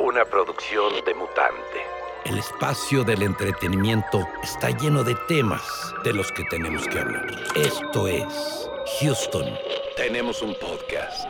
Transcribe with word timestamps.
Una 0.00 0.24
producción 0.24 0.92
de 1.06 1.14
mutante. 1.14 1.86
El 2.24 2.38
espacio 2.38 3.04
del 3.04 3.22
entretenimiento 3.22 4.26
está 4.42 4.70
lleno 4.70 5.04
de 5.04 5.14
temas 5.28 5.62
de 6.04 6.12
los 6.12 6.32
que 6.32 6.42
tenemos 6.50 6.86
que 6.88 6.98
hablar. 6.98 7.26
Esto 7.54 8.08
es 8.08 8.68
Houston. 9.00 9.46
Tenemos 9.96 10.42
un 10.42 10.54
podcast. 10.56 11.28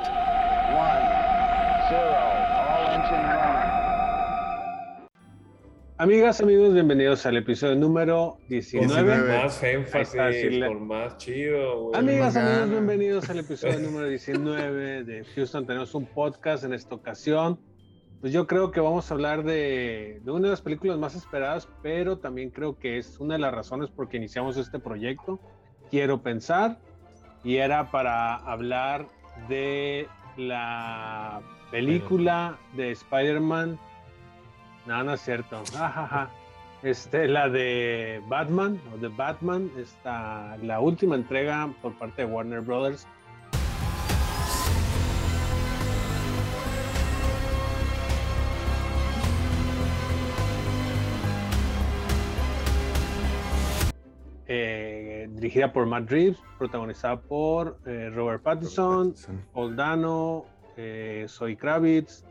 Amigas, 6.00 6.40
amigos, 6.40 6.72
bienvenidos 6.72 7.26
al 7.26 7.36
episodio 7.36 7.76
número 7.76 8.38
19. 8.48 9.42
Más 9.42 9.62
énfasis, 9.62 10.64
por 10.64 10.80
más 10.80 11.18
chido. 11.18 11.88
güey. 11.88 12.00
Amigas, 12.00 12.36
amigos, 12.36 12.70
bienvenidos 12.70 13.28
al 13.28 13.38
episodio 13.40 13.80
número 13.80 14.08
19 14.08 15.04
de 15.04 15.24
Houston. 15.34 15.66
Tenemos 15.66 15.94
un 15.94 16.06
podcast 16.06 16.64
en 16.64 16.72
esta 16.72 16.94
ocasión. 16.94 17.60
Pues 18.22 18.32
yo 18.32 18.46
creo 18.46 18.70
que 18.70 18.80
vamos 18.80 19.10
a 19.10 19.14
hablar 19.14 19.44
de, 19.44 20.22
de 20.24 20.30
una 20.30 20.44
de 20.44 20.52
las 20.52 20.62
películas 20.62 20.96
más 20.96 21.14
esperadas, 21.14 21.68
pero 21.82 22.16
también 22.16 22.48
creo 22.48 22.78
que 22.78 22.96
es 22.96 23.20
una 23.20 23.34
de 23.34 23.40
las 23.40 23.52
razones 23.52 23.90
por 23.90 24.08
que 24.08 24.16
iniciamos 24.16 24.56
este 24.56 24.78
proyecto. 24.78 25.38
Quiero 25.90 26.22
pensar, 26.22 26.78
y 27.44 27.56
era 27.56 27.90
para 27.90 28.36
hablar 28.36 29.06
de 29.50 30.08
la 30.38 31.42
película 31.70 32.58
de 32.74 32.90
Spider-Man 32.92 33.78
no, 34.86 35.04
no 35.04 35.14
es 35.14 35.20
cierto. 35.20 35.62
Este, 36.82 37.28
la 37.28 37.50
de 37.50 38.22
Batman, 38.26 38.80
o 38.94 38.96
de 38.96 39.08
Batman, 39.08 39.70
está 39.76 40.56
la 40.62 40.80
última 40.80 41.14
entrega 41.14 41.70
por 41.82 41.92
parte 41.98 42.24
de 42.24 42.32
Warner 42.32 42.62
Brothers. 42.62 43.06
Eh, 54.52 55.28
dirigida 55.30 55.72
por 55.72 55.86
Matt 55.86 56.10
Reeves, 56.10 56.42
protagonizada 56.58 57.20
por 57.20 57.78
eh, 57.86 58.10
Robert 58.12 58.42
Pattinson, 58.42 59.14
Paul 59.52 59.76
Dano, 59.76 60.46
eh, 60.76 61.26
Zoe 61.28 61.56
Kravitz, 61.56 62.24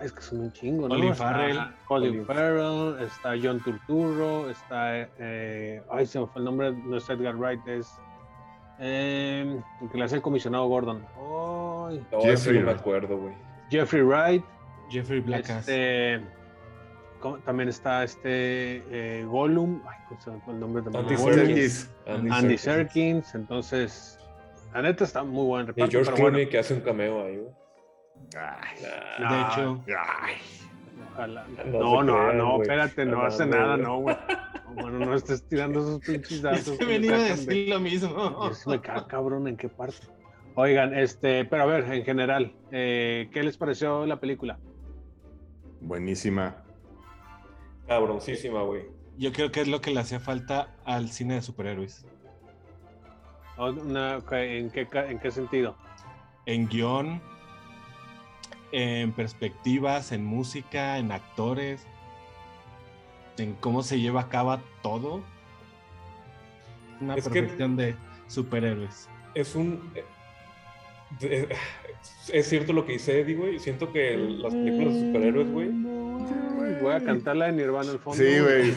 es 0.00 0.12
que 0.12 0.22
son 0.22 0.40
un 0.40 0.52
chingo, 0.52 0.88
¿no? 0.88 0.94
Colin 0.94 1.14
Farrell. 1.14 1.56
Está 1.56 1.74
Colin 1.86 2.26
Farrell, 2.26 2.96
está 3.00 3.34
John 3.42 3.60
Turturro, 3.62 4.50
está. 4.50 5.08
Eh, 5.18 5.82
ay, 5.90 6.06
se 6.06 6.20
me 6.20 6.26
fue 6.26 6.40
el 6.40 6.44
nombre, 6.44 6.72
no 6.72 6.96
es 6.96 7.08
Edgar 7.08 7.36
Wright, 7.36 7.66
es. 7.66 7.92
Eh, 8.78 9.58
el 9.80 9.90
que 9.90 9.98
le 9.98 10.04
hace 10.04 10.16
el 10.16 10.22
comisionado 10.22 10.66
Gordon. 10.66 11.02
No, 11.16 11.88
ese 12.22 12.52
no 12.52 12.66
me 12.66 12.72
acuerdo, 12.72 13.16
güey. 13.16 13.34
Jeffrey 13.70 14.02
Wright. 14.02 14.44
Jeffrey 14.90 15.20
Blackass. 15.20 15.68
Este, 15.68 16.20
también 17.44 17.68
está 17.68 18.04
este 18.04 18.82
eh, 18.90 19.24
Gollum. 19.24 19.80
Ay, 19.88 19.96
¿cómo 20.08 20.20
se 20.20 20.30
me 20.30 20.40
fue 20.40 20.54
el 20.54 20.60
nombre 20.60 20.82
también? 20.82 21.04
Andy. 21.04 21.16
Serkis. 21.16 21.90
Andy 22.06 22.58
Serkins. 22.58 23.34
Entonces, 23.34 24.18
la 24.74 24.82
neta 24.82 25.04
está 25.04 25.24
muy 25.24 25.46
buen 25.46 25.64
Y 25.64 25.66
reparto. 25.68 25.90
George 25.90 26.10
pero 26.10 26.16
Clooney 26.16 26.44
bueno, 26.44 26.50
que 26.50 26.58
hace 26.58 26.74
un 26.74 26.80
cameo 26.80 27.24
ahí, 27.24 27.36
güey. 27.38 27.65
No, 29.20 29.34
de 29.34 29.40
hecho, 29.42 29.84
Ojalá. 31.12 31.46
No 31.48 31.64
No, 31.64 32.02
no, 32.02 32.12
crean, 32.14 32.38
no, 32.38 32.62
espérate, 32.62 33.04
no 33.06 33.16
No 33.16 33.22
hace 33.24 33.46
nada, 33.46 33.76
no, 33.76 33.98
güey. 34.00 34.16
No, 34.66 34.74
Bueno, 34.82 34.98
no 35.06 35.14
estés 35.14 35.42
tirando 35.48 35.80
esos 35.80 36.00
pinches 36.00 36.42
datos. 36.42 36.62
se 36.64 36.76
que 36.78 36.84
me 36.86 36.98
me 36.98 37.06
iba 37.06 37.16
a 37.16 37.20
sacan 37.20 37.36
de- 37.36 37.44
decir 37.46 37.68
lo 37.70 37.80
mismo. 37.80 38.54
Sí 38.54 38.68
me 38.70 38.80
cago, 38.80 39.06
cabrón, 39.06 39.48
¿en 39.48 39.56
qué 39.56 39.68
parte? 39.68 40.06
Oigan, 40.54 40.94
este, 40.94 41.44
pero 41.46 41.62
a 41.62 41.66
ver, 41.66 41.90
en 41.92 42.04
general, 42.04 42.52
eh, 42.70 43.28
¿qué 43.32 43.42
les 43.42 43.56
pareció 43.56 44.04
la 44.06 44.18
película? 44.20 44.58
Buenísima. 45.80 46.56
Cabroncísima, 47.86 48.62
güey. 48.62 48.82
Yo 49.18 49.32
creo 49.32 49.50
que 49.50 49.60
es 49.62 49.68
lo 49.68 49.80
que 49.80 49.90
le 49.92 50.00
hacía 50.00 50.20
falta 50.20 50.74
al 50.84 51.08
cine 51.10 51.34
de 51.34 51.42
superhéroes. 51.42 52.04
O 53.56 53.70
una- 53.70 54.18
¿En 54.32 54.70
qué, 54.70 54.86
ca- 54.86 55.06
¿En 55.10 55.18
qué 55.18 55.30
sentido? 55.30 55.76
En 56.46 56.68
guion, 56.68 57.22
en 58.72 59.12
perspectivas, 59.12 60.12
en 60.12 60.24
música, 60.24 60.98
en 60.98 61.12
actores, 61.12 61.86
en 63.38 63.54
cómo 63.54 63.82
se 63.82 64.00
lleva 64.00 64.22
a 64.22 64.28
cabo 64.28 64.58
todo. 64.82 65.22
Una 67.00 67.14
Es 67.14 67.28
perfección 67.28 67.76
de 67.76 67.94
superhéroes. 68.28 69.08
Es 69.34 69.54
un. 69.54 69.90
eh, 71.20 71.48
Es 72.32 72.48
cierto 72.48 72.72
lo 72.72 72.84
que 72.84 72.94
dice 72.94 73.20
Eddie, 73.20 73.36
güey. 73.36 73.58
Siento 73.58 73.92
que 73.92 74.14
el- 74.14 74.42
las 74.42 74.52
películas 74.54 74.94
de 74.94 75.00
superhéroes, 75.06 75.50
güey. 75.52 75.70
Voy 76.82 76.92
a 76.94 77.00
cantar 77.04 77.36
la 77.36 77.46
de 77.46 77.52
Nirvana 77.52 77.90
al 77.92 77.98
fondo. 78.00 78.22
Sí, 78.22 78.38
güey. 78.40 78.72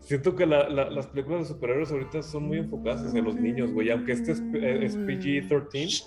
Siento 0.00 0.34
que 0.36 0.46
la- 0.46 0.68
la- 0.68 0.90
las 0.90 1.06
películas 1.08 1.40
de 1.48 1.54
superhéroes 1.54 1.90
ahorita 1.90 2.22
son 2.22 2.44
muy 2.44 2.58
enfocadas 2.58 3.06
hacia 3.06 3.22
los 3.22 3.34
niños, 3.36 3.72
güey. 3.72 3.90
Aunque 3.90 4.12
este 4.12 4.32
es, 4.32 4.40
es 4.40 4.96
PG-13, 4.96 6.04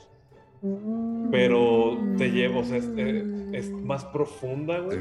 pero 1.32 1.98
te 2.18 2.32
lleva, 2.32 2.60
o 2.60 2.64
sea, 2.64 2.78
es, 2.78 2.90
eh, 2.98 3.50
es 3.54 3.72
más 3.72 4.06
profunda, 4.06 4.80
güey. 4.80 5.00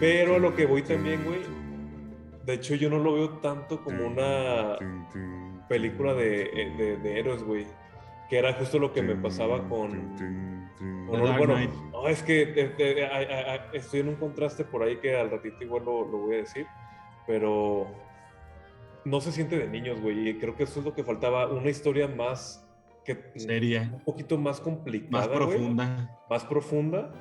Pero 0.00 0.36
a 0.36 0.38
lo 0.38 0.54
que 0.56 0.66
voy 0.66 0.82
también, 0.82 1.24
güey, 1.24 1.38
De 2.44 2.54
hecho, 2.54 2.74
yo 2.74 2.90
no 2.90 2.98
lo 2.98 3.14
veo 3.14 3.30
tanto 3.38 3.82
como 3.82 4.06
una 4.06 4.76
película 5.68 6.12
de, 6.14 6.42
eh, 6.42 6.74
de, 6.76 6.96
de 6.98 7.18
héroes, 7.20 7.42
güey. 7.42 7.66
Que 8.28 8.38
era 8.38 8.52
justo 8.54 8.78
lo 8.78 8.92
que 8.92 9.02
me 9.02 9.14
pasaba 9.22 9.68
con. 9.68 10.14
con- 11.06 11.20
bueno, 11.38 11.54
no, 11.92 12.08
es 12.08 12.22
que 12.22 12.72
ay, 13.12 13.26
ay, 13.30 13.44
ay, 13.48 13.60
estoy 13.74 14.00
en 14.00 14.08
un 14.08 14.16
contraste 14.16 14.64
por 14.64 14.82
ahí 14.82 14.96
que 14.96 15.16
al 15.16 15.30
ratito 15.30 15.62
igual 15.62 15.84
lo, 15.84 16.06
lo 16.10 16.18
voy 16.18 16.34
a 16.34 16.38
decir. 16.38 16.66
Pero 17.26 17.86
no 19.04 19.20
se 19.20 19.30
siente 19.32 19.56
de 19.58 19.68
niños, 19.68 20.00
güey. 20.00 20.28
Y 20.30 20.34
creo 20.38 20.56
que 20.56 20.64
eso 20.64 20.80
es 20.80 20.84
lo 20.84 20.92
que 20.94 21.04
faltaba. 21.04 21.46
Una 21.48 21.70
historia 21.70 22.08
más. 22.08 22.63
Que, 23.04 23.16
Seria, 23.36 23.90
un 23.92 24.04
poquito 24.04 24.38
más 24.38 24.60
complicada. 24.60 25.26
más 25.26 25.28
profunda. 25.28 26.20
más 26.30 26.44
profunda 26.44 27.12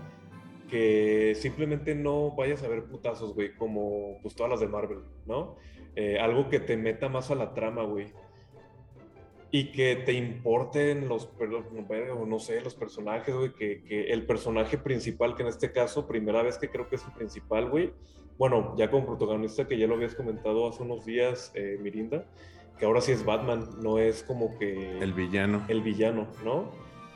que 0.69 1.35
simplemente 1.35 1.93
no 1.93 2.31
vayas 2.31 2.63
a 2.63 2.67
ver 2.67 2.85
putazos, 2.85 3.35
güey, 3.35 3.53
como 3.55 4.17
pues 4.23 4.33
todas 4.33 4.49
las 4.49 4.59
de 4.59 4.67
Marvel, 4.67 4.99
¿no? 5.27 5.55
Eh, 5.95 6.17
algo 6.19 6.49
que 6.49 6.59
te 6.59 6.77
meta 6.77 7.09
más 7.09 7.29
a 7.29 7.35
la 7.35 7.53
trama, 7.53 7.83
güey. 7.83 8.07
Y 9.51 9.71
que 9.71 9.97
te 9.97 10.13
importen 10.13 11.07
los, 11.07 11.29
no 12.27 12.39
sé, 12.39 12.61
los 12.61 12.73
personajes, 12.73 13.35
güey, 13.35 13.53
que, 13.53 13.83
que 13.83 14.05
el 14.11 14.25
personaje 14.25 14.79
principal, 14.79 15.35
que 15.35 15.43
en 15.43 15.49
este 15.49 15.71
caso, 15.71 16.07
primera 16.07 16.41
vez 16.41 16.57
que 16.57 16.69
creo 16.69 16.89
que 16.89 16.95
es 16.95 17.05
el 17.05 17.13
principal, 17.13 17.69
güey, 17.69 17.93
bueno, 18.37 18.73
ya 18.77 18.89
como 18.89 19.05
protagonista, 19.05 19.67
que 19.67 19.77
ya 19.77 19.85
lo 19.85 19.95
habías 19.95 20.15
comentado 20.15 20.67
hace 20.67 20.81
unos 20.81 21.05
días, 21.05 21.51
eh, 21.53 21.77
Mirinda, 21.79 22.25
que 22.79 22.85
ahora 22.85 23.01
sí 23.01 23.11
es 23.11 23.23
Batman, 23.25 23.67
no 23.81 23.99
es 23.99 24.23
como 24.23 24.57
que 24.57 24.99
El 24.99 25.13
villano. 25.13 25.63
el 25.67 25.81
villano, 25.81 26.27
¿no? 26.43 26.71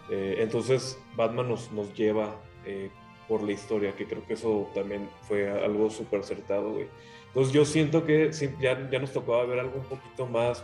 Eh, 0.09 0.37
entonces 0.39 0.97
Batman 1.15 1.49
nos, 1.49 1.71
nos 1.71 1.93
lleva 1.93 2.35
eh, 2.65 2.89
por 3.27 3.43
la 3.43 3.51
historia, 3.51 3.93
que 3.95 4.05
creo 4.05 4.25
que 4.25 4.33
eso 4.33 4.69
también 4.73 5.09
fue 5.27 5.49
algo 5.49 5.89
súper 5.89 6.21
acertado, 6.21 6.71
güey. 6.71 6.87
Entonces 7.27 7.53
yo 7.53 7.65
siento 7.65 8.05
que 8.05 8.31
sí, 8.33 8.49
ya, 8.59 8.89
ya 8.89 8.99
nos 8.99 9.11
tocaba 9.11 9.43
ver 9.45 9.59
algo 9.59 9.77
un 9.79 9.85
poquito 9.85 10.25
más 10.27 10.63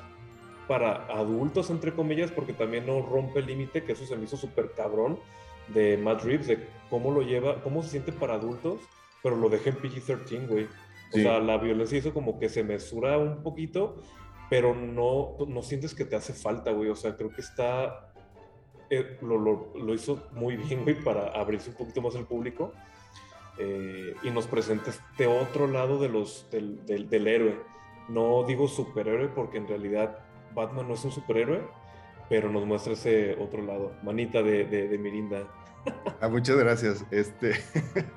para 0.67 1.05
adultos, 1.07 1.69
entre 1.69 1.93
comillas, 1.93 2.31
porque 2.31 2.53
también 2.53 2.85
no 2.85 3.01
rompe 3.01 3.39
el 3.39 3.47
límite, 3.47 3.83
que 3.83 3.91
eso 3.91 4.05
se 4.05 4.15
me 4.15 4.23
hizo 4.23 4.37
súper 4.37 4.71
cabrón 4.71 5.19
de 5.67 5.97
Matt 5.97 6.23
Reeves, 6.23 6.47
de 6.47 6.65
cómo 6.89 7.11
lo 7.11 7.21
lleva, 7.21 7.61
cómo 7.63 7.83
se 7.83 7.89
siente 7.89 8.13
para 8.13 8.35
adultos, 8.35 8.79
pero 9.21 9.35
lo 9.35 9.49
deja 9.49 9.69
en 9.71 9.77
PG-13, 9.77 10.47
güey. 10.47 10.63
O 10.65 11.15
Sí. 11.15 11.21
sea, 11.21 11.39
la 11.39 11.57
violencia 11.57 11.97
hizo 11.97 12.13
como 12.13 12.39
que 12.39 12.47
se 12.49 12.63
mesura 12.63 13.17
un 13.17 13.43
poquito, 13.43 13.97
pero 14.53 14.75
no, 14.75 15.35
no 15.47 15.63
sientes 15.63 15.95
que 15.95 16.05
te 16.05 16.15
hace 16.15 16.31
falta, 16.31 16.69
güey. 16.69 16.87
O 16.91 16.95
sea, 16.95 17.15
creo 17.17 17.31
que 17.31 17.41
está. 17.41 18.13
eh, 18.91 19.17
lo, 19.23 19.39
lo- 19.39 19.73
lo 19.75 19.93
hizo 19.95 20.27
muy 20.33 20.57
bien, 20.57 20.83
güey, 20.83 20.93
para 21.03 21.29
abrirse 21.29 21.71
un 21.71 21.75
poquito 21.75 22.03
más 22.03 22.15
al 22.15 22.27
público. 22.27 22.71
eh, 23.57 24.13
y 24.21 24.29
nos 24.29 24.45
presenta 24.45 24.91
este 24.91 25.25
otro 25.25 25.65
lado 25.65 25.97
de 25.99 26.07
los, 26.07 26.47
del, 26.51 26.85
del- 26.85 27.09
del 27.09 27.27
héroe. 27.27 27.59
No 28.09 28.43
digo 28.43 28.67
superhéroe 28.67 29.29
porque 29.29 29.57
en 29.57 29.67
realidad 29.67 30.19
Batman 30.53 30.87
no 30.87 30.93
es 30.93 31.03
un 31.03 31.11
superhéroe, 31.11 31.61
pero 32.29 32.51
nos 32.51 32.63
muestra 32.67 32.93
ese 32.93 33.35
otro 33.39 33.63
lado. 33.63 33.93
Manita 34.03 34.43
de, 34.43 34.65
de, 34.65 34.87
de 34.87 34.97
Mirinda. 34.99 35.47
Ah, 36.21 36.27
muchas 36.29 36.57
gracias. 36.57 37.03
Este. 37.09 37.53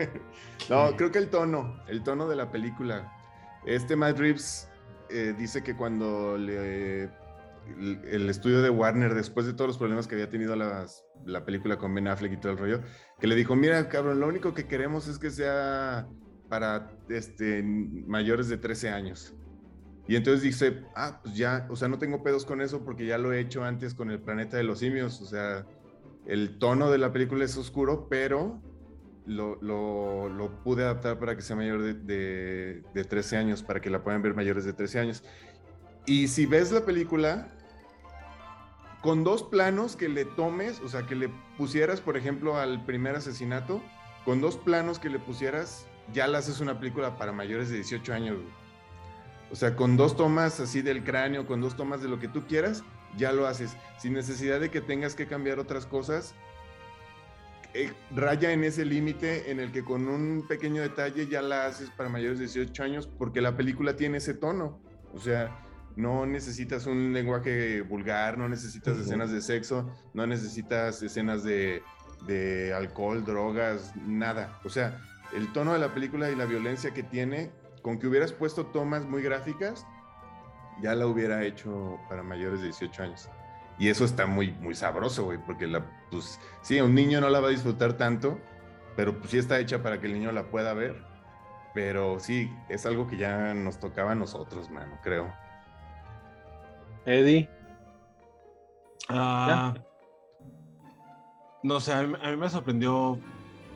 no, 0.68 0.94
creo 0.96 1.10
que 1.10 1.18
el 1.18 1.30
tono, 1.30 1.80
el 1.88 2.02
tono 2.02 2.28
de 2.28 2.36
la 2.36 2.50
película. 2.50 3.10
Este 3.64 3.96
Matt 3.96 4.18
Reeves 4.18 4.68
eh, 5.10 5.34
dice 5.38 5.62
que 5.62 5.76
cuando 5.76 6.36
le- 6.38 7.04
el, 7.04 8.00
el 8.10 8.30
estudio 8.30 8.62
de 8.62 8.70
Warner, 8.70 9.14
después 9.14 9.46
de 9.46 9.52
todos 9.52 9.68
los 9.68 9.78
problemas 9.78 10.06
que 10.06 10.14
había 10.14 10.30
tenido 10.30 10.54
las- 10.56 11.04
la 11.24 11.44
película 11.44 11.76
con 11.78 11.94
Ben 11.94 12.06
Affleck 12.08 12.32
y 12.32 12.36
todo 12.36 12.52
el 12.52 12.58
rollo, 12.58 12.80
que 13.20 13.26
le 13.26 13.34
dijo: 13.34 13.56
Mira, 13.56 13.88
cabrón, 13.88 14.20
lo 14.20 14.28
único 14.28 14.54
que 14.54 14.66
queremos 14.66 15.08
es 15.08 15.18
que 15.18 15.30
sea 15.30 16.06
para 16.48 16.92
este, 17.08 17.62
mayores 17.64 18.48
de 18.48 18.56
13 18.58 18.90
años. 18.90 19.34
Y 20.08 20.14
entonces 20.14 20.42
dice, 20.42 20.84
ah, 20.94 21.20
pues 21.24 21.34
ya, 21.36 21.66
o 21.68 21.74
sea, 21.74 21.88
no 21.88 21.98
tengo 21.98 22.22
pedos 22.22 22.46
con 22.46 22.60
eso 22.60 22.84
porque 22.84 23.06
ya 23.06 23.18
lo 23.18 23.32
he 23.32 23.40
hecho 23.40 23.64
antes 23.64 23.92
con 23.94 24.12
el 24.12 24.20
planeta 24.20 24.56
de 24.56 24.62
los 24.62 24.78
simios, 24.78 25.20
o 25.20 25.26
sea, 25.26 25.66
el 26.26 26.58
tono 26.60 26.92
de 26.92 26.98
la 26.98 27.12
película 27.12 27.44
es 27.44 27.56
oscuro, 27.56 28.06
pero 28.08 28.62
lo, 29.26 29.56
lo, 29.61 30.62
pude 30.62 30.84
adaptar 30.84 31.19
para 31.19 31.37
que 31.37 31.43
sea 31.43 31.56
mayor 31.56 31.82
de, 31.82 31.94
de, 31.94 32.82
de 32.94 33.05
13 33.05 33.37
años, 33.37 33.62
para 33.62 33.81
que 33.81 33.90
la 33.90 34.02
puedan 34.02 34.23
ver 34.23 34.34
mayores 34.34 34.64
de 34.64 34.73
13 34.73 35.00
años. 35.00 35.25
Y 36.06 36.28
si 36.28 36.46
ves 36.46 36.70
la 36.73 36.84
película, 36.84 37.49
con 39.02 39.25
dos 39.25 39.43
planos 39.43 39.96
que 39.96 40.08
le 40.08 40.25
tomes, 40.25 40.81
o 40.81 40.88
sea, 40.88 41.06
que 41.06 41.14
le 41.14 41.28
pusieras, 41.56 42.00
por 42.00 42.17
ejemplo, 42.17 42.56
al 42.56 42.84
primer 42.84 43.17
asesinato, 43.17 43.82
con 44.25 44.40
dos 44.40 44.56
planos 44.56 44.99
que 44.99 45.11
le 45.11 45.19
pusieras, 45.19 45.87
ya 46.12 46.26
la 46.26 46.38
haces 46.38 46.61
una 46.61 46.78
película 46.78 47.17
para 47.17 47.32
mayores 47.32 47.69
de 47.69 47.76
18 47.76 48.12
años. 48.12 48.38
O 49.50 49.55
sea, 49.55 49.76
con 49.76 49.96
dos 49.96 50.17
tomas 50.17 50.58
así 50.61 50.82
del 50.82 51.05
cráneo, 51.05 51.46
con 51.46 51.61
dos 51.61 51.76
tomas 51.76 52.02
de 52.02 52.08
lo 52.08 52.19
que 52.19 52.28
tú 52.28 52.46
quieras, 52.46 52.82
ya 53.17 53.32
lo 53.32 53.46
haces. 53.46 53.76
Sin 53.99 54.12
necesidad 54.12 54.61
de 54.61 54.70
que 54.70 54.81
tengas 54.81 55.14
que 55.14 55.26
cambiar 55.26 55.58
otras 55.58 55.87
cosas. 55.87 56.34
Eh, 57.78 57.93
raya 58.11 58.52
en 58.52 58.64
ese 58.64 58.87
límite 58.87 59.50
en 59.50 59.61
el 59.61 59.70
que 59.70 59.84
con 59.84 60.08
un 60.08 60.46
pequeño 60.49 60.81
detalle 60.81 61.26
ya 61.26 61.43
la 61.43 61.67
haces 61.67 61.90
para 61.90 62.08
mayores 62.08 62.38
de 62.38 62.46
18 62.46 62.82
años 62.82 63.06
porque 63.06 63.43
la 63.43 63.55
película 63.55 63.96
tiene 63.96 64.17
ese 64.17 64.32
tono. 64.32 64.81
O 65.12 65.19
sea, 65.19 65.55
no 65.94 66.25
necesitas 66.25 66.87
un 66.87 67.12
lenguaje 67.12 67.82
vulgar, 67.82 68.38
no 68.38 68.49
necesitas 68.49 68.96
escenas 68.96 69.31
de 69.31 69.43
sexo, 69.43 69.94
no 70.14 70.26
necesitas 70.26 71.02
escenas 71.02 71.44
de, 71.44 71.82
de 72.26 72.73
alcohol, 72.73 73.23
drogas, 73.26 73.94
nada. 74.06 74.58
O 74.64 74.70
sea, 74.70 74.99
el 75.34 75.52
tono 75.52 75.75
de 75.75 75.78
la 75.78 75.93
película 75.93 76.31
y 76.31 76.34
la 76.34 76.46
violencia 76.46 76.94
que 76.94 77.02
tiene, 77.02 77.50
con 77.82 77.99
que 77.99 78.06
hubieras 78.06 78.32
puesto 78.32 78.64
tomas 78.64 79.05
muy 79.05 79.20
gráficas, 79.20 79.87
ya 80.81 80.94
la 80.94 81.06
hubiera 81.06 81.44
hecho 81.44 81.99
para 82.08 82.23
mayores 82.23 82.61
de 82.61 82.69
18 82.69 83.02
años. 83.02 83.28
Y 83.78 83.88
eso 83.88 84.05
está 84.05 84.26
muy, 84.26 84.52
muy 84.52 84.75
sabroso, 84.75 85.25
güey, 85.25 85.38
porque 85.38 85.67
la, 85.67 85.84
pues, 86.11 86.40
sí, 86.62 86.81
un 86.81 86.94
niño 86.94 87.20
no 87.20 87.28
la 87.28 87.40
va 87.40 87.49
a 87.49 87.50
disfrutar 87.50 87.94
tanto, 87.94 88.40
pero 88.96 89.19
pues 89.19 89.31
sí 89.31 89.38
está 89.38 89.58
hecha 89.58 89.82
para 89.82 90.00
que 90.00 90.06
el 90.06 90.14
niño 90.14 90.32
la 90.32 90.50
pueda 90.50 90.73
ver. 90.73 91.05
Pero 91.75 92.19
sí, 92.19 92.50
es 92.70 92.87
algo 92.87 93.06
que 93.06 93.19
ya 93.19 93.52
nos 93.52 93.78
tocaba 93.78 94.12
a 94.12 94.14
nosotros, 94.14 94.70
mano, 94.70 94.99
creo. 95.02 95.31
Eddie. 97.05 97.50
Ah, 99.08 99.75
no 101.62 101.81
sé, 101.81 101.93
a 101.93 102.02
mí, 102.02 102.14
a 102.20 102.31
mí 102.31 102.37
me 102.37 102.49
sorprendió 102.49 103.20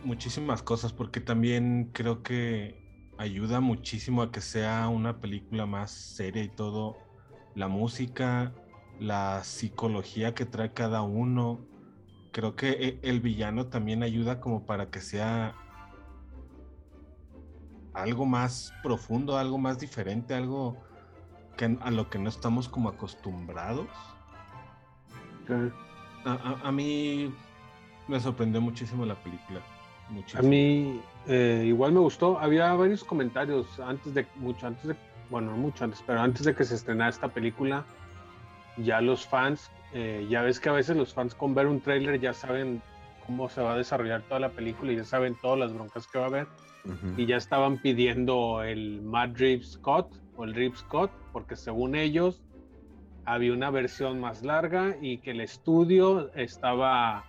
muchísimas 0.02 0.62
cosas 0.62 0.92
porque 0.92 1.20
también 1.20 1.90
creo 1.92 2.22
que 2.22 2.80
ayuda 3.18 3.60
muchísimo 3.60 4.22
a 4.22 4.32
que 4.32 4.40
sea 4.40 4.88
una 4.88 5.20
película 5.20 5.66
más 5.66 5.90
seria 5.90 6.42
y 6.42 6.48
todo. 6.48 6.96
La 7.54 7.68
música, 7.68 8.54
la 9.00 9.42
psicología 9.42 10.34
que 10.34 10.44
trae 10.46 10.72
cada 10.72 11.02
uno. 11.02 11.66
Creo 12.32 12.54
que 12.54 12.70
e- 12.70 13.00
el 13.02 13.20
villano 13.20 13.66
también 13.66 14.02
ayuda 14.02 14.40
como 14.40 14.66
para 14.66 14.90
que 14.90 15.00
sea 15.00 15.54
algo 17.94 18.26
más 18.26 18.72
profundo, 18.82 19.36
algo 19.36 19.58
más 19.58 19.80
diferente, 19.80 20.34
algo 20.34 20.76
que 21.56 21.76
a 21.80 21.90
lo 21.90 22.08
que 22.08 22.18
no 22.18 22.28
estamos 22.28 22.68
como 22.68 22.88
acostumbrados. 22.90 23.88
A, 26.24 26.32
a- 26.32 26.68
a 26.68 26.70
mí 26.72 27.34
me 28.06 28.20
sorprendió 28.20 28.60
muchísimo 28.60 29.04
la 29.06 29.16
película. 29.16 29.60
A 30.38 30.42
mí 30.42 31.00
eh, 31.26 31.64
igual 31.66 31.92
me 31.92 32.00
gustó. 32.00 32.38
Había 32.38 32.72
varios 32.74 33.02
comentarios 33.02 33.80
antes 33.80 34.12
de, 34.14 34.26
mucho 34.36 34.66
antes 34.66 34.86
de, 34.88 34.96
bueno, 35.30 35.52
no 35.52 35.56
mucho 35.56 35.84
antes, 35.84 36.02
pero 36.06 36.20
antes 36.20 36.44
de 36.44 36.54
que 36.54 36.64
se 36.64 36.74
estrenara 36.74 37.10
esta 37.10 37.28
película, 37.28 37.84
ya 38.76 39.00
los 39.00 39.26
fans, 39.26 39.70
eh, 39.92 40.26
ya 40.28 40.42
ves 40.42 40.60
que 40.60 40.68
a 40.68 40.72
veces 40.72 40.96
los 40.96 41.12
fans 41.14 41.34
con 41.34 41.54
ver 41.54 41.66
un 41.66 41.80
tráiler 41.80 42.20
ya 42.20 42.32
saben 42.32 42.82
cómo 43.26 43.48
se 43.48 43.60
va 43.62 43.74
a 43.74 43.76
desarrollar 43.76 44.22
toda 44.22 44.40
la 44.40 44.50
película 44.50 44.92
y 44.92 44.96
ya 44.96 45.04
saben 45.04 45.34
todas 45.40 45.58
las 45.58 45.72
broncas 45.72 46.06
que 46.06 46.18
va 46.18 46.24
a 46.24 46.28
haber. 46.28 46.46
Y 47.18 47.26
ya 47.26 47.36
estaban 47.36 47.76
pidiendo 47.78 48.62
el 48.62 49.02
Matt 49.02 49.36
Reeves 49.36 49.76
Cut 49.78 50.06
o 50.36 50.44
el 50.44 50.54
Reeves 50.54 50.82
Cut 50.84 51.10
porque 51.32 51.54
según 51.54 51.94
ellos 51.94 52.42
había 53.26 53.52
una 53.52 53.70
versión 53.70 54.18
más 54.18 54.42
larga 54.42 54.96
y 55.00 55.18
que 55.18 55.32
el 55.32 55.40
estudio 55.42 56.30
estaba 56.34 57.24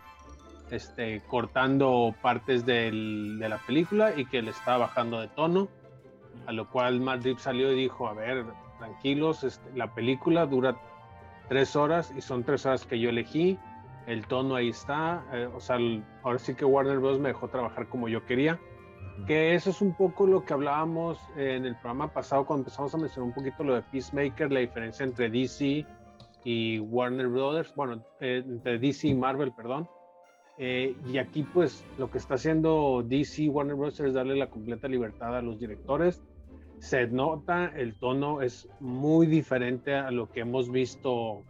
este, 0.72 1.22
cortando 1.28 2.16
partes 2.22 2.66
del- 2.66 3.38
de 3.40 3.50
la 3.50 3.58
película 3.58 4.14
y 4.18 4.26
que 4.26 4.42
le 4.42 4.52
estaba 4.52 4.78
bajando 4.78 5.20
de 5.20 5.28
tono, 5.28 5.68
a 6.46 6.54
lo 6.54 6.70
cual 6.70 7.02
Matt 7.02 7.24
Reeves 7.24 7.42
salió 7.42 7.74
y 7.74 7.76
dijo, 7.76 8.08
a 8.08 8.14
ver, 8.14 8.46
tranquilos, 8.80 9.44
este, 9.44 9.70
la 9.76 9.94
película 9.94 10.46
dura 10.46 10.78
tres 11.51 11.75
horas 11.75 12.13
y 12.15 12.21
son 12.21 12.45
tres 12.45 12.65
horas 12.65 12.86
que 12.86 12.98
yo 12.98 13.09
elegí, 13.09 13.59
el 14.07 14.25
tono 14.25 14.56
ahí 14.56 14.69
está, 14.69 15.21
eh, 15.33 15.50
o 15.53 15.59
sea, 15.59 15.75
el- 15.75 16.01
ahora 16.24 16.39
sí 16.39 16.56
que 16.56 16.63
Warner 16.63 17.00
Bros. 17.00 17.19
me 17.19 17.27
dejó 17.27 17.50
trabajar 17.50 17.89
como 17.89 18.07
yo 18.07 18.25
quería, 18.25 18.57
que 19.27 19.53
eso 19.53 19.71
es 19.71 19.81
un 19.81 19.94
poco 19.94 20.25
lo 20.25 20.45
que 20.45 20.53
hablábamos 20.53 21.19
en 21.36 21.65
el 21.65 21.75
programa 21.75 22.07
pasado 22.13 22.45
cuando 22.45 22.62
empezamos 22.62 22.95
a 22.95 22.98
mencionar 23.00 23.27
un 23.27 23.33
poquito 23.33 23.65
lo 23.65 23.75
de 23.75 23.81
Peacemaker, 23.81 24.50
la 24.50 24.62
diferencia 24.62 25.03
entre 25.03 25.30
DC 25.30 25.86
y 26.45 26.80
Warner 26.80 27.27
Brothers, 27.27 27.75
bueno, 27.75 28.01
eh, 28.21 28.42
entre 28.48 28.80
DC 28.80 29.09
y 29.09 29.13
Marvel, 29.13 29.51
perdón. 29.51 29.89
Eh, 30.57 30.95
y 31.06 31.18
aquí 31.18 31.44
pues 31.44 31.83
lo 31.98 32.09
que 32.09 32.18
está 32.18 32.36
haciendo 32.36 33.03
DC 33.06 33.50
Warner 33.50 33.75
Bros. 33.75 34.00
es 34.00 34.13
darle 34.13 34.38
la 34.38 34.48
completa 34.50 34.88
libertad 34.88 35.36
a 35.36 35.42
los 35.42 35.59
directores. 35.59 36.24
Se 36.81 37.06
nota, 37.06 37.72
el 37.75 37.94
tono 37.94 38.42
es 38.42 38.68
muy 38.80 39.28
diferente 39.28 39.94
a 39.94 40.10
lo 40.10 40.31
que 40.31 40.39
hemos 40.39 40.72
visto 40.72 41.44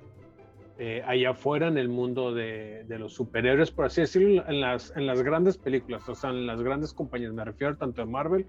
eh, 0.78 1.02
allá 1.08 1.30
afuera 1.30 1.70
en 1.70 1.78
el 1.78 1.88
mundo 1.88 2.34
de, 2.34 2.84
de 2.84 3.00
los 3.00 3.14
superhéroes, 3.14 3.72
por 3.72 3.86
así 3.86 4.02
decirlo, 4.02 4.44
en 4.46 4.60
las, 4.60 4.94
en 4.98 5.08
las 5.08 5.24
grandes 5.24 5.58
películas, 5.58 6.08
o 6.10 6.16
sea, 6.16 6.32
en 6.32 6.46
las 6.46 6.62
grandes 6.62 6.94
compañías, 6.94 7.32
me 7.32 7.46
refiero 7.46 7.78
tanto 7.78 8.02
de 8.02 8.12
Marvel 8.12 8.46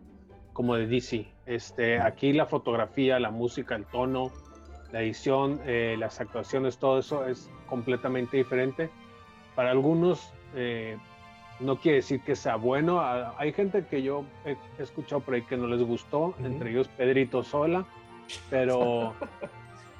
como 0.52 0.74
de 0.74 0.88
DC. 0.88 1.32
Este, 1.46 2.00
aquí 2.00 2.32
la 2.32 2.46
fotografía, 2.46 3.20
la 3.20 3.30
música, 3.30 3.76
el 3.76 3.86
tono, 3.86 4.32
la 4.90 5.02
edición, 5.02 5.60
eh, 5.64 5.94
las 5.96 6.20
actuaciones, 6.20 6.78
todo 6.78 6.98
eso 6.98 7.26
es 7.26 7.48
completamente 7.68 8.36
diferente. 8.38 8.90
Para 9.54 9.70
algunos 9.70 10.34
eh, 10.56 10.98
no 11.62 11.76
quiere 11.76 11.96
decir 11.96 12.20
que 12.20 12.36
sea 12.36 12.56
bueno. 12.56 13.00
Hay 13.38 13.52
gente 13.52 13.84
que 13.88 14.02
yo 14.02 14.24
he 14.44 14.56
escuchado 14.82 15.20
por 15.20 15.34
ahí 15.34 15.42
que 15.42 15.56
no 15.56 15.66
les 15.66 15.82
gustó, 15.82 16.34
entre 16.42 16.70
ellos 16.70 16.88
Pedrito 16.88 17.42
Sola, 17.42 17.84
pero 18.50 19.14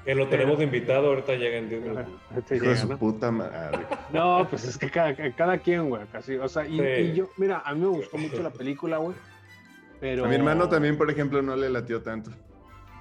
Que 0.05 0.17
lo 0.17 0.27
tenemos 0.27 0.59
de 0.59 0.65
invitado, 0.65 1.11
ahorita 1.11 1.37
llega 1.37 1.59
en 1.59 1.69
10 1.69 1.83
minutos. 1.83 2.07
Hijo 2.33 2.41
de 2.51 2.59
llega, 2.61 2.77
su 2.77 2.89
¿no? 2.89 2.99
puta 2.99 3.31
madre. 3.31 3.87
No, 4.13 4.47
pues 4.51 4.65
es 4.65 4.77
que 4.77 4.91
cada, 4.91 5.15
cada 5.37 5.59
quien, 5.59 5.89
güey, 5.89 6.03
casi. 6.11 6.35
O 6.37 6.49
sea, 6.49 6.67
y, 6.67 6.79
Sí. 6.79 6.85
y 6.85 7.13
yo, 7.15 7.29
mira, 7.37 7.63
a 7.65 7.73
mí 7.73 7.81
me 7.83 7.87
gustó 7.87 8.19
mucho 8.19 8.43
la 8.43 8.51
película, 8.51 8.97
güey. 8.97 9.15
Pero, 10.01 10.25
A 10.25 10.29
mi 10.29 10.35
hermano 10.35 10.69
también, 10.69 10.99
por 10.99 11.09
ejemplo, 11.09 11.41
no 11.41 11.55
le 11.55 11.71
latió 11.71 12.03
tanto. 12.03 12.33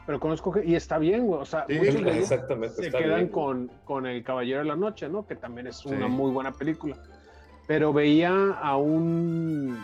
Pero 0.06 0.20
conozco 0.20 0.52
que, 0.52 0.64
y 0.64 0.76
está 0.76 1.00
bien, 1.00 1.26
güey. 1.26 1.42
O 1.42 1.46
sea, 1.46 1.66
Sí, 1.68 1.74
muchos 1.80 2.16
Exactamente. 2.16 2.76
se 2.76 2.92
quedan 2.92 3.16
bien. 3.16 3.28
con, 3.30 3.72
con 3.84 4.06
El 4.06 4.24
Caballero 4.24 4.60
de 4.60 4.66
la 4.66 4.76
Noche, 4.76 5.10
¿no? 5.10 5.26
Que 5.26 5.36
también 5.36 5.66
es 5.68 5.84
una 5.86 6.08
muy 6.08 6.30
buena 6.32 6.52
película. 6.52 6.98
Pero 7.72 7.94
veía 7.94 8.52
a 8.62 8.76
un, 8.76 9.82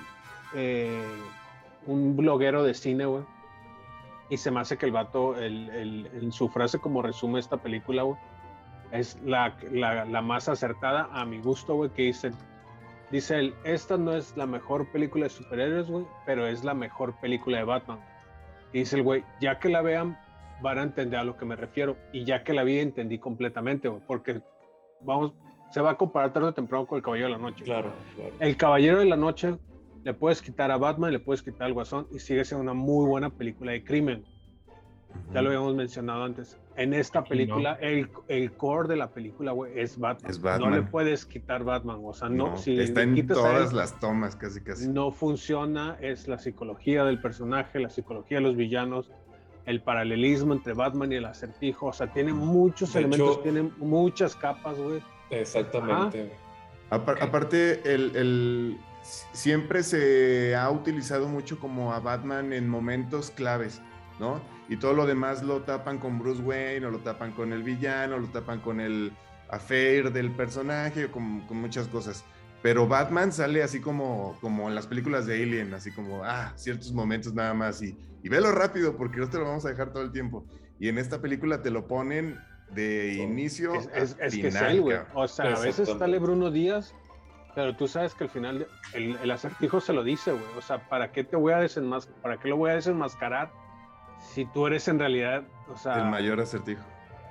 eh, 0.53 1.07
un 1.85 2.17
bloguero 2.17 2.61
de 2.61 2.73
cine, 2.73 3.05
güey. 3.05 3.23
Y 4.29 4.35
se 4.35 4.51
me 4.51 4.59
hace 4.59 4.77
que 4.77 4.87
el 4.87 4.91
vato, 4.91 5.37
el, 5.37 6.27
su 6.33 6.49
frase 6.49 6.79
como 6.79 7.01
resume 7.01 7.39
esta 7.39 7.55
película, 7.55 8.03
güey, 8.03 8.17
es 8.91 9.17
la, 9.23 9.55
la, 9.71 10.21
más 10.21 10.49
acertada 10.49 11.07
a 11.13 11.23
mi 11.23 11.39
gusto, 11.39 11.75
güey, 11.75 11.89
que 11.91 12.01
dice, 12.01 12.31
dice 13.09 13.39
él, 13.39 13.55
esta 13.63 13.95
no 13.95 14.11
es 14.11 14.35
la 14.35 14.47
mejor 14.47 14.91
película 14.91 15.23
de 15.23 15.29
superhéroes, 15.29 15.89
güey, 15.89 16.05
pero 16.25 16.45
es 16.45 16.65
la 16.65 16.73
mejor 16.73 17.17
película 17.21 17.59
de 17.59 17.63
Batman. 17.63 18.01
Dice 18.73 18.97
el 18.97 19.03
güey, 19.03 19.23
ya 19.39 19.59
que 19.59 19.69
la 19.69 19.81
vean, 19.81 20.19
van 20.61 20.79
a 20.79 20.83
entender 20.83 21.21
a 21.21 21.23
lo 21.23 21.37
que 21.37 21.45
me 21.45 21.55
refiero. 21.55 21.95
Y 22.11 22.25
ya 22.25 22.43
que 22.43 22.51
la 22.51 22.65
vi, 22.65 22.79
entendí 22.79 23.17
completamente, 23.17 23.87
güey, 23.87 24.01
porque 24.05 24.41
vamos, 24.99 25.31
se 25.71 25.81
va 25.81 25.91
a 25.91 25.95
comparar 25.97 26.33
tarde 26.33 26.47
o 26.49 26.53
temprano 26.53 26.85
con 26.85 26.97
el 26.97 27.03
Caballero 27.03 27.27
de 27.29 27.33
la 27.33 27.39
Noche. 27.41 27.63
Claro, 27.63 27.91
claro. 28.15 28.31
El 28.39 28.57
Caballero 28.57 28.99
de 28.99 29.05
la 29.05 29.15
Noche 29.17 29.55
le 30.03 30.13
puedes 30.13 30.41
quitar 30.41 30.71
a 30.71 30.77
Batman, 30.77 31.11
le 31.11 31.19
puedes 31.19 31.41
quitar 31.43 31.67
al 31.67 31.73
Guasón 31.73 32.07
y 32.11 32.19
sigue 32.19 32.45
siendo 32.45 32.63
una 32.63 32.73
muy 32.73 33.05
buena 33.07 33.29
película 33.29 33.71
de 33.73 33.83
crimen. 33.83 34.23
Ya 35.33 35.41
lo 35.41 35.49
habíamos 35.49 35.73
mencionado 35.75 36.23
antes. 36.23 36.57
En 36.75 36.93
esta 36.93 37.19
Aquí 37.19 37.29
película, 37.29 37.73
el, 37.81 38.07
el 38.27 38.51
core 38.53 38.87
de 38.89 38.97
la 38.97 39.09
película, 39.09 39.51
güey, 39.51 39.77
es 39.79 39.97
Batman. 39.97 40.29
Es 40.29 40.39
No 40.39 40.45
le 40.51 40.59
Batman. 40.59 40.87
puedes 40.91 41.25
quitar 41.25 41.63
Batman. 41.63 41.99
O 42.03 42.13
sea, 42.13 42.29
no, 42.29 42.49
No, 42.51 42.57
si 42.57 42.79
está 42.79 42.99
le 43.03 43.03
en 43.03 43.15
a 43.15 43.19
él, 43.19 43.27
todas 43.27 43.73
las 43.73 43.99
tomas, 43.99 44.35
casi 44.35 44.61
casi. 44.61 44.87
no 44.87 45.11
funciona. 45.11 45.97
Es 46.01 46.27
la 46.27 46.37
psicología 46.37 47.03
del 47.03 47.19
personaje, 47.19 47.79
la 47.79 47.89
psicología 47.89 48.37
de 48.37 48.43
los 48.43 48.55
villanos, 48.55 49.09
el 49.65 49.81
paralelismo 49.81 50.53
entre 50.53 50.73
Batman 50.73 51.11
y 51.11 51.15
el 51.15 51.25
acertijo. 51.25 51.87
O 51.87 51.93
sea, 51.93 52.13
tiene 52.13 52.31
muchos 52.33 52.93
De 52.93 52.99
elementos, 52.99 53.31
hecho- 53.31 53.39
tiene 53.41 53.63
muchas 53.77 54.35
capas, 54.35 54.77
güey. 54.77 55.01
Exactamente. 55.29 56.39
Apar- 56.89 57.17
aparte, 57.21 57.93
el, 57.93 58.15
el- 58.15 58.85
siempre 59.33 59.83
se 59.83 60.55
ha 60.55 60.69
utilizado 60.71 61.27
mucho 61.29 61.59
como 61.59 61.93
a 61.93 61.99
Batman 61.99 62.53
en 62.53 62.67
momentos 62.67 63.31
claves, 63.31 63.81
¿no? 64.19 64.41
Y 64.67 64.77
todo 64.77 64.93
lo 64.93 65.05
demás 65.05 65.43
lo 65.43 65.63
tapan 65.63 65.99
con 65.99 66.19
Bruce 66.19 66.41
Wayne, 66.41 66.85
o 66.85 66.91
lo 66.91 66.99
tapan 66.99 67.31
con 67.33 67.53
el 67.53 67.63
villano, 67.63 68.17
lo 68.19 68.27
tapan 68.29 68.59
con 68.61 68.79
el, 68.81 69.13
affair 69.49 70.11
del 70.11 70.31
personaje, 70.35 71.09
con, 71.09 71.41
con 71.47 71.57
muchas 71.57 71.87
cosas. 71.87 72.25
Pero 72.61 72.87
Batman 72.87 73.31
sale 73.31 73.63
así 73.63 73.79
como, 73.79 74.37
como 74.41 74.67
en 74.67 74.75
las 74.75 74.87
películas 74.87 75.25
de 75.25 75.41
Alien, 75.41 75.73
así 75.73 75.91
como, 75.91 76.23
ah, 76.23 76.53
ciertos 76.57 76.91
momentos 76.91 77.33
nada 77.33 77.53
más 77.53 77.81
y, 77.81 77.97
y 78.23 78.29
velo 78.29 78.51
rápido 78.51 78.97
porque 78.97 79.19
no 79.19 79.29
te 79.29 79.37
lo 79.37 79.45
vamos 79.45 79.65
a 79.65 79.69
dejar 79.69 79.93
todo 79.93 80.03
el 80.03 80.11
tiempo. 80.11 80.45
Y 80.79 80.89
en 80.89 80.97
esta 80.97 81.21
película 81.21 81.61
te 81.61 81.71
lo 81.71 81.87
ponen 81.87 82.37
de 82.69 83.13
inicio 83.13 83.73
Es, 83.73 83.89
es- 83.93 84.17
a 84.19 84.25
es 84.25 84.35
que 84.35 84.47
es 84.47 84.53
final, 84.55 84.71
él, 84.75 84.81
güey. 84.81 84.97
O 85.13 85.27
sea, 85.27 85.45
a 85.45 85.59
veces 85.59 85.89
sale 85.97 86.19
Bruno 86.19 86.51
Díaz, 86.51 86.93
pero 87.55 87.75
tú 87.75 87.87
sabes 87.87 88.13
que 88.13 88.25
al 88.25 88.29
final 88.29 88.59
de- 88.59 88.67
el, 88.93 89.17
el 89.21 89.31
acertijo 89.31 89.79
se 89.81 89.93
lo 89.93 90.03
dice, 90.03 90.31
güey. 90.31 90.43
O 90.57 90.61
sea, 90.61 90.87
¿para 90.89 91.11
qué 91.11 91.23
te 91.23 91.35
voy 91.35 91.53
a 91.53 91.57
desenmascarar? 91.59 92.21
¿Para 92.21 92.37
qué 92.37 92.47
lo 92.49 92.57
voy 92.57 92.71
a 92.71 92.73
desenmascarar 92.75 93.51
si 94.19 94.45
tú 94.45 94.67
eres 94.67 94.87
en 94.87 94.99
realidad, 94.99 95.43
o 95.71 95.77
sea, 95.77 95.93
El 96.03 96.09
mayor 96.09 96.39
acertijo. 96.39 96.83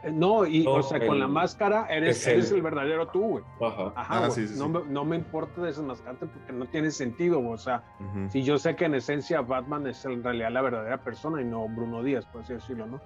Eh, 0.07 0.13
no, 0.13 0.47
y 0.47 0.65
No, 0.65 0.73
o 0.75 0.83
sea, 0.83 1.05
con 1.07 1.19
la 1.19 1.29
máscara 1.29 1.87
eres, 1.91 2.27
eres 2.27 2.51
el 2.53 2.63
verdadero 2.63 3.09
tú, 3.09 3.21
güey. 3.23 3.45
Ajá. 3.61 3.93
Ajá, 3.95 4.15
Ah, 4.17 4.19
güey. 4.21 4.31
sí, 4.33 4.49
sí, 4.49 4.59
no, 4.59 4.67
sí. 4.67 4.71
Me, 4.87 4.93
no 4.93 5.05
me 5.05 5.17
importa 5.17 5.63
desenmascararte 5.63 6.27
porque 6.27 6.53
no 6.53 6.67
tiene 6.67 6.91
sentido, 6.91 7.41
güey. 7.41 7.55
O 7.55 7.59
sea, 7.59 7.83
Ujú. 8.01 8.31
si 8.31 8.43
yo 8.43 8.59
sé 8.59 8.77
que 8.77 8.85
en 8.87 8.95
esencia 8.95 9.41
Batman 9.43 9.87
es 9.87 10.05
en 10.05 10.23
realidad 10.23 10.51
la 10.53 10.63
verdadera 10.63 11.03
persona 11.05 11.41
y 11.43 11.45
no 11.45 11.69
Bruno 11.69 12.03
Díaz, 12.03 12.25
por 12.27 12.43
así 12.43 12.55
decirlo, 12.55 12.87
¿no? 12.87 13.01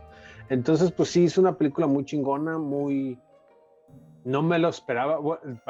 Entonces, 0.49 0.93
pues 0.93 1.11
sí, 1.11 1.25
es 1.25 1.39
una 1.39 1.57
película 1.57 1.87
muy 1.87 2.05
chingona, 2.05 2.59
muy... 2.59 3.19
No 4.23 4.43
me 4.43 4.59
lo 4.59 4.69
esperaba. 4.69 5.19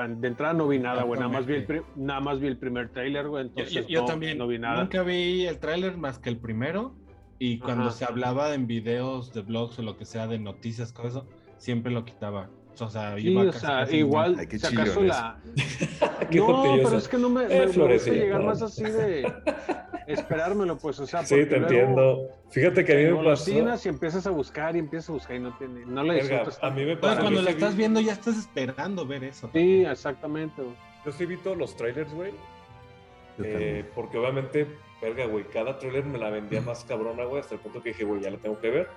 De 0.09 0.27
entrada 0.27 0.53
no 0.55 0.67
vi 0.67 0.81
nada, 0.81 1.05
güey. 1.05 1.21
Nada 1.21 1.31
más 1.33 1.47
vi 1.47 1.55
el, 1.55 1.67
pri- 1.67 1.83
nada 1.95 2.19
más 2.21 2.41
vi 2.41 2.49
el 2.49 2.59
primer 2.59 2.89
tráiler, 2.91 3.29
güey. 3.29 3.45
Yo, 3.45 3.49
Entonces 3.51 3.75
yo- 3.75 3.89
yo 3.89 4.01
no, 4.01 4.07
también 4.07 4.39
no 4.39 4.49
vi 4.49 4.59
nada. 4.59 4.81
nunca 4.83 5.03
vi 5.05 5.47
el 5.47 5.61
tráiler 5.61 5.97
más 5.97 6.19
que 6.19 6.31
el 6.31 6.39
primero 6.39 6.97
y 7.41 7.59
cuando 7.59 7.85
Ajá. 7.89 7.93
se 7.93 8.05
hablaba 8.05 8.55
en 8.55 8.67
videos 8.69 9.33
de 9.33 9.41
blogs 9.41 9.79
o 9.81 9.83
lo 9.83 9.97
que 9.97 10.05
sea 10.05 10.29
de 10.29 10.39
noticias, 10.39 10.93
cosas, 10.93 11.25
siempre 11.59 11.91
lo 11.91 12.05
quitaba. 12.05 12.49
O 12.79 12.89
sea, 12.89 13.17
Sí, 13.17 13.29
iba 13.31 13.43
o 13.43 13.47
casi, 13.47 13.59
sea, 13.59 13.69
casi 13.81 13.97
igual, 13.97 14.37
Ay, 14.39 14.47
si 14.59 14.67
acaso 14.67 15.03
la... 15.03 15.41
No, 16.33 16.63
pero 16.85 16.97
es 16.97 17.09
que 17.09 17.19
no 17.19 17.29
me, 17.29 17.43
Eh, 17.45 17.67
me- 17.67 17.77
me 17.87 17.95
gusta 17.95 18.11
llegar 18.13 18.43
más 18.45 18.63
así 18.63 18.85
de 18.85 19.31
esperármelo, 20.07 20.79
pues, 20.79 20.99
o 21.01 21.07
sea, 21.07 21.25
Sí, 21.25 21.35
te 21.47 21.59
luego 21.59 21.67
entiendo. 21.67 22.29
Fíjate 22.51 22.85
que 22.85 22.93
a 22.93 22.97
mí 23.13 23.19
me 23.19 23.25
pasó. 23.25 23.51
y 23.51 23.89
empiezas 23.89 24.27
a 24.27 24.31
buscar 24.31 24.77
y 24.77 24.79
empiezas 24.79 25.11
a 25.11 25.13
buscar 25.15 25.37
y 25.37 25.41
no 25.41 25.57
tiene, 25.59 25.85
no 25.87 26.03
le 26.05 26.15
Verga, 26.15 26.29
disfrutas 26.45 26.59
a 26.63 26.71
mí 26.71 26.85
me 26.85 26.97
pasa. 26.97 27.15
Pero 27.17 27.23
cuando 27.25 27.43
la 27.43 27.51
estás 27.51 27.73
vi- 27.73 27.79
viendo 27.79 28.01
ya 28.01 28.13
estás 28.13 28.37
esperando 28.39 29.07
ver 29.07 29.25
eso. 29.25 29.51
Sí, 29.53 29.85
exactamente. 29.85 30.63
Yo 31.05 31.13
sí 31.13 31.27
vi 31.27 31.37
todos 31.39 31.57
los 31.57 31.77
trailers, 31.77 32.13
güey. 32.15 32.33
Eh, 33.43 33.85
porque 33.95 34.19
obviamente, 34.19 34.67
verga, 35.01 35.27
güey, 35.27 35.45
cada 35.45 35.79
trailer 35.79 36.05
me 36.05 36.19
la 36.19 36.31
vendía 36.31 36.61
más 36.61 36.85
cabrona, 36.85 37.25
güey, 37.25 37.41
hasta 37.41 37.55
el 37.55 37.61
punto 37.61 37.83
que 37.83 37.91
dije, 37.91 38.05
güey, 38.05 38.21
ya 38.21 38.31
la 38.31 38.39
tengo 38.39 38.61
que 38.61 38.71
ver. 38.71 38.89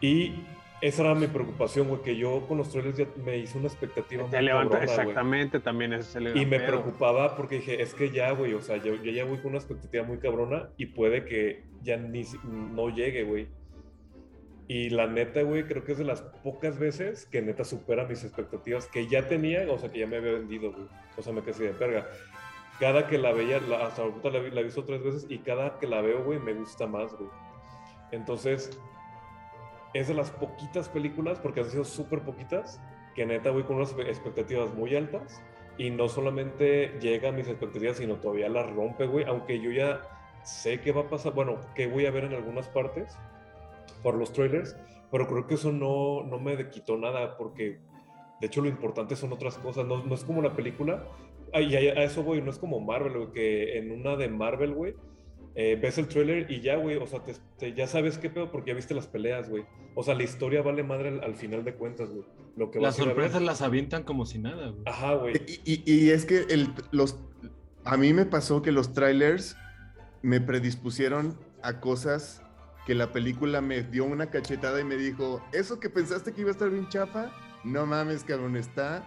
Y 0.00 0.34
esa 0.80 1.02
era 1.02 1.14
mi 1.14 1.26
preocupación, 1.26 1.88
güey, 1.88 2.02
que 2.02 2.16
yo 2.16 2.46
con 2.46 2.58
los 2.58 2.70
trailers 2.70 2.98
ya 2.98 3.06
me 3.24 3.38
hice 3.38 3.58
una 3.58 3.68
expectativa 3.68 4.26
muy 4.26 4.42
levanta, 4.42 4.78
cabrona, 4.78 4.84
exactamente, 4.84 5.60
también 5.60 5.92
es 5.94 6.14
el 6.16 6.36
Y 6.36 6.44
me 6.44 6.60
preocupaba 6.60 7.36
porque 7.36 7.56
dije, 7.56 7.80
es 7.80 7.94
que 7.94 8.10
ya, 8.10 8.32
güey, 8.32 8.52
o 8.54 8.60
sea, 8.60 8.76
yo, 8.76 8.94
yo 8.96 9.10
ya 9.10 9.24
voy 9.24 9.38
con 9.38 9.50
una 9.50 9.58
expectativa 9.58 10.04
muy 10.04 10.18
cabrona 10.18 10.68
y 10.76 10.86
puede 10.86 11.24
que 11.24 11.64
ya 11.82 11.96
ni 11.96 12.24
no 12.44 12.90
llegue, 12.90 13.24
güey. 13.24 13.48
Y 14.68 14.90
la 14.90 15.06
neta, 15.06 15.42
güey, 15.42 15.64
creo 15.64 15.84
que 15.84 15.92
es 15.92 15.98
de 15.98 16.04
las 16.04 16.22
pocas 16.22 16.78
veces 16.78 17.24
que 17.26 17.40
neta 17.40 17.64
supera 17.64 18.04
mis 18.04 18.24
expectativas 18.24 18.86
que 18.86 19.06
ya 19.06 19.28
tenía, 19.28 19.70
o 19.70 19.78
sea, 19.78 19.92
que 19.92 20.00
ya 20.00 20.06
me 20.08 20.16
había 20.16 20.32
vendido, 20.32 20.72
güey. 20.72 20.88
O 21.16 21.22
sea, 21.22 21.32
me 21.32 21.40
quedé 21.42 21.52
así 21.52 21.62
de 21.62 21.72
verga. 21.72 22.08
Cada 22.78 23.06
que 23.06 23.18
la 23.18 23.32
veía, 23.32 23.60
la- 23.60 23.86
hasta 23.86 24.02
ahorita 24.02 24.30
la, 24.30 24.40
la 24.42 24.60
he 24.60 24.64
visto 24.64 24.84
tres 24.84 25.02
veces 25.02 25.26
y 25.28 25.38
cada 25.38 25.78
que 25.78 25.86
la 25.86 26.00
veo, 26.02 26.22
güey, 26.24 26.38
me 26.38 26.52
gusta 26.52 26.86
más, 26.86 27.12
güey. 27.14 27.30
Entonces, 28.12 28.78
es 29.94 30.08
de 30.08 30.14
las 30.14 30.30
poquitas 30.30 30.88
películas, 30.88 31.38
porque 31.40 31.60
han 31.60 31.70
sido 31.70 31.84
súper 31.84 32.20
poquitas, 32.20 32.80
que 33.14 33.24
neta 33.24 33.50
voy 33.50 33.62
con 33.62 33.76
unas 33.76 33.92
expectativas 33.98 34.74
muy 34.74 34.94
altas 34.94 35.42
y 35.78 35.90
no 35.90 36.08
solamente 36.08 36.98
llega 37.00 37.30
a 37.30 37.32
mis 37.32 37.48
expectativas, 37.48 37.96
sino 37.96 38.16
todavía 38.16 38.48
las 38.48 38.70
rompe, 38.70 39.06
güey, 39.06 39.24
aunque 39.24 39.60
yo 39.60 39.70
ya 39.70 40.02
sé 40.42 40.80
qué 40.80 40.92
va 40.92 41.02
a 41.02 41.08
pasar, 41.08 41.32
bueno, 41.32 41.58
que 41.74 41.86
voy 41.86 42.04
a 42.06 42.10
ver 42.10 42.24
en 42.24 42.34
algunas 42.34 42.68
partes 42.68 43.16
por 44.02 44.14
los 44.14 44.32
trailers, 44.32 44.76
pero 45.10 45.26
creo 45.26 45.46
que 45.46 45.54
eso 45.54 45.72
no, 45.72 46.22
no 46.24 46.38
me 46.38 46.68
quitó 46.68 46.96
nada, 46.98 47.36
porque 47.38 47.78
de 48.40 48.46
hecho 48.46 48.60
lo 48.60 48.68
importante 48.68 49.16
son 49.16 49.32
otras 49.32 49.56
cosas, 49.58 49.86
no, 49.86 50.04
no 50.04 50.14
es 50.14 50.24
como 50.24 50.42
la 50.42 50.54
película, 50.54 51.04
y 51.54 51.74
a, 51.76 51.78
a 52.00 52.04
eso, 52.04 52.22
güey, 52.22 52.40
no 52.42 52.50
es 52.50 52.58
como 52.58 52.80
Marvel, 52.80 53.12
güey, 53.16 53.32
que 53.32 53.78
en 53.78 53.90
una 53.92 54.16
de 54.16 54.28
Marvel, 54.28 54.72
güey, 54.74 54.94
eh, 55.54 55.78
ves 55.80 55.96
el 55.98 56.08
trailer 56.08 56.50
y 56.50 56.60
ya, 56.60 56.76
güey, 56.76 56.96
o 56.96 57.06
sea, 57.06 57.24
te- 57.24 57.34
te- 57.58 57.72
ya 57.72 57.86
sabes 57.86 58.18
qué 58.18 58.28
pedo 58.28 58.50
porque 58.52 58.70
ya 58.70 58.74
viste 58.74 58.94
las 58.94 59.06
peleas, 59.06 59.48
güey. 59.48 59.64
O 59.94 60.02
sea, 60.02 60.14
la 60.14 60.22
historia 60.24 60.60
vale 60.60 60.82
madre 60.82 61.08
al, 61.08 61.24
al 61.24 61.34
final 61.34 61.64
de 61.64 61.74
cuentas, 61.74 62.10
güey. 62.10 62.24
Lo 62.56 62.70
que 62.70 62.78
Las 62.80 62.96
sorpresas 62.96 63.40
las 63.40 63.62
avientan 63.62 64.02
como 64.02 64.26
si 64.26 64.38
nada, 64.38 64.68
güey. 64.68 64.82
Ajá, 64.84 65.14
güey. 65.14 65.34
Y, 65.64 65.72
y- 65.74 65.82
y 66.06 66.10
es 66.10 66.26
que 66.26 66.44
el, 66.50 66.68
los, 66.90 67.18
a 67.84 67.96
mí 67.96 68.12
me 68.12 68.26
pasó 68.26 68.60
que 68.60 68.70
los 68.72 68.92
trailers 68.92 69.56
me 70.22 70.40
predispusieron 70.42 71.38
a 71.62 71.80
cosas 71.80 72.42
que 72.86 72.94
la 72.94 73.12
película 73.12 73.60
me 73.62 73.82
dio 73.82 74.04
una 74.04 74.30
cachetada 74.30 74.80
y 74.80 74.84
me 74.84 74.96
dijo, 74.96 75.42
eso 75.52 75.80
que 75.80 75.88
pensaste 75.90 76.32
que 76.32 76.42
iba 76.42 76.50
a 76.50 76.52
estar 76.52 76.68
bien 76.70 76.88
chafa, 76.88 77.32
no 77.64 77.84
mames, 77.86 78.22
cabrón, 78.24 78.56
está 78.56 79.04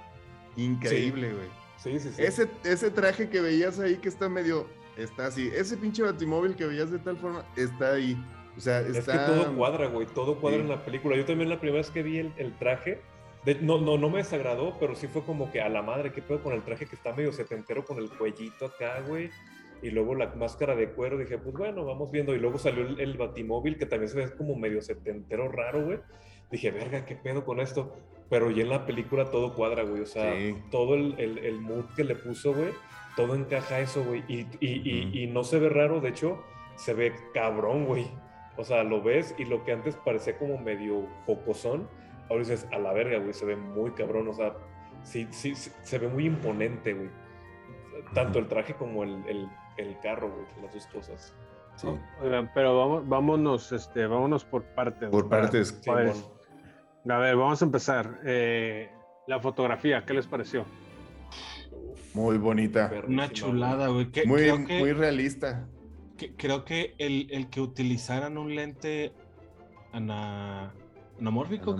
increíble, 0.57 1.31
güey. 1.33 1.45
Sí, 1.45 1.53
sí, 1.83 1.99
sí. 1.99 2.09
Ese, 2.21 2.49
ese 2.63 2.91
traje 2.91 3.29
que 3.29 3.41
veías 3.41 3.79
ahí 3.79 3.95
que 3.97 4.09
está 4.09 4.27
medio, 4.29 4.67
está 4.97 5.27
así. 5.27 5.49
Ese 5.53 5.77
pinche 5.77 6.03
batimóvil 6.03 6.55
que 6.55 6.65
veías 6.65 6.91
de 6.91 6.99
tal 6.99 7.17
forma, 7.17 7.45
está 7.55 7.93
ahí. 7.93 8.17
O 8.57 8.59
sea, 8.59 8.81
Es 8.81 9.05
que 9.05 9.13
todo 9.17 9.55
cuadra, 9.55 9.87
güey. 9.87 10.05
Todo 10.07 10.39
cuadra 10.39 10.57
Sí. 10.57 10.63
en 10.63 10.69
la 10.69 10.83
película. 10.83 11.15
Yo 11.15 11.25
también 11.25 11.49
la 11.49 11.59
primera 11.59 11.77
vez 11.79 11.89
que 11.91 12.03
vi 12.03 12.17
el, 12.19 12.33
el 12.37 12.57
traje, 12.57 12.99
de- 13.45 13.55
no, 13.55 13.79
no, 13.79 13.97
no 13.97 14.09
me 14.09 14.17
desagradó, 14.17 14.75
pero 14.79 14.95
sí 14.95 15.07
fue 15.07 15.23
como 15.23 15.49
que 15.51 15.61
a 15.61 15.69
la 15.69 15.81
madre, 15.81 16.11
qué 16.11 16.21
pedo 16.21 16.43
con 16.43 16.51
el 16.53 16.61
traje 16.63 16.85
que 16.85 16.95
está 16.95 17.13
medio 17.13 17.31
setentero 17.31 17.85
con 17.85 17.97
el 17.99 18.09
cuellito 18.09 18.65
acá, 18.65 18.99
güey. 19.07 19.29
Y 19.81 19.91
luego 19.91 20.13
la 20.13 20.27
máscara 20.35 20.75
de 20.75 20.89
cuero, 20.89 21.17
dije, 21.17 21.37
pues 21.37 21.55
bueno, 21.55 21.85
vamos 21.85 22.11
viendo. 22.11 22.35
Y 22.35 22.39
luego 22.39 22.57
salió 22.59 22.85
el, 22.85 22.99
el 22.99 23.17
batimóvil 23.17 23.77
que 23.77 23.85
también 23.85 24.09
se 24.09 24.17
ve 24.17 24.35
como 24.35 24.57
medio 24.57 24.81
setentero 24.81 25.49
raro, 25.49 25.85
güey. 25.85 25.99
Dije, 26.51 26.71
verga, 26.71 27.05
qué 27.05 27.15
pedo 27.15 27.45
con 27.45 27.61
esto. 27.61 27.95
Pero 28.29 28.51
ya 28.51 28.61
en 28.63 28.69
la 28.69 28.85
película 28.85 29.31
todo 29.31 29.55
cuadra, 29.55 29.83
güey. 29.83 30.01
O 30.01 30.05
sea, 30.05 30.33
Sí. 30.35 30.55
todo 30.71 30.95
el, 30.95 31.15
el, 31.19 31.37
el 31.39 31.59
mood 31.61 31.85
que 31.95 32.03
le 32.03 32.15
puso, 32.15 32.53
güey, 32.53 32.69
todo 33.15 33.33
encaja 33.35 33.75
a 33.75 33.79
eso, 33.79 34.03
güey. 34.03 34.23
Y, 34.27 34.41
y, 34.59 34.81
y- 34.83 35.23
y 35.23 35.27
no 35.27 35.43
se 35.43 35.59
ve 35.59 35.69
raro, 35.69 35.99
de 35.99 36.09
hecho, 36.09 36.43
se 36.75 36.93
ve 36.93 37.13
cabrón, 37.33 37.85
güey. 37.85 38.07
O 38.57 38.63
sea, 38.63 38.83
lo 38.83 39.01
ves 39.01 39.33
y 39.37 39.45
lo 39.45 39.63
que 39.63 39.71
antes 39.71 39.95
parecía 39.95 40.37
como 40.37 40.57
medio 40.57 41.07
jocosón, 41.25 41.87
ahora 42.29 42.39
dices, 42.43 42.67
a 42.71 42.77
la 42.77 42.93
verga, 42.93 43.17
güey, 43.17 43.33
se 43.33 43.45
ve 43.45 43.55
muy 43.55 43.91
cabrón. 43.91 44.27
O 44.27 44.33
sea, 44.33 44.53
sí, 45.01 45.27
sí, 45.31 45.55
sí, 45.55 45.71
se 45.81 45.97
ve 45.97 46.07
muy 46.07 46.25
imponente, 46.25 46.93
güey. 46.93 47.09
Tanto 48.13 48.39
el 48.39 48.47
traje 48.47 48.73
como 48.75 49.03
el, 49.03 49.23
el, 49.27 49.47
el 49.77 49.97
carro, 50.01 50.29
güey, 50.29 50.45
las 50.63 50.73
dos 50.73 50.87
cosas. 50.87 51.33
Sí. 51.75 51.87
Oigan, 52.21 52.51
pero 52.53 52.77
vamos, 52.77 53.07
vámonos, 53.07 53.71
este, 53.71 54.05
vámonos 54.07 54.43
por 54.45 54.63
partes. 54.63 55.09
Por 55.09 55.29
para- 55.29 55.43
partes. 55.43 55.69
Sí, 55.81 55.89
para- 55.89 56.09
bueno. 56.11 56.38
A 57.09 57.17
ver, 57.17 57.35
vamos 57.35 57.61
a 57.61 57.65
empezar. 57.65 58.19
Eh, 58.25 58.89
la 59.27 59.39
fotografía, 59.39 60.05
¿qué 60.05 60.13
les 60.13 60.27
pareció? 60.27 60.65
Muy 62.13 62.37
bonita. 62.37 62.91
Una 63.07 63.29
chulada, 63.31 63.87
güey. 63.87 64.11
Que- 64.11 64.25
Muy, 64.25 64.41
creo 64.41 64.65
que, 64.65 64.79
muy 64.79 64.93
realista. 64.93 65.67
que- 66.17 66.35
creo 66.35 66.65
que 66.65 66.95
el, 66.97 67.27
el 67.31 67.49
que 67.49 67.61
utilizaran 67.61 68.37
un 68.37 68.55
lente 68.55 69.13
ana- 69.91 70.73
Anamórfico. 71.19 71.75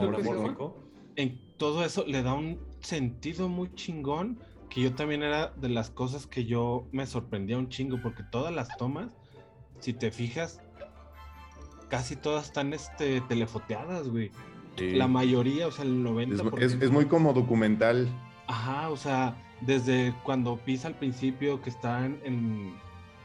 en 1.16 1.40
todo 1.58 1.84
eso 1.84 2.06
le 2.08 2.24
da 2.24 2.34
un 2.34 2.60
sentido 2.80 3.50
muy 3.50 3.74
chingón 3.74 4.40
que 4.70 4.82
yo 4.82 4.94
también 4.94 5.24
era 5.24 5.48
de 5.58 5.68
las 5.70 5.90
cosas 5.90 6.28
que 6.28 6.46
yo 6.46 6.88
me 6.92 7.06
sorprendía 7.06 7.58
un 7.58 7.70
chingo 7.70 8.00
porque 8.02 8.24
todas 8.24 8.54
las 8.54 8.78
tomas, 8.78 9.10
si 9.80 9.94
te 9.94 10.12
fijas, 10.12 10.62
casi 11.90 12.16
todas 12.16 12.46
están 12.46 12.72
este, 12.74 13.20
telefoteadas, 13.22 14.08
güey. 14.10 14.32
Sí. 14.80 14.92
La 14.92 15.08
mayoría, 15.08 15.68
o 15.68 15.72
sea, 15.72 15.86
el 15.86 16.04
90%. 16.04 16.58
Es, 16.60 16.74
es- 16.74 16.82
es 16.82 16.92
muy 16.92 17.06
como 17.06 17.34
documental. 17.34 18.08
Ajá, 18.48 18.90
o 18.90 18.98
sea, 18.98 19.36
desde 19.62 20.14
cuando 20.24 20.58
pisa 20.58 20.88
al 20.88 20.96
principio 20.96 21.62
que 21.62 21.70
están 21.70 22.20
en, 22.24 22.74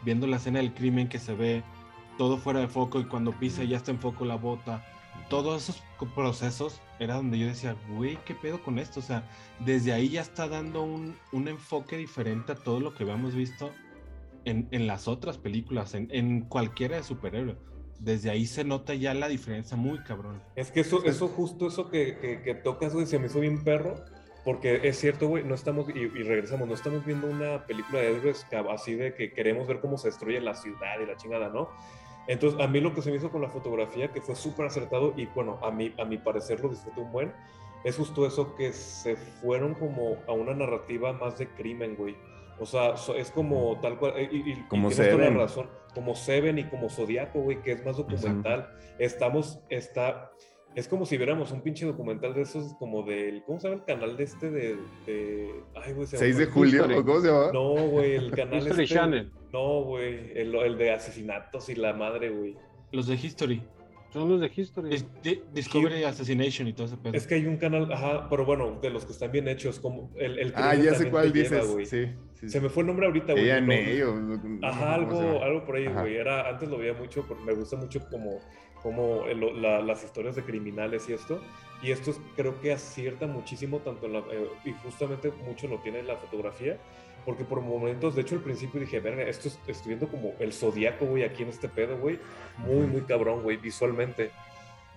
viendo 0.04 0.26
la 0.26 0.37
escena 0.37 0.58
del 0.58 0.75
crimen 0.75 1.08
que 1.08 1.18
se 1.18 1.34
ve 1.34 1.62
todo 2.18 2.37
fuera 2.37 2.61
de 2.61 2.68
foco 2.68 3.00
y 3.00 3.04
cuando 3.04 3.32
pisa 3.32 3.64
ya 3.64 3.76
está 3.76 3.90
en 3.90 3.99
foco 4.00 4.25
la 4.25 4.37
bota. 4.37 4.84
Todos 5.30 5.62
esos 5.70 5.82
procesos 6.14 6.80
era 6.99 7.14
donde 7.14 7.38
yo 7.38 7.46
decía, 7.46 7.76
güey, 7.96 8.18
¿qué 8.26 8.34
pedo 8.34 8.62
con 8.62 8.78
esto? 8.78 9.00
O 9.00 9.02
sea, 9.02 9.26
desde 9.61 9.92
ahí 9.92 10.11
ya 10.11 10.20
está 10.20 10.49
dando 10.49 10.82
un, 10.82 11.16
un 11.32 11.49
enfoque 11.49 11.96
diferente 11.96 12.52
a 12.52 12.56
todo 12.56 12.80
lo 12.80 12.94
que 12.94 13.04
habíamos 13.04 13.34
visto 13.34 13.70
en, 14.44 14.68
en 14.70 14.87
las 14.87 15.08
otras 15.08 15.38
películas, 15.38 15.94
en, 15.94 16.08
en 16.11 16.42
cualquiera 16.42 16.96
de 16.96 17.02
superhéroes. 17.04 17.56
Desde 18.04 18.30
ahí 18.30 18.46
se 18.46 18.64
nota 18.64 18.94
ya 18.94 19.14
la 19.14 19.28
diferencia 19.28 19.76
muy 19.76 19.99
cabrón. 20.00 20.42
Es 20.56 20.70
que 20.70 20.80
eso, 20.80 21.04
eso 21.04 21.28
justo 21.28 21.66
eso 21.66 21.90
que, 21.90 22.18
que, 22.18 22.42
que 22.42 22.54
tocas, 22.54 22.92
güey, 22.92 23.06
se 23.06 23.18
me 23.18 23.26
hizo 23.26 23.40
bien 23.40 23.64
perro. 23.64 23.94
Porque 24.44 24.80
es 24.84 24.99
cierto, 24.99 25.26
güey, 25.26 25.42
no 25.42 25.54
estamos, 25.54 25.88
y, 25.88 26.00
y 26.00 26.23
regresamos, 26.23 26.68
no 26.68 26.75
estamos 26.75 27.06
viendo 27.06 27.26
una 27.26 27.66
película 27.66 28.00
de 28.00 28.14
héroes 28.14 28.46
así 28.70 28.94
de 28.94 29.14
que 29.14 29.32
queremos 29.32 29.66
ver 29.66 29.80
cómo 29.80 29.96
se 29.96 30.08
destruye 30.08 30.38
la 30.42 30.54
ciudad 30.54 31.00
y 31.02 31.06
la 31.06 31.16
chingada, 31.16 31.49
¿no? 31.49 31.70
Entonces, 32.26 32.61
a 32.61 32.66
mí 32.66 32.80
lo 32.80 32.94
que 32.94 33.00
se 33.00 33.11
me 33.11 33.16
hizo 33.16 33.30
con 33.30 33.40
la 33.40 33.49
fotografía, 33.49 34.12
que 34.12 34.20
fue 34.20 34.34
súper 34.34 34.66
acertado, 34.66 35.14
y 35.16 35.25
bueno, 35.26 35.58
a 35.62 35.70
mí, 35.70 35.94
a 35.99 36.04
mi 36.04 36.18
parecer 36.18 36.61
lo 36.61 36.68
disfruté 36.68 37.00
un 37.00 37.11
buen, 37.11 37.32
es 37.84 37.96
justo 37.96 38.26
eso 38.26 38.54
que 38.54 38.73
se 38.75 39.16
fueron 39.16 39.75
como 39.75 40.16
a 40.26 40.32
una 40.32 40.54
narrativa 40.54 41.14
más 41.14 41.38
de 41.38 41.49
crimen, 41.49 41.96
güey. 41.96 42.14
O 42.58 42.66
sea, 42.66 42.94
es 43.16 43.30
como 43.30 43.78
tal 43.80 43.99
cual. 43.99 44.14
Y, 44.30 44.37
y- 44.37 44.52
y 44.52 44.54
Como 44.68 44.88
tienes 44.88 45.08
toda 45.08 45.18
la 45.18 45.25
Seven. 45.25 45.38
razón. 45.38 45.70
Como 45.94 46.14
Seven 46.14 46.58
y 46.58 46.64
como 46.64 46.88
Zodiaco, 46.88 47.40
güey, 47.40 47.62
que 47.62 47.73
es 47.73 47.84
más 47.84 47.96
documental. 47.96 48.68
Estamos, 48.99 49.61
está. 49.70 50.30
Es 50.75 50.88
como 50.88 51.06
si 51.06 51.16
viéramos 51.16 51.52
un 51.52 51.61
pinche 51.62 51.87
documental 51.87 52.34
de 52.34 52.42
esos, 52.42 52.75
como 52.75 53.02
del. 53.04 53.44
¿Cómo 53.44 53.61
se 53.61 53.68
llama 53.68 53.80
el 53.80 53.87
canal 53.87 54.16
de 54.16 54.25
este 54.25 54.50
de. 54.50 54.76
de 55.06 55.50
ay, 55.76 55.92
güey, 55.92 56.06
se 56.06 56.16
me 56.16 56.20
6 56.20 56.38
de 56.38 56.46
julio. 56.46 56.84
¿o 56.99 57.04
cómo 57.04 57.20
se 57.20 57.28
llama? 57.28 57.50
No, 57.52 57.75
güey, 57.88 58.14
el 58.16 58.30
canal 58.32 58.58
History 58.58 58.82
este. 58.84 58.94
Channel. 58.94 59.32
No, 59.52 59.82
güey, 59.82 60.32
el, 60.37 60.54
el 60.54 60.76
de 60.78 60.90
asesinatos 60.92 61.68
y 61.68 61.76
la 61.76 61.92
madre, 61.92 62.30
güey. 62.30 62.56
Los 62.90 63.06
de 63.06 63.14
History. 63.14 63.62
Son 64.12 64.28
los 64.28 64.40
de 64.40 64.50
History. 64.54 65.04
Di- 65.23 65.42
Discovery 65.52 66.04
Assassination 66.04 66.68
y 66.68 66.73
todo 66.73 66.87
ese 66.87 66.96
pedo. 66.96 67.14
Es 67.14 67.26
que 67.26 67.34
hay 67.34 67.46
un 67.46 67.56
canal, 67.56 67.90
ajá, 67.92 68.28
pero 68.30 68.44
bueno, 68.44 68.78
de 68.80 68.90
los 68.90 69.04
que 69.04 69.11
están 69.12 69.32
bien 69.32 69.49
hechos, 69.49 69.80
como 69.80 70.12
el, 70.16 70.38
el 70.38 70.52
Ah, 70.56 70.75
ya 70.76 70.94
sé 70.94 71.11
cuál 71.11 71.32
lleva, 71.32 71.56
dices. 71.56 71.73
güey. 71.73 71.87
sí, 71.87 72.06
sí, 72.44 72.50
Se 72.50 72.60
me 72.60 72.68
fue 72.68 72.82
el 72.82 72.86
nombre 72.88 73.06
ahorita, 73.06 73.32
güey. 73.32 73.44
Ella 73.44 73.60
no- 73.60 73.72
en 73.72 73.88
ello. 73.88 74.14
Ajá, 74.62 74.94
algo, 74.94 75.42
algo 75.42 75.64
por 75.64 75.76
ahí, 75.76 75.86
güey. 75.86 76.16
Era, 76.16 76.48
antes 76.48 76.68
lo 76.68 76.78
veía 76.78 76.94
mucho, 76.94 77.24
porque 77.26 77.42
me 77.44 77.52
gusta 77.54 77.76
mucho 77.76 78.08
como, 78.10 78.40
como 78.82 79.24
el- 79.26 79.60
la- 79.62 79.80
las 79.80 80.04
historias 80.04 80.36
de 80.36 80.42
criminales 80.42 81.08
y 81.08 81.12
esto. 81.14 81.40
Y 81.82 81.90
esto 81.90 82.10
es- 82.12 82.20
creo 82.36 82.60
que 82.60 82.72
acierta 82.72 83.26
muchísimo, 83.26 83.78
tanto 83.80 84.06
en 84.06 84.12
la, 84.14 84.18
eh, 84.20 84.48
y 84.64 84.72
justamente 84.72 85.30
mucho 85.46 85.68
lo 85.68 85.78
tiene 85.78 85.98
en 86.00 86.06
la 86.06 86.16
fotografía, 86.16 86.78
porque 87.24 87.44
por 87.44 87.60
momentos, 87.60 88.14
de 88.14 88.22
hecho 88.22 88.34
al 88.36 88.42
principio 88.42 88.80
dije, 88.80 89.00
verga, 89.00 89.22
esto 89.24 89.48
es- 89.48 89.58
estoy 89.66 89.88
viendo 89.88 90.08
como 90.08 90.32
el 90.38 90.52
zodiaco, 90.52 91.04
güey, 91.06 91.24
aquí 91.24 91.42
en 91.42 91.48
este 91.50 91.68
pedo, 91.68 91.98
güey. 91.98 92.18
Muy, 92.58 92.86
muy 92.86 93.02
cabrón, 93.02 93.42
güey, 93.42 93.56
visualmente. 93.56 94.30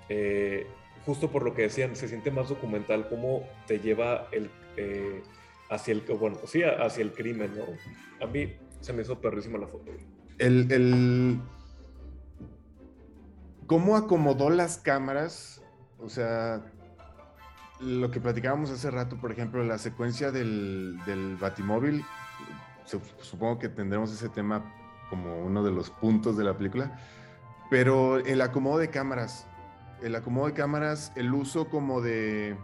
Eh, 0.10 0.66
justo 1.06 1.30
por 1.30 1.44
lo 1.44 1.54
que 1.54 1.64
decían, 1.64 1.96
se 1.96 2.08
siente 2.08 2.32
más 2.32 2.50
documental, 2.50 3.08
cómo 3.10 3.48
te 3.66 3.80
lleva 3.80 4.28
el, 4.32 4.50
eh, 4.78 5.22
hacia 5.70 5.94
el, 5.94 6.02
bueno, 6.20 6.38
sí, 6.46 6.62
hacia 6.64 7.02
el 7.04 7.14
crimen, 7.14 7.52
¿no? 7.58 8.26
A 8.26 8.30
mí 8.30 8.54
se 8.82 8.94
me 8.94 9.02
hizo 9.02 9.20
perrísima 9.20 9.58
la 9.58 9.68
foto, 9.68 9.92
el, 10.40 10.72
el- 10.72 11.42
cómo 13.66 13.96
acomodó 13.98 14.50
las 14.50 14.78
cámaras, 14.78 15.62
o 16.00 16.10
sea, 16.10 16.62
lo 17.80 18.10
que 18.12 18.20
platicábamos 18.22 18.72
hace 18.72 18.90
rato, 18.92 19.18
por 19.20 19.32
ejemplo, 19.32 19.64
la 19.64 19.78
secuencia 19.78 20.32
del, 20.32 20.98
del 21.06 21.36
Batimóvil, 21.38 22.04
su- 22.86 23.02
supongo 23.20 23.60
que 23.60 23.70
tendremos 23.70 24.12
ese 24.12 24.30
tema 24.30 24.74
como 25.10 25.38
uno 25.40 25.64
de 25.64 25.72
los 25.72 25.90
puntos 25.90 26.38
de 26.38 26.44
la 26.44 26.58
película, 26.58 27.00
pero 27.70 28.18
el 28.18 28.42
acomodo 28.42 28.78
de 28.78 28.90
cámaras, 28.90 29.48
el 30.02 30.16
acomodo 30.16 30.48
de 30.48 30.54
cámaras, 30.54 31.12
el 31.16 31.34
uso 31.34 31.70
como 31.70 32.02
de... 32.02 32.56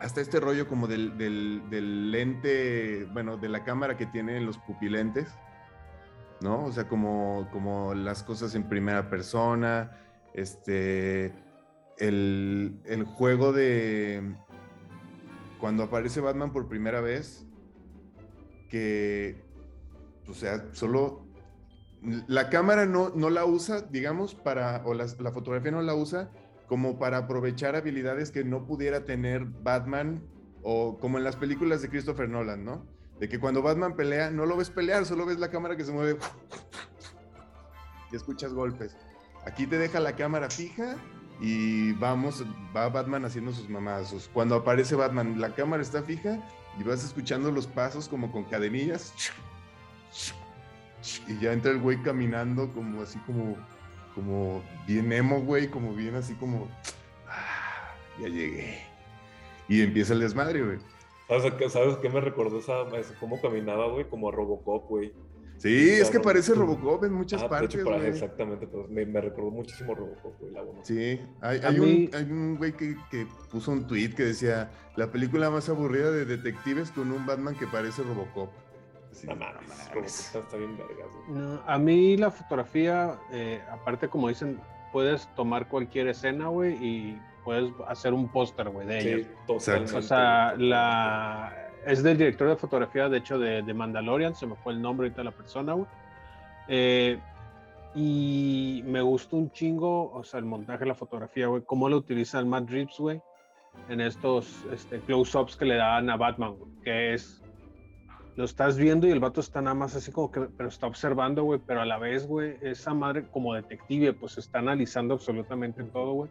Hasta 0.00 0.20
este 0.20 0.38
rollo 0.40 0.68
como 0.68 0.86
del, 0.86 1.18
del- 1.18 2.10
lente, 2.10 3.04
bueno, 3.12 3.36
de 3.36 3.48
la 3.48 3.64
cámara 3.64 3.96
que 3.96 4.06
tienen 4.06 4.46
los 4.46 4.56
pupilentes, 4.58 5.28
¿no? 6.40 6.66
O 6.66 6.72
sea, 6.72 6.86
como, 6.88 7.48
como 7.52 7.94
las 7.94 8.22
cosas 8.22 8.54
en 8.54 8.68
primera 8.68 9.10
persona, 9.10 9.90
este, 10.34 11.32
el, 11.98 12.80
el 12.84 13.04
juego 13.04 13.52
de 13.52 14.22
cuando 15.58 15.82
aparece 15.82 16.20
Batman 16.20 16.52
por 16.52 16.68
primera 16.68 17.00
vez, 17.00 17.44
que, 18.70 19.42
o 20.28 20.34
sea, 20.34 20.66
solo 20.72 21.26
la 22.28 22.48
cámara 22.50 22.86
no, 22.86 23.10
no 23.10 23.30
la 23.30 23.44
usa, 23.44 23.80
digamos, 23.80 24.36
para, 24.36 24.82
o 24.84 24.94
las- 24.94 25.18
la 25.20 25.32
fotografía 25.32 25.72
no 25.72 25.82
la 25.82 25.94
usa 25.94 26.30
como 26.68 26.98
para 26.98 27.18
aprovechar 27.18 27.76
habilidades 27.76 28.30
que 28.30 28.44
no 28.44 28.66
pudiera 28.66 29.04
tener 29.04 29.44
Batman 29.44 30.22
o 30.62 30.98
como 30.98 31.18
en 31.18 31.24
las 31.24 31.36
películas 31.36 31.82
de 31.82 31.88
Christopher 31.88 32.28
Nolan, 32.28 32.64
¿no? 32.64 32.86
De 33.18 33.28
que 33.28 33.40
cuando 33.40 33.62
Batman 33.62 33.96
pelea, 33.96 34.30
no 34.30 34.46
lo 34.46 34.56
ves 34.56 34.70
pelear, 34.70 35.06
solo 35.06 35.26
ves 35.26 35.38
la 35.38 35.50
cámara 35.50 35.76
que 35.76 35.84
se 35.84 35.92
mueve 35.92 36.18
y 38.12 38.16
escuchas 38.16 38.52
golpes. 38.52 38.96
Aquí 39.44 39.66
te 39.66 39.78
deja 39.78 40.00
la 40.00 40.14
cámara 40.14 40.50
fija 40.50 40.96
y 41.40 41.92
vamos, 41.92 42.44
va 42.76 42.88
Batman 42.88 43.24
haciendo 43.24 43.52
sus 43.52 43.68
mamazos. 43.68 44.30
Cuando 44.32 44.56
aparece 44.56 44.94
Batman, 44.94 45.40
la 45.40 45.54
cámara 45.54 45.82
está 45.82 46.02
fija 46.02 46.38
y 46.78 46.82
vas 46.82 47.04
escuchando 47.04 47.50
los 47.50 47.66
pasos 47.66 48.08
como 48.08 48.30
con 48.32 48.44
cadenillas. 48.44 49.12
Y 51.26 51.38
ya 51.38 51.52
entra 51.52 51.70
el 51.70 51.80
güey 51.80 52.02
caminando 52.02 52.72
como 52.72 53.02
así 53.02 53.18
como, 53.20 53.56
como 54.18 54.62
bien 54.86 55.12
emo, 55.12 55.40
güey, 55.42 55.68
como 55.68 55.94
bien 55.94 56.16
así 56.16 56.34
como, 56.34 56.66
"Ah, 57.28 57.94
ya 58.20 58.28
llegué. 58.28 58.78
Y 59.68 59.82
empieza 59.82 60.12
el 60.14 60.20
desmadre, 60.20 60.62
güey. 60.62 60.78
¿Sabes 61.28 61.52
qué, 61.54 61.68
¿Sabes 61.70 61.96
qué 61.98 62.08
me 62.08 62.20
recordó 62.20 62.58
esa, 62.58 62.82
esa- 62.98 63.14
cómo 63.20 63.40
caminaba, 63.40 63.86
güey? 63.92 64.08
Como 64.08 64.28
a 64.28 64.32
Robocop, 64.32 64.88
güey. 64.88 65.12
Sí, 65.58 65.90
es 65.90 66.08
que 66.10 66.20
parece 66.20 66.54
Robocop 66.54 67.04
en 67.04 67.12
muchas 67.12 67.42
Ah, 67.42 67.48
partes, 67.48 67.80
hecho, 67.80 67.94
exactamente, 68.04 68.66
pues, 68.68 68.88
me, 68.88 69.04
me 69.04 69.20
recordó 69.20 69.50
muchísimo 69.50 69.92
a 69.92 69.96
Robocop, 69.96 70.40
güey, 70.40 70.52
la 70.52 70.62
buena. 70.62 70.84
Sí, 70.84 71.20
hay, 71.40 71.58
A 71.60 71.68
hay 71.68 71.80
mí- 71.80 72.08
un, 72.12 72.16
hay 72.16 72.24
un 72.30 72.56
güey 72.56 72.72
que, 72.72 72.96
que 73.10 73.26
puso 73.50 73.72
un 73.72 73.86
tweet 73.86 74.10
que 74.14 74.22
decía, 74.24 74.70
la 74.96 75.10
película 75.12 75.50
más 75.50 75.68
aburrida 75.68 76.10
de 76.12 76.24
detectives 76.24 76.90
con 76.92 77.10
un 77.12 77.26
Batman 77.26 77.56
que 77.56 77.66
parece 77.66 78.02
Robocop. 78.04 78.50
No 79.24 79.34
no 79.34 79.40
mames, 79.40 79.68
mames. 79.68 79.88
Robocop 79.88 80.04
está, 80.04 80.38
está 80.38 80.56
bien 80.56 80.76
vergas, 80.76 81.06
güey. 81.14 81.40
No, 81.40 81.62
a 81.66 81.78
mí 81.78 82.16
la 82.16 82.30
fotografía, 82.30 83.18
eh, 83.32 83.60
aparte 83.70 84.08
como 84.08 84.28
dicen, 84.28 84.60
puedes 84.92 85.26
tomar 85.34 85.68
cualquier 85.68 86.08
escena, 86.08 86.48
güey, 86.48 86.74
y 86.84 87.20
puedes 87.44 87.72
hacer 87.86 88.12
un 88.12 88.28
póster, 88.28 88.68
güey, 88.68 88.86
de. 88.86 89.00
Sí, 89.00 89.30
totalmente. 89.46 89.96
O 89.96 90.02
sea, 90.02 90.54
la 90.56 91.68
es 91.86 92.02
del 92.02 92.18
director 92.18 92.48
de 92.48 92.56
fotografía, 92.56 93.08
de 93.08 93.18
hecho, 93.18 93.38
de, 93.38 93.62
de 93.62 93.74
Mandalorian, 93.74 94.34
se 94.34 94.46
me 94.46 94.56
fue 94.56 94.72
el 94.72 94.82
nombre 94.82 95.06
ahorita 95.06 95.22
de 95.22 95.24
la 95.24 95.30
persona, 95.30 95.72
güey. 95.72 95.86
Eh, 96.68 97.18
y 97.94 98.82
me 98.84 99.00
gustó 99.00 99.36
un 99.36 99.50
chingo, 99.50 100.12
o 100.12 100.22
sea, 100.22 100.38
el 100.38 100.44
montaje, 100.44 100.84
la 100.84 100.94
fotografía, 100.94 101.46
güey, 101.46 101.62
cómo 101.62 101.88
lo 101.88 101.96
utiliza 101.96 102.38
el 102.38 102.46
Matt 102.46 102.68
Reeves, 102.68 102.98
güey, 102.98 103.22
en 103.88 104.00
estos 104.00 104.64
este, 104.70 105.00
close-ups 105.00 105.56
que 105.56 105.64
le 105.64 105.76
dan 105.76 106.10
a 106.10 106.16
Batman, 106.16 106.56
güey, 106.56 106.70
que 106.84 107.14
es, 107.14 107.42
lo 108.38 108.44
estás 108.44 108.78
viendo 108.78 109.08
y 109.08 109.10
el 109.10 109.18
vato 109.18 109.40
está 109.40 109.60
nada 109.60 109.74
más 109.74 109.96
así 109.96 110.12
como 110.12 110.30
que, 110.30 110.42
pero 110.56 110.68
está 110.68 110.86
observando, 110.86 111.42
güey, 111.42 111.58
pero 111.66 111.80
a 111.80 111.84
la 111.84 111.98
vez, 111.98 112.24
güey, 112.24 112.56
esa 112.62 112.94
madre 112.94 113.26
como 113.32 113.52
detective, 113.52 114.12
pues 114.12 114.38
está 114.38 114.60
analizando 114.60 115.14
absolutamente 115.14 115.82
todo, 115.82 116.12
güey, 116.12 116.30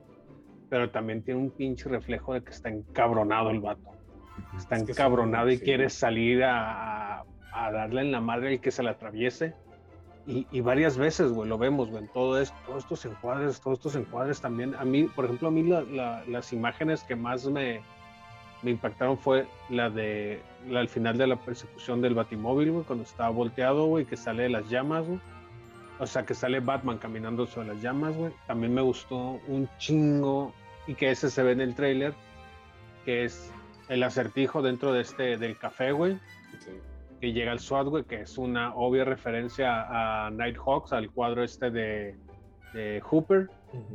pero 0.70 0.90
también 0.90 1.22
tiene 1.22 1.42
un 1.42 1.52
pinche 1.52 1.90
reflejo 1.90 2.34
de 2.34 2.44
que 2.46 2.52
está 2.52 2.70
encabronado 2.70 3.50
el 3.50 3.60
vato 3.60 3.82
está 4.56 4.76
Es 4.78 4.88
encabronado 4.90 5.50
y 5.50 5.58
sí. 5.58 5.64
quiere 5.66 5.90
salir 5.90 6.44
a, 6.46 7.24
a- 7.52 7.72
darle 7.74 8.02
en 8.02 8.12
la 8.14 8.22
madre 8.22 8.50
al 8.54 8.62
que 8.62 8.72
se 8.72 8.84
le 8.84 8.90
atraviese. 8.92 9.54
Y, 10.28 10.46
y 10.52 10.62
varias 10.62 10.98
veces, 10.98 11.32
güey, 11.34 11.50
lo 11.50 11.58
vemos, 11.58 11.90
güey, 11.90 12.04
en 12.04 12.10
todo 12.14 12.40
esto, 12.40 12.56
todos 12.68 12.84
estos 12.84 13.06
encuadres, 13.06 13.60
todos 13.60 13.80
estos 13.80 13.96
encuadres 13.96 14.40
también. 14.40 14.76
A 14.76 14.86
mí, 14.86 15.06
por 15.06 15.26
ejemplo, 15.26 15.48
a 15.50 15.52
mí 15.52 15.64
la- 15.64 15.82
la- 15.82 16.24
las 16.28 16.54
imágenes 16.54 17.04
que 17.04 17.16
más 17.18 17.46
me, 17.50 17.82
me 18.64 18.72
impactaron 18.72 19.18
fue 19.18 19.48
la 19.70 19.90
de, 19.90 20.42
la 20.68 20.80
al 20.80 20.90
final 20.90 21.18
de 21.18 21.28
la 21.28 21.36
persecución 21.38 22.02
del 22.02 22.16
Batimóvil, 22.16 22.72
güey, 22.72 22.84
cuando 22.86 23.04
estaba 23.04 23.30
volteado, 23.30 23.86
güey, 23.86 24.06
que 24.06 24.18
sale 24.18 24.44
de 24.44 24.50
las 24.50 24.70
llamas, 24.70 25.06
güey. 25.08 25.20
O 26.00 26.06
sea, 26.06 26.26
que 26.26 26.34
sale 26.36 26.60
Batman 26.60 26.98
caminando 27.00 27.46
sobre 27.48 27.70
las 27.70 27.82
llamas, 27.82 28.16
güey. 28.16 28.32
También 28.46 28.74
me 28.74 28.82
gustó 28.82 29.40
un 29.48 29.68
chingo 29.78 30.54
y 30.86 30.94
que 30.96 31.10
ese 31.12 31.30
se 31.30 31.42
ve 31.44 31.52
en 31.54 31.62
el 31.62 31.74
tráiler, 31.76 32.14
que 33.06 33.24
es 33.26 33.52
el 33.90 34.04
acertijo 34.04 34.62
dentro 34.62 34.94
de 34.94 35.02
este 35.02 35.38
del 35.38 35.58
café, 35.58 35.92
güey, 35.92 36.20
Sí. 36.60 36.72
que 37.22 37.34
llega 37.34 37.52
al 37.52 37.60
SWAT, 37.60 37.88
güey, 37.88 38.04
que 38.04 38.22
es 38.22 38.38
una 38.38 38.74
obvia 38.76 39.06
referencia 39.06 40.26
a 40.26 40.30
Nighthawks, 40.30 40.94
al 40.94 41.10
cuadro 41.12 41.44
este 41.44 41.72
de, 41.72 42.16
de 42.74 43.02
Hooper. 43.02 43.50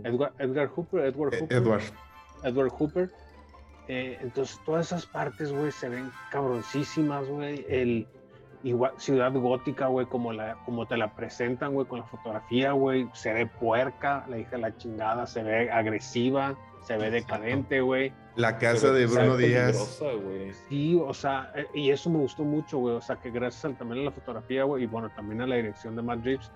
Edward, 0.04 0.32
Edgar 0.38 0.68
Hooper, 0.68 1.04
Edward 1.06 1.34
Eh, 1.34 1.38
Hooper. 1.40 1.56
Edward. 1.56 1.82
Edward 2.44 2.70
Hooper. 2.78 3.10
Eh, 3.88 4.18
entonces, 4.22 4.60
todas 4.64 4.86
esas 4.86 5.06
partes, 5.06 5.52
güey, 5.52 5.72
se 5.72 5.88
ven 5.88 6.10
cabroncísimas, 6.30 7.26
güey. 7.28 7.64
El 7.68 8.06
igual, 8.62 8.92
Ciudad 8.96 9.32
Gótica, 9.32 9.88
güey, 9.88 10.06
como, 10.06 10.32
la, 10.32 10.56
como 10.64 10.86
te 10.86 10.96
la 10.96 11.14
presentan, 11.14 11.72
güey, 11.74 11.86
con 11.86 11.98
la 12.00 12.06
fotografía, 12.06 12.72
güey, 12.72 13.08
se 13.12 13.32
ve 13.32 13.46
puerca, 13.46 14.24
la 14.28 14.38
hija 14.38 14.52
de 14.52 14.58
la 14.58 14.76
chingada, 14.76 15.26
se 15.26 15.42
ve 15.42 15.70
agresiva, 15.70 16.56
se 16.82 16.96
ve 16.96 17.10
decadente, 17.10 17.80
güey. 17.80 18.12
La 18.36 18.56
casa 18.56 18.92
de 18.92 19.06
Bruno 19.06 19.36
Díaz. 19.36 19.76
Sí, 20.68 20.98
o 21.04 21.12
sea, 21.12 21.52
eh, 21.54 21.66
y 21.74 21.90
eso 21.90 22.08
me 22.08 22.18
gustó 22.18 22.44
mucho, 22.44 22.78
güey. 22.78 22.94
O 22.94 23.00
sea, 23.02 23.16
que 23.16 23.30
gracias 23.30 23.64
al- 23.64 23.76
también 23.76 24.02
a 24.02 24.04
la 24.06 24.10
fotografía, 24.12 24.64
güey, 24.64 24.84
y 24.84 24.86
bueno, 24.86 25.10
también 25.14 25.42
a 25.42 25.46
la 25.46 25.56
dirección 25.56 25.96
de 25.96 26.02
Matt 26.02 26.24
Reeves, 26.24 26.50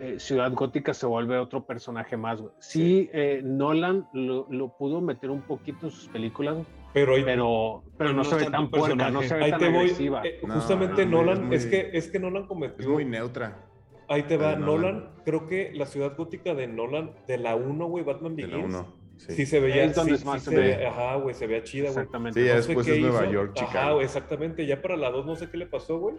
eh, 0.00 0.18
Ciudad 0.18 0.52
Gótica 0.52 0.94
se 0.94 1.06
vuelve 1.06 1.38
otro 1.38 1.64
personaje 1.66 2.16
más, 2.16 2.40
güey. 2.40 2.52
Sí, 2.58 3.10
eh, 3.12 3.40
Nolan 3.44 4.08
lo, 4.12 4.46
lo 4.50 4.76
pudo 4.76 5.00
meter 5.00 5.30
un 5.30 5.42
poquito 5.42 5.86
en 5.86 5.92
sus 5.92 6.08
películas, 6.08 6.56
Pero 6.94 7.14
ahí, 7.16 7.22
pero, 7.24 7.82
pero 7.96 8.10
no, 8.10 8.16
no 8.18 8.24
se 8.24 8.36
ve 8.36 8.50
tan 8.50 8.70
puerca, 8.70 9.10
no 9.10 9.22
se 9.22 9.34
ve 9.34 9.44
ahí 9.44 9.50
tan 9.50 9.60
te 9.60 9.68
voy. 9.68 9.76
agresiva. 9.78 10.22
eh, 10.26 10.40
No, 10.46 10.54
justamente 10.54 11.04
no, 11.06 11.18
Nolan, 11.18 11.38
es 11.38 11.44
muy- 11.44 11.56
es, 11.56 11.66
que, 11.66 11.90
es 11.92 12.10
que 12.10 12.18
Nolan 12.18 12.46
cometió. 12.46 12.78
Es 12.80 12.86
muy 12.88 13.04
neutra. 13.04 13.64
Ahí 14.08 14.22
te 14.22 14.36
va, 14.38 14.56
Nolan. 14.56 14.94
Nolan. 15.00 15.10
Creo 15.24 15.46
que 15.46 15.70
la 15.74 15.84
ciudad 15.86 16.16
gótica 16.16 16.54
de 16.54 16.66
Nolan, 16.66 17.12
de 17.26 17.36
la 17.38 17.56
1, 17.56 17.86
güey, 17.86 18.04
Batman 18.04 18.36
De 18.36 18.46
la 18.46 18.56
Begins, 18.56 18.74
uno. 18.74 18.98
Sí, 19.18 19.46
se 19.46 19.58
veía. 19.58 19.92
Sí, 19.92 20.16
sí 20.16 20.38
se 20.38 20.56
ve. 20.56 20.86
Ajá, 20.86 21.16
güey, 21.16 21.34
se 21.34 21.46
veía 21.48 21.62
chida, 21.64 21.90
güey. 21.90 21.98
Exactamente. 21.98 22.40
Sí, 22.40 22.46
ya 22.46 22.54
No 22.54 22.62
sé 22.62 22.66
después 22.68 22.86
qué 22.86 22.92
es 22.94 23.00
Nueva 23.00 23.22
hizo. 23.24 23.32
York, 23.32 23.52
Ajá, 23.56 23.66
Chicago. 23.66 23.94
güey, 23.94 24.04
exactamente. 24.06 24.64
Ya 24.66 24.80
para 24.80 24.96
la 24.96 25.10
2 25.10 25.26
no 25.26 25.34
sé 25.34 25.50
qué 25.50 25.56
le 25.58 25.66
pasó, 25.66 25.98
güey. 25.98 26.14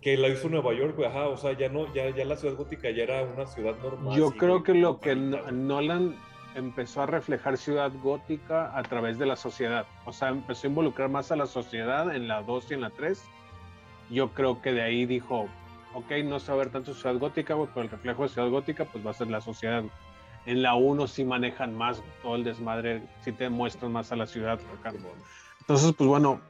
Que 0.00 0.16
la 0.16 0.28
hizo 0.28 0.48
Nueva 0.48 0.72
York, 0.74 0.94
güey. 0.96 1.08
Ajá, 1.08 1.28
o 1.28 1.36
sea, 1.36 1.52
ya 1.52 1.68
no, 1.68 1.92
ya, 1.92 2.08
ya 2.10 2.24
la 2.24 2.36
ciudad 2.36 2.54
gótica 2.56 2.90
ya 2.90 3.02
era 3.02 3.24
una 3.24 3.46
ciudad 3.46 3.76
normal. 3.82 4.16
Yo 4.16 4.30
creo 4.30 4.60
güey, 4.60 4.62
que 4.62 4.74
lo 4.74 5.00
que. 5.00 5.16
Nolan 5.16 6.16
empezó 6.54 7.02
a 7.02 7.06
reflejar 7.06 7.56
Ciudad 7.56 7.92
Gótica 8.02 8.76
a 8.76 8.82
través 8.82 9.18
de 9.18 9.26
la 9.26 9.36
sociedad. 9.36 9.86
O 10.04 10.12
sea, 10.12 10.28
empezó 10.28 10.66
a 10.66 10.70
involucrar 10.70 11.08
más 11.08 11.30
a 11.30 11.36
la 11.36 11.46
sociedad 11.46 12.14
en 12.14 12.28
la 12.28 12.42
2 12.42 12.70
y 12.70 12.74
en 12.74 12.80
la 12.82 12.90
3. 12.90 13.22
Yo 14.10 14.30
creo 14.30 14.60
que 14.60 14.72
de 14.72 14.82
ahí 14.82 15.06
dijo, 15.06 15.48
ok, 15.94 16.10
no 16.24 16.40
se 16.40 16.50
va 16.50 16.54
a 16.54 16.58
ver 16.58 16.70
tanto 16.70 16.94
Ciudad 16.94 17.18
Gótica, 17.18 17.54
güey, 17.54 17.68
pero 17.72 17.82
el 17.84 17.90
reflejo 17.90 18.22
de 18.22 18.28
Ciudad 18.30 18.48
Gótica 18.48 18.84
pues 18.86 19.06
va 19.06 19.10
a 19.10 19.14
ser 19.14 19.28
la 19.28 19.40
sociedad. 19.40 19.80
güey. 19.82 19.92
En 20.46 20.62
la 20.62 20.74
1 20.74 21.06
sí 21.06 21.24
manejan 21.24 21.76
más, 21.76 22.02
todo 22.22 22.36
el 22.36 22.44
desmadre, 22.44 23.02
sí 23.20 23.32
te 23.32 23.48
muestran 23.50 23.92
más 23.92 24.10
a 24.12 24.16
la 24.16 24.26
ciudad. 24.26 24.58
acá. 24.80 24.94
Entonces, 25.60 25.92
pues 25.96 26.08
bueno, 26.08 26.40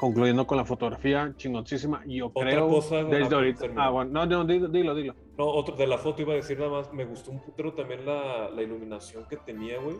concluyendo 0.00 0.46
con 0.46 0.56
la 0.56 0.64
fotografía, 0.64 1.32
chingoncísima. 1.36 2.02
Yo 2.06 2.30
Otra 2.32 2.50
creo 2.50 2.68
cosa, 2.68 3.04
desde 3.04 3.34
ah, 3.34 3.38
ahorita. 3.38 3.66
Ah, 3.76 3.90
bueno, 3.90 4.10
no, 4.10 4.24
no, 4.26 4.44
dilo, 4.46 4.66
dilo. 4.68 4.94
dilo. 4.94 5.14
No, 5.36 5.44
otro 5.46 5.76
de 5.76 5.86
la 5.86 5.98
foto 5.98 6.22
iba 6.22 6.32
a 6.32 6.36
decir 6.36 6.58
nada 6.58 6.70
más, 6.70 6.90
me 6.92 7.04
gustó 7.04 7.30
un 7.30 7.40
putero 7.42 7.74
también 7.74 8.06
la, 8.06 8.48
la 8.48 8.62
iluminación 8.62 9.26
que 9.28 9.36
tenía, 9.36 9.78
güey, 9.78 9.96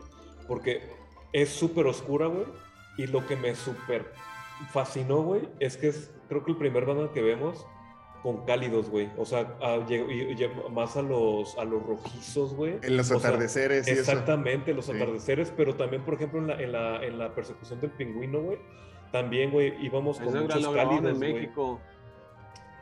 porque 0.48 0.80
es 1.34 1.50
súper 1.50 1.86
oscura, 1.86 2.26
güey, 2.28 2.46
y 2.96 3.06
lo 3.08 3.26
que 3.26 3.36
me 3.36 3.54
súper 3.54 4.06
fascinó, 4.72 5.22
güey, 5.22 5.42
es 5.60 5.76
que 5.76 5.88
es, 5.88 6.10
creo 6.28 6.44
que 6.44 6.52
el 6.52 6.56
primer 6.56 6.86
Batman 6.86 7.10
que 7.12 7.20
vemos 7.22 7.66
con 8.22 8.44
cálidos, 8.44 8.88
güey, 8.90 9.08
o 9.18 9.24
sea, 9.26 9.54
a- 9.60 9.76
lleg- 9.86 10.10
y- 10.10 10.42
y- 10.42 10.70
más 10.72 10.96
a 10.96 11.02
los, 11.02 11.56
a 11.58 11.64
los 11.64 11.82
rojizos, 11.86 12.54
güey. 12.54 12.78
En 12.82 12.96
los 12.96 13.10
O 13.10 13.18
sea, 13.18 13.30
atardeceres 13.30 13.86
y 13.88 13.92
eso. 13.92 14.00
Exactamente, 14.00 14.72
los 14.74 14.86
Sí. 14.86 14.92
atardeceres, 14.92 15.52
pero 15.56 15.74
también, 15.74 16.02
por 16.04 16.14
ejemplo, 16.14 16.38
en 16.40 16.46
la, 16.48 16.60
en 16.62 16.72
la, 16.72 17.04
en 17.04 17.18
la 17.18 17.34
persecución 17.34 17.80
del 17.80 17.90
pingüino, 17.92 18.40
güey, 18.42 18.58
también, 19.12 19.50
güey, 19.50 19.74
íbamos 19.84 20.18
con 20.18 20.28
Ese 20.28 20.40
muchos 20.40 20.74
cálidos, 20.74 21.04
en 21.12 21.16
güey. 21.18 21.32
México. 21.34 21.80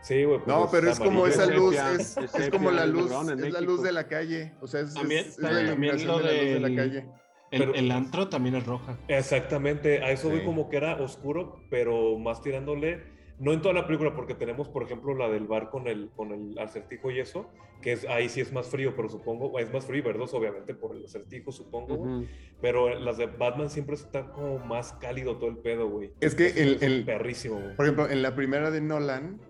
Sí, 0.03 0.25
güey. 0.25 0.39
pues, 0.39 0.47
No, 0.49 0.69
pero 0.71 0.91
es 0.91 0.99
como 0.99 1.27
esa 1.27 1.45
es 1.45 1.55
luz, 1.57 1.75
es, 1.77 2.17
es 2.17 2.51
como 2.51 2.71
la 2.71 2.87
luz, 2.87 3.11
es 3.11 3.53
la 3.53 3.61
luz 3.61 3.83
de 3.83 3.93
la 3.93 4.07
calle. 4.07 4.55
O 4.61 4.67
sea, 4.67 4.81
es, 4.81 4.95
También- 4.95 5.21
es- 5.27 5.33
es 5.33 5.39
la 5.39 5.49
también 5.49 5.67
iluminación 5.69 6.09
lo 6.09 6.19
de 6.19 6.25
la 6.25 6.33
luz 6.43 6.53
de 6.53 6.61
la 6.61 6.77
calle. 6.83 7.07
El, 7.51 7.61
Pero- 7.61 7.75
el 7.75 7.91
antro 7.91 8.29
también 8.29 8.55
es 8.57 8.67
roja. 8.67 8.99
Exactamente, 9.09 10.03
a 10.05 10.11
eso 10.11 10.31
Sí. 10.31 10.37
vi 10.37 10.45
como 10.45 10.69
que 10.69 10.77
era 10.77 10.97
oscuro, 11.03 11.63
pero 11.71 12.19
más 12.19 12.43
tirándole, 12.43 13.03
no 13.39 13.53
en 13.53 13.63
toda 13.63 13.75
la 13.75 13.87
película, 13.87 14.15
porque 14.15 14.35
tenemos, 14.35 14.69
por 14.69 14.83
ejemplo, 14.83 15.15
la 15.15 15.29
del 15.29 15.47
bar 15.47 15.71
con 15.71 15.87
el, 15.87 16.11
con 16.17 16.33
el 16.33 16.59
acertijo 16.59 17.11
y 17.11 17.21
eso, 17.21 17.49
que 17.83 17.93
es, 17.93 18.05
ahí 18.09 18.29
sí 18.29 18.41
es 18.41 18.53
más 18.53 18.67
frío, 18.69 18.95
pero 18.97 19.09
supongo, 19.09 19.57
es 19.61 19.73
más 19.73 19.87
frío 19.87 20.01
y 20.01 20.03
verdoso, 20.03 20.37
obviamente, 20.39 20.75
por 20.75 20.97
el 20.97 21.05
acertijo, 21.05 21.53
supongo, 21.53 21.97
güey. 21.97 22.13
Ujú. 22.17 22.27
pero 22.61 22.99
las 22.99 23.17
de 23.19 23.27
Batman 23.27 23.71
siempre 23.71 23.95
están 23.95 24.33
como 24.33 24.59
más 24.59 24.93
cálido 24.95 25.37
todo 25.37 25.49
el 25.51 25.59
pedo, 25.59 25.89
güey. 25.89 26.11
Es 26.21 26.35
que 26.35 26.49
el- 26.49 26.75
es 26.75 26.83
el- 26.83 27.05
perrísimo, 27.05 27.61
güey. 27.61 27.77
Por 27.77 27.85
ejemplo, 27.87 28.09
en 28.11 28.21
la 28.23 28.35
primera 28.35 28.73
de 28.73 28.81
Nolan, 28.81 29.41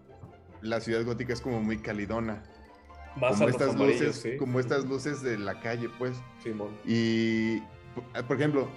la 0.60 0.80
ciudad 0.80 1.02
gótica 1.06 1.32
es 1.32 1.40
como 1.40 1.62
muy 1.62 1.78
calidona. 1.78 2.42
Más 3.16 3.36
Como 3.38 3.48
estas 3.48 3.74
luces, 3.76 4.16
sí. 4.16 4.36
como 4.36 4.60
estas 4.60 4.84
luces 4.84 5.22
de 5.22 5.38
la 5.38 5.58
calle, 5.60 5.88
pues. 5.98 6.20
Simón. 6.42 6.76
Y, 6.84 7.60
por- 7.94 8.26
por 8.26 8.36
ejemplo, 8.36 8.68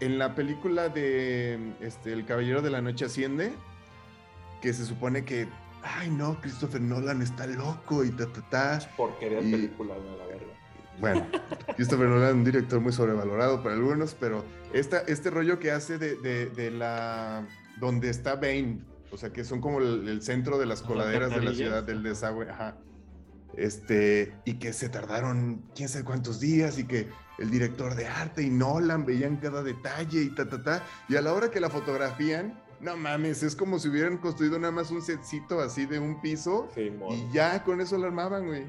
en 0.00 0.18
la 0.18 0.34
película 0.34 0.88
de 0.88 1.58
este, 1.80 2.12
El 2.14 2.24
Caballero 2.24 2.62
de 2.62 2.70
la 2.70 2.80
Noche 2.80 3.04
Asciende, 3.04 3.52
que 4.60 4.72
se 4.72 4.84
supone 4.84 5.24
que, 5.24 5.48
ay 5.82 6.10
no, 6.10 6.40
Christopher 6.40 6.80
Nolan 6.80 7.22
está 7.22 7.46
loco 7.46 8.04
y 8.04 8.10
ta, 8.10 8.26
ta, 8.26 8.42
ta. 8.50 8.90
Porquería 8.96 9.40
Y- 9.40 9.50
película, 9.50 9.94
güey, 9.94 10.18
la 10.18 10.26
verga. 10.26 10.46
Bueno, 11.00 11.26
Christopher 11.76 12.08
Nolan, 12.08 12.38
un 12.38 12.44
director 12.44 12.80
muy 12.80 12.92
sobrevalorado 12.92 13.62
para 13.62 13.76
algunos, 13.76 14.14
pero 14.14 14.44
esta, 14.72 14.98
este 15.06 15.30
rollo 15.30 15.58
que 15.60 15.70
hace 15.70 15.96
de, 15.98 16.16
de- 16.16 16.46
de 16.46 16.70
la. 16.72 17.46
donde 17.78 18.10
está 18.10 18.34
Bane, 18.34 18.80
o 19.12 19.16
sea, 19.16 19.32
que 19.32 19.44
son 19.44 19.60
como 19.60 19.78
el, 19.78 20.08
el 20.08 20.22
centro 20.22 20.58
de 20.58 20.66
las 20.66 20.82
coladeras 20.82 21.30
de 21.30 21.40
la 21.40 21.54
ciudad 21.54 21.82
del 21.84 22.02
desagüe, 22.02 22.50
ajá. 22.50 22.76
Este, 23.56 24.34
y 24.44 24.54
que 24.54 24.72
se 24.72 24.88
tardaron 24.88 25.62
quién 25.74 25.88
sabe 25.88 26.04
cuántos 26.04 26.38
días 26.40 26.78
y 26.78 26.84
que 26.84 27.08
el 27.38 27.50
director 27.50 27.94
de 27.94 28.06
arte 28.06 28.42
y 28.42 28.50
Nolan 28.50 29.06
veían 29.06 29.36
cada 29.36 29.62
detalle 29.62 30.22
y 30.22 30.28
ta, 30.34 30.48
ta, 30.48 30.62
ta. 30.62 30.82
Y 31.08 31.16
a 31.16 31.22
la 31.22 31.32
hora 31.32 31.50
que 31.50 31.60
la 31.60 31.70
fotografían, 31.70 32.60
no 32.80 32.96
mames, 32.96 33.42
es 33.42 33.56
como 33.56 33.78
si 33.78 33.88
hubieran 33.88 34.18
construido 34.18 34.58
nada 34.58 34.72
más 34.72 34.90
un 34.90 35.02
setcito 35.02 35.60
así 35.60 35.86
de 35.86 35.98
un 35.98 36.20
piso 36.20 36.68
Simón. 36.74 37.12
y 37.12 37.32
ya 37.32 37.62
con 37.64 37.80
eso 37.80 37.98
lo 37.98 38.06
armaban, 38.06 38.46
güey. 38.46 38.64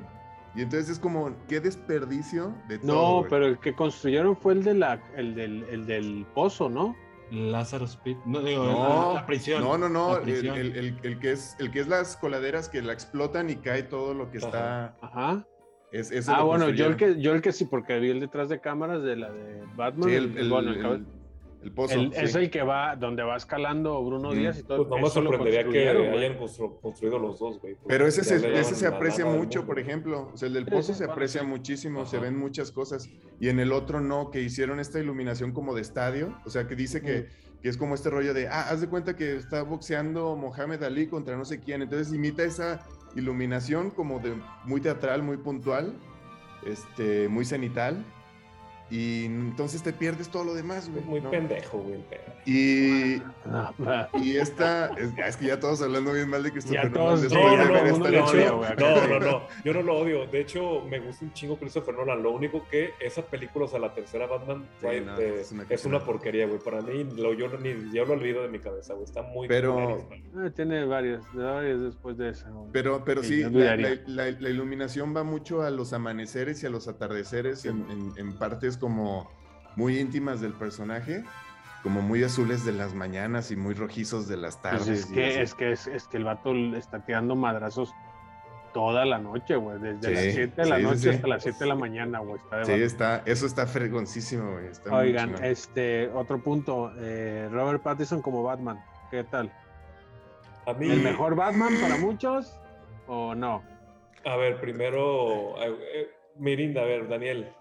Y 0.56 0.62
entonces 0.64 0.90
es 0.90 1.00
como, 1.00 1.32
qué 1.48 1.60
desperdicio 1.60 2.54
de 2.68 2.80
todo. 2.80 2.88
No, 2.92 3.18
güey. 3.20 3.30
pero 3.30 3.46
el 3.46 3.60
que 3.60 3.74
construyeron 3.76 4.36
fue 4.36 4.54
el, 4.54 4.64
de 4.64 4.74
la, 4.74 5.02
el, 5.16 5.36
del, 5.36 5.64
el 5.70 5.86
del 5.86 6.26
pozo, 6.34 6.70
¿no? 6.70 6.96
Lázaro 7.32 7.86
Speed. 7.86 8.18
No, 8.26 8.42
digo, 8.42 8.64
No, 8.66 9.14
la, 9.14 9.22
la 9.22 9.26
prisión. 9.28 9.64
No, 9.64 9.78
no, 9.78 9.88
no. 9.88 10.18
El, 10.18 10.24
prisión. 10.24 10.58
el- 10.58 10.76
el- 10.76 10.98
el 11.04 11.20
que 11.20 11.32
es, 11.34 11.56
el 11.60 11.70
que 11.70 11.80
es 11.82 11.88
las 11.88 12.18
coladeras 12.18 12.68
que 12.70 12.82
la 12.82 12.94
explotan 12.94 13.52
y 13.52 13.58
cae 13.58 13.84
todo 13.84 14.16
lo 14.16 14.32
que 14.32 14.40
está. 14.40 14.96
Ajá. 15.02 15.46
Es, 15.92 16.28
Ah, 16.30 16.42
bueno, 16.44 16.70
yo 16.70 16.86
el, 16.88 16.98
que, 16.98 17.20
yo 17.22 17.34
el 17.34 17.42
que 17.44 17.52
sí, 17.52 17.66
porque 17.66 18.00
vi 18.00 18.10
el 18.10 18.20
detrás 18.20 18.50
de 18.50 18.60
cámaras 18.60 19.04
de 19.04 19.16
la 19.16 19.32
de 19.32 19.64
Batman. 19.76 20.10
Sí, 20.10 20.16
el, 20.16 20.38
el- 20.38 20.50
bueno, 20.50 20.72
el 21.62 21.72
pozo. 21.72 21.96
el- 21.96 22.14
sí. 22.14 22.20
Es 22.22 22.36
el 22.36 22.50
que 22.50 22.62
va, 22.64 22.96
donde 22.96 23.22
va 23.24 23.36
escalando 23.36 24.02
Bruno. 24.04 24.32
Díaz 24.34 24.60
y 24.60 24.64
todo. 24.64 24.88
Pues 24.88 24.90
no 24.90 25.06
me 25.08 25.10
sorprendería 25.12 25.64
que 25.68 25.90
hayan 25.90 26.38
constru- 26.40 26.80
construido 26.82 27.20
los 27.20 27.38
dos, 27.40 27.60
güey. 27.60 27.76
Pero 27.88 28.08
ese 28.08 28.24
se, 28.24 28.36
ese 28.60 28.76
se 28.76 28.88
aprecia 28.88 29.26
mucho, 29.26 29.66
por 29.66 29.78
ejemplo. 29.80 30.30
O 30.34 30.38
sea, 30.38 30.48
el 30.48 30.54
del 30.54 30.66
pozo 30.66 30.94
se 30.94 31.04
aprecia 31.06 31.44
muchísimo, 31.44 32.06
se 32.06 32.18
Ajá. 32.18 32.26
ven 32.26 32.38
muchas 32.40 32.72
cosas. 32.72 33.10
Y 33.40 33.50
en 33.50 33.60
el 33.60 33.72
otro 33.72 34.00
no, 34.02 34.32
que 34.32 34.42
hicieron 34.42 34.80
esta 34.80 35.00
iluminación 35.00 35.52
como 35.52 35.76
de 35.76 35.82
estadio. 35.82 36.38
O 36.46 36.50
sea, 36.50 36.68
que 36.68 36.76
dice 36.76 37.02
que, 37.02 37.28
que 37.62 37.68
es 37.70 37.76
como 37.78 37.94
este 37.96 38.10
rollo 38.10 38.34
de, 38.34 38.48
ah, 38.48 38.68
haz 38.70 38.80
de 38.82 38.88
cuenta 38.88 39.16
que 39.18 39.36
está 39.36 39.64
boxeando 39.64 40.36
Mohamed 40.38 40.82
Ali 40.84 41.08
contra 41.08 41.36
no 41.36 41.44
sé 41.46 41.60
quién. 41.60 41.82
Entonces 41.82 42.14
imita 42.14 42.44
esa 42.44 42.86
iluminación 43.16 43.90
como 43.92 44.20
de 44.20 44.34
muy 44.66 44.80
teatral, 44.80 45.24
muy 45.24 45.36
puntual, 45.38 45.94
este, 46.66 47.28
muy 47.28 47.44
cenital. 47.46 48.06
Y 48.92 49.26
entonces 49.26 49.84
te 49.84 49.94
pierdes 49.94 50.30
todo 50.30 50.44
lo 50.44 50.54
demás, 50.56 50.90
güey. 50.90 51.02
Es 51.02 51.06
muy 51.06 51.22
¿no? 51.22 51.30
pendejo, 51.30 51.78
güey. 51.80 52.00
Y, 52.46 53.22
No, 53.46 53.74
y 54.24 54.38
esta, 54.38 54.88
es, 54.98 55.12
es 55.18 55.38
que 55.38 55.46
ya 55.48 55.60
todos 55.60 55.82
hablando 55.82 56.14
bien 56.14 56.30
mal 56.30 56.42
de 56.42 56.52
Christopher 56.52 56.92
Nolan 56.92 57.18
Sí, 57.20 57.36
No, 57.36 57.42
después 57.42 58.00
no, 58.00 58.06
de 58.06 58.12
no, 58.12 58.20
noche. 58.26 58.38
odia, 58.38 58.52
güey. 58.52 58.70
No, 58.80 59.08
no, 59.08 59.20
no, 59.20 59.42
yo 59.64 59.74
no 59.74 59.82
lo 59.84 59.98
odio. 60.00 60.26
De 60.28 60.42
hecho, 60.42 60.82
me 60.90 61.00
gusta 61.00 61.26
un 61.26 61.34
chingo 61.34 61.58
Christopher 61.58 61.94
Nolan. 61.96 62.24
Lo 62.24 62.32
único 62.32 62.66
que 62.70 62.92
esa 63.00 63.22
película, 63.22 63.66
o 63.66 63.68
sea, 63.68 63.80
la 63.80 63.94
tercera 63.94 64.26
Batman, 64.26 64.66
Sí, 64.82 64.88
no, 65.06 65.20
eh, 65.20 65.42
es 65.42 65.52
una 65.52 65.66
es 65.70 65.86
una 65.86 66.04
porquería, 66.04 66.48
güey. 66.48 66.60
Para 66.60 66.82
mí, 66.82 67.04
lo, 67.16 67.34
yo, 67.34 67.48
ni, 67.60 67.94
yo 67.94 68.06
lo 68.06 68.14
olvido 68.14 68.42
de 68.42 68.48
mi 68.50 68.60
cabeza, 68.60 68.94
güey. 68.94 69.06
Está 69.06 69.22
muy 69.22 69.48
Pero-. 69.48 70.08
Ah, 70.36 70.50
tiene 70.56 70.86
varias, 70.86 71.22
varias 71.34 71.80
después 71.82 72.18
de 72.18 72.30
esa. 72.30 72.50
güey. 72.50 72.70
Pero, 72.72 73.04
pero 73.06 73.22
Sí, 73.22 73.44
sí, 73.44 73.50
la, 73.52 73.76
la- 73.76 73.90
la- 74.08 74.32
la 74.32 74.50
iluminación 74.50 75.16
va 75.16 75.24
mucho 75.24 75.62
a 75.62 75.70
los 75.70 75.94
amaneceres 75.94 76.64
y 76.64 76.66
a 76.66 76.70
los 76.70 76.88
atardeceres 76.88 77.66
en, 77.66 77.86
en- 77.92 78.14
en 78.18 78.34
partes 78.38 78.79
como 78.80 79.30
muy 79.76 80.00
íntimas 80.00 80.42
del 80.42 80.54
personaje, 80.54 81.24
como 81.84 82.02
muy 82.02 82.24
azules 82.24 82.66
de 82.66 82.74
las 82.74 82.94
mañanas 82.94 83.52
y 83.52 83.56
muy 83.56 83.74
rojizos 83.74 84.28
de 84.28 84.38
las 84.38 84.58
Pues 84.58 84.74
tardes. 84.74 84.88
es, 84.88 85.06
que, 85.06 85.42
es, 85.42 85.54
que, 85.54 85.72
es, 85.72 85.88
es 85.88 86.08
que 86.08 86.18
el 86.18 86.24
vato 86.26 86.54
está 86.76 87.06
tirando 87.06 87.36
madrazos 87.36 87.94
toda 88.74 89.06
la 89.06 89.18
noche, 89.18 89.56
güey. 89.56 89.80
Desde 89.80 90.08
Sí, 90.10 90.14
las 90.14 90.34
7 90.36 90.62
de 90.64 90.70
la 90.70 90.78
sí, 90.78 90.84
noche 90.84 90.98
sí. 91.00 91.10
hasta 91.10 91.28
las 91.28 91.44
7 91.44 91.58
de 91.60 91.66
la 91.68 91.76
mañana, 91.76 92.20
güey. 92.20 92.36
Está 92.42 92.58
de 92.58 92.66
Sí, 92.66 92.72
está, 92.74 93.24
eso 93.26 93.46
está 93.46 93.66
fregoncísimo, 93.66 94.52
güey. 94.54 94.68
está 94.68 94.94
Oigan, 94.96 95.44
este, 95.44 96.10
otro 96.10 96.40
punto. 96.42 96.92
eh, 96.98 97.48
Robert 97.52 97.82
Pattinson 97.82 98.22
como 98.22 98.44
Batman. 98.44 98.84
¿Qué 99.10 99.24
tal? 99.24 99.52
A 100.68 100.74
mí, 100.74 100.90
¿El 100.92 101.02
mejor 101.02 101.36
Batman 101.36 101.74
para 101.82 101.98
muchos 101.98 102.56
o 103.08 103.34
no? 103.34 103.64
a 104.26 104.36
ver, 104.36 104.60
primero, 104.60 105.56
eh, 105.64 105.76
eh, 105.96 106.10
Mirinda, 106.38 106.82
a 106.82 106.86
ver, 106.86 107.08
Daniel. 107.08 107.52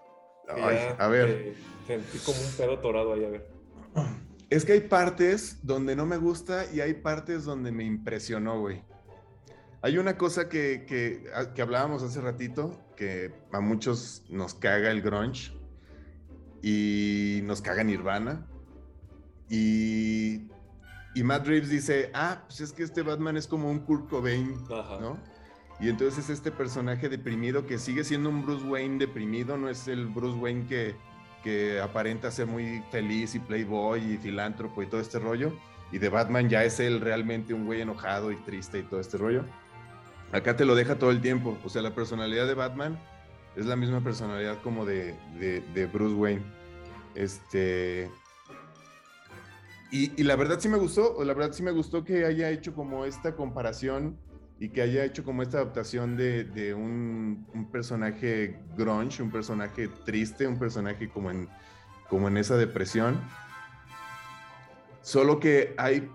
Ay, 0.49 0.77
a 0.97 1.07
ver. 1.07 1.27
te- 1.27 1.55
sentí 1.87 2.17
como 2.19 2.39
un 2.39 2.51
pedo 2.57 2.79
torado 2.79 3.13
ahí, 3.13 3.25
a 3.25 3.29
ver. 3.29 3.47
Es 4.49 4.65
que 4.65 4.71
hay 4.73 4.81
partes 4.81 5.59
donde 5.61 5.95
no 5.95 6.07
me 6.07 6.17
gusta 6.17 6.65
y 6.73 6.79
hay 6.81 6.95
partes 6.95 7.45
donde 7.45 7.71
me 7.71 7.83
impresionó, 7.83 8.59
güey. 8.59 8.83
Hay 9.83 9.99
una 9.99 10.17
cosa 10.17 10.49
que, 10.49 10.85
que, 10.87 11.29
a- 11.35 11.53
que 11.53 11.61
hablábamos 11.61 12.01
hace 12.01 12.19
ratito, 12.19 12.79
que 12.97 13.31
a 13.51 13.59
muchos 13.59 14.23
nos 14.29 14.55
caga 14.55 14.89
el 14.89 15.03
grunge 15.03 15.51
y 16.63 17.41
nos 17.43 17.61
caga 17.61 17.83
Nirvana. 17.83 18.47
Y, 19.49 20.49
y 21.15 21.23
Matt 21.23 21.45
Reeves 21.47 21.69
dice, 21.69 22.09
ah, 22.15 22.43
pues 22.47 22.61
es 22.61 22.73
que 22.73 22.83
este 22.83 23.03
Batman 23.03 23.37
es 23.37 23.47
como 23.47 23.69
un 23.69 23.79
Kurt 23.79 24.09
Cobain, 24.09 24.55
Ajá. 24.71 24.99
¿no? 24.99 25.19
Y 25.79 25.89
entonces 25.89 26.25
es 26.25 26.29
este 26.29 26.51
personaje 26.51 27.07
deprimido 27.07 27.65
que 27.65 27.77
sigue 27.77 28.03
siendo 28.03 28.29
un 28.29 28.45
Bruce 28.45 28.65
Wayne 28.65 28.97
deprimido, 28.97 29.57
no 29.57 29.69
es 29.69 29.87
el 29.87 30.07
Bruce 30.07 30.37
Wayne 30.37 30.65
que, 30.67 30.95
aparenta 31.81 32.29
ser 32.31 32.47
muy 32.47 32.83
feliz 32.91 33.33
y 33.33 33.39
playboy 33.39 34.13
y 34.13 34.17
filántropo 34.17 34.83
y 34.83 34.87
todo 34.87 34.99
este 34.99 35.19
rollo. 35.19 35.53
Y 35.91 35.97
de 35.97 36.09
Batman 36.09 36.49
ya 36.49 36.63
es 36.63 36.79
él 36.79 36.99
realmente 36.99 37.53
un 37.53 37.65
güey 37.65 37.81
enojado 37.81 38.31
y 38.31 38.35
triste 38.35 38.79
y 38.79 38.83
todo 38.83 38.99
este 38.99 39.17
rollo. 39.17 39.45
Acá 40.31 40.55
te 40.55 40.65
lo 40.65 40.75
deja 40.75 40.99
todo 40.99 41.09
el 41.09 41.21
tiempo. 41.21 41.57
O 41.63 41.69
sea, 41.69 41.81
la 41.81 41.95
personalidad 41.95 42.45
de 42.45 42.53
Batman 42.53 42.99
es 43.55 43.65
la 43.65 43.75
misma 43.75 44.01
personalidad 44.01 44.61
como 44.61 44.85
de 44.85 45.89
Bruce 45.91 46.15
Wayne. 46.15 46.43
Este. 47.15 48.11
Y, 49.91 50.11
y 50.19 50.23
la 50.23 50.35
verdad 50.35 50.59
sí 50.59 50.69
me 50.69 50.77
gustó, 50.77 51.23
la 51.23 51.33
verdad 51.33 51.51
sí 51.51 51.63
me 51.63 51.71
gustó 51.71 52.03
que 52.03 52.25
haya 52.25 52.51
hecho 52.51 52.75
como 52.75 53.05
esta 53.05 53.35
comparación 53.35 54.17
y 54.59 54.69
que 54.69 54.81
haya 54.81 55.05
hecho 55.05 55.23
como 55.23 55.41
esta 55.41 55.57
adaptación 55.57 56.17
de, 56.17 56.43
de 56.43 56.73
un, 56.73 57.47
un, 57.53 57.71
personaje 57.71 58.59
grunge, 58.75 59.23
un 59.23 59.31
personaje 59.31 59.87
triste, 59.87 60.45
un 60.45 60.59
personaje 60.59 61.09
como 61.09 61.31
en, 61.31 61.47
como 62.09 62.27
en 62.27 62.35
esa 62.35 62.57
depresión. 62.57 63.21
Solo 65.01 65.39
que 65.39 65.73
hay 65.77 66.11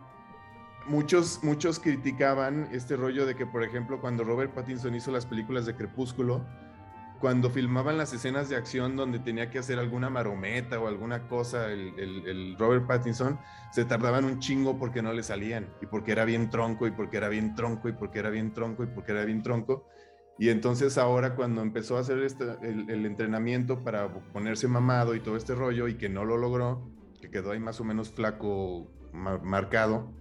muchos, 0.86 1.40
muchos 1.42 1.80
criticaban 1.80 2.68
este 2.70 2.96
rollo 2.96 3.24
de 3.24 3.34
que, 3.34 3.46
por 3.46 3.64
ejemplo, 3.64 3.98
cuando 4.00 4.24
Robert 4.24 4.52
Pattinson 4.52 4.94
hizo 4.94 5.10
las 5.10 5.24
películas 5.24 5.64
de 5.64 5.74
Crepúsculo, 5.74 6.44
cuando 7.24 7.48
filmaban 7.48 7.96
las 7.96 8.12
escenas 8.12 8.50
de 8.50 8.56
acción 8.56 8.96
donde 8.96 9.18
tenía 9.18 9.48
que 9.48 9.58
hacer 9.58 9.78
alguna 9.78 10.10
marometa 10.10 10.78
o 10.78 10.88
alguna 10.88 11.26
cosa, 11.26 11.72
el, 11.72 12.54
Robert 12.58 12.86
Pattinson, 12.86 13.38
se 13.72 13.86
tardaban 13.86 14.26
un 14.26 14.40
chingo 14.40 14.78
porque 14.78 15.00
no 15.00 15.10
le 15.14 15.22
salían, 15.22 15.70
y 15.80 15.86
porque 15.86 16.12
era 16.12 16.26
bien 16.26 16.50
tronco, 16.50 16.86
y 16.86 16.90
porque 16.90 17.16
era 17.16 17.30
bien 17.30 17.54
tronco, 17.54 17.88
y 17.88 17.92
porque 17.92 18.18
era 18.18 18.28
bien 18.28 18.52
tronco, 18.52 18.84
y 18.84 18.88
porque 18.88 19.12
era 19.12 19.24
bien 19.24 19.42
tronco. 19.42 19.88
Y 20.38 20.50
entonces 20.50 20.98
ahora 20.98 21.34
cuando 21.34 21.62
empezó 21.62 21.96
a 21.96 22.00
hacer 22.00 22.18
este, 22.18 22.44
el, 22.60 23.06
entrenamiento 23.06 23.82
para 23.82 24.12
ponerse 24.34 24.68
mamado 24.68 25.14
y 25.14 25.20
todo 25.20 25.38
este 25.38 25.54
rollo, 25.54 25.88
y 25.88 25.94
que 25.94 26.10
no 26.10 26.26
lo 26.26 26.36
logró, 26.36 26.86
que 27.22 27.30
quedó 27.30 27.52
ahí 27.52 27.58
más 27.58 27.80
o 27.80 27.84
menos 27.84 28.10
flaco, 28.10 28.86
mar, 29.14 29.42
marcado, 29.42 30.12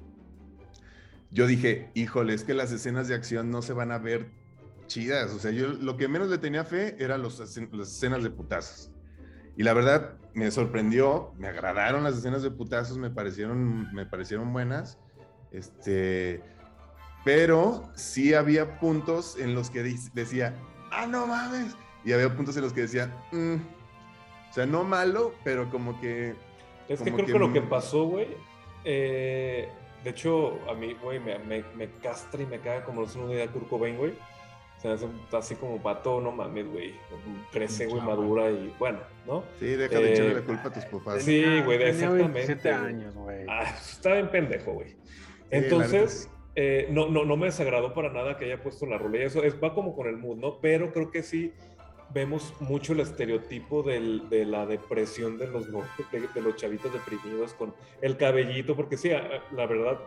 yo 1.32 1.48
dije, 1.48 1.92
híjole, 1.96 2.34
es 2.34 2.46
que 2.46 2.54
las 2.54 2.72
escenas 2.72 3.10
de 3.10 3.16
acción 3.16 3.52
no 3.52 3.62
se 3.62 3.74
van 3.74 3.92
a 3.92 3.98
ver 3.98 4.42
chidas. 4.88 5.32
O 5.34 5.40
sea, 5.40 5.52
yo 5.52 5.68
lo 5.68 5.98
que 5.98 6.08
menos 6.08 6.30
le 6.30 6.38
tenía 6.38 6.64
fe 6.64 6.96
eran 7.00 7.22
los, 7.22 7.40
las 7.40 7.58
escenas 7.90 8.24
de 8.24 8.30
putazos. 8.30 8.92
Y 9.56 9.64
la 9.64 9.74
verdad 9.74 10.18
me 10.34 10.50
sorprendió, 10.50 11.34
me 11.38 11.48
agradaron 11.48 12.04
las 12.04 12.18
escenas 12.18 12.42
de 12.42 12.52
putazos, 12.52 12.98
me 12.98 13.10
parecieron, 13.10 13.94
me 13.94 14.06
parecieron 14.06 14.52
buenas. 14.52 14.98
Este, 15.52 16.42
pero 17.24 17.92
sí 17.96 18.34
había 18.34 18.80
puntos 18.80 19.38
en 19.38 19.54
los 19.54 19.70
que 19.70 19.84
decía, 20.14 20.56
ah, 20.92 21.06
no 21.06 21.28
mames. 21.28 21.76
Y 22.04 22.12
había 22.12 22.36
puntos 22.36 22.58
en 22.58 22.64
los 22.64 22.74
que 22.74 22.82
decía, 22.82 23.16
mm. 23.32 23.56
o 24.50 24.54
sea, 24.54 24.66
no 24.66 24.84
malo, 24.84 25.34
pero 25.44 25.70
como 25.70 26.00
que. 26.02 26.36
Es 26.90 27.00
como 27.00 27.16
que 27.18 27.24
creo 27.24 27.26
que, 27.26 27.34
que 27.34 27.40
lo 27.40 27.54
que 27.54 27.62
pasó, 27.62 28.06
güey, 28.06 28.28
eh, 28.84 29.70
de 30.04 30.10
hecho, 30.10 30.60
a 30.70 30.74
mí, 30.74 30.96
güey, 31.02 31.20
me, 31.20 31.40
me, 31.40 31.64
me, 31.76 31.90
castra 32.02 32.42
y 32.44 32.46
me 32.46 32.60
caga 32.60 32.84
como 32.84 33.02
no 33.02 33.08
es 33.08 33.16
una 33.16 33.34
idea 33.34 33.48
Kurt 33.48 33.70
Cobain, 33.70 33.98
güey. 33.98 34.14
Sea, 34.84 34.96
es 34.96 35.06
así 35.32 35.56
como 35.56 35.82
pato, 35.82 36.20
no 36.20 36.34
mames, 36.34 36.68
güey. 36.68 36.94
Crece, 37.54 37.88
güey, 37.88 38.02
madura 38.02 38.52
y 38.52 38.76
bueno, 38.78 39.00
¿no? 39.26 39.46
Sí, 39.58 39.66
deja 39.68 39.98
de 39.98 40.10
eh, 40.10 40.14
echarle 40.14 40.34
la 40.34 40.42
culpa 40.42 40.68
a 40.68 40.74
tus 40.74 40.84
papás. 40.86 41.24
Sí, 41.24 41.42
güey, 41.62 41.82
exactamente. 41.82 42.34
27 42.34 42.70
años, 42.70 43.16
güey. 43.16 43.46
Ah, 43.48 43.74
está 43.82 44.14
bien 44.14 44.30
pendejo, 44.30 44.74
güey. 44.74 44.98
Entonces, 45.52 46.30
eh, 46.56 46.88
no, 46.92 47.08
no, 47.08 47.24
no 47.24 47.38
me 47.38 47.46
desagradó 47.46 47.94
para 47.94 48.12
nada 48.12 48.38
que 48.38 48.44
haya 48.44 48.62
puesto 48.62 48.86
la 48.86 48.98
rola. 48.98 49.20
Y 49.20 49.22
eso 49.22 49.42
es, 49.42 49.56
va 49.64 49.74
como 49.74 49.96
con 49.96 50.08
el 50.08 50.18
mood, 50.18 50.36
¿no? 50.36 50.60
Pero 50.60 50.92
creo 50.92 51.12
que 51.12 51.24
sí 51.24 51.54
vemos 52.14 52.54
mucho 52.60 52.92
el 52.92 53.00
estereotipo 53.00 53.84
del, 53.84 54.28
de 54.30 54.46
la 54.46 54.66
depresión 54.66 55.38
de 55.38 55.48
los, 55.48 55.66
de, 55.72 56.28
de, 56.34 56.42
los 56.42 56.58
chavitos 56.58 56.92
deprimidos 56.92 57.54
con 57.54 57.74
el 58.02 58.18
cabellito, 58.18 58.76
porque 58.76 58.98
sí, 58.98 59.10
la 59.10 59.66
verdad, 59.66 59.98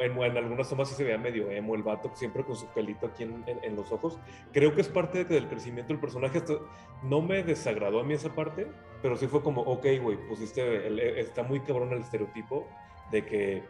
en, 0.00 0.16
en, 0.22 0.36
algunas 0.36 0.68
tomas 0.70 0.88
sí 0.88 0.94
se 0.94 1.04
veía 1.04 1.18
medio 1.18 1.50
emo 1.50 1.74
el 1.74 1.82
vato, 1.82 2.10
siempre 2.14 2.44
con 2.44 2.56
su 2.56 2.66
pelito 2.68 3.06
aquí 3.06 3.24
en, 3.24 3.42
en, 3.46 3.62
en 3.62 3.76
los 3.76 3.90
ojos. 3.90 4.18
Creo 4.52 4.74
que 4.74 4.80
es 4.80 4.88
parte 4.88 5.24
de, 5.24 5.34
del 5.34 5.48
crecimiento 5.48 5.92
del 5.92 6.00
personaje. 6.00 6.38
Esto, 6.38 6.68
no 7.02 7.20
me 7.20 7.42
desagradó 7.42 8.00
a 8.00 8.04
mí 8.04 8.14
esa 8.14 8.34
parte, 8.34 8.68
pero 9.02 9.16
sí 9.16 9.26
fue 9.26 9.42
como, 9.42 9.62
ok, 9.62 9.86
güey, 10.00 10.16
pusiste, 10.28 10.86
el, 10.86 11.00
está 11.00 11.42
muy 11.42 11.60
cabrón 11.60 11.92
el 11.92 12.00
estereotipo 12.00 12.68
de 13.10 13.26
que, 13.26 13.64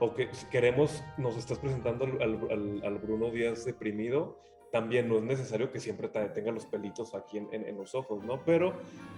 okay, 0.00 0.28
si 0.32 0.46
queremos, 0.46 1.02
nos 1.16 1.36
estás 1.36 1.58
presentando 1.58 2.04
al, 2.04 2.20
al, 2.50 2.82
al 2.84 2.98
Bruno 2.98 3.30
Díaz 3.30 3.64
deprimido, 3.64 4.38
también 4.74 5.08
no 5.08 5.18
es 5.18 5.22
necesario 5.22 5.70
que 5.70 5.78
siempre 5.78 6.08
tenga 6.08 6.50
los 6.50 6.66
pelitos 6.66 7.14
aquí 7.14 7.38
en, 7.38 7.78
los 7.78 7.94
ojos, 7.94 8.24
¿no? 8.24 8.44
Pero 8.44 8.74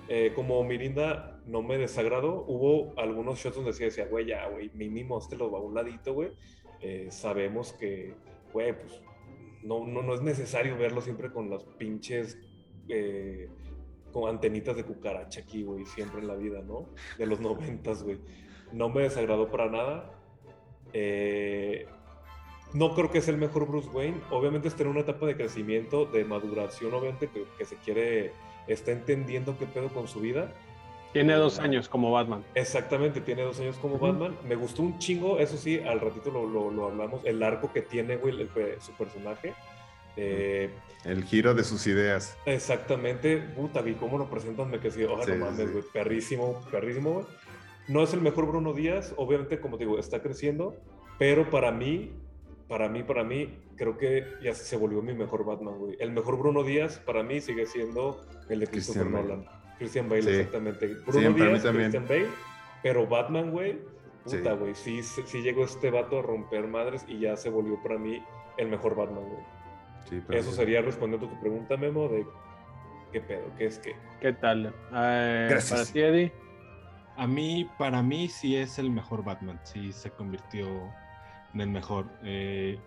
eh, 0.07 0.33
como 0.35 0.62
Mirinda 0.64 1.40
no 1.47 1.62
me 1.62 1.79
desagradó, 1.79 2.45
hubo 2.47 2.92
algunos 2.99 3.38
shots 3.38 3.57
donde 3.57 3.73
se 3.73 3.85
decía, 3.85 4.05
güey, 4.05 4.27
ya, 4.27 4.47
güey, 4.51 4.69
mínimo 4.75 5.16
este 5.19 5.35
lo 5.35 5.51
va 5.51 5.59
a 5.59 5.62
un 5.62 5.73
ladito, 5.73 6.12
güey. 6.12 6.33
Eh, 6.83 7.09
sabemos 7.11 7.73
que, 7.73 8.12
güey, 8.53 8.79
pues 8.79 9.01
no, 9.62 9.87
no, 9.87 10.03
no, 10.03 10.12
es 10.12 10.21
necesario 10.21 10.77
verlo 10.77 11.01
siempre 11.01 11.33
con 11.33 11.49
las 11.49 11.64
pinches, 11.64 12.38
eh, 12.90 13.49
con 14.12 14.29
antenitas 14.29 14.77
de 14.77 14.85
cucaracha 14.85 15.40
aquí, 15.40 15.62
güey, 15.62 15.87
siempre 15.87 16.21
en 16.21 16.29
la 16.29 16.35
vida, 16.35 16.61
¿no? 16.61 16.90
De 17.16 17.25
los 17.25 17.40
noventas, 17.49 18.03
güey. 18.03 18.19
No 18.75 18.90
me 18.90 19.05
desagradó 19.05 19.51
para 19.51 19.71
nada. 19.71 20.12
Eh, 20.92 21.87
no 22.77 22.95
creo 22.95 23.11
que 23.11 23.21
sea 23.23 23.33
el 23.35 23.41
mejor 23.41 23.67
Bruce 23.67 23.89
Wayne. 23.89 24.21
Obviamente 24.31 24.69
está 24.69 24.83
en 24.83 24.91
una 24.91 25.01
etapa 25.01 25.27
de 25.27 25.37
crecimiento, 25.37 26.05
de 26.05 26.25
maduración, 26.25 26.93
obviamente, 26.93 27.29
que, 27.29 27.45
que 27.57 27.65
se 27.65 27.77
quiere, 27.77 28.33
está 28.69 28.93
entendiendo 28.93 29.57
qué 29.59 29.67
pedo 29.67 29.89
con 29.89 30.07
su 30.07 30.21
vida. 30.21 30.53
Tiene 31.12 31.33
dos 31.35 31.59
años 31.59 31.89
como 31.89 32.12
Batman. 32.12 32.45
Exactamente, 32.55 33.23
tiene 33.23 33.43
dos 33.43 33.59
años 33.59 33.77
como 33.77 33.95
uh 33.95 33.99
-huh. 33.99 34.12
Batman. 34.12 34.37
Me 34.47 34.55
gustó 34.55 34.83
un 34.83 34.99
chingo, 34.99 35.39
eso 35.39 35.57
sí, 35.57 35.81
al 35.81 36.01
ratito 36.01 36.31
lo, 36.31 36.47
lo, 36.47 36.71
lo 36.71 36.87
hablamos, 36.87 37.23
el 37.25 37.43
arco 37.43 37.73
que 37.73 37.81
tiene, 37.81 38.17
güey, 38.17 38.35
el, 38.35 38.41
el, 38.55 38.81
su 38.83 38.93
personaje. 38.93 39.55
Eh, 40.19 40.69
el 41.05 41.25
giro 41.25 41.55
de 41.55 41.65
sus 41.65 41.87
ideas. 41.87 42.37
Exactamente. 42.45 43.39
Puta, 43.39 43.81
vi 43.81 43.95
cómo 43.95 44.19
lo 44.19 44.29
presentan, 44.29 44.71
me 44.71 44.79
quedé, 44.79 45.07
oh, 45.07 45.23
sí, 45.23 45.31
no 45.33 45.47
mames, 45.47 45.73
güey, 45.73 45.83
sí. 45.83 45.89
perrísimo, 45.93 46.61
perrísimo, 46.71 47.12
güey. 47.12 47.27
No 47.89 48.03
es 48.03 48.12
el 48.12 48.21
mejor 48.21 48.47
Bruno 48.47 48.75
Díaz, 48.75 49.15
obviamente, 49.17 49.61
como 49.61 49.79
digo, 49.79 49.99
está 49.99 50.21
creciendo, 50.21 50.75
pero 51.19 51.49
para 51.49 51.71
mí, 51.71 52.12
para 52.69 52.89
mí, 52.89 53.03
para 53.03 53.23
mí, 53.23 53.59
creo 53.77 53.97
que 53.97 54.25
ya 54.43 54.55
se 54.55 54.77
volvió 54.77 55.03
mi 55.03 55.15
mejor 55.15 55.45
Batman, 55.45 55.79
güey. 55.79 55.97
El 56.01 56.13
mejor 56.13 56.39
Bruno 56.39 56.63
Díaz 56.65 56.99
para 56.99 57.23
mí 57.23 57.41
sigue 57.41 57.67
siendo 57.67 58.21
el 58.49 58.61
de 58.61 58.67
Christopher 58.67 59.03
Christian 59.03 59.13
Nolan. 59.13 59.45
Bale. 59.45 59.59
Christian 59.79 60.09
Bale, 60.09 60.23
sí. 60.23 60.31
exactamente. 60.31 60.87
Bruno 61.07 61.29
sí, 61.29 61.35
Díaz, 61.35 61.63
Christian 61.63 62.09
Bale, 62.09 62.27
pero 62.83 63.07
Batman, 63.07 63.51
güey, 63.51 63.79
puta, 64.25 64.53
güey, 64.55 64.75
sí. 64.75 65.03
Sí, 65.03 65.23
sí, 65.27 65.43
llegó 65.43 65.65
este 65.65 65.91
vato 65.91 66.19
a 66.19 66.23
romper 66.23 66.67
madres 66.67 67.05
y 67.07 67.21
ya 67.21 67.37
se 67.37 67.51
volvió 67.51 67.81
para 67.83 67.99
mí 67.99 68.23
el 68.57 68.69
mejor 68.69 68.97
Batman, 68.97 69.25
güey. 69.25 69.43
Sí, 70.09 70.23
Eso 70.31 70.53
sería 70.53 70.83
respondiendo 70.83 71.27
a 71.27 71.31
tu 71.31 71.41
pregunta, 71.41 71.77
Memo, 71.77 72.09
de 72.09 72.27
qué 73.13 73.21
pedo, 73.21 73.45
qué 73.59 73.67
es 73.67 73.79
qué. 73.79 73.97
¿Qué 74.21 74.33
tal? 74.33 74.73
Eh, 74.93 75.47
Gracias. 75.51 75.81
¿Para 75.81 75.93
ti, 75.93 76.01
Eddie? 76.01 76.33
A 77.17 77.27
mí, 77.27 77.69
para 77.79 78.03
mí 78.03 78.29
sí 78.29 78.57
es 78.57 78.79
el 78.79 78.91
mejor 78.91 79.25
Batman, 79.25 79.59
sí 79.65 79.93
se 79.93 80.11
convirtió 80.11 80.67
en 81.57 81.62
el 81.62 81.71
mejor. 81.71 82.11
Eh, 82.23 82.79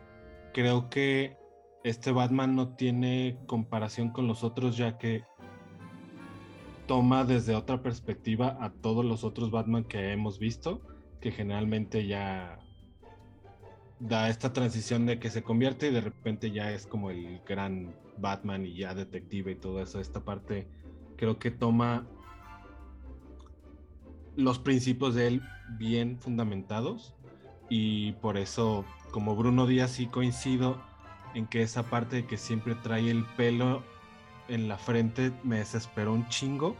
creo 0.54 0.90
que 0.90 1.38
este 1.84 2.12
Batman 2.12 2.56
no 2.56 2.76
tiene 2.76 3.38
comparación 3.48 4.12
con 4.12 4.28
los 4.28 4.44
otros 4.44 4.78
ya 4.78 4.98
que 4.98 5.24
toma 6.88 7.24
desde 7.24 7.56
otra 7.56 7.82
perspectiva 7.82 8.58
a 8.62 8.72
todos 8.72 9.04
los 9.04 9.24
otros 9.24 9.50
Batman 9.52 9.84
que 9.84 10.12
hemos 10.12 10.40
visto, 10.40 10.82
que 11.20 11.32
generalmente 11.32 12.06
ya 12.06 12.60
da 14.00 14.30
esta 14.30 14.54
transición 14.54 15.06
de 15.06 15.20
que 15.20 15.30
se 15.30 15.44
convierte 15.44 15.88
y 15.88 15.92
de 15.92 16.02
repente 16.02 16.52
ya 16.52 16.72
es 16.72 16.86
como 16.86 17.10
el 17.10 17.42
gran 17.48 17.96
Batman 18.18 18.66
y 18.66 18.78
ya 18.78 18.94
detective 18.94 19.52
y 19.52 19.56
todo 19.56 19.82
eso. 19.82 20.00
Esta 20.00 20.24
parte 20.24 20.68
creo 21.18 21.40
que 21.40 21.52
toma 21.52 22.08
los 24.36 24.60
principios 24.60 25.16
de 25.16 25.28
él 25.28 25.42
bien 25.78 26.20
fundamentados 26.20 27.16
y 27.70 28.14
por 28.14 28.38
eso 28.38 28.86
como 29.12 29.36
Bruno 29.36 29.68
Díaz 29.68 29.92
sí 29.92 30.08
coincido 30.08 30.82
en 31.34 31.48
que 31.48 31.62
esa 31.62 31.84
parte 31.84 32.18
de 32.18 32.26
que 32.26 32.38
siempre 32.38 32.76
trae 32.76 33.10
el 33.10 33.26
pelo 33.26 33.84
en 34.48 34.68
la 34.68 34.78
frente 34.78 35.32
me 35.44 35.60
desesperó 35.60 36.14
un 36.14 36.28
chingo. 36.28 36.76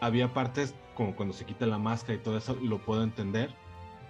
Había 0.00 0.32
partes 0.32 0.74
como 0.94 1.14
cuando 1.14 1.34
se 1.34 1.44
quita 1.44 1.66
la 1.66 1.78
máscara 1.78 2.14
y 2.14 2.22
todo 2.22 2.38
eso, 2.38 2.56
lo 2.62 2.78
puedo 2.78 3.02
entender. 3.02 3.54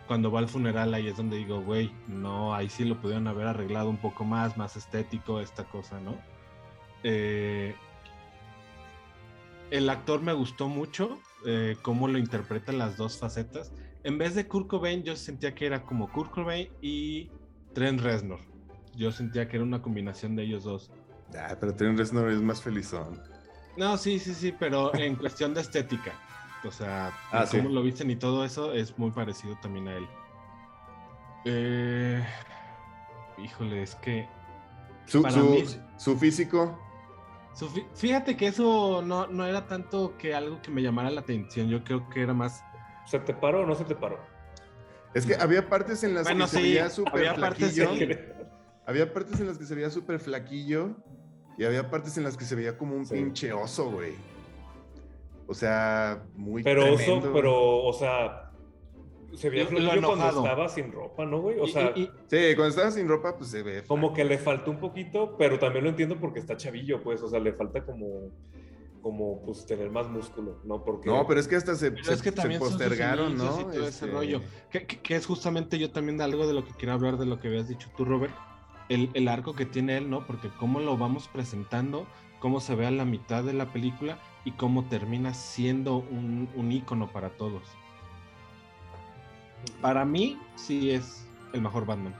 Cuando 0.06 0.30
va 0.30 0.40
al 0.40 0.48
funeral 0.48 0.92
ahí 0.94 1.08
es 1.08 1.16
donde 1.16 1.36
digo, 1.36 1.60
güey, 1.62 1.90
no, 2.08 2.54
ahí 2.54 2.68
sí 2.68 2.84
lo 2.84 3.00
pudieron 3.00 3.26
haber 3.26 3.46
arreglado 3.46 3.88
un 3.88 3.96
poco 3.96 4.24
más, 4.24 4.56
más 4.56 4.76
estético, 4.76 5.40
esta 5.40 5.64
cosa, 5.64 5.98
¿no? 6.00 6.14
Eh, 7.02 7.74
el 9.70 9.88
actor 9.88 10.20
me 10.20 10.34
gustó 10.34 10.68
mucho, 10.68 11.18
eh, 11.46 11.76
cómo 11.82 12.06
lo 12.06 12.18
interpreta 12.18 12.72
las 12.72 12.96
dos 12.96 13.18
facetas. 13.18 13.72
En 14.04 14.18
vez 14.18 14.34
de 14.34 14.46
Kurt 14.46 14.68
Cobain, 14.68 15.02
yo 15.02 15.16
sentía 15.16 15.54
que 15.54 15.66
era 15.66 15.82
como 15.84 16.10
Kurt 16.12 16.30
Cobain 16.30 16.68
y 16.80 17.30
Trent 17.74 18.00
Reznor. 18.00 18.40
Yo 18.94 19.10
sentía 19.10 19.48
que 19.48 19.56
era 19.56 19.64
una 19.64 19.82
combinación 19.82 20.36
de 20.36 20.44
ellos 20.44 20.64
dos. 20.64 20.92
Ah, 21.36 21.56
pero 21.58 21.74
Trent 21.74 21.98
Reznor 21.98 22.30
es 22.30 22.40
más 22.40 22.62
felizón. 22.62 23.20
No, 23.76 23.96
sí, 23.96 24.18
sí, 24.18 24.34
sí, 24.34 24.52
pero 24.56 24.94
en 24.94 25.16
cuestión 25.16 25.54
de 25.54 25.62
estética. 25.62 26.12
O 26.64 26.70
sea, 26.70 27.12
ah, 27.32 27.44
cómo 27.50 27.68
sí. 27.68 27.74
lo 27.74 27.82
visten 27.82 28.10
y 28.10 28.16
todo 28.16 28.44
eso 28.44 28.72
es 28.72 28.96
muy 28.98 29.10
parecido 29.10 29.56
también 29.60 29.88
a 29.88 29.96
él. 29.96 30.06
Eh, 31.44 32.24
híjole, 33.38 33.82
es 33.82 33.94
que. 33.96 34.28
Su, 35.06 35.22
su, 35.30 35.44
mí... 35.50 35.64
su, 35.96 36.16
físico. 36.16 36.78
Sufi- 37.54 37.86
Fíjate 37.94 38.36
que 38.36 38.46
eso 38.46 39.02
no, 39.02 39.26
no 39.26 39.44
era 39.44 39.66
tanto 39.66 40.16
que 40.16 40.34
algo 40.34 40.60
que 40.62 40.70
me 40.70 40.82
llamara 40.82 41.10
la 41.10 41.20
atención. 41.20 41.68
Yo 41.68 41.84
creo 41.84 42.08
que 42.08 42.22
era 42.22 42.32
más. 42.32 42.64
¿Se 43.06 43.18
te 43.18 43.34
paró 43.34 43.62
o 43.62 43.66
no 43.66 43.74
se 43.74 43.84
te 43.84 43.94
paró? 43.94 44.18
Es 45.14 45.26
que 45.26 45.34
había 45.36 45.68
partes 45.68 46.02
en 46.04 46.14
las 46.14 46.24
Bueno, 46.24 46.44
que 46.46 46.50
se 46.50 46.62
veía 46.62 46.90
súper 46.90 47.34
partes 47.38 47.74
flaquillo. 47.74 47.94
sí. 47.94 48.18
Había 48.86 49.12
partes 49.12 49.40
en 49.40 49.46
las 49.46 49.58
que 49.58 49.64
se 49.64 49.74
veía 49.74 49.90
súper 49.90 50.18
flaquillo 50.18 50.90
y 51.56 51.64
había 51.64 51.88
partes 51.90 52.16
en 52.18 52.24
las 52.24 52.36
que 52.36 52.44
se 52.44 52.54
veía 52.54 52.76
como 52.76 52.96
un 52.96 53.06
Sí. 53.06 53.14
pinche 53.14 53.52
oso, 53.52 53.90
güey. 53.90 54.12
O 55.46 55.54
sea, 55.54 56.22
muy 56.34 56.62
Pero 56.62 56.94
oso, 56.94 57.30
pero, 57.32 57.82
o 57.84 57.92
sea, 57.92 58.50
se 59.34 59.50
veía 59.50 59.64
Lo- 59.64 59.70
lo 59.72 59.76
flaquillo 59.80 60.06
cuando 60.08 60.28
estaba 60.28 60.68
sin 60.68 60.90
ropa, 60.92 61.24
¿no, 61.26 61.40
güey? 61.42 61.58
O 61.60 61.64
Y- 61.66 61.70
sea, 61.70 61.92
y- 61.94 62.02
y- 62.02 62.10
Sí, 62.28 62.54
cuando 62.56 62.68
estaba 62.68 62.90
sin 62.90 63.08
ropa, 63.08 63.36
pues 63.36 63.50
se 63.50 63.62
ve. 63.62 63.84
como 63.86 64.12
que 64.12 64.24
le 64.24 64.38
faltó 64.38 64.70
un 64.70 64.78
poquito, 64.78 65.36
pero 65.38 65.58
también 65.58 65.84
lo 65.84 65.90
entiendo 65.90 66.18
porque 66.18 66.40
está 66.40 66.56
chavillo, 66.56 67.02
pues, 67.02 67.22
o 67.22 67.28
sea, 67.28 67.40
le 67.40 67.52
falta 67.52 67.84
como, 67.84 68.30
como, 69.04 69.42
pues, 69.44 69.66
tener 69.66 69.90
más 69.90 70.08
músculo, 70.08 70.56
¿no? 70.64 70.82
Porque... 70.82 71.10
No, 71.10 71.26
pero 71.26 71.38
es 71.38 71.46
que 71.46 71.56
hasta 71.56 71.74
se, 71.74 71.94
se- 72.02 72.14
es 72.14 72.22
que 72.22 72.32
postergaron, 72.32 73.36
¿no? 73.36 73.60
y 73.60 73.64
todo 73.64 73.72
ese 73.72 73.88
Este, 73.88 74.06
rollo. 74.06 74.40
Que, 74.70 74.86
que- 74.86 74.98
que 74.98 75.14
es 75.14 75.26
justamente 75.26 75.78
yo 75.78 75.90
también 75.92 76.16
de 76.16 76.24
algo 76.24 76.46
de 76.46 76.54
lo 76.54 76.64
que 76.64 76.72
quiero 76.72 76.94
hablar 76.94 77.18
de 77.18 77.26
lo 77.26 77.38
que 77.38 77.48
habías 77.48 77.68
dicho 77.68 77.90
tú, 77.98 78.06
Robert. 78.06 78.32
El, 78.88 79.10
el 79.12 79.28
arco 79.28 79.54
que 79.54 79.66
tiene 79.66 79.98
él, 79.98 80.08
¿no? 80.08 80.26
Porque 80.26 80.48
cómo 80.58 80.80
lo 80.80 80.96
vamos 80.96 81.28
presentando, 81.28 82.06
cómo 82.40 82.60
se 82.60 82.74
ve 82.74 82.86
a 82.86 82.90
la 82.90 83.04
mitad 83.04 83.44
de 83.44 83.52
la 83.52 83.66
película 83.74 84.16
y 84.46 84.52
cómo 84.52 84.84
termina 84.84 85.34
siendo 85.34 85.98
un, 85.98 86.48
un 86.56 86.72
ícono 86.72 87.12
para 87.12 87.28
todos. 87.28 87.62
Para 89.82 90.06
mí, 90.06 90.38
sí 90.56 90.92
es 90.92 91.26
el 91.52 91.60
mejor 91.60 91.84
Batman. 91.84 92.14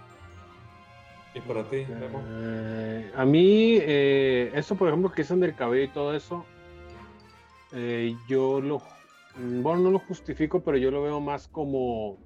¿Y 1.35 1.41
para 1.41 1.65
ti, 1.65 1.85
Memo? 1.89 2.23
Eh, 2.29 3.11
a 3.17 3.25
mí, 3.25 3.79
eh, 3.81 4.53
eso 4.55 4.77
por 4.77 4.89
ejemplo 4.89 5.11
que 5.11 5.23
dicen 5.23 5.41
del 5.41 5.55
cabello 5.55 5.85
y 5.85 5.89
todo 5.89 6.15
eso, 6.15 6.45
eh, 7.75 8.17
yo 8.29 8.61
lo, 8.61 8.83
bueno, 9.37 9.83
no 9.83 9.91
lo 9.91 9.99
justifico, 9.99 10.61
pero 10.61 10.77
yo 10.77 10.91
lo 10.91 11.03
veo 11.03 11.21
más 11.21 11.49
como, 11.49 12.17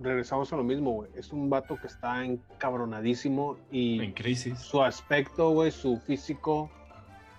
regresamos 0.00 0.52
a 0.52 0.56
lo 0.56 0.64
mismo, 0.64 0.92
güey, 0.92 1.10
es 1.14 1.32
un 1.32 1.50
vato 1.50 1.76
que 1.76 1.86
está 1.86 2.24
encabronadísimo 2.24 3.56
y 3.70 4.00
En 4.00 4.12
Crisis. 4.12 4.58
su 4.58 4.82
aspecto, 4.82 5.50
güey, 5.50 5.70
su 5.70 5.98
físico 5.98 6.70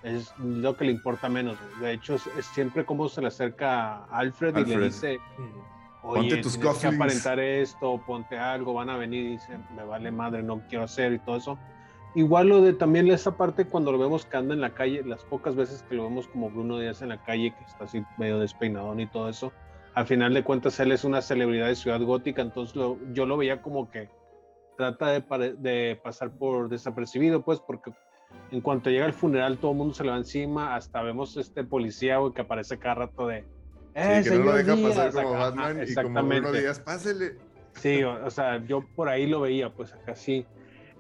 es 0.04 0.34
lo 0.40 0.76
que 0.78 0.86
le 0.86 0.92
importa 0.92 1.30
menos. 1.30 1.58
güey. 1.60 1.82
De 1.82 1.94
hecho, 1.94 2.16
es, 2.16 2.28
es 2.38 2.46
siempre 2.48 2.86
como 2.86 3.08
se 3.10 3.22
le 3.22 3.28
acerca 3.28 3.98
a 4.06 4.18
Alfred, 4.18 4.58
y 4.58 4.66
le 4.66 4.86
dice, 4.86 5.20
Mm. 5.38 5.72
Oye, 6.04 6.30
Ponte 6.30 6.38
tus 6.38 6.58
tienes 6.58 6.80
que 6.80 6.88
aparentar 6.88 7.40
esto, 7.40 8.02
ponte 8.08 8.36
algo, 8.36 8.74
van 8.74 8.90
a 8.90 8.98
venir 8.98 9.24
y 9.24 9.32
dicen, 9.34 9.64
me 9.76 9.84
vale 9.84 10.10
madre, 10.10 10.42
no 10.42 10.62
quiero 10.68 10.86
hacer 10.86 11.14
y 11.14 11.20
todo 11.20 11.38
eso. 11.38 11.60
Igual 12.14 12.50
lo 12.50 12.62
de 12.62 12.74
también 12.74 13.10
esa 13.10 13.38
parte 13.38 13.66
cuando 13.66 13.92
lo 13.92 13.98
vemos 13.98 14.26
que 14.26 14.36
anda 14.38 14.54
en 14.54 14.60
la 14.62 14.74
calle, 14.74 15.02
las 15.06 15.24
pocas 15.24 15.56
veces 15.56 15.84
que 15.84 15.96
lo 15.96 16.04
vemos 16.04 16.28
como 16.28 16.50
Bruno 16.50 16.78
Díaz 16.78 17.02
en 17.02 17.10
la 17.10 17.24
calle, 17.24 17.54
que 17.58 17.64
está 17.64 17.86
así 17.86 18.04
medio 18.18 18.38
despeinadón 18.40 19.00
y 19.00 19.08
todo 19.08 19.30
eso, 19.30 19.54
al 19.94 20.06
final 20.08 20.34
de 20.34 20.44
cuentas 20.44 20.78
él 20.82 20.92
es 20.92 21.04
una 21.06 21.22
celebridad 21.22 21.68
de 21.68 21.76
Ciudad 21.76 22.02
Gótica, 22.02 22.42
entonces 22.42 22.76
lo- 22.76 22.98
yo 23.14 23.26
lo 23.26 23.38
veía 23.38 23.62
como 23.62 23.90
que 23.90 24.10
trata 24.78 25.08
de, 25.12 26.00
pasar 26.04 26.32
por 26.32 26.68
desapercibido, 26.68 27.44
pues, 27.44 27.60
porque 27.60 27.92
en 28.52 28.60
cuanto 28.62 28.90
llega 28.90 29.06
el 29.06 29.14
funeral 29.14 29.58
todo 29.58 29.72
el 29.72 29.78
mundo 29.78 29.94
se 29.94 30.04
le 30.04 30.12
va 30.12 30.18
encima, 30.18 30.76
hasta 30.76 31.02
vemos 31.04 31.38
este 31.38 31.64
policía, 31.64 32.18
güey, 32.18 32.34
que 32.34 32.42
aparece 32.42 32.78
cada 32.78 32.96
rato 32.96 33.28
de... 33.28 33.46
"Eh, 33.94 34.22
Sí, 34.24 34.30
que 34.30 34.36
no 34.38 34.46
lo 34.46 34.54
deja 34.54 34.74
pasar 34.76 35.12
Díaz", 35.12 35.16
como 35.16 35.32
Batman 35.40 35.66
ajá, 35.82 35.84
y 35.92 35.96
como. 35.96 36.24
Bruno 36.28 36.52
Díaz, 36.52 36.80
pásele. 36.80 37.38
Sí, 37.76 38.04
o, 38.04 38.26
o 38.26 38.30
sea, 38.30 38.66
yo 38.66 38.86
por 38.96 39.08
ahí 39.08 39.28
lo 39.28 39.42
veía, 39.42 39.70
pues 39.70 39.94
acá 39.94 40.16
sí. 40.16 40.46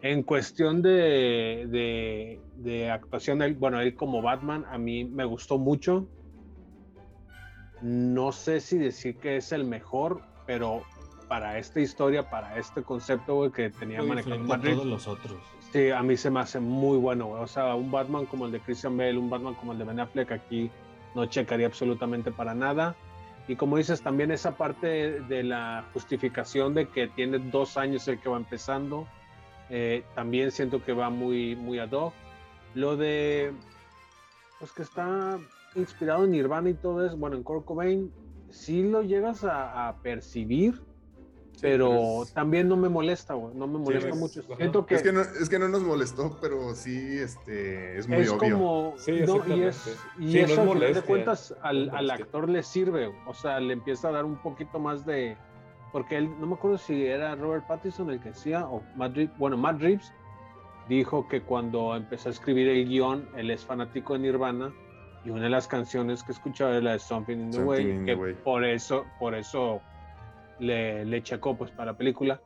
En 0.01 0.23
cuestión 0.23 0.81
de, 0.81 1.67
de, 1.69 2.39
de 2.55 2.89
actuación, 2.89 3.41
él- 3.41 3.53
bueno, 3.55 3.79
él 3.81 3.95
como 3.95 4.21
Batman, 4.21 4.65
a 4.71 4.77
mí 4.77 5.03
me 5.05 5.25
gustó 5.25 5.57
mucho. 5.57 6.07
No 7.81 8.31
sé 8.31 8.61
si 8.61 8.77
decir 8.77 9.17
que 9.17 9.37
es 9.37 9.51
el 9.51 9.63
mejor, 9.63 10.21
pero 10.45 10.83
para 11.27 11.57
esta 11.57 11.79
historia, 11.79 12.29
para 12.29 12.57
este 12.57 12.83
concepto 12.83 13.51
que 13.51 13.69
tenía 13.69 13.99
manejado 14.09 14.35
Reeves, 14.35 14.75
todos 14.75 14.85
los 14.87 15.07
otros. 15.07 15.37
Sí, 15.71 15.89
a 15.89 16.03
mí 16.03 16.17
se 16.17 16.29
me 16.29 16.41
hace 16.41 16.59
muy 16.59 16.97
bueno. 16.97 17.29
O 17.29 17.47
sea, 17.47 17.73
un 17.75 17.89
Batman 17.89 18.25
como 18.25 18.45
el 18.45 18.51
de 18.51 18.59
Christian 18.59 18.97
Bale, 18.97 19.17
un 19.17 19.29
Batman 19.29 19.55
como 19.55 19.71
el 19.71 19.77
de 19.77 19.85
Ben 19.85 19.99
Affleck 19.99 20.31
aquí 20.31 20.69
no 21.15 21.25
checaría 21.27 21.67
absolutamente 21.67 22.31
para 22.31 22.53
nada. 22.53 22.95
Y 23.47 23.55
como 23.55 23.77
dices, 23.77 24.01
también 24.01 24.31
esa 24.31 24.57
parte 24.57 25.21
de 25.21 25.43
la 25.43 25.85
justificación 25.93 26.73
de 26.73 26.87
que 26.89 27.07
tiene 27.07 27.39
dos 27.39 27.77
años 27.77 28.07
el 28.07 28.19
que 28.19 28.29
va 28.29 28.37
empezando, 28.37 29.07
eh, 29.71 30.03
también 30.13 30.51
siento 30.51 30.83
que 30.83 30.93
va 30.93 31.09
muy, 31.09 31.55
muy 31.55 31.79
ad 31.79 31.91
hoc. 31.91 32.13
Lo 32.75 32.95
de, 32.97 33.51
pues 34.59 34.71
que 34.73 34.83
está 34.83 35.39
inspirado 35.75 36.25
en 36.25 36.31
Nirvana 36.31 36.69
y 36.69 36.73
todo 36.73 37.05
eso, 37.05 37.17
bueno, 37.17 37.35
en 37.37 37.43
Kurt 37.43 37.65
Cobain, 37.65 38.11
sí 38.49 38.83
lo 38.83 39.01
llegas 39.01 39.43
a, 39.43 39.87
a 39.87 39.97
percibir, 40.01 40.81
pero 41.61 41.89
pero 41.89 42.23
es- 42.23 42.33
también 42.33 42.67
no 42.67 42.75
me 42.75 42.89
molesta, 42.89 43.33
güey, 43.35 43.53
no 43.55 43.67
me 43.67 43.79
molesta 43.79 44.09
es- 44.09 44.15
mucho. 44.15 44.41
Siento 44.57 44.85
que 44.85 44.95
Es 44.95 45.03
que, 45.03 45.11
no, 45.13 45.21
es 45.21 45.47
que 45.49 45.59
no 45.59 45.67
nos 45.69 45.81
molestó, 45.83 46.37
pero 46.41 46.73
sí 46.75 47.17
este, 47.19 47.97
es 47.97 48.07
muy 48.07 48.19
es 48.19 48.29
obvio. 48.29 48.39
como 48.39 48.93
Sí, 48.97 49.11
no, 49.25 49.45
y, 49.55 49.61
es, 49.63 49.97
y 50.19 50.31
Sí, 50.31 50.37
no 50.39 50.45
eso 50.45 50.53
es 50.53 50.59
al 50.59 50.65
final 50.65 50.65
de 50.65 50.65
molestia, 50.65 51.01
cuentas 51.03 51.55
al, 51.61 51.77
no 51.77 51.83
es 51.83 51.89
al 51.89 51.95
molestia. 52.05 52.25
actor 52.25 52.49
le 52.49 52.63
sirve 52.63 53.13
o 53.27 53.33
sea 53.33 53.59
le 53.59 53.73
empieza 53.73 54.09
a 54.09 54.11
dar 54.11 54.25
un 54.25 54.37
poquito 54.41 54.79
más 54.79 55.05
de 55.05 55.37
porque 55.91 56.17
él 56.17 56.29
no 56.39 56.47
me 56.47 56.53
acuerdo 56.55 56.77
si 56.77 57.05
era 57.05 57.35
Robert 57.35 57.67
Pattinson 57.67 58.09
el 58.09 58.19
que 58.19 58.29
decía 58.29 58.67
o 58.67 58.81
Matt 58.95 59.15
Reeves, 59.15 59.37
bueno 59.37 59.57
Matt 59.57 59.81
Reeves 59.81 60.13
dijo 60.87 61.27
que 61.27 61.41
cuando 61.41 61.95
empezó 61.95 62.29
a 62.29 62.31
escribir 62.31 62.67
el 62.69 62.87
guion 62.87 63.27
él 63.35 63.51
es 63.51 63.65
fanático 63.65 64.13
de 64.13 64.19
Nirvana 64.19 64.73
y 65.23 65.29
una 65.29 65.43
de 65.43 65.49
las 65.49 65.67
canciones 65.67 66.23
que 66.23 66.31
escuchaba 66.31 66.71
era 66.71 66.81
la 66.81 66.91
de 66.93 66.99
Something 66.99 67.37
in 67.37 67.51
the 67.51 67.57
Something 67.57 67.67
Way 67.69 67.91
in 67.91 68.05
que 68.05 68.15
the 68.15 68.21
Way. 68.21 68.33
por 68.43 68.63
eso 68.63 69.05
por 69.19 69.35
eso 69.35 69.81
le, 70.59 71.05
le 71.05 71.23
checó 71.23 71.55
pues 71.55 71.71
para 71.71 71.91
la 71.91 71.97
película 71.97 72.41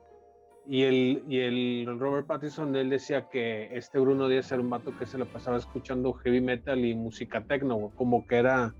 y 0.67 0.83
el, 0.83 1.23
y 1.27 1.39
el 1.39 1.99
Robert 1.99 2.25
Pattinson, 2.25 2.75
él 2.75 2.89
decía 2.89 3.29
que 3.29 3.69
este 3.77 3.99
Bruno 3.99 4.27
Díaz 4.27 4.51
era 4.51 4.61
un 4.61 4.69
vato 4.69 4.97
que 4.97 5.05
se 5.05 5.17
lo 5.17 5.25
pasaba 5.25 5.57
escuchando 5.57 6.13
heavy 6.13 6.41
metal 6.41 6.83
y 6.83 6.95
música 6.95 7.43
techno, 7.43 7.91
como 7.95 8.25
que 8.25 8.37
era 8.37 8.73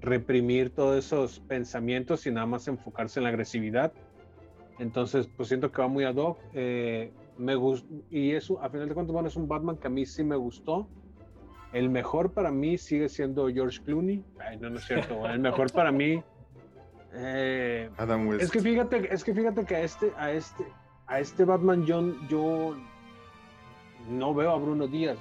reprimir 0.00 0.70
todos 0.70 1.04
esos 1.04 1.40
pensamientos 1.40 2.26
y 2.26 2.30
nada 2.30 2.46
más 2.46 2.68
enfocarse 2.68 3.18
en 3.20 3.24
la 3.24 3.30
agresividad. 3.30 3.92
Entonces, 4.78 5.28
pues 5.36 5.48
siento 5.48 5.72
que 5.72 5.80
va 5.80 5.88
muy 5.88 6.04
ad 6.04 6.16
hoc. 6.16 6.38
eh, 6.52 7.12
me 7.38 7.54
y 8.10 8.32
eso, 8.32 8.62
a 8.62 8.70
final 8.70 8.88
de 8.88 8.94
cuentas, 8.94 9.12
bueno, 9.12 9.28
es 9.28 9.36
un 9.36 9.46
Batman 9.46 9.76
que 9.76 9.86
a 9.86 9.90
mí 9.90 10.06
sí 10.06 10.24
me 10.24 10.36
gustó. 10.36 10.88
El 11.72 11.90
mejor 11.90 12.32
para 12.32 12.50
mí 12.50 12.78
sigue 12.78 13.08
siendo 13.08 13.48
George 13.48 13.82
Clooney. 13.84 14.24
Ay, 14.38 14.56
no, 14.58 14.70
no 14.70 14.78
es 14.78 14.86
cierto. 14.86 15.26
El 15.26 15.40
mejor 15.40 15.70
para 15.72 15.92
mí. 15.92 16.22
eh, 17.12 17.90
Adam 17.98 18.28
West. 18.28 18.42
es 18.42 18.50
que 18.50 18.60
fíjate, 18.60 19.12
es 19.12 19.24
que 19.24 19.34
fíjate 19.34 19.64
que 19.64 19.76
a 19.76 19.80
este, 19.82 20.12
a 20.16 20.32
este, 20.32 20.64
a 21.06 21.20
este 21.20 21.44
Batman 21.44 21.84
yo, 21.84 22.14
yo 22.28 22.76
no 24.08 24.34
veo 24.34 24.50
a 24.52 24.56
Bruno 24.56 24.86
Díaz. 24.86 25.18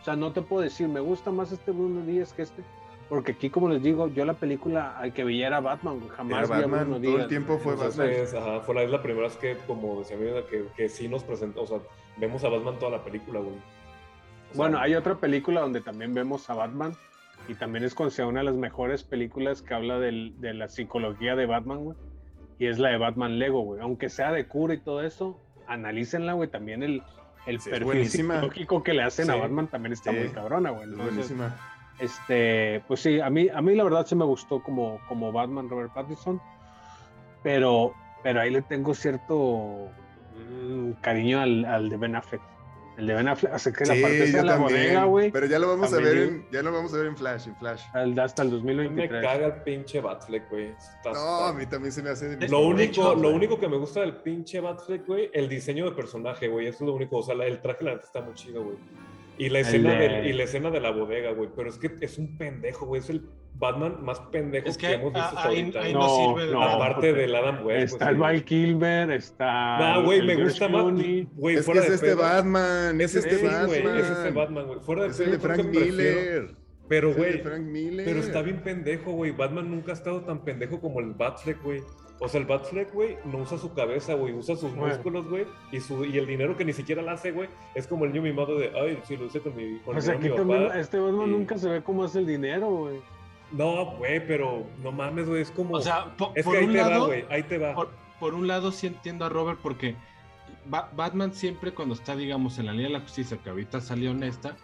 O 0.00 0.04
sea, 0.04 0.14
no 0.14 0.32
te 0.32 0.42
puedo 0.42 0.62
decir, 0.62 0.88
me 0.88 1.00
gusta 1.00 1.30
más 1.32 1.50
este 1.50 1.72
Bruno 1.72 2.04
Díaz 2.06 2.32
que 2.32 2.42
este. 2.42 2.62
Porque 3.08 3.32
aquí, 3.32 3.48
como 3.48 3.70
les 3.70 3.82
digo, 3.82 4.08
yo 4.08 4.24
la 4.26 4.34
película 4.34 4.98
al 4.98 5.14
que 5.14 5.24
veía 5.24 5.46
era 5.46 5.60
Batman, 5.60 5.98
güey. 5.98 6.10
Jamás 6.10 6.50
Era 6.50 6.58
vi 6.58 6.64
a 6.64 6.66
Batman, 6.66 7.02
todo 7.02 7.18
el 7.18 7.28
tiempo 7.28 7.56
fue 7.58 7.72
Entonces, 7.72 8.32
Batman. 8.34 8.48
Ajá, 8.56 8.60
fue 8.60 8.74
la, 8.74 8.82
es 8.82 8.90
la 8.90 9.02
primera 9.02 9.26
vez 9.28 9.36
que, 9.36 9.56
como 9.66 9.98
decía 10.00 10.16
mi 10.18 10.26
que, 10.50 10.66
que 10.76 10.88
sí 10.90 11.08
nos 11.08 11.24
presentó, 11.24 11.62
o 11.62 11.66
sea, 11.66 11.78
vemos 12.18 12.44
a 12.44 12.48
Batman 12.50 12.78
toda 12.78 12.92
la 12.98 13.04
película, 13.04 13.40
güey. 13.40 13.52
O 13.54 13.54
sea, 14.52 14.56
Bueno, 14.56 14.78
hay 14.78 14.94
otra 14.94 15.14
película 15.14 15.62
donde 15.62 15.80
también 15.80 16.12
vemos 16.12 16.50
a 16.50 16.54
Batman 16.54 16.92
y 17.48 17.54
también 17.54 17.84
es 17.84 17.94
considerada 17.94 18.30
una 18.30 18.40
de 18.40 18.46
las 18.46 18.56
mejores 18.56 19.04
películas 19.04 19.62
que 19.62 19.72
habla 19.72 19.98
del- 19.98 20.38
de 20.40 20.52
la 20.52 20.68
psicología 20.68 21.34
de 21.34 21.46
Batman, 21.46 21.78
güey. 21.84 21.96
Y 22.58 22.66
es 22.66 22.78
la 22.78 22.90
de 22.90 22.98
Batman 22.98 23.38
Lego, 23.38 23.62
güey. 23.62 23.80
Aunque 23.80 24.10
sea 24.10 24.32
de 24.32 24.46
cura 24.46 24.74
y 24.74 24.78
todo 24.80 25.02
eso, 25.02 25.40
analícenla, 25.66 26.32
güey. 26.34 26.50
También 26.50 26.82
el, 26.82 27.02
el 27.46 27.60
Sí, 27.60 27.70
perfil 27.70 28.06
psicológico 28.08 28.82
que 28.82 28.92
le 28.92 29.02
hacen 29.02 29.30
a. 29.30 29.36
Batman 29.36 29.68
también 29.68 29.92
está 29.92 30.10
Sí, 30.10 30.18
muy 30.18 30.28
cabrona, 30.28 30.70
güey. 30.70 30.82
Es 30.90 30.96
buenísima. 30.96 31.56
Este, 31.98 32.82
pues 32.86 33.00
sí, 33.00 33.20
a 33.20 33.30
mí, 33.30 33.48
a 33.52 33.60
mí 33.60 33.74
la 33.74 33.84
verdad 33.84 34.06
sí 34.06 34.14
me 34.14 34.24
gustó 34.24 34.62
como, 34.62 35.00
como 35.08 35.32
Batman 35.32 35.68
Robert 35.68 35.92
Pattinson, 35.94 36.40
pero, 37.42 37.94
pero 38.22 38.40
ahí 38.40 38.50
le 38.50 38.62
tengo 38.62 38.94
cierto 38.94 39.88
mm, 40.36 40.92
cariño 41.00 41.40
al, 41.40 41.64
al 41.64 41.88
de 41.88 41.96
Ben 41.96 42.16
Affleck. 42.16 42.40
El 42.96 43.06
de 43.06 43.14
Ben 43.14 43.28
Affleck, 43.28 43.52
así 43.52 43.72
que 43.72 43.84
la 43.84 43.94
Sí, 43.94 44.02
parte 44.02 44.24
esa 44.24 44.32
yo 44.32 44.38
de 44.38 44.42
la 44.44 44.56
bodega, 44.56 45.04
güey, 45.04 45.30
Pero 45.30 45.46
ya 45.46 45.60
lo 45.60 45.68
vamos 45.68 45.92
a 45.92 45.96
También 45.96 46.16
ver 46.16 46.26
yo- 46.28 46.34
en, 46.34 46.46
ya 46.50 46.62
lo 46.64 46.72
vamos 46.72 46.92
a 46.92 46.96
ver 46.96 47.06
en 47.06 47.16
Flash, 47.16 47.46
en 47.46 47.54
Flash. 47.54 47.82
al- 47.92 48.18
hasta 48.18 48.42
el 48.42 48.48
a 48.48 48.50
mí 48.54 48.58
me 48.62 48.74
2023. 48.74 49.22
caga 49.22 49.46
el 49.46 49.62
pinche 49.62 50.00
Batfleck, 50.00 50.50
güey. 50.50 50.70
Está- 50.70 51.12
No, 51.12 51.44
a 51.44 51.52
mí 51.52 51.64
también 51.66 51.92
se 51.92 52.02
me 52.02 52.10
hace 52.10 52.36
Lo 52.48 52.58
único, 52.62 52.82
hecho, 52.82 53.14
lo 53.14 53.20
güey. 53.20 53.34
único 53.34 53.60
que 53.60 53.68
me 53.68 53.76
gusta 53.76 54.00
del 54.00 54.16
pinche 54.16 54.58
Batfleck, 54.58 55.06
güey, 55.06 55.30
el 55.32 55.48
diseño 55.48 55.84
de 55.84 55.92
personaje, 55.92 56.48
güey. 56.48 56.66
Eso 56.66 56.82
es 56.82 56.88
lo 56.88 56.94
único. 56.94 57.18
O 57.18 57.22
sea, 57.22 57.36
la- 57.36 57.46
el 57.46 57.60
traje, 57.60 57.84
la 57.84 57.92
neta, 57.92 58.04
está 58.04 58.20
muy 58.20 58.34
chido, 58.34 58.64
güey. 58.64 58.76
Y 59.38 59.48
la, 59.50 59.60
escena 59.60 59.94
de- 59.94 60.28
y 60.28 60.32
la 60.32 60.42
escena 60.44 60.70
de 60.70 60.80
la 60.80 60.90
bodega, 60.90 61.30
güey. 61.32 61.48
Pero 61.54 61.68
es 61.68 61.78
que 61.78 61.92
es 62.00 62.18
un 62.18 62.36
pendejo, 62.36 62.86
güey. 62.86 63.00
Es 63.00 63.08
el 63.10 63.22
Batman 63.54 64.02
más 64.02 64.20
pendejo 64.20 64.68
Es 64.68 64.76
que, 64.76 64.86
que 64.88 64.92
hemos 64.94 65.12
visto 65.12 65.20
a- 65.20 65.28
hasta 65.28 65.48
ahí, 65.48 65.60
ahorita. 65.60 65.80
ahí 65.80 65.92
¿no? 65.92 66.00
no, 66.00 66.38
sirve. 66.40 66.64
Aparte 66.64 67.12
del 67.12 67.34
Adam 67.34 67.64
West. 67.66 67.92
Está 67.94 68.06
pues, 68.06 68.14
el. 68.14 68.20
Val 68.20 68.44
Kilmer, 68.44 69.10
está. 69.12 69.78
No, 69.94 70.04
güey, 70.04 70.20
me 70.20 70.26
George 70.36 70.44
gusta 70.44 70.68
más. 70.68 70.82
Güey, 70.84 71.54
es 71.56 71.60
que 71.60 71.62
fuera 71.62 71.80
es 71.82 71.88
de 71.88 71.94
este 71.94 72.06
pedo. 72.08 72.16
Batman, 72.18 73.00
es 73.00 73.14
Es 73.14 73.24
este 73.24 73.38
sí, 73.38 73.46
Batman. 73.46 73.96
es 73.98 74.10
este 74.10 74.30
Batman, 74.30 74.66
güey. 74.66 74.80
Fuera 74.80 75.02
de 75.04 75.08
Es 75.08 75.20
el 75.20 75.30
de 75.32 75.38
Frank 75.38 75.64
Miller. 75.64 76.54
Pero, 76.88 77.14
güey, 77.14 77.42
pero 77.42 78.20
está 78.20 78.40
bien 78.40 78.62
pendejo, 78.62 79.12
güey. 79.12 79.30
Batman 79.30 79.70
nunca 79.70 79.92
ha 79.92 79.94
estado 79.94 80.22
tan 80.22 80.42
pendejo 80.42 80.80
como 80.80 81.00
el 81.00 81.12
Batfleck, 81.12 81.62
güey. 81.62 81.82
O 82.20 82.28
sea, 82.28 82.40
el 82.40 82.46
Batfleck, 82.46 82.92
güey, 82.92 83.16
no 83.24 83.38
usa 83.38 83.58
su 83.58 83.72
cabeza, 83.74 84.14
güey, 84.14 84.34
usa 84.34 84.56
sus 84.56 84.74
Bueno. 84.74 84.88
músculos, 84.94 85.28
güey, 85.28 85.46
y, 85.70 85.78
su, 85.80 86.04
y 86.04 86.18
el 86.18 86.26
dinero 86.26 86.56
que 86.56 86.64
ni 86.64 86.72
siquiera 86.72 87.00
le 87.00 87.10
hace, 87.10 87.30
güey, 87.30 87.48
es 87.76 87.86
como 87.86 88.04
el 88.04 88.10
niño 88.12 88.22
mimado 88.22 88.58
de, 88.58 88.72
ay, 88.76 88.98
sí, 89.04 89.16
lo 89.16 89.26
hice 89.26 89.40
con 89.40 89.54
mi, 89.56 89.78
con 89.80 89.96
O 89.96 90.00
sea, 90.00 90.14
aquí 90.14 90.28
también, 90.28 90.66
papá. 90.66 90.80
este 90.80 90.98
Batman 90.98 91.28
y- 91.28 91.30
nunca 91.30 91.56
se 91.58 91.68
ve 91.68 91.82
cómo 91.82 92.02
hace 92.04 92.18
el 92.18 92.26
dinero, 92.26 92.68
güey. 92.70 93.00
No, 93.52 93.86
güey, 93.96 94.26
pero 94.26 94.66
no 94.82 94.90
mames, 94.92 95.28
güey, 95.28 95.42
es 95.42 95.50
como... 95.52 95.76
O 95.76 95.80
sea, 95.80 96.16
po- 96.16 96.32
es 96.34 96.44
por 96.44 96.54
que 96.54 96.58
ahí 96.60 96.66
un 96.66 96.72
te 96.72 96.80
va, 96.82 96.98
güey, 97.06 97.24
ahí 97.30 97.42
te 97.44 97.56
va. 97.58 97.74
por, 97.74 97.90
por 98.18 98.34
un 98.34 98.46
lado 98.48 98.72
sí 98.72 98.88
entiendo 98.88 99.24
a 99.24 99.28
Robert 99.28 99.60
porque 99.62 99.94
Ba- 100.66 100.90
Batman 100.96 101.32
siempre 101.32 101.72
cuando 101.72 101.94
está, 101.94 102.14
digamos, 102.16 102.58
en 102.58 102.66
la 102.66 102.72
Liga 102.72 102.88
de 102.88 102.94
la 102.94 103.00
Justicia, 103.00 103.38
que 103.42 103.48
ahorita 103.48 103.80
salió 103.80 104.10
honesta, 104.10 104.56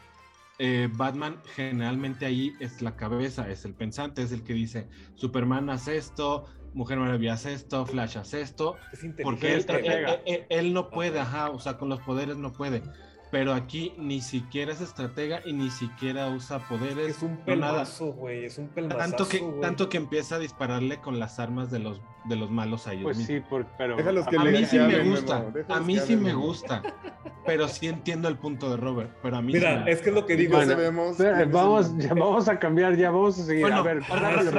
eh, 0.59 0.89
Batman 0.93 1.41
generalmente 1.55 2.27
ahí 2.27 2.53
es 2.61 2.83
la 2.83 2.95
cabeza, 2.97 3.49
es 3.49 3.65
el 3.65 3.75
pensante, 3.75 4.23
es 4.23 4.33
el 4.33 4.43
que 4.45 4.53
dice, 4.53 4.87
Superman 5.15 5.71
hace 5.71 5.97
esto, 5.97 6.45
Mujer 6.75 6.99
Maravilla 6.99 7.35
hace 7.35 7.53
esto, 7.55 7.87
Flash 7.87 8.19
hace 8.19 8.41
esto, 8.41 8.77
Es 8.93 9.01
porque 9.23 9.55
él, 9.55 9.61
inteligente, 9.61 9.97
estratega. 9.97 10.13
él- 10.15 10.21
él- 10.27 10.47
él 10.51 10.73
no 10.75 10.91
puede, 10.91 11.21
ajá, 11.21 11.51
o 11.51 11.59
sea, 11.59 11.79
con 11.79 11.89
los 11.89 12.01
poderes 12.01 12.37
no 12.37 12.53
puede. 12.53 12.83
Pero 13.31 13.53
aquí 13.53 13.95
ni 13.99 14.21
siquiera 14.21 14.73
es 14.73 14.81
estratega 14.81 15.41
y 15.45 15.53
ni 15.55 15.69
siquiera 15.71 16.29
usa 16.29 16.61
poderes. 16.69 17.17
Es 17.17 17.23
un 17.23 17.41
no 17.47 17.57
nada. 17.57 17.73
pelmazo, 17.73 18.13
güey, 18.13 18.45
es 18.45 18.59
un 18.59 18.69
pelmazo, 18.69 18.99
Tanto 18.99 19.29
que, 19.29 19.41
tanto 19.61 19.89
que 19.89 19.97
empieza 19.97 20.37
a 20.37 20.39
dispararle 20.39 21.01
con 21.01 21.19
las 21.19 21.41
armas 21.41 21.69
de 21.71 21.81
los, 21.81 22.01
de 22.27 22.37
los 22.37 22.51
malos 22.51 22.87
a 22.87 22.93
ellos 22.93 23.05
Pues 23.05 23.19
mismos. 23.19 23.37
sí, 23.37 23.45
por- 23.49 23.67
pero. 23.77 23.97
Que 23.97 24.03
A 24.37 24.45
le 24.45 24.51
mí 24.61 24.65
sí 24.67 24.79
me 24.79 25.03
gusta, 25.09 25.47
a 25.69 25.81
mí 25.81 25.99
sí 25.99 26.17
me 26.17 26.33
gusta, 26.35 26.83
pero 27.47 27.69
sí 27.69 27.89
entiendo 27.89 28.29
el 28.29 28.37
punto 28.39 28.71
de 28.71 28.77
Robert, 28.77 29.11
pero 29.23 29.37
a 29.37 29.43
mí 29.43 29.53
Mira, 29.53 29.83
me 29.85 29.91
es 29.91 30.01
que 30.03 30.09
es 30.11 30.15
lo 30.15 30.27
que 30.27 30.37
digo. 30.37 30.57
Bueno, 30.57 30.73
es 30.73 31.51
vamos, 31.53 31.97
ya 31.99 32.15
vamos 32.15 32.49
a 32.49 32.59
cambiar, 32.59 32.97
ya 32.97 33.11
vamos 33.11 33.39
a 33.39 33.43
seguir. 33.45 33.63
Bueno, 33.63 33.79
a 33.79 33.83
ver, 33.83 34.03
rápido, 34.03 34.51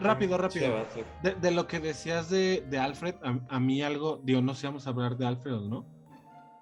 rápido. 0.00 0.38
rápido. 0.38 0.84
De, 1.22 1.34
de 1.34 1.50
lo 1.50 1.66
que 1.66 1.80
decías 1.80 2.28
de, 2.30 2.64
de 2.68 2.78
Alfred, 2.78 3.14
a, 3.22 3.38
a 3.56 3.60
mí 3.60 3.82
algo, 3.82 4.20
digo, 4.22 4.40
no 4.42 4.54
sé, 4.54 4.66
vamos 4.66 4.86
a 4.86 4.90
hablar 4.90 5.16
de 5.16 5.26
Alfred 5.26 5.54
o 5.54 5.60
no. 5.68 5.86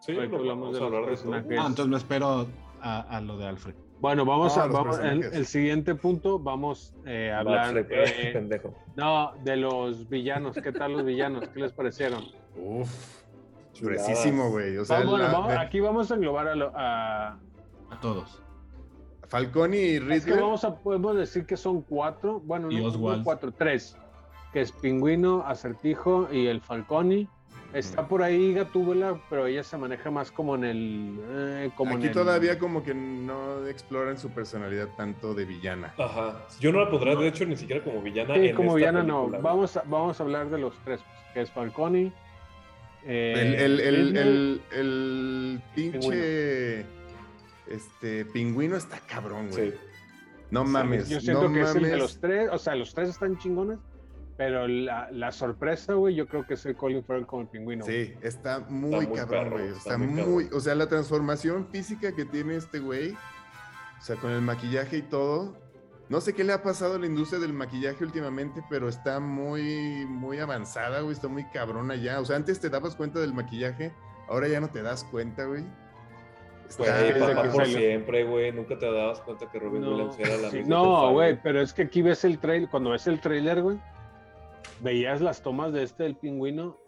Sí, 0.01 0.13
hablamos 0.13 0.47
vamos 0.47 0.79
de 0.79 0.85
hablar 0.85 1.01
de 1.03 1.07
personajes. 1.09 1.51
Ah, 1.59 1.65
entonces 1.67 1.87
me 1.89 1.97
espero 1.97 2.47
a, 2.81 3.01
a 3.01 3.21
lo 3.21 3.39
de 3.39 3.47
Alfred. 3.49 3.75
Bueno, 4.01 4.27
vamos 4.27 4.55
No, 4.57 4.63
a 4.63 4.67
vamos, 4.67 4.99
el, 4.99 5.47
siguiente 5.47 5.95
punto, 5.95 6.39
vamos 6.39 6.95
eh, 7.07 7.33
a 7.33 7.39
hablar 7.39 7.87
eh, 7.91 8.31
pendejo. 8.35 8.75
no, 8.97 9.33
de 9.43 9.57
los 9.57 10.07
villanos. 10.11 10.57
¿Qué 10.63 10.73
tal 10.73 10.93
los 10.93 11.05
villanos? 11.07 11.49
¿Qué 11.49 11.61
les 11.61 11.73
parecieron? 11.73 12.23
Uf. 12.55 13.24
Gruesísimo, 13.81 14.51
güey. 14.51 14.77
O 14.79 14.85
sea, 14.85 14.99
Vamos, 14.99 15.13
bueno, 15.13 15.27
la- 15.27 15.33
vamos- 15.33 15.49
ve- 15.53 15.59
aquí 15.59 15.81
vamos 15.81 16.11
a 16.11 16.15
englobar 16.15 16.49
a, 16.49 16.55
lo- 16.55 16.73
a- 16.75 17.29
A 17.91 18.01
todos. 18.01 18.41
Falcone 19.29 19.77
y 19.79 19.97
es 20.13 20.25
que 20.25 20.35
vamos 20.35 20.65
a 20.65 20.77
podemos 20.77 21.17
decir 21.17 21.47
que 21.47 21.57
son 21.57 21.83
cuatro, 21.83 22.41
bueno, 22.41 22.71
Y 22.71 22.77
no, 22.77 22.83
no 22.83 22.89
Oswald. 22.89 23.25
cuatro, 23.25 23.53
tres, 23.53 23.97
que 24.53 24.61
es 24.61 24.71
Pingüino, 24.73 25.43
Acertijo 25.47 26.29
y 26.31 26.47
el 26.47 26.61
Falconi. 26.61 27.29
Está 27.73 28.07
por 28.07 28.23
ahí 28.23 28.55
Gatúbela, 28.55 29.21
pero 29.29 29.47
ella 29.47 29.65
se 29.65 29.77
maneja 29.77 30.09
más 30.09 30.31
como 30.31 30.55
en 30.55 30.63
el, 30.63 31.19
eh, 31.29 31.71
como 31.77 31.93
en 31.93 31.97
Aquí 31.97 32.07
el- 32.07 32.13
todavía 32.13 32.57
como 32.57 32.85
que 32.85 32.95
no 32.95 33.67
exploran 33.67 34.17
su 34.17 34.31
personalidad 34.31 34.89
tanto 34.97 35.35
de 35.35 35.45
villana. 35.45 35.93
Ajá. 35.99 36.45
Yo 36.61 36.71
no 36.71 36.79
la 36.85 36.89
podré, 36.89 37.17
de 37.17 37.27
hecho, 37.27 37.45
ni 37.47 37.57
siquiera 37.57 37.83
como 37.83 38.01
villana. 38.01 38.35
Sí, 38.35 38.49
en 38.51 38.55
como 38.55 38.69
esta 38.69 38.77
villana 38.77 39.03
no. 39.03 39.23
película. 39.27 39.39
Vamos 39.51 39.77
a, 39.77 39.83
vamos 39.87 40.21
a 40.21 40.23
hablar 40.23 40.51
de 40.51 40.59
los 40.59 40.73
tres, 40.85 41.01
pues, 41.03 41.33
que 41.35 41.41
es 41.41 41.51
Falconi. 41.51 42.13
Eh, 43.07 43.35
El, 43.37 43.81
el, 43.81 44.17
el, 44.17 44.63
el, 44.73 45.63
pinche 45.75 46.87
este 47.67 48.25
pingüino 48.27 48.77
está 48.77 48.99
cabrón, 49.01 49.49
güey. 49.51 49.71
Sí. 49.71 49.77
No 50.51 50.65
mames. 50.65 51.09
Yo 51.09 51.21
siento 51.21 51.49
no 51.49 51.55
que 51.55 51.63
es 51.63 51.75
el 51.75 51.83
de 51.83 51.97
los 51.97 52.21
tres, 52.21 52.49
o 52.53 52.59
sea, 52.59 52.75
los 52.75 52.95
tres 52.95 53.09
están 53.09 53.39
chingones, 53.39 53.79
pero 54.37 54.69
la, 54.69 55.11
la 55.11 55.33
sorpresa, 55.33 55.95
güey, 55.95 56.15
yo 56.15 56.27
creo 56.27 56.47
que 56.47 56.55
es 56.55 56.67
el 56.67 56.77
Colin 56.77 57.03
Farrell 57.05 57.27
con 57.27 57.43
el 57.43 57.49
pingüino. 57.49 57.85
güey. 57.85 58.07
Sí, 58.07 58.15
está 58.23 58.61
muy, 58.61 59.07
muy 59.07 59.17
cabrón, 59.17 59.51
güey. 59.51 59.69
está 59.69 59.79
Está, 59.79 59.99
muy 59.99 60.23
muy, 60.23 60.49
o 60.53 60.61
sea, 60.61 60.75
la 60.75 60.89
transformación 60.89 61.67
física 61.69 62.15
que 62.15 62.25
tiene 62.25 62.57
este 62.57 62.79
güey, 62.79 63.13
o 63.13 64.03
sea, 64.03 64.17
con 64.17 64.31
el 64.31 64.43
maquillaje 64.43 64.99
y 64.99 65.03
todo. 65.03 65.57
No 66.15 66.21
sé 66.21 66.33
qué 66.33 66.45
le 66.45 66.53
ha 66.53 66.63
pasado 66.63 66.95
a 66.95 66.99
la 67.01 67.07
industria 67.07 67.41
del 67.41 67.53
maquillaje 67.53 68.05
últimamente, 68.05 68.63
pero 68.71 68.89
está 68.89 69.19
muy, 69.19 70.07
muy 70.07 70.39
avanzada, 70.39 71.01
güey. 71.01 71.13
Está 71.13 71.27
muy 71.27 71.43
cabrona 71.47 71.97
ya. 71.97 72.21
O 72.21 72.25
sea, 72.25 72.37
antes 72.37 72.61
te 72.61 72.71
dabas 72.71 72.95
cuenta 72.95 73.19
del 73.19 73.35
maquillaje, 73.35 73.93
ahora 74.29 74.47
ya 74.47 74.61
no 74.61 74.69
te 74.71 74.81
das 74.81 75.03
cuenta, 75.03 75.45
güey. 75.45 75.63
Güey, 76.79 76.89
Está- 76.89 76.99
desde 77.03 77.19
papá 77.19 77.43
que 77.43 77.49
por 77.49 77.63
salió. 77.67 77.79
siempre, 77.79 78.23
güey. 78.23 78.53
Nunca 78.53 78.79
te 78.79 78.87
dabas 78.87 79.21
cuenta 79.23 79.51
que 79.51 79.59
Robin 79.59 79.81
No, 79.83 79.91
Williams 79.91 80.17
era 80.21 80.37
la 80.37 80.51
sí, 80.51 80.59
misma 80.59 80.77
no, 80.77 81.13
güey, 81.15 81.43
pero 81.43 81.61
es 81.61 81.73
que 81.73 81.83
aquí 81.83 82.01
ves 82.01 82.25
el 82.25 82.39
trailer, 82.39 82.69
cuando 82.71 82.91
ves 82.91 83.09
el 83.09 83.19
trailer, 83.21 83.61
güey, 83.61 83.81
veías 84.83 85.21
las 85.21 85.43
tomas 85.43 85.73
de 85.73 85.83
este 85.83 86.05
del 86.05 86.15
pingüino, 86.15 86.79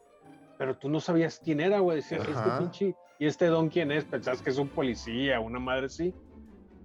pero 0.56 0.78
tú 0.78 0.88
no 0.88 1.00
sabías 1.00 1.40
quién 1.44 1.58
era, 1.58 1.80
güey. 1.80 1.96
Decías, 1.96 2.20
este 2.28 2.50
pinche, 2.60 2.94
¿y 3.18 3.26
este 3.26 3.46
don 3.46 3.70
quién 3.70 3.90
es? 3.90 4.04
Pensabas 4.04 4.40
que 4.40 4.50
es 4.50 4.58
un 4.58 4.68
policía, 4.68 5.40
una 5.40 5.58
madre 5.58 5.86
así. 5.86 6.14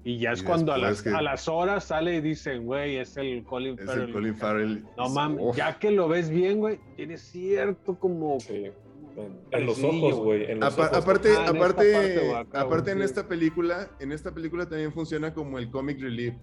Y 0.04 0.18
ya 0.20 0.32
es 0.32 0.42
Y 0.42 0.46
cuando 0.46 0.74
a 0.74 0.78
las, 0.80 1.02
que- 1.04 1.10
a 1.10 1.22
las 1.22 1.48
horas 1.48 1.84
sale 1.86 2.16
y 2.16 2.22
dicen, 2.22 2.66
güey, 2.66 2.98
es 2.98 3.18
el 3.18 3.44
Colin 3.44 3.78
Es 3.78 3.86
Farrell. 3.86 4.08
el 4.08 4.14
Colin 4.14 4.36
Farrell. 4.36 4.86
No 4.98 5.10
mames, 5.10 5.40
Uf. 5.42 5.56
ya 5.56 5.78
que 5.78 5.92
lo 5.92 6.08
ves 6.08 6.30
bien, 6.30 6.60
güey, 6.60 6.80
tiene 6.96 7.18
cierto 7.18 7.96
como. 8.00 8.40
Sí. 8.40 8.72
En, 9.18 9.40
en 9.52 9.66
los 9.66 9.84
ojos, 9.84 10.16
güey. 10.16 10.50
En 10.50 10.60
los 10.62 10.74
Apa- 10.74 10.86
ojos. 10.88 10.98
aparte, 10.98 11.30
Ah, 11.30 11.34
en 11.34 11.40
esta 11.42 11.52
aparte, 11.52 12.36
acá, 12.36 12.62
aparte 12.62 12.92
en 12.92 13.02
esta 13.02 13.28
película, 13.28 13.90
en 14.00 14.12
esta 14.12 14.32
película 14.32 14.68
también 14.68 14.92
funciona 14.94 15.34
como 15.34 15.60
el 15.60 15.70
comic 15.70 16.00
relief 16.02 16.34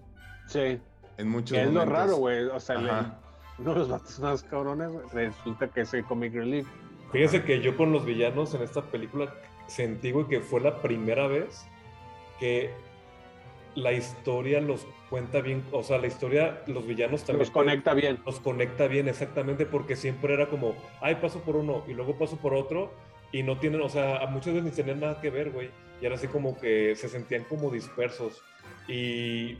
Sí, 0.47 0.79
en 1.17 1.27
muchos 1.29 1.51
que 1.57 1.61
es 1.63 1.65
lo 1.67 1.73
momentos. 1.81 1.93
raro, 1.97 2.15
güey. 2.17 2.43
O 2.45 2.59
sea, 2.59 2.75
le- 2.79 2.89
Ajá. 2.91 3.19
uno 3.57 3.73
de 3.73 3.79
los 3.79 3.89
vatos 3.89 4.19
más 4.19 4.43
cabrones, 4.43 4.89
güey, 4.91 5.05
resulta 5.11 5.67
que 5.67 5.81
es 5.81 5.93
el 5.95 6.05
comic 6.05 6.33
relief. 6.33 6.67
Fíjese 7.11 7.43
que 7.43 7.59
yo 7.59 7.75
con 7.75 7.91
los 7.91 8.05
villanos 8.05 8.53
en 8.53 8.61
esta 8.61 8.83
película 8.83 9.33
sentí, 9.67 10.11
güey, 10.11 10.27
que 10.27 10.39
fue 10.39 10.61
la 10.61 10.79
primera 10.81 11.27
vez 11.27 11.65
que 12.39 12.69
la 13.79 13.93
historia 13.93 14.61
los 14.61 14.85
cuenta 15.09 15.41
bien. 15.41 15.63
O 15.71 15.83
sea, 15.83 15.97
la 15.97 16.07
historia, 16.07 16.61
los 16.67 16.85
villanos 16.85 17.23
también. 17.23 17.39
Los 17.39 17.51
conecta 17.51 17.93
bien. 17.93 18.19
Los 18.25 18.39
conecta 18.39 18.87
bien, 18.87 19.07
exactamente, 19.07 19.65
porque 19.65 19.95
siempre 19.95 20.33
era 20.33 20.49
como, 20.49 20.75
ay, 21.01 21.15
paso 21.15 21.41
por 21.41 21.55
uno 21.55 21.83
y 21.87 21.93
luego 21.93 22.17
paso 22.17 22.37
por 22.37 22.53
otro. 22.53 22.93
Y 23.31 23.43
no 23.43 23.59
tienen, 23.59 23.81
o 23.81 23.89
sea, 23.89 24.17
a 24.17 24.27
muchas 24.27 24.53
veces 24.53 24.63
ni 24.63 24.71
tenían 24.71 24.99
nada 24.99 25.21
que 25.21 25.29
ver, 25.29 25.51
güey. 25.51 25.69
Y 26.01 26.05
era 26.05 26.15
así 26.15 26.27
como 26.27 26.57
que 26.57 26.95
se 26.95 27.09
sentían 27.09 27.43
como 27.43 27.69
dispersos. 27.69 28.41
Y, 28.87 29.57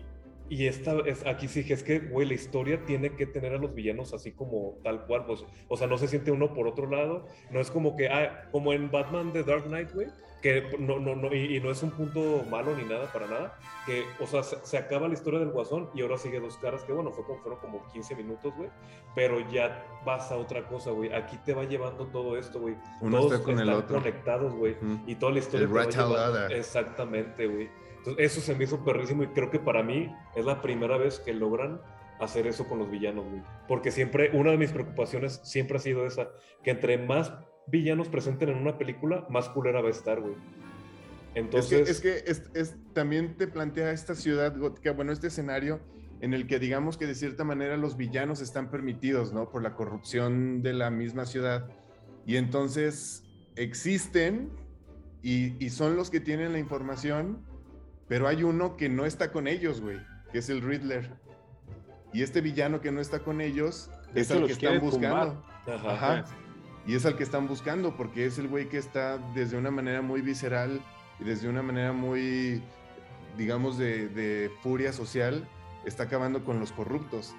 y 0.49 0.67
esta 0.67 0.97
es, 1.05 1.25
aquí 1.25 1.47
sí 1.47 1.63
que 1.63 1.73
es 1.73 1.83
que, 1.83 1.99
güey, 1.99 2.27
la 2.27 2.33
historia 2.33 2.83
tiene 2.85 3.15
que 3.15 3.25
tener 3.25 3.53
a 3.53 3.57
los 3.57 3.73
villanos 3.73 4.13
así 4.13 4.31
como 4.31 4.79
tal 4.83 5.05
cual, 5.05 5.25
pues, 5.25 5.45
o 5.67 5.77
sea, 5.77 5.87
no 5.87 5.97
se 5.97 6.07
siente 6.07 6.31
uno 6.31 6.53
por 6.53 6.67
otro 6.67 6.89
lado. 6.89 7.27
No 7.51 7.59
es 7.59 7.69
como 7.69 7.95
que, 7.95 8.09
ah, 8.09 8.49
como 8.51 8.73
en 8.73 8.89
Batman 8.89 9.31
The 9.31 9.43
Dark 9.43 9.65
Knight, 9.65 9.91
güey, 9.93 10.07
que 10.41 10.63
no, 10.79 10.99
no, 10.99 11.15
no, 11.15 11.33
y, 11.35 11.57
y 11.57 11.59
no 11.59 11.69
es 11.69 11.83
un 11.83 11.91
punto 11.91 12.43
malo 12.49 12.73
ni 12.75 12.83
nada, 12.83 13.11
para 13.11 13.27
nada, 13.27 13.59
que, 13.85 14.05
o 14.21 14.25
sea, 14.25 14.41
se, 14.41 14.57
se 14.65 14.77
acaba 14.77 15.07
la 15.07 15.13
historia 15.13 15.39
del 15.39 15.49
Guasón 15.49 15.89
y 15.93 16.01
ahora 16.01 16.17
sigue 16.17 16.39
Dos 16.39 16.57
Caras, 16.57 16.83
que 16.83 16.93
bueno, 16.93 17.11
fue 17.11 17.25
como, 17.25 17.39
fueron 17.41 17.59
como 17.59 17.85
15 17.91 18.15
minutos, 18.15 18.53
güey, 18.55 18.69
pero 19.13 19.39
ya 19.51 19.85
vas 20.05 20.31
a 20.31 20.37
otra 20.37 20.65
cosa, 20.67 20.91
güey. 20.91 21.11
Aquí 21.13 21.37
te 21.45 21.53
va 21.53 21.65
llevando 21.65 22.07
todo 22.07 22.37
esto, 22.37 22.59
güey. 22.61 22.75
Uno 23.01 23.17
Todos 23.17 23.33
está 23.33 23.43
con 23.43 23.59
el 23.59 23.67
están 23.67 23.83
otro. 23.83 23.97
conectados, 23.97 24.53
güey. 24.55 24.73
Ujú. 24.81 24.99
Y 25.07 25.15
toda 25.15 25.33
la 25.33 25.39
historia 25.39 25.65
El 25.65 25.71
te 25.73 25.77
va 25.77 25.85
llevando-. 25.85 26.55
Exactamente, 26.55 27.45
güey. 27.47 27.69
Entonces, 27.99 28.31
eso 28.31 28.41
se 28.41 28.55
me 28.55 28.63
hizo 28.63 28.83
perrísimo 28.83 29.23
y 29.23 29.27
creo 29.27 29.51
que 29.51 29.59
para 29.59 29.83
mí 29.83 30.13
es 30.35 30.45
la 30.45 30.61
primera 30.61 30.97
vez 30.97 31.19
que 31.19 31.33
logran 31.33 31.81
hacer 32.19 32.47
eso 32.47 32.67
con 32.67 32.79
los 32.79 32.89
villanos, 32.89 33.25
güey. 33.29 33.41
Porque 33.67 33.91
siempre, 33.91 34.31
una 34.33 34.51
de 34.51 34.57
mis 34.57 34.71
preocupaciones 34.71 35.39
siempre 35.43 35.77
ha 35.77 35.79
sido 35.79 36.05
esa, 36.05 36.29
que 36.63 36.71
entre 36.71 36.97
más 36.97 37.33
villanos 37.67 38.09
presenten 38.09 38.49
en 38.49 38.57
una 38.57 38.77
película, 38.77 39.25
más 39.29 39.49
culera 39.49 39.81
va 39.81 39.87
a 39.87 39.91
estar, 39.91 40.19
güey. 40.19 40.35
Entonces, 41.35 41.89
es 41.89 42.01
que, 42.01 42.23
es 42.59 42.75
también 42.93 43.37
te 43.37 43.47
plantea 43.47 43.91
esta 43.91 44.15
ciudad 44.15 44.57
gótica, 44.57 44.91
bueno, 44.91 45.11
este 45.11 45.27
escenario 45.27 45.79
en 46.21 46.33
el 46.33 46.47
que 46.47 46.59
digamos 46.59 46.97
que 46.97 47.05
de 47.05 47.15
cierta 47.15 47.43
manera 47.43 47.77
los 47.77 47.95
villanos 47.95 48.41
están 48.41 48.69
permitidos, 48.71 49.31
¿no? 49.31 49.49
Por 49.49 49.61
la 49.61 49.75
corrupción 49.75 50.61
de 50.61 50.73
la 50.73 50.89
misma 50.89 51.25
ciudad. 51.25 51.69
Y 52.25 52.35
entonces 52.35 53.23
existen 53.55 54.49
y 55.21 55.69
son 55.69 55.95
los 55.95 56.09
que 56.09 56.19
tienen 56.19 56.53
la 56.53 56.59
información, 56.59 57.45
pero 58.09 58.27
hay 58.27 58.43
uno 58.43 58.75
que 58.75 58.89
no 58.89 59.05
está 59.05 59.31
con 59.31 59.47
ellos, 59.47 59.79
güey, 59.79 59.97
que 60.33 60.39
es 60.39 60.49
el 60.49 60.61
Riddler. 60.61 61.09
Y 62.11 62.23
este 62.23 62.41
villano 62.41 62.81
que 62.81 62.91
no 62.91 62.99
está 62.99 63.19
con 63.19 63.39
ellos 63.39 63.89
es 64.15 64.29
hecho, 64.31 64.39
al 64.41 64.47
que 64.47 64.53
están 64.53 64.79
buscando. 64.81 65.43
ajá, 65.67 65.93
Ajá. 65.93 66.25
Y 66.87 66.95
es 66.95 67.05
al 67.05 67.15
que 67.15 67.23
están 67.23 67.47
buscando, 67.47 67.95
porque 67.95 68.25
es 68.25 68.37
el 68.39 68.47
güey 68.47 68.67
que 68.67 68.77
está 68.79 69.17
desde 69.35 69.55
una 69.57 69.69
manera 69.71 70.01
muy 70.01 70.21
visceral 70.21 70.81
y 71.19 71.23
desde 71.23 71.47
una 71.47 71.61
manera 71.61 71.93
muy 71.93 72.61
digamos, 73.37 73.77
de, 73.77 74.09
de 74.09 74.51
furia 74.63 74.91
social, 74.91 75.47
está 75.85 76.03
acabando 76.03 76.43
con 76.43 76.59
los 76.59 76.71
corruptos, 76.73 77.33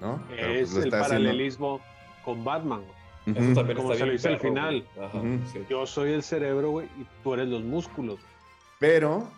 ¿no? 0.00 0.22
Pero, 0.28 0.48
pues, 0.48 0.70
Es 0.70 0.76
el 0.76 0.76
haciendo. 0.94 0.98
paralelismo 1.00 1.80
con 2.24 2.42
Batman. 2.44 2.82
Eso 3.26 3.40
Ujú. 3.40 3.54
también 3.54 3.76
Como 3.76 3.92
está 3.92 4.04
se 4.04 4.06
lo 4.06 4.12
dice 4.12 4.28
al 4.28 4.38
final. 4.40 4.86
sí. 5.52 5.58
Yo 5.68 5.84
soy 5.84 6.12
el 6.12 6.22
cerebro, 6.22 6.70
güey, 6.70 6.86
y 6.98 7.06
tú 7.22 7.34
eres 7.34 7.48
los 7.48 7.62
músculos. 7.64 8.18
Pero, 8.78 9.28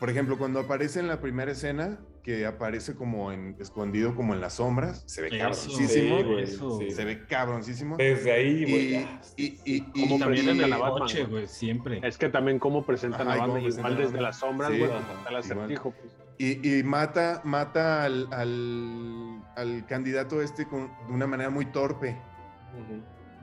por 0.00 0.10
ejemplo, 0.10 0.36
cuando 0.38 0.58
aparece 0.60 0.98
en 0.98 1.06
la 1.06 1.20
primera 1.20 1.52
escena, 1.52 1.98
que 2.22 2.44
aparece 2.46 2.94
como 2.94 3.30
en, 3.32 3.54
escondido 3.60 4.14
como 4.14 4.34
en 4.34 4.40
las 4.40 4.54
sombras, 4.54 5.02
se 5.06 5.22
ve 5.22 5.28
Eso, 5.28 5.38
cabroncísimo. 5.38 6.18
Sí, 6.18 6.22
güey, 6.24 6.42
Eso. 6.42 6.78
sí. 6.80 6.90
Se 6.90 7.04
ve 7.04 7.26
cabroncísimo. 7.26 7.96
Desde 7.96 8.32
ahí, 8.32 8.62
güey. 8.64 8.86
Y, 8.86 8.90
ya. 8.92 9.20
y, 9.36 9.44
y, 9.44 9.86
y- 9.94 10.00
Como 10.02 10.16
Y 10.16 10.18
también 10.18 10.48
en 10.48 10.60
el 10.62 10.78
coche, 10.78 11.24
güey. 11.24 11.46
siempre. 11.46 12.00
Es 12.02 12.18
que 12.18 12.28
también 12.28 12.58
cómo 12.58 12.84
presentan 12.84 13.28
Ajá, 13.28 13.34
a 13.44 13.46
Batman, 13.46 13.62
igual 13.62 13.96
a 13.96 13.98
desde 14.00 14.20
las 14.20 14.38
sombras, 14.38 14.70
Sí, 14.72 14.78
güey, 14.78 14.90
igual. 14.90 15.36
acertijo. 15.36 15.92
pues. 15.92 16.12
y- 16.38 16.78
y 16.78 16.82
mata, 16.82 17.40
mata 17.44 18.04
al, 18.04 18.26
al, 18.32 19.42
al 19.56 19.86
candidato 19.86 20.40
este 20.42 20.66
con, 20.66 20.88
de 21.08 21.12
una 21.12 21.26
manera 21.26 21.50
muy 21.50 21.66
torpe. 21.66 22.16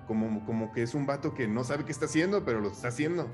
Como, 0.08 0.46
como 0.46 0.72
que 0.72 0.84
es 0.84 0.94
un 0.96 1.06
vato 1.06 1.34
que 1.34 1.48
no 1.48 1.64
sabe 1.66 1.84
qué 1.84 1.92
está 1.92 2.06
haciendo, 2.06 2.46
pero 2.46 2.62
lo 2.62 2.70
está 2.70 2.88
haciendo. 2.88 3.28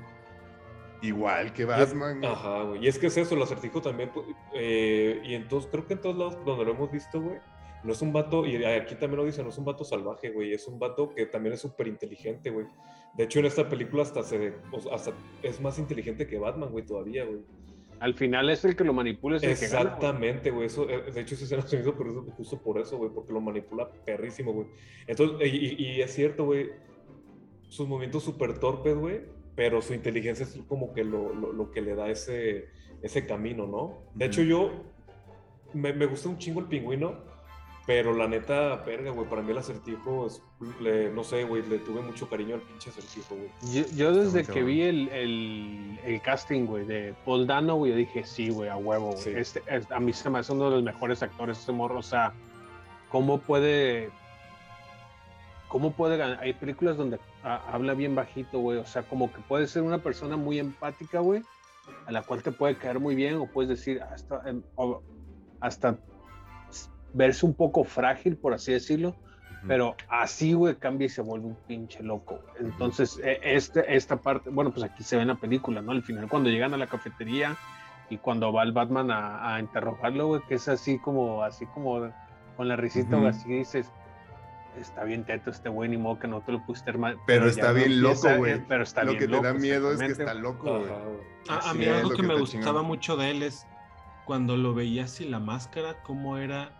Igual 1.06 1.52
que 1.52 1.62
Y 1.62 1.64
es- 1.64 1.68
Batman. 1.70 2.18
güey. 2.20 2.30
Ajá, 2.32 2.62
güey. 2.62 2.84
Y 2.84 2.88
es 2.88 2.98
que 2.98 3.06
es 3.08 3.16
eso, 3.16 3.34
el 3.34 3.42
acertijo 3.42 3.80
también. 3.82 4.10
pues, 4.12 4.26
eh, 4.54 5.20
y 5.24 5.34
entonces 5.34 5.68
creo 5.70 5.86
que 5.86 5.94
en 5.94 6.00
todos 6.00 6.16
lados 6.16 6.44
donde 6.44 6.64
lo 6.64 6.70
hemos 6.72 6.90
visto, 6.90 7.20
güey, 7.20 7.38
no 7.82 7.92
es 7.92 8.00
un 8.00 8.12
vato, 8.12 8.46
y 8.46 8.64
aquí 8.64 8.94
también 8.94 9.18
lo 9.18 9.24
dicen, 9.26 9.44
no 9.44 9.50
es 9.50 9.58
un 9.58 9.64
vato 9.66 9.84
salvaje, 9.84 10.30
güey. 10.30 10.52
Es 10.54 10.66
un 10.66 10.78
vato 10.78 11.14
que 11.14 11.26
también 11.26 11.52
es 11.54 11.60
súper 11.60 11.86
inteligente, 11.88 12.50
güey. 12.50 12.66
De 13.16 13.24
hecho, 13.24 13.38
en 13.40 13.44
esta 13.46 13.68
película 13.68 14.02
hasta 14.02 14.22
se 14.22 14.54
hasta 14.92 15.12
es 15.42 15.60
más 15.60 15.78
inteligente 15.78 16.26
que 16.26 16.38
Batman, 16.38 16.70
güey, 16.70 16.84
todavía, 16.86 17.24
güey. 17.24 17.40
Al 18.00 18.14
final 18.14 18.50
es 18.50 18.64
el 18.64 18.74
que 18.74 18.82
lo 18.84 18.92
manipula, 18.92 19.36
es 19.36 19.42
el. 19.44 19.50
Exactamente, 19.50 20.50
güey. 20.50 20.66
Eso, 20.66 20.88
eh, 20.90 21.12
de 21.12 21.20
hecho, 21.20 21.34
esa 21.36 21.44
escena 21.44 21.62
se 21.62 21.78
hizo 21.78 21.94
curioso 21.94 22.22
justo 22.36 22.58
por 22.60 22.78
eso, 22.80 22.96
güey, 22.98 23.10
porque 23.14 23.32
lo 23.32 23.40
manipula 23.40 23.88
perrísimo, 24.04 24.52
güey. 24.52 24.66
Entonces, 25.06 25.46
y, 25.52 25.56
y- 25.56 25.76
y 25.96 26.00
es 26.02 26.12
cierto, 26.12 26.44
güey, 26.46 26.70
sus 27.68 27.86
movimientos 27.86 28.22
súper 28.24 28.58
torpes, 28.58 28.96
güey, 28.96 29.20
pero 29.56 29.80
su 29.82 29.94
inteligencia 29.94 30.44
es 30.44 30.58
como 30.68 30.92
que 30.92 31.04
lo, 31.04 31.32
lo- 31.34 31.52
lo 31.52 31.70
que 31.70 31.80
le 31.82 31.94
da 31.94 32.08
ese, 32.08 32.68
ese 33.02 33.26
camino, 33.26 33.66
¿no? 33.66 34.02
De 34.14 34.26
hecho, 34.26 34.42
yo 34.42 34.70
me, 35.72 35.92
me 35.92 36.06
gusta 36.06 36.28
un 36.28 36.38
chingo 36.38 36.60
el 36.60 36.66
pingüino, 36.66 37.32
pero 37.86 38.14
la 38.14 38.26
neta, 38.26 38.76
verga, 38.76 39.10
güey, 39.10 39.28
para 39.28 39.42
mí 39.42 39.50
el 39.50 39.58
acertijo 39.58 40.26
es, 40.26 40.42
le- 40.80 41.10
no 41.10 41.22
sé, 41.22 41.44
güey, 41.44 41.62
le 41.68 41.78
tuve 41.80 42.00
mucho 42.00 42.28
cariño 42.30 42.54
al 42.54 42.62
pinche 42.62 42.88
acertijo, 42.90 43.34
güey. 43.36 43.50
Yo, 43.74 43.84
yo 43.94 44.12
desde 44.12 44.44
que 44.44 44.62
vi 44.62 44.82
el, 44.82 45.08
el, 45.10 46.00
el 46.04 46.20
casting, 46.22 46.64
güey, 46.64 46.86
de 46.86 47.14
Paul 47.26 47.46
Dano, 47.46 47.76
güey, 47.76 47.92
yo 47.92 47.98
dije, 47.98 48.24
sí, 48.24 48.48
güey, 48.48 48.70
a 48.70 48.76
huevo, 48.76 49.10
güey. 49.12 49.18
Sí. 49.22 49.30
Este, 49.36 49.62
es- 49.68 49.90
a 49.92 50.00
mí 50.00 50.12
se 50.14 50.30
me 50.30 50.38
hace 50.38 50.52
uno 50.52 50.64
de 50.70 50.76
los 50.76 50.82
mejores 50.82 51.22
actores 51.22 51.58
ese 51.58 51.72
morro. 51.72 51.98
O 51.98 52.02
sea, 52.02 52.32
¿cómo 53.10 53.38
puede... 53.38 54.10
¿Cómo 55.68 55.92
puede 55.92 56.16
ganar? 56.16 56.38
Hay 56.40 56.52
películas 56.54 56.96
donde 56.96 57.18
ah, 57.44 57.62
habla 57.70 57.94
bien 57.94 58.14
bajito, 58.14 58.58
güey. 58.58 58.78
O 58.78 58.84
sea, 58.86 59.02
como 59.02 59.32
que 59.32 59.40
puede 59.42 59.66
ser 59.66 59.82
una 59.82 59.98
persona 59.98 60.36
muy 60.36 60.58
empática, 60.58 61.20
güey, 61.20 61.42
a 62.06 62.12
la 62.12 62.22
cual 62.22 62.42
te 62.42 62.50
puede 62.52 62.76
caer 62.76 62.98
muy 62.98 63.14
bien, 63.14 63.36
o 63.36 63.46
puedes 63.46 63.68
decir, 63.68 64.02
hasta, 64.02 64.42
em, 64.48 64.62
o 64.74 65.02
hasta 65.60 65.98
verse 67.12 67.46
un 67.46 67.54
poco 67.54 67.84
frágil, 67.84 68.36
por 68.36 68.54
así 68.54 68.72
decirlo. 68.72 69.14
Pero 69.66 69.96
así, 70.10 70.52
güey, 70.52 70.74
cambia 70.74 71.06
y 71.06 71.08
se 71.08 71.22
vuelve 71.22 71.46
un 71.46 71.56
pinche 71.66 72.02
loco. 72.02 72.38
güey. 72.58 72.70
Entonces, 72.70 73.18
e- 73.24 73.40
este, 73.42 73.96
esta 73.96 74.16
parte, 74.16 74.50
bueno, 74.50 74.70
pues 74.72 74.84
aquí 74.84 75.02
se 75.02 75.16
ve 75.16 75.22
en 75.22 75.28
la 75.28 75.36
película, 75.36 75.80
¿no? 75.80 75.92
Al 75.92 76.02
final, 76.02 76.28
cuando 76.28 76.50
llegan 76.50 76.74
a 76.74 76.76
la 76.76 76.86
cafetería 76.86 77.56
y 78.10 78.18
cuando 78.18 78.52
va 78.52 78.62
el 78.62 78.72
Batman 78.72 79.10
a, 79.10 79.54
a 79.54 79.60
interrogarlo, 79.60 80.26
güey, 80.26 80.42
que 80.48 80.56
es 80.56 80.68
así 80.68 80.98
como, 80.98 81.42
así 81.42 81.64
como 81.66 82.10
con 82.58 82.68
la 82.68 82.76
risita, 82.76 83.16
güey, 83.16 83.28
Ujú. 83.30 83.38
así 83.38 83.48
dices, 83.48 83.90
está 84.78 85.04
bien 85.04 85.24
teto 85.24 85.50
este 85.50 85.68
güey, 85.68 85.88
ni 85.88 85.96
modo 85.96 86.18
que 86.18 86.28
no 86.28 86.40
te 86.42 86.52
lo 86.52 86.64
pusiste 86.64 86.92
mal. 86.94 87.18
Pero 87.26 87.44
ya 87.44 87.50
está 87.50 87.68
no 87.68 87.74
bien 87.74 88.02
loco, 88.02 88.28
güey. 88.36 88.60
Pero 88.68 88.82
está 88.82 89.04
Lo 89.04 89.12
bien 89.12 89.20
que 89.20 89.26
te 89.26 89.32
loco, 89.32 89.44
da 89.44 89.54
miedo 89.54 89.92
es 89.92 89.98
que 90.00 90.06
está 90.06 90.34
loco, 90.34 90.78
güey. 90.78 90.90
A, 91.48 91.74
mí 91.74 91.84
algo 91.86 92.10
lo 92.10 92.16
que 92.16 92.22
que 92.22 92.28
me 92.28 92.38
gustaba 92.38 92.82
mucho 92.82 93.16
de 93.16 93.30
él 93.30 93.42
es 93.42 93.66
cuando 94.24 94.56
lo 94.56 94.74
veías 94.74 95.10
sin 95.10 95.30
la 95.30 95.40
máscara, 95.40 96.02
cómo 96.02 96.38
era 96.38 96.72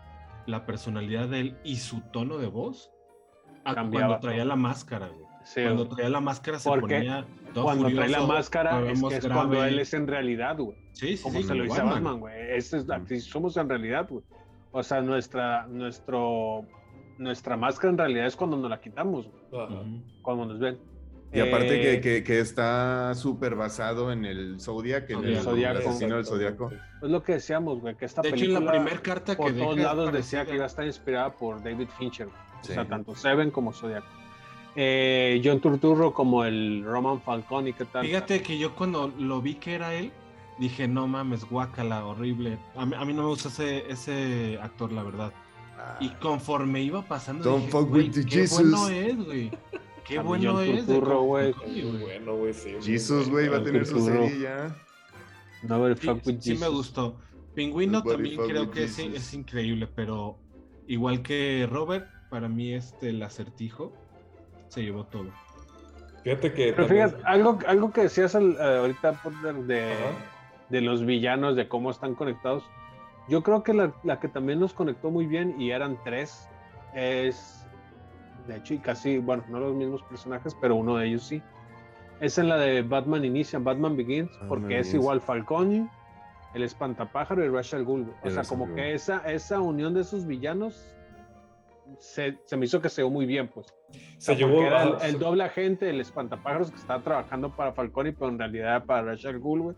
la 0.47 0.67
personalidad 0.67 1.29
de 1.29 1.41
él 1.41 1.59
y 1.65 1.77
su 1.77 2.01
tono 2.01 2.39
de 2.39 2.47
voz. 2.47 2.91
a 3.65 3.75
Cambiaba 3.75 4.07
cuando 4.07 4.21
traía 4.21 4.43
todo. 4.43 4.49
la 4.49 4.57
máscara, 4.57 5.09
güey. 5.09 5.25
Sí, 5.45 5.63
Cuando 5.63 5.87
traía 5.89 6.09
la 6.09 6.21
máscara 6.21 6.59
se 6.59 6.71
Porque 6.71 6.97
ponía 6.97 7.27
todo 7.53 7.65
cuando 7.65 7.85
trae 7.85 8.09
la 8.09 8.19
furioso, 8.19 8.27
máscara 8.27 8.91
es, 8.91 9.03
que 9.03 9.29
cuando 9.29 9.63
él 9.63 9.79
es 9.79 9.93
en 9.93 10.07
realidad, 10.07 10.57
güey. 10.57 10.77
Sí, 10.93 11.19
sí, 11.19 11.23
como 11.23 11.39
sí, 11.39 11.45
se 11.45 11.55
lo 11.55 11.65
dice 11.65 11.81
a 11.81 11.85
Batman. 11.85 12.03
Batman, 12.03 12.21
güey. 12.21 12.57
Ese 12.57 12.79
es, 12.79 12.91
aquí 12.91 13.21
somos 13.21 13.57
en 13.59 13.69
realidad, 13.69 14.07
güey. 14.09 14.25
O 14.73 14.83
sea, 14.83 15.03
nuestra, 15.03 15.67
nuestro, 15.67 16.67
nuestra 17.19 17.57
máscara 17.57 17.91
en 17.91 17.99
realidad 17.99 18.27
es 18.27 18.37
cuando 18.37 18.57
nos 18.57 18.71
la 18.71 18.81
quitamos, 18.81 19.29
cuando 20.23 20.47
nos 20.47 20.59
ven. 20.59 20.79
Y 21.33 21.41
aparte 21.41 21.75
Eh, 21.75 22.01
que, 22.01 22.01
que, 22.01 22.25
que 22.25 22.39
está 22.39 23.13
súper 23.15 23.57
basado 23.57 24.13
en 24.13 24.25
el 24.25 24.61
Zodiac, 24.61 25.11
en 25.11 25.25
el, 25.25 25.37
asesino 25.37 26.17
del 26.17 26.25
Zodiaco. 26.25 26.71
Es 27.03 27.11
lo 27.11 27.23
que 27.25 27.33
decíamos, 27.33 27.81
güey, 27.81 27.97
que 27.97 28.05
esta 28.05 28.23
De 28.23 28.29
hecho, 28.29 28.37
en 28.37 28.41
película 28.41 28.61
la 28.61 28.73
primera 28.79 29.03
carta 29.03 29.33
que 29.33 29.43
por 29.43 29.53
deja 29.53 29.65
todos 29.65 29.79
lados 29.79 30.11
parecida. 30.11 30.39
decía 30.39 30.47
que 30.47 30.55
iba 30.55 30.65
a 30.65 30.69
estar 30.69 30.87
inspirada 30.87 31.33
por 31.33 31.61
David 31.63 31.89
Fincher. 31.99 32.29
Sí. 32.63 32.71
O 32.71 32.75
sea, 32.75 32.85
tanto 32.87 33.17
Seven 33.17 33.51
como 33.51 33.73
Zodiac. 33.73 34.05
Eh, 34.77 35.41
John 35.45 35.61
Turturro 35.61 36.15
como 36.15 36.45
el 36.45 36.85
Roman 36.85 37.21
Falcone, 37.21 37.73
¿qué 37.73 37.85
tal? 37.85 38.07
Fíjate 38.07 38.41
que 38.43 38.57
yo 38.57 38.75
cuando 38.77 39.09
lo 39.19 39.43
vi 39.43 39.55
que 39.57 39.75
era 39.75 39.93
él, 39.95 40.13
dije, 40.59 40.87
no 40.87 41.09
mames, 41.09 41.45
guácala, 41.45 42.07
horrible. 42.07 42.59
A 42.77 42.87
mí, 42.87 42.95
a 42.97 43.05
mí 43.05 43.13
no 43.13 43.23
me 43.23 43.29
gusta 43.29 43.49
ese, 43.49 43.91
ese 43.91 44.59
actor, 44.63 44.93
la 44.93 45.03
verdad. 45.03 45.33
Y 46.01 46.09
conforme 46.21 46.83
iba 46.83 47.03
pasando, 47.03 47.45
Don't 47.45 47.61
dije, 47.67 47.73
fuck 47.73 47.89
"Güey, 47.89 48.07
with 48.09 48.15
the 48.15 48.25
qué 48.25 48.31
Jesus". 48.41 48.71
bueno 48.71 48.89
es, 48.89 49.17
güey. 49.25 49.51
Qué 50.07 50.19
bueno 50.19 50.61
es. 50.61 50.87
güey. 50.87 51.55
Bueno, 52.01 52.37
güey, 52.37 52.53
sí. 52.53 52.75
Jesus, 52.83 53.31
güey, 53.31 53.49
va 53.49 53.59
a 53.59 53.65
tener 53.65 53.87
su 53.87 54.05
serie 54.05 54.39
ya. 54.41 54.77
No 55.63 55.81
ver 55.81 55.97
Sí, 55.99 56.07
fuck 56.07 56.27
with 56.27 56.41
sí 56.41 56.55
me 56.57 56.69
gustó. 56.69 57.17
Pingüino 57.55 58.03
también 58.03 58.37
creo 58.47 58.71
que 58.71 58.85
es, 58.85 58.99
es 58.99 59.33
increíble, 59.35 59.87
pero 59.87 60.37
igual 60.89 61.23
que 61.23 61.67
Robert, 61.71 62.07
para 62.29 62.49
mí 62.49 62.75
este 62.75 63.11
el 63.11 63.23
acertijo 63.23 63.93
se 64.69 64.83
llevó 64.83 65.05
todo. 65.07 65.31
Fíjate 66.25 66.53
que. 66.53 66.73
Pero 66.73 66.87
también- 66.87 67.09
fíjate, 67.11 67.25
algo, 67.27 67.59
algo 67.67 67.93
que 67.93 68.03
decías 68.03 68.35
al- 68.35 68.57
eh, 68.61 68.79
ahorita 68.81 69.23
Potter, 69.23 69.55
de, 69.65 69.95
de 70.69 70.81
los 70.81 71.07
villanos, 71.07 71.55
de 71.57 71.69
cómo 71.69 71.91
están 71.91 72.15
conectados. 72.15 72.65
Yo 73.29 73.43
creo 73.43 73.63
que 73.63 73.73
la, 73.73 73.93
la 74.03 74.21
que 74.21 74.29
también 74.29 74.61
nos 74.61 74.75
conectó 74.75 75.11
muy 75.11 75.27
bien, 75.27 75.61
y 75.61 75.71
eran 75.71 75.99
tres, 76.05 76.49
es, 76.95 77.67
de 78.47 78.57
hecho, 78.57 78.75
y 78.75 78.79
casi, 78.79 79.19
bueno, 79.19 79.45
no 79.49 79.61
los 79.61 79.75
mismos 79.75 80.03
personajes, 80.03 80.57
pero 80.61 80.77
uno 80.77 80.97
de 80.97 81.07
ellos 81.09 81.23
sí. 81.25 81.43
Es 82.21 82.39
en 82.39 82.49
la 82.49 82.57
de 82.57 82.83
Batman 82.83 83.25
Inicia, 83.25 83.59
Batman 83.59 83.97
Begins, 83.97 84.31
Batman 84.33 84.49
porque 84.49 84.79
es 84.79 84.95
igual 84.95 85.21
Falcone, 85.21 85.89
el 86.55 86.63
Espantapájaro 86.63 87.45
y 87.45 87.49
Ghul. 87.49 88.05
güey. 88.05 88.07
O 88.23 88.31
sea, 88.31 88.45
como 88.45 88.73
que 88.75 88.95
esa, 88.95 89.19
esa 89.31 89.61
unión 89.61 89.95
de 89.95 90.03
esos 90.03 90.25
villanos 90.27 90.95
se, 91.99 92.39
se 92.45 92.57
me 92.57 92.67
hizo 92.67 92.81
que 92.81 92.89
se 92.89 93.03
dio 93.03 93.11
muy 93.11 93.27
bien, 93.27 93.49
pues. 93.49 93.67
O 93.69 93.93
Se 94.19 94.21
sea, 94.21 94.35
llevó. 94.37 94.63
era 94.63 94.83
el, 94.85 94.95
el 95.03 95.19
doble 95.19 95.45
agente, 95.45 95.91
el 95.91 96.01
espantapájaros 96.01 96.71
que 96.71 96.77
estaba 96.77 97.03
trabajando 97.03 97.55
para 97.55 97.73
Falcone, 97.73 98.13
pero 98.13 98.29
en 98.31 98.39
realidad 98.39 98.85
para 98.85 99.03
Rachel 99.03 99.39
güey. 99.41 99.77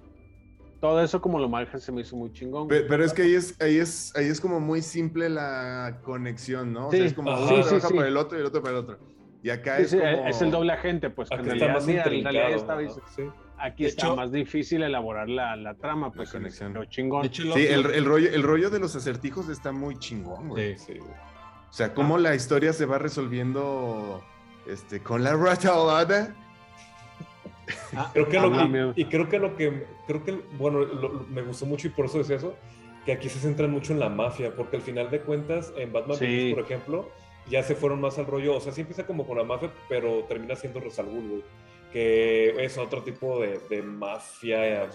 Todo 0.80 1.00
eso 1.02 1.20
como 1.22 1.38
lo 1.38 1.48
manejan 1.48 1.80
se 1.80 1.90
me 1.90 2.02
hizo 2.02 2.16
muy 2.16 2.32
chingón. 2.32 2.68
Pe- 2.68 2.78
güey. 2.80 2.88
Pero, 2.88 3.04
es 3.04 3.12
que 3.12 3.22
ahí 3.22 3.34
es, 3.34 3.60
ahí 3.60 3.78
es, 3.78 4.14
ahí 4.16 4.26
es 4.26 4.40
como 4.40 4.60
muy 4.60 4.82
simple 4.82 5.28
la 5.30 6.00
conexión, 6.04 6.72
¿no? 6.72 6.88
O 6.88 6.90
sea, 6.90 7.00
Sí, 7.00 7.06
es 7.06 7.14
como 7.14 7.30
uno 7.32 7.48
Sí, 7.48 7.54
sí, 7.56 7.62
trabaja 7.62 7.88
sí. 7.88 7.94
por 7.94 8.04
el 8.06 8.16
otro 8.16 8.36
y 8.38 8.40
el 8.40 8.46
otro 8.46 8.60
por 8.62 8.70
el 8.70 8.76
otro. 8.76 8.98
Y 9.42 9.50
acá 9.50 9.76
Sí, 9.78 9.82
es 9.84 9.90
sí, 9.90 9.98
como... 9.98 10.26
es 10.28 10.42
el 10.42 10.50
doble 10.50 10.72
agente, 10.72 11.08
pues 11.10 11.28
que 11.28 11.36
en 11.36 11.50
está 11.50 11.68
más 11.72 11.86
mira, 11.86 12.04
en 12.04 12.24
realidad 12.24 12.48
sí. 13.14 13.22
aquí 13.58 13.84
De 13.84 13.88
está 13.90 14.06
hecho- 14.06 14.16
más 14.16 14.32
difícil 14.32 14.82
elaborar 14.82 15.28
la, 15.28 15.56
la 15.56 15.74
trama, 15.74 16.10
pues 16.12 16.28
La 16.34 16.40
conexión. 16.40 16.86
chingón. 16.88 17.24
Hecho, 17.24 17.44
lo- 17.44 17.54
Sí, 17.54 17.66
el, 17.66 17.86
el 17.86 18.04
rollo, 18.04 18.28
el 18.30 18.42
rollo 18.42 18.70
de 18.70 18.78
los 18.80 18.94
acertijos 18.96 19.48
está 19.48 19.72
muy 19.72 19.98
chingón, 19.98 20.48
güey. 20.48 20.76
Sí. 20.78 20.94
Sí. 20.94 20.98
O 21.00 21.72
sea, 21.72 21.94
cómo 21.94 22.18
la 22.18 22.34
historia 22.34 22.72
se 22.72 22.86
va 22.86 22.98
resolviendo 22.98 24.22
este, 24.66 25.00
con 25.00 25.22
la 25.22 25.34
rata 25.34 25.74
alada. 25.74 26.34
Ah, 27.94 28.10
Creo 28.14 28.28
que 28.28 28.38
Ah, 28.38 28.46
lo 28.46 28.90
y- 28.96 29.00
y, 29.02 29.04
creo 29.06 29.28
que 29.28 29.38
lo 29.38 29.56
que 29.56 29.84
creo 30.06 30.24
que 30.24 30.32
bueno 30.58 30.80
lo- 30.80 30.94
lo- 30.94 31.26
me 31.28 31.42
gustó 31.42 31.66
mucho 31.66 31.86
y 31.88 31.90
por 31.90 32.06
eso 32.06 32.18
decía 32.18 32.36
eso 32.36 32.54
que 33.04 33.12
aquí 33.12 33.28
se 33.28 33.38
centran 33.38 33.70
mucho 33.70 33.92
en 33.92 34.00
la 34.00 34.08
mafia 34.08 34.54
porque 34.54 34.76
al 34.76 34.82
final 34.82 35.10
de 35.10 35.20
cuentas 35.20 35.72
en 35.76 35.92
Batman 35.92 36.16
Sí. 36.18 36.24
Begins, 36.26 36.54
por 36.54 36.64
ejemplo 36.64 37.10
ya 37.48 37.62
se 37.62 37.74
fueron 37.76 38.00
más 38.00 38.18
al 38.18 38.26
rollo 38.26 38.56
o 38.56 38.60
sea 38.60 38.72
sí 38.72 38.80
empieza 38.82 39.06
como 39.06 39.26
con 39.26 39.36
la 39.38 39.44
mafia 39.44 39.70
pero 39.88 40.24
termina 40.24 40.54
siendo 40.56 40.80
Ra's 40.80 40.98
al 40.98 41.06
Ghul, 41.06 41.28
güey 41.28 41.42
que 41.92 42.64
es 42.64 42.76
otro 42.78 43.02
tipo 43.02 43.40
de, 43.40 43.58
de 43.70 43.82
mafia 43.82 44.88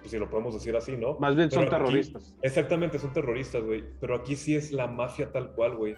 pues, 0.00 0.10
si 0.10 0.18
lo 0.18 0.28
podemos 0.28 0.54
decir 0.54 0.76
así 0.76 0.92
no 0.96 1.14
Más 1.18 1.34
bien 1.34 1.50
son 1.50 1.64
Pero 1.64 1.76
aquí- 1.76 1.84
terroristas. 1.84 2.34
Exactamente, 2.42 2.98
son 2.98 3.12
terroristas, 3.14 3.62
güey. 3.62 3.82
Pero 4.00 4.14
aquí 4.16 4.36
sí 4.36 4.54
es 4.54 4.70
la 4.70 4.86
mafia 4.86 5.32
tal 5.32 5.52
cual, 5.52 5.76
güey. 5.76 5.96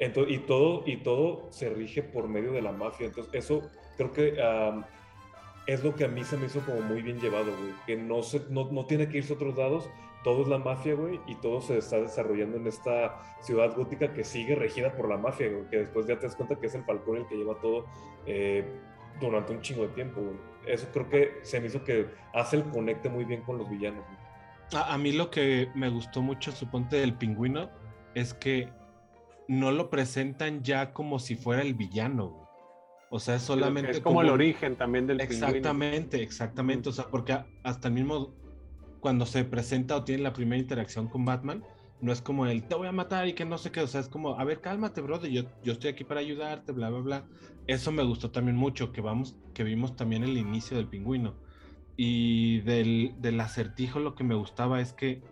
Ento- 0.00 0.24
y, 0.26 0.38
todo, 0.38 0.82
y 0.86 0.96
todo 1.02 1.48
se 1.52 1.68
rige 1.68 2.02
por 2.02 2.26
medio 2.26 2.52
de 2.52 2.62
la 2.62 2.72
mafia. 2.72 3.06
Entonces, 3.06 3.34
eso 3.34 3.60
creo 3.98 4.12
que 4.14 4.42
am, 4.42 4.84
es 5.66 5.82
lo 5.82 5.94
que 5.94 6.04
a 6.04 6.08
mí 6.08 6.24
se 6.24 6.36
me 6.36 6.46
hizo 6.46 6.60
como 6.60 6.80
muy 6.82 7.02
bien 7.02 7.18
llevado, 7.20 7.46
güey. 7.56 7.72
Que 7.86 7.96
no, 7.96 8.22
se, 8.22 8.42
no, 8.50 8.70
no 8.70 8.86
tiene 8.86 9.08
que 9.08 9.18
irse 9.18 9.32
a 9.32 9.36
otros 9.36 9.56
lados, 9.56 9.88
todo 10.24 10.42
es 10.42 10.48
la 10.48 10.58
mafia, 10.58 10.94
güey, 10.94 11.20
y 11.26 11.34
todo 11.36 11.60
se 11.60 11.78
está 11.78 12.00
desarrollando 12.00 12.56
en 12.56 12.66
esta 12.66 13.20
ciudad 13.40 13.74
gótica 13.76 14.12
que 14.12 14.24
sigue 14.24 14.54
regida 14.54 14.94
por 14.96 15.08
la 15.08 15.16
mafia, 15.16 15.50
güey, 15.50 15.68
que 15.68 15.78
después 15.78 16.06
ya 16.06 16.18
te 16.18 16.26
das 16.26 16.34
cuenta 16.36 16.56
que 16.56 16.66
es 16.66 16.74
el 16.74 16.84
Falcón 16.84 17.18
el 17.18 17.26
que 17.26 17.36
lleva 17.36 17.58
todo 17.60 17.86
eh, 18.26 18.64
durante 19.20 19.52
un 19.52 19.60
chingo 19.60 19.82
de 19.82 19.88
tiempo, 19.88 20.20
güey. 20.20 20.36
Eso 20.66 20.88
creo 20.92 21.08
que 21.08 21.38
se 21.42 21.60
me 21.60 21.66
hizo 21.66 21.84
que 21.84 22.06
hace 22.32 22.56
el 22.56 22.64
conecte 22.64 23.08
muy 23.08 23.24
bien 23.24 23.42
con 23.42 23.58
los 23.58 23.68
villanos, 23.68 24.04
güey. 24.06 24.24
A, 24.72 24.96
mí 24.96 25.12
lo 25.12 25.30
que 25.30 25.68
me 25.74 25.90
gustó 25.90 26.22
mucho, 26.22 26.50
suponte, 26.50 26.96
del 26.96 27.14
pingüino, 27.14 27.70
es 28.14 28.32
que 28.32 28.70
no 29.46 29.72
lo 29.72 29.90
presentan 29.90 30.62
ya 30.62 30.92
como 30.92 31.18
si 31.18 31.36
fuera 31.36 31.62
el 31.62 31.74
villano, 31.74 32.28
güey. 32.28 32.43
O 33.14 33.20
sea, 33.20 33.36
es 33.36 33.42
solamente 33.42 33.92
Es 33.92 34.00
como 34.00 34.22
el 34.22 34.28
origen 34.28 34.74
también 34.74 35.06
del 35.06 35.18
pingüino. 35.18 35.46
Exactamente, 35.46 36.20
exactamente. 36.20 36.88
O 36.88 36.92
sea, 36.92 37.06
porque 37.06 37.38
hasta 37.62 37.86
el 37.86 37.94
mismo 37.94 38.34
cuando 38.98 39.24
se 39.24 39.44
presenta 39.44 39.94
o 39.94 40.02
tiene 40.02 40.24
la 40.24 40.32
primera 40.32 40.60
interacción 40.60 41.06
con 41.06 41.24
Batman, 41.24 41.62
no 42.00 42.10
es 42.10 42.20
como 42.20 42.44
el 42.46 42.64
te 42.64 42.74
voy 42.74 42.88
a 42.88 42.92
matar 42.92 43.28
y 43.28 43.34
que 43.34 43.44
no 43.44 43.56
sé 43.56 43.70
qué. 43.70 43.82
O 43.82 43.86
sea, 43.86 44.00
es 44.00 44.08
como, 44.08 44.36
a 44.36 44.42
ver, 44.42 44.60
cálmate, 44.60 45.00
brother. 45.00 45.30
Yo, 45.30 45.44
yo 45.62 45.74
estoy 45.74 45.90
aquí 45.90 46.02
para 46.02 46.18
ayudarte, 46.18 46.72
bla, 46.72 46.90
bla, 46.90 46.98
bla. 46.98 47.24
Eso 47.68 47.92
me 47.92 48.02
gustó 48.02 48.32
también 48.32 48.56
mucho, 48.56 48.90
que 48.90 49.00
vamos, 49.00 49.36
que 49.54 49.62
vimos 49.62 49.94
también 49.94 50.24
el 50.24 50.36
inicio 50.36 50.76
del 50.76 50.88
pingüino. 50.88 51.36
Y 51.96 52.62
del, 52.62 53.14
del 53.18 53.38
acertijo 53.38 54.00
lo 54.00 54.16
que 54.16 54.24
me 54.24 54.34
gustaba 54.34 54.80
es 54.80 54.92
que 54.92 55.22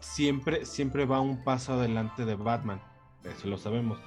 siempre, 0.00 0.64
siempre 0.64 1.06
va 1.06 1.20
un 1.20 1.44
paso 1.44 1.74
adelante 1.74 2.24
de 2.24 2.34
Batman. 2.34 2.82
Eso 3.22 3.46
lo 3.46 3.58
sabemos. 3.58 4.00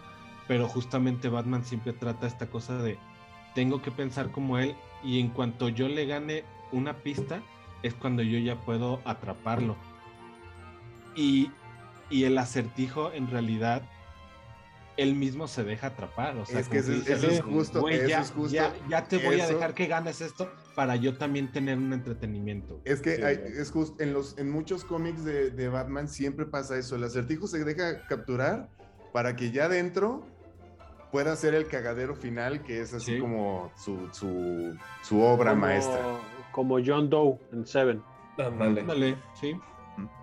Pero 0.52 0.68
justamente 0.68 1.30
Batman 1.30 1.64
siempre 1.64 1.94
trata 1.94 2.28
esta 2.28 2.48
cosa 2.48 2.78
de 2.84 2.98
tengo 3.56 3.82
que 3.82 3.90
pensar 3.90 4.32
como 4.32 4.58
él 4.58 4.76
y 5.02 5.22
en 5.22 5.30
cuanto 5.30 5.70
yo 5.70 5.88
le 5.88 6.06
gane 6.06 6.44
una 6.74 6.98
pista 6.98 7.42
es 7.84 7.94
cuando 7.94 8.22
yo 8.22 8.38
ya 8.38 8.58
puedo 8.66 9.00
atraparlo. 9.06 9.78
Y, 11.16 11.52
y 12.10 12.26
el 12.26 12.38
acertijo 12.38 13.14
en 13.14 13.32
realidad 13.32 13.84
él 14.98 15.16
mismo 15.16 15.48
se 15.48 15.64
deja 15.64 15.88
atrapar. 15.88 16.36
O 16.36 16.46
sea, 16.46 16.60
Es 16.60 16.68
que 16.68 16.80
eso 16.80 16.92
es- 16.92 17.08
eso 17.08 17.28
es 17.30 17.42
justo, 17.42 17.80
"Güey, 17.80 17.96
eso 18.00 18.08
ya, 18.10 18.20
es 18.20 18.32
justo, 18.32 18.54
ya- 18.54 18.74
ya 18.90 19.06
te 19.08 19.26
voy 19.26 19.40
a 19.40 19.48
dejar 19.48 19.74
que 19.74 19.88
ganes 19.88 20.20
esto 20.20 20.52
para 20.76 20.98
yo 20.98 21.18
también 21.18 21.50
tener 21.54 21.78
un 21.78 21.94
entretenimiento. 21.94 22.82
Es 22.84 23.00
que 23.00 23.16
Sí, 23.16 23.24
hay- 23.24 23.40
es 23.56 23.72
justo 23.72 24.04
en 24.04 24.12
los 24.12 24.38
en 24.38 24.52
muchos 24.52 24.84
cómics 24.84 25.24
de, 25.24 25.50
de 25.52 25.70
Batman 25.70 26.10
siempre 26.10 26.46
pasa 26.46 26.78
eso. 26.78 26.98
El 26.98 27.06
acertijo 27.06 27.48
se 27.48 27.64
deja 27.64 28.06
capturar 28.06 28.68
para 29.14 29.38
que 29.38 29.52
ya 29.52 29.70
dentro 29.70 30.26
pueda 31.12 31.36
ser 31.36 31.54
el 31.54 31.68
cagadero 31.68 32.16
final, 32.16 32.64
que 32.64 32.82
es 32.82 32.94
así 32.94 33.16
Sí. 33.16 33.20
como 33.20 33.72
su, 33.76 34.10
su, 34.12 34.78
su 35.02 35.22
obra 35.22 35.52
Como- 35.52 35.62
maestra. 35.68 36.00
Como 36.52 36.78
John 36.86 37.10
Doe 37.10 37.38
en 37.54 37.66
Seven. 37.66 38.02
Ándale. 38.38 38.82
Ándale, 38.82 39.18
sí. 39.34 39.54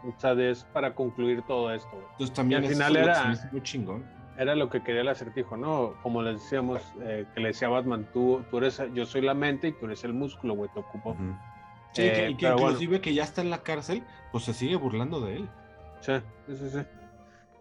O 0.04 0.18
sea, 0.18 0.32
es 0.32 0.64
para 0.72 0.94
concluir 0.94 1.42
todo 1.42 1.72
esto. 1.72 1.90
Entonces 2.12 2.34
también 2.34 2.62
Y 2.64 2.66
al 2.66 2.72
final 2.72 2.96
era- 2.96 3.34
muy 3.52 3.62
chingón. 3.62 4.04
Era 4.38 4.54
lo 4.54 4.70
que 4.70 4.82
quería 4.82 5.00
el 5.00 5.08
acertijo, 5.08 5.56
¿no? 5.56 5.94
Como 6.02 6.22
les 6.22 6.40
decíamos, 6.40 6.80
eh, 7.02 7.26
que 7.34 7.40
le 7.40 7.48
decía 7.48 7.68
Batman, 7.68 8.08
tú, 8.12 8.42
tú 8.50 8.58
eres, 8.58 8.80
yo 8.94 9.04
soy 9.04 9.20
la 9.22 9.34
mente 9.34 9.68
y 9.68 9.72
tú 9.72 9.86
eres 9.86 10.04
el 10.04 10.12
músculo, 10.14 10.54
güey, 10.54 10.70
te 10.72 10.78
ocupo. 10.80 11.10
Ujú. 11.10 11.34
Sí, 11.92 12.02
Eh, 12.02 12.12
que, 12.12 12.30
y 12.30 12.36
que 12.36 12.46
bueno. 12.52 12.62
inclusive 12.68 13.00
que 13.00 13.14
ya 13.14 13.24
está 13.24 13.40
en 13.42 13.50
la 13.50 13.58
cárcel, 13.62 14.04
pues 14.30 14.44
se 14.44 14.54
sigue 14.54 14.76
burlando 14.76 15.20
de 15.20 15.36
él. 15.38 15.48
Sí, 16.00 16.12
sí, 16.46 16.56
sí. 16.56 16.70
sí. 16.70 16.78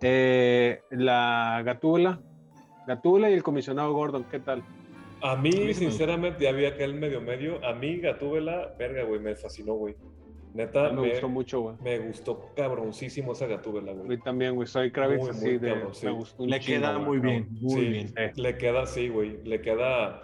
Eh, 0.01 0.82
la 0.91 1.61
Gatúbela, 1.65 2.19
Gatúbela 2.88 3.29
y 3.29 3.33
el 3.33 3.43
comisionado 3.43 3.91
Gordon, 3.93 4.25
¿qué 4.31 4.39
tal? 4.39 4.63
A 5.21 5.35
mí, 5.35 5.51
me 5.51 5.73
sinceramente, 5.73 6.43
ya 6.43 6.51
vi 6.51 6.65
aquel 6.65 6.93
medio 6.93 7.21
medio. 7.21 7.63
A 7.65 7.73
mí, 7.73 7.97
Gatúbela, 7.97 8.73
verga, 8.79 9.03
güey, 9.03 9.19
me 9.19 9.35
fascinó, 9.35 9.73
güey. 9.73 9.95
Neta, 10.53 10.91
me, 10.91 11.01
me, 11.01 11.09
gustó 11.11 11.29
mucho, 11.29 11.61
güey. 11.61 11.75
me 11.83 11.99
gustó 11.99 12.49
cabroncísimo 12.55 13.33
esa 13.33 13.45
Gatúbela, 13.45 13.91
A 13.91 13.95
mí 13.95 14.01
güey. 14.05 14.17
también, 14.19 14.55
güey, 14.55 14.67
soy 14.67 14.91
Kravitz 14.91 15.19
Muy, 15.21 15.29
así 15.29 15.45
muy 15.45 15.57
de, 15.57 15.73
cabrón, 15.73 15.93
sí. 15.95 16.05
me 16.05 16.11
gustó 16.13 16.45
Le 16.45 16.59
chingo, 16.59 16.79
queda 16.79 16.93
güey, 16.93 17.05
muy 17.05 17.19
bien, 17.19 17.47
muy 17.61 17.71
Sí, 17.71 17.88
bien. 17.88 18.13
Eh. 18.15 18.31
Le 18.35 18.57
queda, 18.57 18.85
sí, 18.85 19.09
güey. 19.09 19.43
Le 19.43 19.61
queda. 19.61 20.23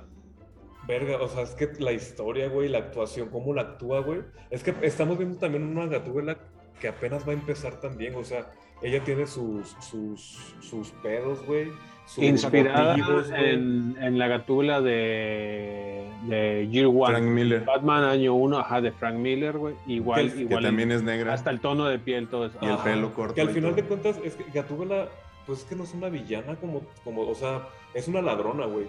Verga, 0.87 1.21
o 1.21 1.27
sea, 1.27 1.43
es 1.43 1.55
que 1.55 1.69
la 1.79 1.91
historia, 1.91 2.47
güey, 2.49 2.69
la 2.69 2.79
actuación, 2.79 3.29
cómo 3.29 3.53
la 3.53 3.61
actúa, 3.61 3.99
güey. 3.99 4.21
Es 4.49 4.63
que 4.63 4.73
estamos 4.81 5.17
viendo 5.17 5.37
también 5.37 5.63
una 5.63 5.85
gatúbela 5.87 6.37
que 6.79 6.87
apenas 6.87 7.27
va 7.27 7.31
a 7.31 7.35
empezar 7.35 7.79
también, 7.79 8.15
o 8.15 8.23
sea, 8.23 8.51
ella 8.83 9.03
tiene 9.03 9.25
sus, 9.25 9.75
sus, 9.79 10.53
sus 10.59 10.89
pedos, 11.01 11.43
güey. 11.45 11.69
sus 12.05 12.23
Inspirada 12.23 12.97
motivos, 12.97 13.29
en, 13.31 13.95
en 14.01 14.17
la 14.19 14.27
Gatúbela 14.27 14.81
de, 14.81 16.05
de 16.27 16.67
Year 16.69 16.87
One. 16.87 17.05
Frank 17.07 17.23
Miller, 17.23 17.63
Batman 17.65 18.03
año 18.03 18.33
1, 18.35 18.57
ajá, 18.59 18.81
de 18.81 18.91
Frank 18.91 19.15
Miller, 19.15 19.57
güey. 19.57 19.75
Igual, 19.87 20.29
Que- 20.29 20.35
que 20.35 20.41
igual. 20.43 20.63
también 20.63 20.91
es 20.91 21.01
negra. 21.03 21.33
hasta 21.33 21.49
el 21.49 21.59
tono 21.61 21.85
de 21.85 21.99
piel, 21.99 22.27
todo 22.27 22.47
eso. 22.47 22.57
Y 22.61 22.65
el 22.65 22.71
Ajá. 22.73 22.83
pelo 22.83 23.13
corto 23.13 23.33
Que 23.35 23.41
al 23.41 23.49
final 23.49 23.71
todo. 23.71 23.81
de 23.81 23.87
cuentas, 23.87 24.19
es 24.23 24.35
que 24.35 24.43
Gatúbela, 24.53 25.07
pues 25.45 25.59
es 25.59 25.65
que 25.65 25.75
no 25.75 25.83
es 25.83 25.93
una 25.93 26.09
villana 26.09 26.55
como, 26.57 26.81
como, 27.03 27.21
o 27.27 27.35
sea, 27.35 27.67
es 27.93 28.07
una 28.07 28.21
ladrona, 28.21 28.65
güey. 28.65 28.87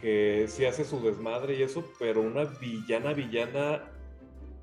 Que 0.00 0.44
sí 0.48 0.64
hace 0.66 0.84
su 0.84 1.00
desmadre 1.02 1.56
y 1.56 1.62
eso, 1.62 1.84
pero 1.98 2.20
una 2.20 2.44
villana, 2.44 3.12
villana. 3.12 3.80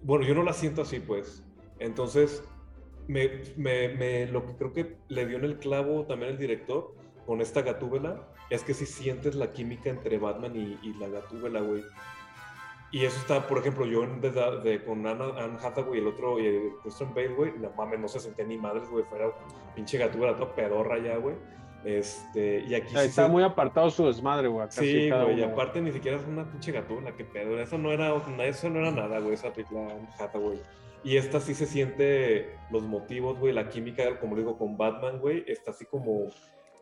Bueno, 0.04 0.26
yo 0.26 0.36
no 0.36 0.44
la 0.44 0.54
siento 0.54 0.82
así, 0.84 1.00
pues. 1.00 1.44
Entonces, 1.80 2.44
me, 3.08 3.42
me, 3.58 3.90
me- 3.90 4.28
lo 4.28 4.46
que 4.46 4.54
creo 4.56 4.74
que 4.74 4.96
le 5.10 5.26
dio 5.26 5.38
en 5.38 5.46
el 5.46 5.58
clavo 5.60 6.06
también 6.06 6.32
el 6.32 6.38
director 6.38 6.94
con 7.26 7.42
esta 7.42 7.62
Gatúbela 7.62 8.28
es 8.50 8.64
que 8.64 8.74
sí 8.74 8.86
sientes 8.86 9.36
la 9.36 9.52
química 9.52 9.90
entre 9.90 10.18
Batman 10.18 10.56
y, 10.56 10.78
y 10.82 10.94
la 11.00 11.08
Gatúbela, 11.08 11.62
güey. 11.62 11.84
Y 12.92 13.06
eso 13.06 13.18
está, 13.18 13.48
por 13.48 13.58
ejemplo, 13.58 13.86
yo 13.88 14.04
en, 14.04 14.22
de, 14.22 14.30
de- 14.30 14.84
con 14.84 15.06
Anna, 15.08 15.26
Anne 15.38 15.58
Hathaway 15.62 15.98
y 15.98 16.02
el 16.02 16.08
otro, 16.08 16.40
y 16.40 16.46
el 16.46 16.62
Christian 16.84 17.14
Bale, 17.16 17.30
güey, 17.30 17.54
no 17.58 17.72
mames, 17.72 18.00
no 18.00 18.08
se 18.08 18.20
sentía 18.20 18.46
ni 18.46 18.58
madres, 18.58 18.88
güey, 18.90 19.04
fuera 19.06 19.32
pinche 19.74 19.98
Gatúbela 19.98 20.36
toda 20.36 20.54
pedorra 20.54 21.00
ya, 21.00 21.18
güey. 21.18 21.36
Este, 21.84 22.62
y 22.66 22.76
aquí 22.76 22.90
sí 22.90 22.98
está 23.08 23.26
se- 23.26 23.30
muy 23.32 23.44
apartado 23.44 23.90
su 23.90 24.06
desmadre, 24.06 24.48
güey. 24.48 24.68
Sí, 24.70 25.10
güey, 25.26 25.40
y 25.40 25.44
aparte 25.44 25.82
ni 25.82 25.92
siquiera 25.92 26.18
es 26.18 26.26
una 26.26 26.50
pinche 26.50 26.72
gatúbela, 26.72 27.12
qué 27.16 27.26
pedo. 27.26 27.60
Eso 27.60 27.78
no 27.78 27.92
era, 27.92 28.14
eso 28.46 28.70
no 28.70 28.80
era 28.80 28.92
nada, 28.92 29.20
güey, 29.20 29.34
esa 29.34 29.52
película 29.52 29.88
Hathaway. 30.20 30.62
Y 31.04 31.18
esta 31.18 31.40
sí 31.42 31.54
se 31.54 31.66
siente 31.66 32.56
los 32.72 32.84
motivos, 32.84 33.38
güey, 33.40 33.54
la 33.54 33.70
química, 33.70 34.20
como 34.20 34.36
digo, 34.38 34.58
con 34.58 34.78
Batman, 34.78 35.20
güey, 35.20 35.44
está 35.48 35.72
así 35.72 35.86
como 35.86 36.30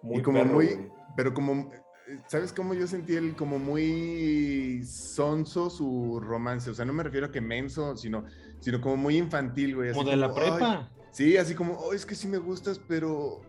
muy 0.04 0.20
y 0.20 0.22
como 0.22 0.38
perro, 0.40 0.54
muy, 0.54 0.66
güey. 0.68 0.90
pero 1.16 1.34
como, 1.34 1.72
eh, 1.74 2.20
¿sabes 2.28 2.54
cómo 2.54 2.74
yo 2.76 2.86
sentí 2.86 3.16
el 3.16 3.36
como 3.36 3.58
muy 3.58 4.84
sonso 4.84 5.70
su 5.72 6.20
romance? 6.20 6.70
O 6.70 6.74
sea, 6.76 6.86
no 6.86 6.94
me 6.94 7.04
refiero 7.04 7.28
a 7.28 7.32
que 7.32 7.42
menso, 7.42 7.96
sino, 7.98 8.26
sino 8.60 8.80
como 8.80 8.96
muy 8.98 9.18
infantil, 9.18 9.76
güey. 9.76 9.90
así 9.90 9.98
Como 9.98 10.12
de 10.12 10.18
la 10.18 10.28
"Ay", 10.28 10.34
prepa. 10.36 10.92
sí, 11.12 11.38
así 11.38 11.56
como, 11.56 11.74
oh, 11.80 11.94
es 11.94 12.06
que 12.06 12.14
sí 12.16 12.28
me 12.28 12.38
gustas, 12.38 12.80
pero 12.88 13.42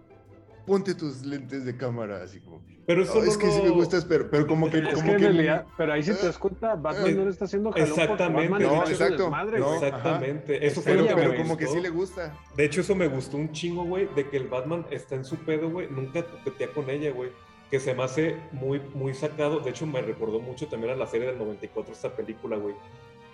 ponte 0.66 0.94
tus 0.94 1.24
lentes 1.26 1.64
de 1.66 1.76
cámara, 1.76 2.22
así 2.22 2.40
como. 2.40 2.64
Pero 2.86 3.02
eso 3.02 3.18
"Oh, 3.18 3.22
es 3.22 3.34
no 3.34 3.38
que 3.38 3.50
sí 3.50 3.62
me 3.62 3.68
gustas, 3.70 4.04
pero, 4.04 4.28
pero 4.28 4.46
como 4.46 4.68
que, 4.70 4.78
Es 4.78 4.94
como 4.94 5.02
que 5.06 5.10
en 5.12 5.16
que 5.18 5.24
realidad, 5.24 5.66
pero 5.76 5.92
ahí 5.92 6.02
si 6.02 6.12
te 6.14 6.26
das 6.26 6.36
cuenta, 6.38 6.74
Batman 6.74 7.06
Eh, 7.10 7.14
no 7.14 7.24
le 7.24 7.30
está 7.30 7.44
haciendo 7.44 7.70
jalón 7.70 7.88
exactamente. 7.88 8.48
Batman 8.50 8.62
No, 8.74 8.82
exacto. 8.88 9.22
desmadre, 9.24 9.58
No. 9.60 9.74
Exactamente, 9.74 10.66
eso 10.66 10.82
fue 10.82 10.92
pero, 10.92 11.02
lo 11.04 11.08
que 11.08 11.14
pero 11.14 11.30
me 11.30 11.36
como 11.36 11.56
que 11.56 11.64
gustó. 11.66 11.76
sí 11.78 11.82
le 11.82 11.90
gusta. 11.90 12.38
De 12.56 12.64
hecho, 12.64 12.80
eso 12.80 12.94
me 12.96 13.06
gustó 13.06 13.36
un 13.36 13.52
chingo, 13.52 13.84
güey, 13.84 14.08
de 14.16 14.28
que 14.28 14.36
el 14.36 14.48
Batman 14.48 14.84
está 14.90 15.14
en 15.14 15.24
su 15.24 15.36
pedo, 15.36 15.70
güey, 15.70 15.88
nunca 15.90 16.24
coquetea 16.24 16.68
con 16.72 16.90
ella, 16.90 17.12
güey. 17.12 17.30
Que 17.70 17.80
se 17.80 17.94
me 17.94 18.02
hace 18.02 18.36
muy, 18.52 18.80
muy 18.94 19.14
sacado. 19.14 19.60
De 19.60 19.70
hecho, 19.70 19.86
me 19.86 20.02
recordó 20.02 20.40
mucho 20.40 20.66
también 20.66 20.92
a 20.92 20.96
la 20.96 21.06
serie 21.06 21.28
del 21.28 21.38
94, 21.38 21.92
esta 21.94 22.14
película, 22.14 22.56
güey. 22.56 22.74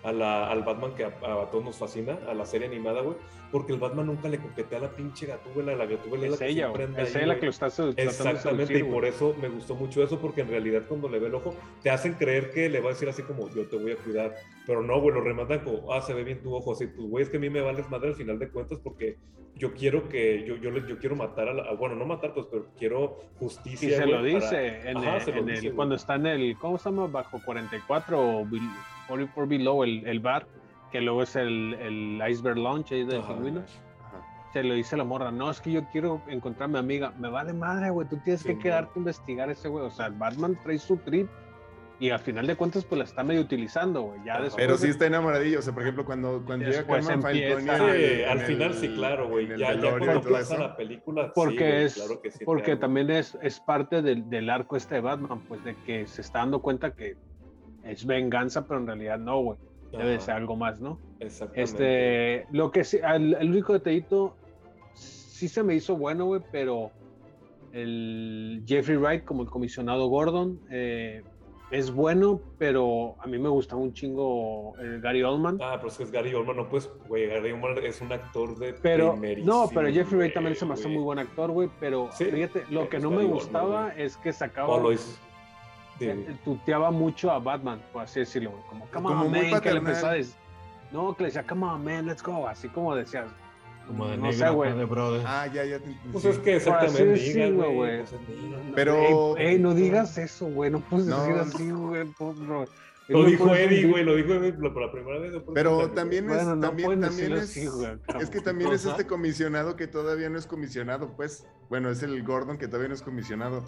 A 0.04 0.12
la, 0.12 0.48
al 0.48 0.62
Batman 0.62 0.94
que 0.94 1.04
a, 1.04 1.08
a 1.08 1.50
todos 1.50 1.64
nos 1.64 1.76
fascina, 1.76 2.18
a 2.28 2.32
la 2.34 2.46
serie 2.46 2.68
animada, 2.68 3.00
güey. 3.00 3.16
Porque 3.50 3.72
el 3.72 3.78
Batman 3.80 4.06
nunca 4.06 4.28
le 4.28 4.38
coquetea 4.38 4.78
a 4.78 4.82
la 4.82 4.90
pinche 4.90 5.26
gatúbela. 5.26 5.74
La 5.74 5.86
gatúbela 5.86 6.26
es, 6.26 6.34
Es 6.34 6.40
la 6.40 6.46
que 6.46 6.52
ella, 6.52 6.66
anda 6.68 7.02
Es 7.02 7.16
ahí, 7.16 7.24
ella 7.24 7.38
que 7.40 7.46
lo 7.46 7.50
está 7.50 7.68
tratando 7.68 7.94
Exactamente, 8.02 8.66
seducir, 8.66 8.76
y 8.88 8.92
por 8.92 9.04
eso 9.04 9.34
me 9.40 9.48
gustó 9.48 9.74
mucho 9.74 10.02
eso, 10.02 10.20
porque 10.20 10.42
en 10.42 10.48
realidad 10.50 10.82
cuando 10.86 11.08
le 11.08 11.18
ve 11.18 11.26
el 11.26 11.34
ojo, 11.34 11.54
te 11.82 11.90
hacen 11.90 12.12
creer 12.14 12.52
que 12.52 12.68
le 12.68 12.78
va 12.80 12.90
a 12.90 12.92
decir 12.92 13.08
así 13.08 13.22
como, 13.22 13.48
yo 13.52 13.66
te 13.66 13.76
voy 13.76 13.90
a 13.92 13.96
cuidar, 13.96 14.34
pero 14.66 14.82
no, 14.82 15.00
güey, 15.00 15.14
lo 15.14 15.20
rematan 15.22 15.60
como, 15.60 15.92
ah, 15.92 16.00
se 16.00 16.14
ve 16.14 16.22
bien 16.22 16.42
tu 16.42 16.54
ojo, 16.54 16.72
así, 16.72 16.86
pues, 16.86 17.08
güey, 17.08 17.24
es 17.24 17.30
que 17.30 17.38
a 17.38 17.40
mí 17.40 17.50
me 17.50 17.60
vales 17.60 17.88
madre 17.90 18.08
al 18.10 18.14
final 18.14 18.38
de 18.38 18.50
cuentas 18.50 18.78
porque 18.84 19.16
yo 19.56 19.72
quiero 19.74 20.08
que, 20.08 20.44
yo, 20.46 20.54
yo, 20.56 20.70
yo 20.86 20.98
quiero 20.98 21.16
matar 21.16 21.48
a 21.48 21.54
la, 21.54 21.72
bueno, 21.74 21.96
no 21.96 22.04
matar, 22.06 22.32
pues, 22.34 22.46
pero 22.50 22.68
quiero 22.78 23.16
justicia, 23.40 23.88
Y 23.88 23.92
se 23.92 24.06
lo 24.06 24.12
para- 24.18 24.22
dice 24.22 24.90
en, 24.90 24.96
Ajá, 24.98 25.16
el, 25.16 25.20
se 25.22 25.32
lo 25.32 25.38
en 25.38 25.46
dice, 25.46 25.66
el- 25.68 25.74
cuando 25.74 25.94
está 25.96 26.14
en 26.14 26.26
el, 26.26 26.56
¿cómo 26.58 26.78
se 26.78 26.88
llama? 26.90 27.06
Bajo 27.08 27.40
44 27.44 28.20
o 28.20 28.44
Bil- 29.08 29.28
44 29.28 29.46
Below, 29.46 29.84
el, 29.84 30.06
el 30.06 30.20
bar, 30.20 30.46
que 30.92 31.00
luego 31.00 31.22
es 31.22 31.36
el, 31.36 31.74
el 31.74 32.22
Iceberg 32.30 32.58
Launch 32.58 32.92
ahí 32.92 33.04
del 33.04 33.20
Ajá. 33.20 33.34
pingüino. 33.34 33.60
Ajá. 33.60 34.50
Se 34.52 34.62
lo 34.62 34.74
dice 34.74 34.96
la 34.96 35.04
morra, 35.04 35.30
no, 35.30 35.50
es 35.50 35.60
que 35.60 35.70
yo 35.72 35.84
quiero 35.92 36.22
encontrar 36.28 36.68
a 36.68 36.72
mi 36.72 36.78
amiga. 36.78 37.12
Me 37.18 37.28
vale 37.28 37.52
madre, 37.52 37.90
güey, 37.90 38.08
tú 38.08 38.16
tienes 38.18 38.40
Sí, 38.42 38.48
que 38.48 38.58
quedarte 38.58 38.92
a 38.96 38.98
investigar 38.98 39.50
ese 39.50 39.68
güey. 39.68 39.84
O 39.84 39.90
sea, 39.90 40.08
Batman 40.08 40.58
trae 40.62 40.78
su 40.78 40.96
trip 40.98 41.28
y 42.00 42.10
al 42.10 42.20
final 42.20 42.46
de 42.46 42.54
cuentas, 42.54 42.84
pues 42.84 42.96
la 42.96 43.04
está 43.04 43.24
medio 43.24 43.40
utilizando, 43.40 44.02
güey. 44.02 44.20
Ya 44.24 44.40
después. 44.40 44.54
Pero 44.64 44.78
sí 44.78 44.84
de- 44.84 44.90
está 44.92 45.06
enamoradillo. 45.06 45.58
O 45.58 45.62
sea, 45.62 45.74
por 45.74 45.82
ejemplo, 45.82 46.04
cuando, 46.04 46.42
cuando 46.46 46.64
llega 46.64 46.86
Carmen 46.86 47.10
empieza- 47.10 47.56
Falcone 47.56 47.92
Sí, 47.98 48.22
en 48.22 48.28
al 48.28 48.38
el- 48.38 48.46
final 48.46 48.74
sí, 48.74 48.88
claro, 48.94 49.28
güey. 49.28 49.50
el 49.50 49.58
Ya, 49.58 49.74
ya 49.74 49.98
cuando 49.98 50.22
pasa 50.22 50.54
eso. 50.54 50.58
la 50.58 50.76
película, 50.76 51.24
sí, 51.26 51.30
porque 51.34 51.56
güey, 51.70 51.82
es 51.84 51.94
claro 51.96 52.20
que 52.22 52.30
sí, 52.30 52.44
porque 52.44 52.76
también 52.76 53.10
es, 53.10 53.36
es 53.42 53.58
parte 53.60 54.00
del, 54.00 54.30
del 54.30 54.48
arco 54.48 54.76
este 54.76 54.94
de 54.94 55.00
Batman, 55.00 55.40
pues 55.48 55.62
de 55.64 55.74
que 55.84 56.06
se 56.06 56.20
está 56.22 56.38
dando 56.38 56.62
cuenta 56.62 56.94
que 56.94 57.16
es 57.84 58.04
venganza, 58.06 58.66
pero 58.66 58.80
en 58.80 58.86
realidad 58.86 59.18
no, 59.18 59.40
güey. 59.40 59.58
Debe 59.92 60.20
ser 60.20 60.34
algo 60.34 60.54
más, 60.54 60.80
¿no? 60.80 60.98
Exactamente. 61.18 61.62
Este, 61.62 62.46
lo 62.56 62.70
que 62.70 62.84
sí, 62.84 62.98
al- 63.02 63.34
el 63.40 63.50
único 63.50 63.72
detallito 63.72 64.36
sí 64.94 65.48
se 65.48 65.62
me 65.62 65.74
hizo 65.74 65.96
bueno, 65.96 66.26
güey, 66.26 66.42
pero 66.52 66.90
el 67.72 68.62
Jeffrey 68.66 68.96
Wright 68.96 69.24
como 69.24 69.42
el 69.42 69.48
comisionado 69.50 70.08
Gordon 70.08 70.60
eh, 70.70 71.22
es 71.70 71.90
bueno, 71.90 72.40
pero 72.56 73.16
a 73.20 73.26
mí 73.26 73.38
me 73.38 73.48
gusta 73.48 73.76
un 73.76 73.92
chingo 73.92 74.74
el 74.78 75.00
Gary 75.02 75.22
Oldman. 75.22 75.58
Ah, 75.60 75.74
pero 75.76 75.88
es 75.88 75.96
que 75.98 76.04
es 76.04 76.10
Gary 76.10 76.32
Oldman, 76.34 76.56
no 76.56 76.68
puedes, 76.68 76.90
güey, 77.08 77.26
Gary 77.26 77.52
Oldman 77.52 77.78
es 77.84 78.00
un 78.00 78.10
actor 78.12 78.56
de 78.58 78.72
Pero, 78.74 79.16
no, 79.44 79.68
pero 79.74 79.88
Jeffrey 79.92 80.18
Wright 80.18 80.34
también 80.34 80.56
se 80.56 80.64
me 80.64 80.74
hace 80.74 80.88
muy 80.88 81.02
buen 81.02 81.18
actor, 81.18 81.50
güey, 81.50 81.68
pero 81.78 82.08
Sí, 82.12 82.24
fíjate, 82.26 82.64
lo 82.70 82.88
que 82.88 82.98
no 82.98 83.10
me 83.10 83.16
Gary 83.18 83.28
gustaba 83.28 83.90
es 83.96 84.16
que 84.16 84.32
sacaba, 84.32 84.68
Oh, 84.74 84.80
Dime. 85.98 86.38
tuteaba 86.44 86.90
mucho 86.90 87.30
a 87.30 87.38
Batman, 87.38 87.82
por 87.92 88.02
así 88.02 88.20
decirlo, 88.20 88.50
güey, 88.52 88.62
como, 88.68 88.84
come 88.90 89.08
Como 89.08 89.08
on, 89.24 89.30
muy 89.30 89.50
man, 89.50 89.60
que 89.60 89.70
le 89.72 89.78
empezaba 89.78 90.12
a 90.12 90.14
decir, 90.16 90.34
no, 90.92 91.14
que 91.16 91.22
le 91.24 91.28
decía, 91.28 91.46
come 91.46 91.66
on, 91.66 91.84
man, 91.84 92.06
let's 92.06 92.22
go, 92.22 92.46
así 92.48 92.68
como 92.68 92.94
decías, 92.94 93.26
Como 93.86 94.06
de 94.06 94.16
no 94.16 94.22
negro 94.24 94.38
sé, 94.38 94.50
güey. 94.50 94.72
de 94.76 94.84
brother. 94.84 95.22
Ah, 95.26 95.46
ya, 95.46 95.64
ya. 95.64 95.78
te- 95.78 95.96
Pues 96.12 96.22
sí. 96.22 96.28
es 96.30 96.38
que 96.40 96.56
exactamente, 96.56 97.50
güey. 97.52 97.72
güey. 97.72 97.98
pues. 98.04 98.14
Pero- 98.74 99.36
Ey, 99.38 99.46
ey, 99.54 99.58
no 99.58 99.74
digas 99.74 100.18
eso, 100.18 100.46
güey. 100.46 100.70
No 100.70 100.80
puedes 100.80 101.06
No, 101.06 101.18
decir 101.22 101.34
así, 101.40 101.70
güey. 101.70 102.04
por- 102.18 102.34
bro. 102.36 102.64
Lo 103.08 103.24
dijo 103.24 103.54
Eddie, 103.54 103.86
güey, 103.86 104.04
lo 104.04 104.14
dijo 104.16 104.34
Eddie 104.34 104.52
por 104.52 104.82
la 104.82 104.92
primera 104.92 105.18
vez. 105.18 105.32
Pero 105.54 105.78
de- 105.78 105.94
también 105.94 106.28
es, 106.28 106.36
Bueno, 106.36 106.56
no 106.56 106.60
también, 106.66 107.00
también 107.00 107.32
es, 107.32 107.44
así, 107.44 107.66
güey, 107.66 107.92
es 108.20 108.28
que 108.28 108.42
también 108.42 108.70
es 108.70 108.84
este 108.84 109.06
comisionado 109.06 109.76
que 109.76 109.86
todavía 109.86 110.28
no 110.28 110.38
es 110.38 110.46
comisionado, 110.46 111.16
pues. 111.16 111.46
Bueno, 111.70 111.88
es 111.88 112.02
el 112.02 112.22
Gordon 112.22 112.58
que 112.58 112.66
todavía 112.66 112.88
no 112.88 112.94
es 112.94 113.02
comisionado. 113.02 113.64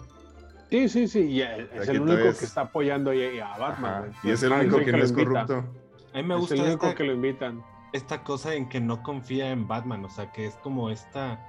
Sí, 0.71 0.87
sí, 0.89 1.07
sí. 1.07 1.19
Y 1.19 1.41
es 1.41 1.87
el 1.89 2.01
único 2.01 2.19
es- 2.29 2.39
que 2.39 2.45
está 2.45 2.61
apoyando 2.61 3.11
ahí 3.11 3.39
a 3.39 3.57
Batman. 3.57 4.11
Y 4.23 4.31
es 4.31 4.41
el 4.41 4.53
único 4.53 4.77
que 4.79 4.91
no 4.91 4.97
lo 4.99 5.03
es 5.03 5.09
invita. 5.11 5.45
corrupto. 5.45 5.73
A 6.13 6.17
mí 6.17 6.23
me 6.23 6.33
Es 6.35 6.39
gusta 6.39 6.55
el 6.55 6.61
único 6.61 6.85
esta, 6.87 6.95
que 6.97 7.03
lo 7.03 7.13
invitan. 7.13 7.63
esta 7.93 8.23
cosa 8.23 8.53
en 8.55 8.69
que 8.69 8.79
no 8.79 9.03
confía 9.03 9.51
en 9.51 9.67
Batman, 9.67 10.03
o 10.05 10.09
sea, 10.09 10.31
que 10.31 10.45
es 10.45 10.55
como 10.55 10.89
esta 10.89 11.39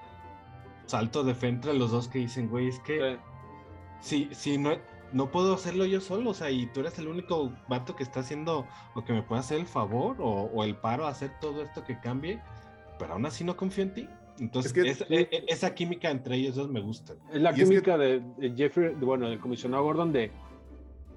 salto 0.86 1.22
de 1.24 1.34
fe 1.34 1.48
entre 1.48 1.72
los 1.74 1.90
dos 1.92 2.08
que 2.08 2.18
dicen, 2.18 2.48
güey, 2.48 2.68
es 2.68 2.78
que 2.80 3.16
Sí. 4.00 4.28
si, 4.30 4.34
si 4.34 4.58
no, 4.58 4.72
no 5.12 5.30
puedo 5.30 5.54
hacerlo 5.54 5.84
yo 5.84 6.00
solo, 6.00 6.30
o 6.30 6.34
sea, 6.34 6.50
y 6.50 6.66
tú 6.66 6.80
eres 6.80 6.98
el 6.98 7.06
único 7.06 7.52
vato 7.68 7.94
que 7.94 8.02
está 8.02 8.20
haciendo 8.20 8.66
o 8.94 9.04
que 9.04 9.12
me 9.12 9.22
puede 9.22 9.40
hacer 9.40 9.58
el 9.58 9.66
favor 9.66 10.16
o, 10.18 10.50
o 10.52 10.64
el 10.64 10.74
paro 10.76 11.06
a 11.06 11.10
hacer 11.10 11.30
todo 11.40 11.62
esto 11.62 11.84
que 11.84 11.98
cambie, 12.00 12.40
pero 12.98 13.12
aún 13.14 13.24
así 13.26 13.44
no 13.44 13.56
confío 13.56 13.84
en 13.84 13.94
ti. 13.94 14.08
Entonces, 14.38 14.72
Es 14.74 14.82
que- 14.82 14.90
esa, 14.90 15.04
e- 15.08 15.28
e- 15.30 15.44
esa 15.48 15.74
química 15.74 16.10
entre 16.10 16.36
ellos 16.36 16.54
dos 16.56 16.68
me 16.70 16.80
gusta. 16.80 17.14
Es 17.32 17.40
la 17.40 17.50
Y 17.50 17.54
es 17.54 17.60
que- 17.60 17.64
química 17.68 17.98
de, 17.98 18.22
de 18.38 18.50
Jeffrey, 18.56 18.94
de- 18.94 19.04
bueno, 19.04 19.28
del 19.28 19.38
comisionado 19.38 19.82
Gordon 19.84 20.12
de 20.12 20.30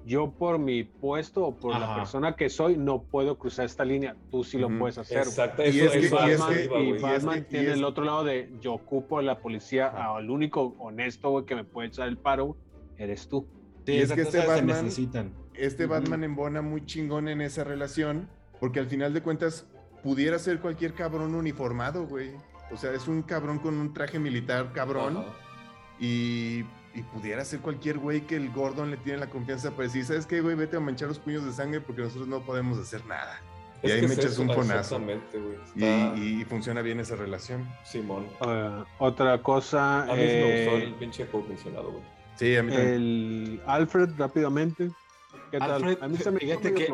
yo 0.04 0.30
por 0.30 0.58
mi 0.60 0.84
puesto 0.84 1.44
o 1.46 1.56
por 1.56 1.76
la 1.76 1.96
persona 1.96 2.36
que 2.36 2.48
soy 2.48 2.76
no 2.76 3.02
puedo 3.02 3.38
cruzar 3.38 3.64
esta 3.66 3.84
línea, 3.84 4.14
tú 4.30 4.44
sí 4.44 4.56
lo 4.56 4.68
puedes 4.78 4.98
hacer. 4.98 5.18
Exacto, 5.18 5.64
Y 5.64 5.68
eso, 5.80 5.84
es 5.86 5.90
que- 5.92 5.98
eso 6.06 6.28
y 6.28 6.30
es 6.30 6.38
Batman, 6.38 6.56
que- 6.56 6.64
y 6.64 6.68
güey. 6.68 7.02
Batman 7.02 7.34
y 7.34 7.38
es 7.40 7.46
que- 7.46 7.56
y 7.56 7.60
tiene 7.60 7.72
el 7.74 7.84
otro 7.84 8.04
lado 8.04 8.22
de 8.22 8.52
yo 8.60 8.74
ocupo 8.74 9.18
a 9.18 9.22
la 9.22 9.40
policía, 9.40 9.88
al 9.88 10.30
único 10.30 10.76
honesto 10.78 11.30
güey, 11.30 11.44
que 11.44 11.56
me 11.56 11.64
puede 11.64 11.88
echar 11.88 12.06
el 12.06 12.18
paro 12.18 12.56
eres 12.98 13.28
tú. 13.28 13.46
Sí, 13.84 13.92
Y 13.94 13.98
es 13.98 14.12
que 14.12 14.20
este 14.22 14.38
Batman- 14.46 14.84
necesitan. 14.84 15.32
Este. 15.54 15.86
Batman 15.86 16.22
embona 16.22 16.62
muy 16.62 16.84
chingón 16.86 17.28
en 17.28 17.40
esa 17.40 17.64
relación, 17.64 18.28
porque 18.60 18.78
al 18.78 18.86
final 18.86 19.12
de 19.12 19.22
cuentas 19.22 19.66
pudiera 20.04 20.38
ser 20.38 20.60
cualquier 20.60 20.92
cabrón 20.94 21.34
uniformado, 21.34 22.06
güey. 22.06 22.30
O 22.72 22.76
sea, 22.76 22.92
es 22.92 23.06
un 23.08 23.22
cabrón 23.22 23.58
con 23.58 23.76
un 23.78 23.92
traje 23.94 24.18
militar 24.18 24.72
cabrón 24.72 25.24
y, 26.00 26.64
y 26.94 27.02
pudiera 27.12 27.44
ser 27.44 27.60
cualquier 27.60 27.98
güey 27.98 28.22
que 28.22 28.36
el 28.36 28.50
Gordon 28.50 28.90
le 28.90 28.96
tiene 28.96 29.18
la 29.18 29.30
confianza 29.30 29.70
para 29.70 29.84
decir, 29.84 30.04
¿sabes 30.04 30.26
qué, 30.26 30.40
güey? 30.40 30.56
Vete 30.56 30.76
a 30.76 30.80
manchar 30.80 31.08
los 31.08 31.18
puños 31.18 31.44
de 31.44 31.52
sangre 31.52 31.80
porque 31.80 32.02
nosotros 32.02 32.28
no 32.28 32.40
podemos 32.40 32.78
hacer 32.78 33.04
nada. 33.06 33.40
Y 33.82 33.90
ahí 33.90 34.02
me 34.06 34.14
echas 34.14 34.32
eso, 34.32 34.42
un. 34.42 34.50
Exactamente, 34.50 35.38
güey. 35.38 35.56
Y, 35.76 35.84
Está- 35.84 36.16
y- 36.18 36.40
y 36.40 36.44
funciona 36.44 36.82
bien 36.82 36.98
esa 36.98 37.14
relación. 37.14 37.68
Simón. 37.84 38.26
Eh, 38.46 38.84
otra 38.98 39.40
cosa, 39.42 40.02
A 40.02 40.06
mí 40.06 40.22
sí 40.22 40.26
me 40.26 40.42
gustó 40.64 40.76
eh, 40.78 40.82
el 40.84 40.94
pinche 40.94 41.26
comisionado, 41.28 41.90
güey. 41.92 42.02
Sí, 42.36 42.56
a 42.56 42.62
mí 42.62 42.72
también. 42.72 42.94
el 42.94 43.62
Alfred 43.66 44.10
rápidamente. 44.18 44.90
¿Qué 45.50 45.58
tal? 45.58 45.98
A 46.00 46.08
mí 46.08 46.16
se 46.16 46.30
me 46.30 46.40
fíjate 46.40 46.74
que-. 46.74 46.88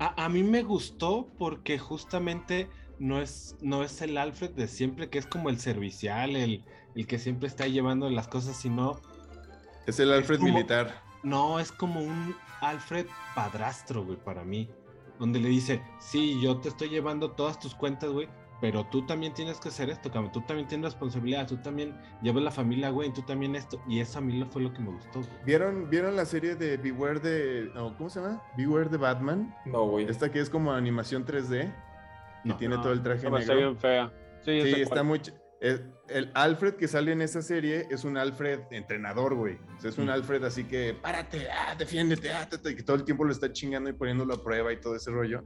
A, 0.00 0.24
a 0.24 0.28
mí 0.28 0.42
me 0.42 0.62
gustó 0.62 1.28
porque 1.38 1.78
justamente 1.78 2.68
no 3.00 3.20
es, 3.20 3.56
no 3.60 3.82
es 3.82 4.00
el 4.02 4.16
Alfred 4.16 4.50
de 4.50 4.68
siempre, 4.68 5.08
que 5.10 5.18
es 5.18 5.26
como 5.26 5.48
el 5.50 5.58
servicial, 5.58 6.36
el, 6.36 6.64
el 6.94 7.06
que 7.08 7.18
siempre 7.18 7.48
está 7.48 7.66
llevando 7.66 8.08
las 8.10 8.28
cosas, 8.28 8.56
sino, 8.56 9.00
Es 9.86 9.98
el 9.98 10.12
Alfred 10.12 10.38
como- 10.38 10.52
militar. 10.52 11.02
no, 11.24 11.58
es 11.58 11.72
como 11.72 12.00
un 12.00 12.36
Alfred 12.60 13.06
padrastro, 13.34 14.04
güey, 14.04 14.16
para 14.18 14.44
mí. 14.44 14.68
Donde 15.18 15.38
le 15.40 15.48
dice, 15.48 15.82
sí, 15.98 16.40
yo 16.40 16.58
te 16.58 16.68
estoy 16.68 16.88
llevando 16.88 17.32
todas 17.32 17.58
tus 17.58 17.74
cuentas, 17.74 18.10
güey, 18.10 18.28
pero 18.60 18.84
tú 18.86 19.04
también 19.06 19.32
tienes 19.34 19.58
que 19.60 19.68
hacer 19.68 19.88
esto, 19.90 20.10
cabrón. 20.10 20.32
Tú 20.32 20.42
también 20.42 20.68
tienes 20.68 20.92
responsabilidad, 20.92 21.46
tú 21.46 21.56
también 21.58 21.94
llevas 22.22 22.42
la 22.42 22.50
familia, 22.50 22.90
güey, 22.90 23.10
tú 23.12 23.22
también 23.22 23.54
esto. 23.56 23.82
Y 23.88 24.00
eso 24.00 24.18
a 24.18 24.20
mí 24.22 24.38
lo 24.38 24.46
fue 24.46 24.60
lo 24.62 24.72
que 24.74 24.80
me 24.80 24.90
gustó, 24.90 25.20
güey. 25.20 25.30
¿Vieron, 25.46 25.88
¿Vieron 25.90 26.16
la 26.16 26.24
serie 26.26 26.54
de 26.54 26.76
Beware 26.76 27.20
de... 27.20 27.70
no, 27.74 27.96
¿Cómo 27.96 28.08
se 28.10 28.20
llama? 28.20 28.42
Beware 28.58 28.88
de 28.90 28.96
Batman. 28.98 29.54
No, 29.64 29.84
güey. 29.86 30.06
Esta 30.06 30.30
que 30.30 30.40
es 30.40 30.50
como 30.50 30.72
animación 30.72 31.24
3D. 31.26 31.72
Que 32.42 32.48
No. 32.48 32.56
tiene 32.56 32.76
No, 32.76 32.82
todo 32.82 32.92
el 32.92 33.02
traje 33.02 33.28
negro. 33.30 33.56
bien 33.56 33.76
fea. 33.78 34.12
Sí, 34.44 34.60
Sí, 34.62 34.80
está 34.80 35.02
muy... 35.02 35.20
El, 35.60 35.92
el 36.08 36.30
Alfred 36.32 36.74
que 36.76 36.88
sale 36.88 37.12
en 37.12 37.20
esa 37.20 37.42
serie 37.42 37.86
es 37.90 38.04
un 38.04 38.16
Alfred 38.16 38.60
entrenador, 38.70 39.34
güey. 39.34 39.58
O 39.76 39.80
sea, 39.80 39.90
es 39.90 39.98
un 39.98 40.06
Mm. 40.06 40.10
Alfred 40.10 40.42
así 40.44 40.64
que, 40.64 40.94
párate, 40.94 41.48
ah, 41.50 41.74
defiéndete, 41.78 42.32
ah, 42.32 42.48
ta, 42.48 42.56
ta", 42.56 42.70
y 42.70 42.76
que 42.76 42.82
todo 42.82 42.96
el 42.96 43.04
tiempo 43.04 43.24
lo 43.24 43.32
está 43.32 43.52
chingando 43.52 43.90
y 43.90 43.92
poniéndolo 43.92 44.32
a 44.32 44.42
prueba 44.42 44.72
y 44.72 44.80
todo 44.80 44.96
ese 44.96 45.10
rollo. 45.10 45.44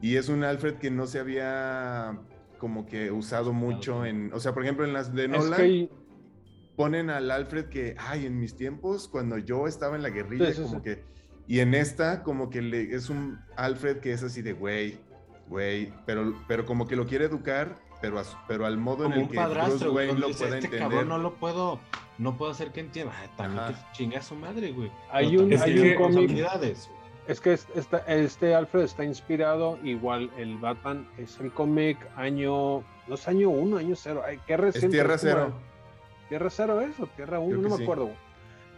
Y 0.00 0.16
es 0.16 0.28
un 0.28 0.42
Alfred 0.42 0.74
que 0.78 0.90
no 0.90 1.06
se 1.06 1.20
había 1.20 2.18
como 2.58 2.84
que 2.86 3.12
usado 3.12 3.52
mucho 3.52 4.04
en... 4.04 4.32
O 4.32 4.40
sea, 4.40 4.52
por 4.54 4.64
ejemplo, 4.64 4.84
en 4.84 4.92
las 4.92 5.14
de 5.14 5.24
Es 5.26 5.30
Nolan 5.30 5.56
que 5.60 5.88
ponen 6.76 7.08
al 7.08 7.30
Alfred 7.30 7.66
que, 7.66 7.94
ay, 7.98 8.26
en 8.26 8.40
mis 8.40 8.56
tiempos, 8.56 9.06
cuando 9.06 9.38
yo 9.38 9.68
estaba 9.68 9.94
en 9.94 10.02
la 10.02 10.10
guerrilla, 10.10 10.46
Sí, 10.46 10.54
sí, 10.54 10.62
como 10.62 10.76
sí. 10.78 10.82
que... 10.82 11.04
Y 11.46 11.60
en 11.60 11.74
esta, 11.74 12.24
como 12.24 12.50
que 12.50 12.60
le, 12.60 12.92
es 12.94 13.08
un 13.08 13.38
Alfred 13.56 13.98
que 13.98 14.12
es 14.12 14.22
así 14.24 14.42
de, 14.42 14.52
güey, 14.52 14.98
güey, 15.48 15.92
pero, 16.06 16.34
pero 16.46 16.64
como 16.66 16.86
que 16.86 16.96
lo 16.96 17.06
quiere 17.06 17.24
educar, 17.26 17.76
pero, 18.00 18.22
pero 18.46 18.66
al 18.66 18.76
modo 18.78 19.04
Como 19.04 19.14
en 19.16 19.20
el 19.22 19.28
que 19.28 19.36
Bruce 19.36 19.48
padrastro, 19.54 19.92
güey, 19.92 20.06
Wayne 20.08 20.20
lo 20.20 20.26
dice, 20.28 20.38
pueda 20.44 20.54
este 20.58 20.66
entender. 20.66 20.88
cabrón 20.90 21.08
no 21.08 21.18
lo 21.18 21.34
puedo, 21.34 21.80
no 22.18 22.36
puedo 22.36 22.52
hacer 22.52 22.70
que 22.72 22.80
entienda. 22.80 23.12
Ay, 23.20 23.28
también 23.36 23.60
Ajá. 23.64 23.72
que 23.72 23.96
chinga 23.96 24.18
a 24.18 24.22
su 24.22 24.34
madre, 24.34 24.72
güey. 24.72 24.90
Hay 25.10 25.36
un- 25.36 25.52
hay 25.52 25.78
un 25.78 25.94
cómic-. 25.96 26.46
Es 27.26 27.40
que 27.40 27.52
esta- 27.52 27.98
este 28.06 28.54
Alfred 28.54 28.82
está 28.84 29.04
inspirado, 29.04 29.78
igual 29.84 30.30
el 30.38 30.56
Batman 30.58 31.06
es 31.18 31.38
el 31.40 31.52
cómic 31.52 31.98
año, 32.16 32.78
no 33.06 33.14
es 33.14 33.28
año 33.28 33.50
uno, 33.50 33.76
año 33.76 33.94
cero, 33.96 34.22
ay, 34.26 34.38
qué 34.46 34.54
Es 34.54 34.60
reciente. 34.60 34.96
Tierra 34.96 35.14
es 35.16 35.20
Cero. 35.20 35.52
Tierra 36.30 36.48
cero 36.50 36.80
es 36.80 36.98
o 37.00 37.06
Tierra 37.06 37.38
uno, 37.38 37.58
no 37.62 37.68
me 37.70 37.76
sí. 37.76 37.82
acuerdo. 37.82 38.04
güey. 38.04 38.16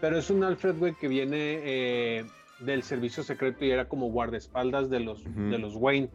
Pero 0.01 0.18
es 0.18 0.31
un 0.31 0.43
Alfred, 0.43 0.77
güey, 0.79 0.95
que 0.95 1.07
viene 1.09 1.37
eh, 1.62 2.25
del 2.59 2.83
servicio 2.83 3.23
secreto 3.23 3.64
y 3.64 3.71
era 3.71 3.87
como 3.89 4.07
guardaespaldas 4.11 4.89
de 4.91 5.01
los, 5.01 5.23
de 5.25 5.59
los 5.59 5.77
Wayne. 5.77 6.09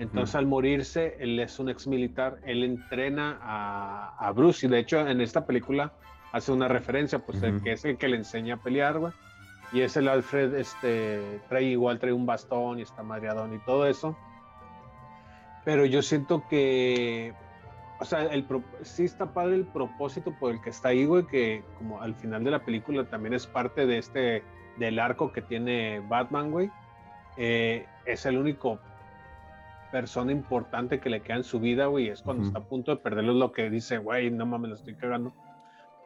Entonces 0.00 0.34
al 0.34 0.46
morirse, 0.46 1.16
él 1.20 1.38
es 1.38 1.58
un 1.58 1.68
ex 1.68 1.86
militar, 1.86 2.38
él 2.46 2.64
entrena 2.64 3.38
a, 3.42 4.16
a 4.18 4.32
Bruce 4.32 4.66
y 4.66 4.70
de 4.70 4.78
hecho 4.78 5.06
en 5.06 5.20
esta 5.20 5.44
película 5.44 5.92
hace 6.32 6.52
una 6.52 6.68
referencia, 6.68 7.18
pues 7.18 7.42
el 7.42 7.62
que 7.62 7.72
es 7.72 7.84
el 7.84 7.98
que 7.98 8.08
le 8.08 8.16
enseña 8.16 8.54
a 8.54 8.56
pelear, 8.56 8.98
güey. 8.98 9.12
Y 9.72 9.82
es 9.82 9.96
el 9.98 10.08
Alfred, 10.08 10.54
este, 10.54 11.40
trae 11.50 11.64
igual, 11.64 11.98
trae 11.98 12.12
un 12.12 12.24
bastón 12.24 12.78
y 12.78 12.82
está 12.82 13.02
madreadón 13.02 13.54
y 13.54 13.58
todo 13.58 13.86
eso. 13.86 14.16
Pero 15.64 15.84
yo 15.84 16.00
siento 16.00 16.44
que, 16.48 17.34
o 18.00 18.04
sea, 18.06 18.22
el, 18.24 18.46
sí 18.82 19.04
está 19.04 19.34
padre 19.34 19.56
el 19.56 19.66
propósito 19.66 20.34
por 20.40 20.52
el 20.52 20.62
que 20.62 20.70
está 20.70 20.88
ahí, 20.88 21.04
güey, 21.04 21.26
que 21.26 21.62
como 21.76 22.00
al 22.00 22.14
final 22.14 22.42
de 22.42 22.50
la 22.50 22.64
película 22.64 23.04
también 23.04 23.34
es 23.34 23.46
parte 23.46 23.84
de 23.86 23.98
este, 23.98 24.42
del 24.78 24.98
arco 24.98 25.30
que 25.30 25.42
tiene 25.42 26.00
Batman, 26.08 26.50
güey. 26.50 26.70
Eh, 27.36 27.86
es 28.06 28.26
el 28.26 28.38
único 28.38 28.80
persona 29.90 30.32
importante 30.32 31.00
que 31.00 31.10
le 31.10 31.20
queda 31.20 31.38
en 31.38 31.44
su 31.44 31.60
vida, 31.60 31.86
güey, 31.86 32.08
es 32.08 32.22
cuando 32.22 32.42
Ujú. 32.42 32.48
está 32.48 32.60
a 32.60 32.68
punto 32.68 32.90
de 32.92 32.98
perderlo, 32.98 33.32
es 33.32 33.38
lo 33.38 33.52
que 33.52 33.70
dice, 33.70 33.98
güey, 33.98 34.30
no 34.30 34.46
mames, 34.46 34.70
lo 34.70 34.76
estoy 34.76 34.94
cagando. 34.94 35.32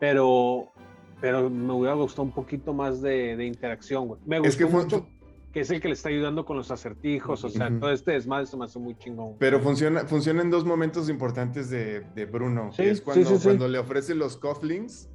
Pero, 0.01 0.73
pero 1.21 1.49
me 1.51 1.73
hubiera 1.73 1.95
gustado 1.95 2.23
un 2.23 2.33
poquito 2.33 2.73
más 2.73 3.01
de, 3.01 3.37
de 3.37 3.47
interacción, 3.47 4.09
güey. 4.09 4.21
Me 4.27 4.39
gustó 4.39 4.49
Es 4.49 4.57
que 4.57 4.67
fue, 4.67 4.83
mucho 4.83 5.07
que 5.53 5.61
es 5.61 5.71
el 5.71 5.81
que 5.81 5.87
le 5.87 5.95
está 5.95 6.09
ayudando 6.09 6.45
con 6.45 6.57
los 6.57 6.73
acertijos, 6.73 7.45
o 7.45 7.49
sea, 7.49 7.69
Ujú. 7.69 7.79
todo 7.79 7.93
este 7.93 8.11
desmadre 8.11 8.47
se 8.47 8.57
me 8.57 8.65
hace 8.65 8.81
muy 8.81 8.97
chingón. 8.99 9.37
pero 9.39 9.61
funciona, 9.61 10.01
funciona 10.01 10.43
en 10.43 10.51
dos 10.51 10.65
momentos 10.65 11.09
importantes 11.09 11.71
de, 11.71 12.01
de 12.01 12.27
Bruno. 12.27 12.73
Sí, 12.73 12.83
que 12.83 12.91
es 12.91 13.01
cuando, 13.01 13.31
sí, 13.31 13.37
sí. 13.37 13.45
cuando 13.45 13.69
le 13.69 13.79
ofrece 13.79 14.17
los 14.17 14.37
cufflinks, 14.37 15.09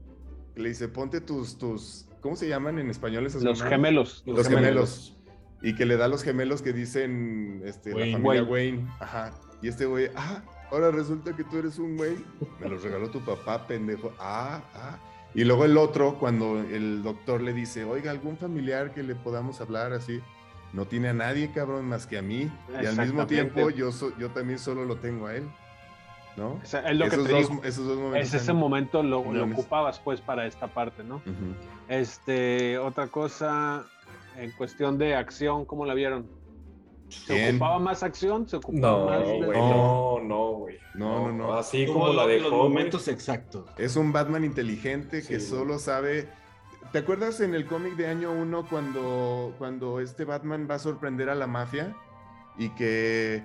le 0.55 0.69
dice, 0.69 0.87
ponte 0.87 1.19
tus, 1.19 1.57
tus, 1.57 2.07
¿cómo 2.21 2.37
se 2.37 2.47
llaman 2.47 2.79
en 2.79 2.89
español 2.89 3.25
esas 3.25 3.43
Los 3.43 3.61
gemelos. 3.61 4.23
Los 4.25 4.47
gemelos. 4.47 5.17
Y 5.61 5.75
que 5.75 5.85
le 5.85 5.97
da 5.97 6.07
los 6.07 6.23
gemelos 6.23 6.61
que 6.61 6.71
dicen 6.73 7.61
este, 7.65 7.93
Wayne. 7.93 8.11
la 8.11 8.17
familia 8.17 8.43
Wayne. 8.43 8.77
Wayne. 8.77 8.93
Ajá. 8.99 9.31
Y 9.61 9.67
este 9.67 9.85
güey, 9.85 10.09
ah, 10.15 10.41
ahora 10.71 10.89
resulta 10.91 11.35
que 11.35 11.43
tú 11.43 11.57
eres 11.57 11.77
un 11.79 11.97
güey. 11.97 12.15
Me 12.59 12.69
los 12.69 12.81
regaló 12.83 13.09
tu 13.09 13.19
papá, 13.21 13.67
pendejo. 13.67 14.13
Ah, 14.19 14.61
ah. 14.73 14.97
Y 15.35 15.43
luego 15.43 15.65
el 15.65 15.77
otro, 15.77 16.15
cuando 16.17 16.59
el 16.59 17.03
doctor 17.03 17.41
le 17.41 17.53
dice, 17.53 17.83
oiga, 17.83 18.09
algún 18.11 18.37
familiar 18.37 18.93
que 18.93 19.03
le 19.03 19.15
podamos 19.15 19.59
hablar 19.61 19.93
así. 19.93 20.21
no 20.71 20.85
tiene 20.85 21.09
a 21.09 21.13
nadie, 21.13 21.51
cabrón, 21.51 21.87
más 21.89 22.05
que 22.07 22.17
a 22.17 22.21
mí. 22.21 22.49
Y 22.81 22.85
al 22.85 22.95
mismo 22.97 23.25
tiempo 23.27 23.69
yo, 23.69 23.91
so- 23.91 24.15
yo 24.17 24.29
también 24.29 24.59
solo 24.59 24.85
lo 24.85 24.95
tengo 24.97 25.27
a 25.27 25.35
él. 25.35 25.43
¿No? 26.37 26.53
O 26.53 26.61
sea, 26.63 26.89
es 26.89 26.95
lo 26.95 27.05
que 27.09 27.15
esos, 27.15 27.27
te 27.27 27.33
dos, 27.33 27.49
digo. 27.49 27.63
esos 27.65 27.85
dos 27.85 27.97
momentos. 27.97 28.27
Es 28.33 28.41
ese 28.41 28.53
momento 28.53 29.03
lo, 29.03 29.19
ocupabas 29.19 29.99
pues 29.99 30.21
para 30.21 30.45
esta 30.45 30.67
parte, 30.67 31.03
¿no? 31.03 31.21
Este, 31.89 32.77
otra 32.77 33.07
cosa, 33.07 33.85
en 34.37 34.51
cuestión 34.51 34.97
de 34.97 35.15
acción, 35.15 35.65
¿cómo 35.65 35.85
la 35.85 35.93
vieron? 35.93 36.27
¿Se 37.09 37.33
Bien. 37.33 37.55
ocupaba 37.55 37.79
más 37.79 38.03
acción? 38.03 38.47
¿Se 38.47 38.57
ocupaba 38.57 38.99
No, 38.99 39.05
más? 39.07 39.27
de- 39.27 39.45
güey, 39.45 39.59
no, 39.59 40.19
no, 40.21 40.47
güey. 40.53 40.77
No, 40.93 41.27
no, 41.29 41.31
no. 41.33 41.53
Así 41.53 41.85
como 41.87 42.13
la 42.13 42.27
dejó, 42.27 42.49
los 42.49 42.51
güey. 42.51 42.69
momentos 42.69 43.07
exactos. 43.07 43.65
Es 43.77 43.95
un 43.95 44.11
Batman 44.11 44.43
inteligente 44.45 45.23
que 45.23 45.39
Sí. 45.39 45.47
solo 45.47 45.79
sabe. 45.79 46.29
¿Te 46.91 46.99
acuerdas 46.99 47.39
en 47.41 47.55
el 47.55 47.65
cómic 47.65 47.95
de 47.95 48.07
año 48.07 48.31
1 48.31 48.65
cuando, 48.67 49.53
cuando 49.57 49.99
este 49.99 50.23
Batman 50.25 50.67
va 50.69 50.75
a 50.75 50.79
sorprender 50.79 51.29
a 51.29 51.35
la 51.35 51.47
mafia 51.47 51.95
y 52.57 52.69
que, 52.69 53.43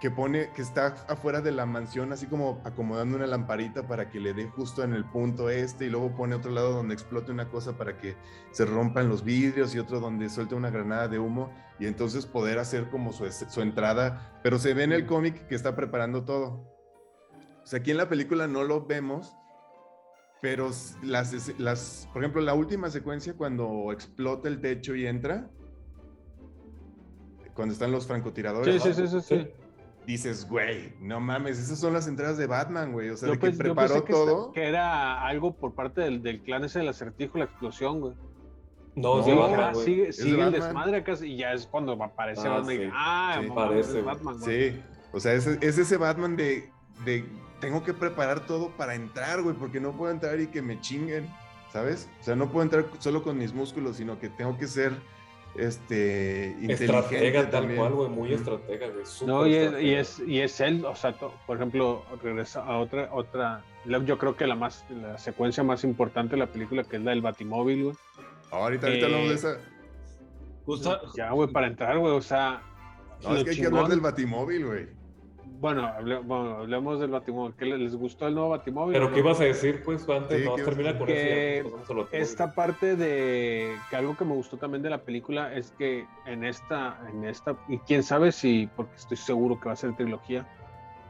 que 0.00 0.10
pone 0.10 0.50
que 0.54 0.60
está 0.60 0.88
afuera 1.08 1.40
de 1.40 1.52
la 1.52 1.64
mansión 1.64 2.12
así 2.12 2.26
como 2.26 2.60
acomodando 2.64 3.16
una 3.16 3.26
lamparita 3.26 3.86
para 3.86 4.10
que 4.10 4.20
le 4.20 4.34
dé 4.34 4.46
justo 4.48 4.82
en 4.82 4.92
el 4.92 5.04
punto 5.04 5.48
este 5.48 5.86
y 5.86 5.90
luego 5.90 6.14
pone 6.14 6.34
otro 6.34 6.50
lado 6.50 6.72
donde 6.72 6.94
explote 6.94 7.32
una 7.32 7.48
cosa 7.48 7.78
para 7.78 7.96
que 7.96 8.14
se 8.50 8.66
rompan 8.66 9.08
los 9.08 9.24
vidrios 9.24 9.74
y 9.74 9.78
otro 9.78 10.00
donde 10.00 10.28
suelte 10.28 10.54
una 10.54 10.70
granada 10.70 11.08
de 11.08 11.18
humo 11.18 11.50
y 11.78 11.86
entonces 11.86 12.26
poder 12.26 12.58
hacer 12.58 12.90
como 12.90 13.12
su, 13.12 13.30
su 13.30 13.60
entrada, 13.60 14.38
pero 14.42 14.58
se 14.58 14.74
ve 14.74 14.84
en 14.84 14.92
el 14.92 15.06
cómic 15.06 15.46
que 15.46 15.54
está 15.54 15.76
preparando 15.76 16.24
todo. 16.24 16.76
O 17.62 17.66
sea, 17.66 17.80
aquí 17.80 17.90
en 17.90 17.96
la 17.96 18.08
película 18.08 18.46
no 18.46 18.64
lo 18.64 18.86
vemos, 18.86 19.36
pero 20.40 20.70
las, 21.02 21.58
las, 21.58 22.08
por 22.12 22.22
ejemplo, 22.22 22.40
la 22.40 22.54
última 22.54 22.90
secuencia 22.90 23.34
cuando 23.34 23.90
explota 23.92 24.48
el 24.48 24.60
techo 24.60 24.94
y 24.94 25.06
entra, 25.06 25.50
cuando 27.54 27.72
están 27.72 27.90
los 27.90 28.06
francotiradores, 28.06 28.82
Sí, 28.82 28.92
sí, 28.92 29.06
sí, 29.06 29.08
sí, 29.08 29.20
sí. 29.20 29.48
Dices, 30.06 30.48
güey, 30.48 30.94
no 31.00 31.20
mames, 31.20 31.58
esas 31.58 31.78
son 31.78 31.92
las 31.92 32.06
entradas 32.06 32.38
de 32.38 32.46
Batman, 32.46 32.92
güey. 32.92 33.10
O 33.10 33.16
sea, 33.16 33.30
de 33.30 33.38
que 33.38 33.52
yo 33.52 33.58
preparó 33.58 34.04
que, 34.04 34.12
todo. 34.12 34.52
que 34.52 34.68
era 34.68 35.26
algo 35.26 35.56
por 35.56 35.74
parte 35.74 36.00
del, 36.00 36.22
del 36.22 36.42
clan 36.42 36.64
ese 36.64 36.78
del 36.78 36.88
acertijo, 36.88 37.38
la 37.38 37.44
explosión, 37.44 38.00
güey. 38.00 38.14
No, 38.94 39.18
Batman, 39.18 39.74
sigue, 39.74 40.10
sigue 40.12 40.40
el 40.40 40.52
desmadre 40.52 40.98
acá 40.98 41.12
y 41.22 41.36
ya 41.36 41.52
es 41.52 41.66
cuando 41.66 41.92
aparece 42.02 42.48
Ah, 42.48 42.50
Batman 42.50 42.76
y 42.80 42.90
ah, 42.94 43.38
Sí, 43.42 43.48
mamá, 43.48 43.68
parece, 43.68 43.98
es. 43.98 44.04
Batman, 44.04 44.38
güey. 44.38 44.72
Sí, 44.72 44.82
o 45.12 45.20
sea, 45.20 45.34
es, 45.34 45.46
es 45.46 45.76
ese 45.76 45.96
Batman 45.98 46.34
de, 46.34 46.70
de 47.04 47.26
tengo 47.60 47.84
que 47.84 47.92
preparar 47.92 48.46
todo 48.46 48.70
para 48.70 48.94
entrar, 48.94 49.42
güey, 49.42 49.54
porque 49.54 49.80
no 49.80 49.92
puedo 49.92 50.10
entrar 50.10 50.40
y 50.40 50.46
que 50.46 50.62
me 50.62 50.80
chinguen, 50.80 51.28
¿sabes? 51.72 52.08
O 52.20 52.24
sea, 52.24 52.36
no 52.36 52.50
puedo 52.50 52.62
entrar 52.62 52.86
solo 52.98 53.22
con 53.22 53.36
mis 53.36 53.52
músculos, 53.52 53.96
sino 53.98 54.18
que 54.18 54.30
tengo 54.30 54.56
que 54.56 54.66
ser 54.66 54.94
este 55.58 56.56
inteligente 56.60 56.84
Estratega 56.84 57.42
tal 57.42 57.50
también. 57.50 57.80
cual, 57.80 57.92
güey. 57.92 58.08
Muy 58.08 58.32
estratega, 58.32 58.88
güey. 58.88 59.04
No, 59.26 59.46
y 59.46 59.54
es, 59.54 59.80
y 59.82 59.94
es, 59.94 60.18
y 60.26 60.40
es 60.40 60.60
él, 60.60 60.84
o 60.84 60.94
sea, 60.94 61.12
to- 61.12 61.34
por 61.46 61.56
ejemplo, 61.56 62.04
regresa 62.22 62.64
a 62.64 62.78
otra, 62.78 63.08
otra, 63.12 63.64
yo 64.04 64.18
creo 64.18 64.36
que 64.36 64.46
la 64.46 64.54
más, 64.54 64.84
la 64.90 65.18
secuencia 65.18 65.62
más 65.62 65.84
importante 65.84 66.32
de 66.32 66.38
la 66.38 66.46
película, 66.46 66.84
que 66.84 66.96
es 66.96 67.02
la 67.02 67.10
del 67.10 67.20
Batimóvil, 67.22 67.84
güey. 67.84 67.96
Ahorita, 68.50 68.86
ahorita 68.86 69.02
Eh, 69.02 69.04
hablamos 69.06 69.28
de 69.28 69.34
esa. 69.34 69.58
Justo, 70.64 71.00
Ya, 71.16 71.30
güey, 71.30 71.48
para 71.50 71.66
entrar, 71.68 71.98
güey, 71.98 72.12
o 72.14 72.22
sea. 72.22 72.62
No, 73.22 73.34
es 73.36 73.44
que 73.44 73.50
hay 73.50 73.56
que 73.56 73.62
chingón- 73.62 73.66
hablar 73.76 73.88
del 73.88 74.00
Batimóvil, 74.00 74.66
güey. 74.66 74.86
Bueno, 75.58 75.86
hable- 75.86 76.18
bueno, 76.18 76.58
hablemos 76.58 77.00
del 77.00 77.10
Batimóvil. 77.10 77.54
¿Qué 77.58 77.64
le- 77.64 77.78
les 77.78 77.94
gustó 77.96 78.26
el 78.26 78.34
nuevo 78.34 78.50
Batimóvil? 78.50 78.92
Pero 78.94 79.12
¿qué 79.12 79.20
ibas 79.20 79.40
a 79.40 79.44
decir, 79.44 79.82
pues, 79.84 80.06
antes? 80.08 80.38
Sí, 80.38 80.44
no, 80.44 80.54
¿qué 80.54 80.60
ibas 80.62 80.74
a 80.74 80.76
termina 80.76 80.98
con 80.98 81.06
Que 81.06 81.58
eso. 81.60 82.08
Esta 82.12 82.54
parte 82.54 82.96
de 82.96 83.74
que 83.90 83.96
algo 83.96 84.16
que 84.16 84.24
me 84.24 84.34
gustó 84.34 84.56
también 84.58 84.82
de 84.82 84.90
la 84.90 84.98
película 84.98 85.54
es 85.54 85.72
que 85.72 86.06
en 86.26 86.44
esta, 86.44 86.98
en 87.10 87.24
esta, 87.24 87.56
y 87.68 87.78
quién 87.78 88.02
sabe 88.02 88.32
si, 88.32 88.68
porque 88.76 88.96
estoy 88.96 89.16
seguro 89.16 89.58
que 89.58 89.68
va 89.68 89.72
a 89.72 89.76
ser 89.76 89.94
trilogía, 89.96 90.46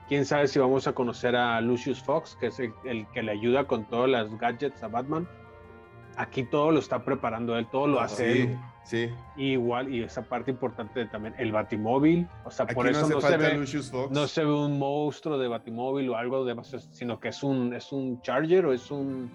quién 0.08 0.24
sabe 0.24 0.46
si 0.48 0.58
vamos 0.58 0.86
a 0.86 0.92
conocer 0.92 1.34
a 1.34 1.60
Lucius 1.60 2.00
Fox, 2.02 2.36
que 2.38 2.46
es 2.46 2.60
el, 2.60 2.72
el 2.84 3.06
que 3.12 3.22
le 3.22 3.32
ayuda 3.32 3.64
con 3.64 3.84
todas 3.84 4.08
las 4.08 4.36
gadgets 4.38 4.82
a 4.82 4.88
Batman. 4.88 5.26
Aquí 6.16 6.44
todo 6.44 6.70
lo 6.70 6.78
está 6.78 7.04
preparando 7.04 7.56
él, 7.58 7.66
todo 7.70 7.86
lo 7.86 8.00
Ah, 8.00 8.04
hace 8.04 8.32
Sí, 8.32 8.40
él. 8.42 8.58
sí. 8.84 9.08
Y 9.36 9.52
igual, 9.52 9.92
y 9.94 10.02
esa 10.02 10.22
parte 10.22 10.50
importante 10.50 11.04
también, 11.06 11.34
el 11.38 11.52
Batimóvil, 11.52 12.26
o 12.44 12.50
sea, 12.50 12.64
Aquí 12.64 12.74
por 12.74 12.88
eso 12.88 13.08
no, 13.08 13.20
se 13.20 13.36
ve, 13.36 13.54
Lucius 13.56 13.90
Fox. 13.90 14.10
no 14.10 14.26
se 14.26 14.44
ve 14.44 14.52
un 14.52 14.78
monstruo 14.78 15.36
de 15.38 15.48
Batimóvil 15.48 16.08
o 16.10 16.16
algo 16.16 16.44
de 16.44 16.56
sino 16.90 17.20
que 17.20 17.28
es 17.28 17.42
un, 17.42 17.74
es 17.74 17.92
un 17.92 18.20
Charger 18.22 18.64
o 18.66 18.72
es 18.72 18.90
un, 18.90 19.30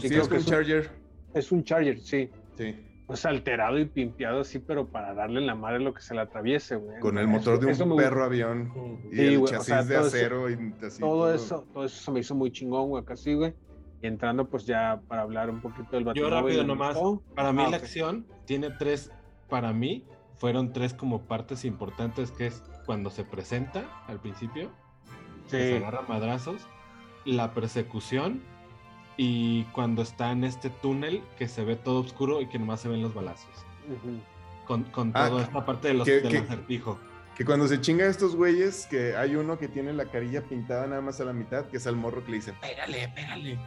sí, 0.00 0.08
creo 0.08 0.22
es 0.22 0.28
que 0.28 0.34
con 0.34 0.38
es 0.38 0.46
un- 0.46 0.52
Charger. 0.52 0.90
es 1.34 1.52
un 1.52 1.64
Charger, 1.64 1.98
sí. 2.00 2.30
Sí. 2.58 2.76
O 3.08 3.16
sea, 3.16 3.30
alterado 3.30 3.78
y 3.78 3.84
pimpeado 3.84 4.40
así, 4.40 4.58
pero 4.58 4.86
para 4.88 5.12
darle 5.12 5.40
en 5.40 5.46
la 5.46 5.54
madre 5.54 5.80
lo 5.80 5.92
que 5.92 6.00
se 6.00 6.14
le 6.14 6.20
atraviese, 6.20 6.76
güey. 6.76 7.00
Con 7.00 7.18
el 7.18 7.24
Eso- 7.24 7.32
motor 7.32 7.58
de 7.60 7.82
un 7.84 7.96
perro 7.96 8.24
avión. 8.24 8.70
Y 9.10 9.16
Sí, 9.16 9.20
el 9.22 9.38
güey, 9.38 9.52
o 9.52 9.56
chasis 9.56 9.66
sea, 9.66 9.82
de 9.82 9.94
todo 9.96 10.06
eso- 10.06 10.16
acero 10.16 10.50
y 10.50 10.74
así. 10.86 11.00
todo 11.00 11.34
eso, 11.34 11.66
todo 11.74 11.84
eso 11.84 12.02
se 12.04 12.10
me 12.10 12.20
hizo 12.20 12.34
muy 12.34 12.50
chingón, 12.52 12.88
güey, 12.90 13.02
acá 13.02 13.16
sí, 13.16 13.34
güey. 13.34 13.54
Y 14.02 14.06
entrando, 14.08 14.48
pues 14.48 14.66
ya 14.66 15.00
para 15.06 15.22
hablar 15.22 15.48
un 15.48 15.60
poquito 15.60 15.90
del 15.92 16.00
yo 16.02 16.06
Batimóvil. 16.08 16.34
rápido 16.34 16.62
¿me 16.62 16.68
nomás. 16.68 16.98
Para 17.36 17.52
mí 17.52 17.62
Ah, 17.64 17.70
la 17.70 17.76
acción 17.76 18.26
tiene 18.46 18.70
tres, 18.70 19.12
para 19.48 19.72
mí, 19.72 20.04
fueron 20.38 20.72
tres 20.72 20.92
como 20.92 21.22
partes 21.22 21.64
importantes, 21.64 22.32
que 22.32 22.46
es 22.48 22.62
cuando 22.84 23.10
se 23.10 23.22
presenta 23.22 23.84
al 24.08 24.18
principio, 24.18 24.72
que 25.48 25.50
se 25.68 25.76
agarra 25.76 26.02
madrazos, 26.08 26.66
la 27.24 27.54
persecución 27.54 28.42
y 29.16 29.64
cuando 29.66 30.02
está 30.02 30.32
en 30.32 30.42
este 30.42 30.68
túnel 30.68 31.22
que 31.38 31.46
se 31.46 31.64
ve 31.64 31.76
todo 31.76 32.00
oscuro 32.00 32.40
y 32.40 32.48
que 32.48 32.58
nomás 32.58 32.80
se 32.80 32.88
ven 32.88 33.02
los 33.02 33.14
balazos. 33.14 33.54
Con, 34.66 34.82
con 34.84 35.12
Ah, 35.14 35.28
toda 35.28 35.42
esta 35.42 35.64
parte 35.64 35.88
de 35.88 35.94
los, 35.94 36.06
que- 36.08 36.20
del 36.22 36.28
que- 36.32 36.38
acertijo. 36.38 36.98
Que 37.36 37.44
cuando 37.46 37.66
se 37.68 37.80
chinga 37.80 38.04
a 38.04 38.08
estos 38.08 38.34
güeyes, 38.36 38.86
que 38.86 39.16
hay 39.16 39.36
uno 39.36 39.58
que 39.58 39.66
tiene 39.68 39.92
la 39.94 40.04
carilla 40.06 40.42
pintada 40.42 40.86
nada 40.86 41.00
más 41.00 41.18
a 41.20 41.24
la 41.24 41.32
mitad, 41.32 41.64
que 41.66 41.78
es 41.78 41.86
al 41.86 41.96
morro 41.96 42.22
que 42.24 42.30
le 42.32 42.36
dice, 42.38 42.52
pégale, 42.60 43.08
pégale. 43.14 43.58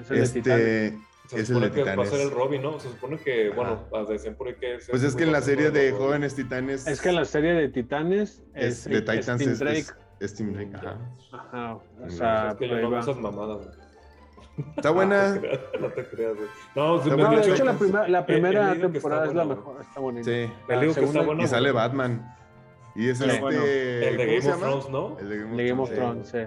Es 0.00 0.10
el 0.10 0.20
de 0.20 0.28
Titanes. 0.28 0.60
Este, 0.66 0.98
Se 1.26 1.36
es 1.36 1.40
el 1.40 1.46
supone 1.46 1.66
de 1.68 1.72
que 1.72 1.82
va 1.84 1.90
a 1.90 1.94
Titanes. 1.94 2.10
ser 2.10 2.20
el 2.20 2.30
Robin, 2.30 2.62
¿no? 2.62 2.80
Se 2.80 2.88
supone 2.88 3.18
que, 3.18 3.52
Ajá. 3.52 3.78
bueno, 3.90 4.06
decían 4.06 4.34
por 4.34 4.48
ahí 4.48 4.54
que... 4.60 4.74
ese 4.76 4.90
Pues 4.90 5.02
es 5.02 5.14
que 5.16 5.24
en 5.24 5.32
la 5.32 5.40
serie 5.40 5.70
de. 5.70 5.92
Jóvenes 5.92 6.34
Titanes 6.34 6.86
Es 6.86 7.00
que 7.00 7.12
la 7.12 7.24
serie 7.24 7.52
de 7.54 7.68
Titanes 7.68 8.42
es, 8.54 8.64
es, 8.64 8.84
de 8.84 8.96
es 8.98 9.04
Titans 9.04 9.38
Tim 9.40 9.50
es, 9.50 9.58
Drake. 9.58 9.78
es- 9.78 9.94
es 10.20 10.34
Tim 10.34 10.52
Drake. 10.52 10.70
ajá. 10.74 10.98
Ajá, 11.32 11.74
o 11.74 12.06
Es 12.06 12.16
sea, 12.16 12.48
Es 12.50 12.54
que 12.56 12.68
yo 12.68 12.76
no 12.90 12.98
esas 12.98 13.16
mamadas, 13.16 13.58
güey. 13.58 13.90
Está 14.76 14.90
buena. 14.90 15.34
No 15.40 15.40
te 15.40 15.48
creas, 15.48 15.80
no 15.80 15.88
te 15.88 16.04
creas, 16.04 16.34
güey. 16.36 16.48
No, 16.74 16.98
de 16.98 17.50
hecho, 17.52 17.64
la, 17.64 17.72
prima- 17.78 18.08
la 18.08 18.18
he 18.20 18.24
primera 18.24 18.72
está 18.72 18.90
temporada 18.92 19.26
es 19.26 19.34
la 19.34 19.44
buena, 19.44 19.60
mejor, 19.60 19.80
está 19.80 20.00
bonita. 20.00 20.24
Sí. 20.30 20.52
Y 21.42 21.46
sale. 21.46 21.72
Batman. 21.72 22.36
Y 22.96 23.08
es 23.08 23.20
este. 23.20 24.08
El 24.08 24.16
de 24.16 24.26
¿cómo 24.26 24.30
Game 24.32 24.42
se 24.42 24.50
of? 24.52 24.60
Thrones, 24.60 24.90
¿no? 24.90 25.16
El 25.20 25.28
de 25.28 25.36
Game 25.38 25.50
of 25.82 25.88
de 25.90 25.96
Game 25.96 26.10
Thrones. 26.12 26.28
Sí. 26.28 26.38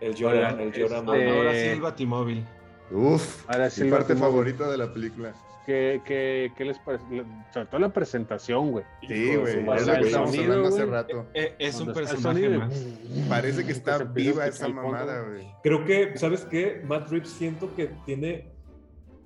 El 0.00 0.14
Llora, 0.14 0.34
Oigan, 0.34 0.60
el 0.60 0.72
Llora 0.72 0.96
este- 0.98 1.02
Mama. 1.06 1.36
Ahora 1.36 1.52
sí 1.52 1.58
el 1.68 1.80
batimóvil. 1.80 2.46
Uf. 2.90 3.44
Ahora 3.48 3.70
sí 3.70 3.84
mi 3.84 3.90
parte 3.90 4.14
Batimóvil. 4.14 4.32
favorita 4.32 4.70
de 4.70 4.78
la 4.78 4.92
película. 4.92 5.34
¿Qué, 5.66 6.00
qué, 6.04 6.52
qué 6.56 6.64
les 6.64 6.78
parece? 6.78 7.04
Sobre 7.52 7.66
todo 7.66 7.80
la 7.80 7.88
presentación, 7.92 8.70
güey. 8.70 8.84
Sí, 9.00 9.34
güey. 9.34 9.58
Es 9.76 9.86
lo 9.86 9.94
que 9.94 10.10
sonido, 10.10 10.52
hablando 10.52 10.68
hace 10.68 10.86
rato. 10.86 11.26
Eh, 11.34 11.56
es 11.58 11.80
un 11.80 11.92
personaje 11.92 12.48
más. 12.50 12.86
Parece 13.28 13.62
que 13.62 13.66
que 13.66 13.72
está 13.72 13.96
a 13.96 14.04
viva 14.04 14.46
esa 14.46 14.68
mamada, 14.68 15.22
güey. 15.22 15.44
Creo 15.64 15.84
que, 15.84 16.16
¿sabes 16.16 16.44
qué? 16.44 16.82
Matt 16.86 17.10
Reeves 17.10 17.30
siento 17.30 17.74
que 17.74 17.90
tiene 18.04 18.52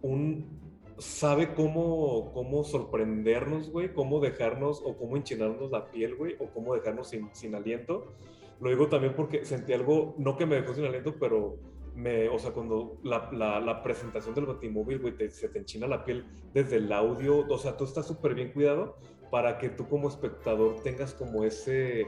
un... 0.00 0.58
Sabe 0.96 1.52
cómo, 1.54 2.30
cómo 2.32 2.64
sorprendernos, 2.64 3.70
güey, 3.70 3.92
cómo 3.92 4.20
dejarnos 4.20 4.82
o 4.84 4.96
cómo 4.96 5.16
enchinarnos 5.18 5.70
la 5.70 5.90
piel, 5.90 6.14
güey, 6.14 6.36
o 6.38 6.46
cómo 6.46 6.74
dejarnos 6.74 7.08
sin, 7.10 7.28
sin 7.34 7.54
aliento. 7.54 8.14
Lo 8.60 8.68
digo 8.70 8.88
también 8.88 9.14
porque 9.14 9.44
sentí 9.44 9.72
algo, 9.74 10.14
no 10.18 10.36
que 10.36 10.44
me 10.44 10.56
dejó 10.56 10.74
sin 10.74 10.84
aliento, 10.84 11.16
pero 11.18 11.56
me, 11.94 12.28
o 12.28 12.38
sea, 12.38 12.52
cuando 12.52 12.98
la, 13.02 13.28
la, 13.32 13.60
la 13.60 13.82
presentación 13.82 14.34
del 14.34 14.46
Batimóvil, 14.46 14.98
güey, 14.98 15.16
te- 15.16 15.30
se 15.30 15.48
te 15.48 15.58
enchina 15.58 15.86
la 15.86 16.04
piel 16.04 16.26
desde 16.54 16.76
el 16.76 16.92
audio, 16.92 17.46
o 17.48 17.58
sea, 17.58 17.76
tú 17.76 17.84
estás 17.84 18.06
súper 18.06 18.34
bien 18.34 18.52
cuidado 18.52 18.96
para 19.30 19.58
que 19.58 19.68
tú 19.68 19.88
como 19.88 20.08
espectador 20.08 20.82
tengas 20.82 21.14
como 21.14 21.44
ese, 21.44 22.06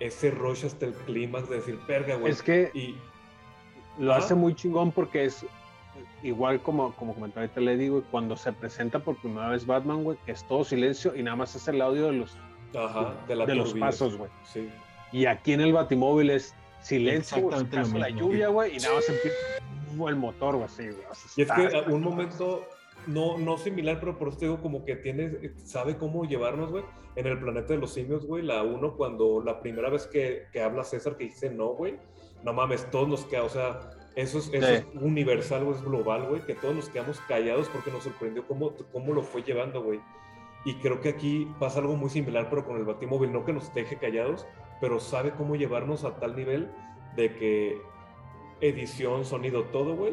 ese 0.00 0.30
rush 0.30 0.64
hasta 0.64 0.86
el 0.86 0.92
clímax 0.94 1.48
de 1.48 1.56
decir, 1.56 1.78
perga, 1.86 2.16
güey. 2.16 2.32
Es 2.32 2.42
que 2.42 2.70
Y, 2.74 2.96
lo 3.98 4.12
hace 4.14 4.34
muy 4.34 4.54
chingón 4.54 4.90
porque 4.90 5.24
es 5.26 5.44
igual 6.22 6.60
como, 6.62 6.92
como 6.94 7.14
comenté 7.14 7.38
ahorita 7.40 7.60
le 7.60 7.76
digo, 7.76 8.02
cuando 8.10 8.36
se 8.36 8.52
presenta 8.52 8.98
por 8.98 9.16
primera 9.16 9.48
vez 9.50 9.66
Batman, 9.66 10.02
güey, 10.02 10.18
que 10.24 10.32
es 10.32 10.42
todo 10.48 10.64
silencio 10.64 11.14
y 11.14 11.22
nada 11.22 11.36
más 11.36 11.54
es 11.54 11.68
el 11.68 11.80
audio 11.80 12.06
de 12.06 12.12
los, 12.14 12.36
ajá, 12.76 13.14
de, 13.28 13.36
la 13.36 13.46
de 13.46 13.54
los 13.54 13.74
pasos, 13.74 14.16
güey. 14.16 14.30
Sí. 14.44 14.68
Y 15.12 15.26
aquí 15.26 15.52
en 15.52 15.60
el 15.60 15.72
Batimóvil 15.72 16.30
es 16.30 16.54
silencio, 16.84 17.36
Exactamente 17.38 17.76
lo 17.76 17.82
acaso 17.82 17.98
la 17.98 18.08
lluvia, 18.10 18.48
güey, 18.48 18.76
y 18.76 18.78
nada 18.78 18.94
más 18.94 19.08
empieza 19.08 19.36
el 20.08 20.16
motor, 20.16 20.54
güey, 20.56 20.64
así, 20.66 20.82
güey. 20.84 20.96
Y 21.36 21.42
es 21.42 21.50
que 21.52 21.64
está- 21.64 21.78
a 21.78 21.92
un 21.92 22.02
momento, 22.02 22.62
no, 23.06 23.38
no 23.38 23.56
similar, 23.58 23.98
pero 24.00 24.18
por 24.18 24.28
eso 24.28 24.38
te 24.38 24.44
digo, 24.46 24.60
como 24.60 24.84
que 24.84 24.96
tiene, 24.96 25.52
sabe 25.64 25.96
cómo 25.96 26.24
llevarnos, 26.24 26.70
güey. 26.70 26.84
En 27.16 27.26
el 27.26 27.38
planeta 27.38 27.74
de 27.74 27.78
los 27.78 27.92
simios, 27.94 28.26
güey, 28.26 28.42
la 28.42 28.62
uno, 28.64 28.96
cuando 28.96 29.40
la 29.44 29.60
primera 29.60 29.88
vez 29.88 30.06
que, 30.06 30.46
que 30.52 30.60
habla 30.62 30.82
César, 30.84 31.16
que 31.16 31.24
dice 31.24 31.48
no, 31.50 31.68
güey, 31.68 31.96
no 32.42 32.52
mames, 32.52 32.90
todos 32.90 33.08
nos 33.08 33.24
quedamos, 33.24 33.52
o 33.52 33.54
sea, 33.54 33.80
eso 34.16 34.38
es, 34.38 34.50
eso 34.52 34.66
Sí. 34.66 34.72
es 34.74 34.84
universal, 35.00 35.64
güey, 35.64 35.76
es 35.76 35.82
global, 35.84 36.26
güey, 36.28 36.40
que 36.42 36.54
todos 36.54 36.74
nos 36.74 36.88
quedamos 36.88 37.20
callados 37.28 37.68
porque 37.68 37.90
nos 37.92 38.02
sorprendió 38.04 38.46
cómo, 38.46 38.72
cómo 38.92 39.12
lo 39.14 39.22
fue 39.22 39.42
llevando, 39.42 39.82
güey. 39.82 40.00
Y 40.66 40.74
creo 40.76 41.00
que 41.00 41.10
aquí 41.10 41.46
pasa 41.60 41.78
algo 41.80 41.94
muy 41.94 42.08
similar, 42.10 42.48
pero 42.50 42.64
con 42.64 42.76
el 42.78 42.84
Batimóvil, 42.84 43.32
no 43.32 43.44
que 43.44 43.52
nos 43.52 43.72
deje 43.74 43.96
callados, 43.96 44.46
pero 44.84 45.00
sabe 45.00 45.30
cómo 45.30 45.56
llevarnos 45.56 46.04
a 46.04 46.16
tal 46.16 46.36
nivel 46.36 46.68
de 47.16 47.34
que 47.36 47.80
edición, 48.60 49.24
sonido, 49.24 49.64
todo, 49.64 49.96
güey, 49.96 50.12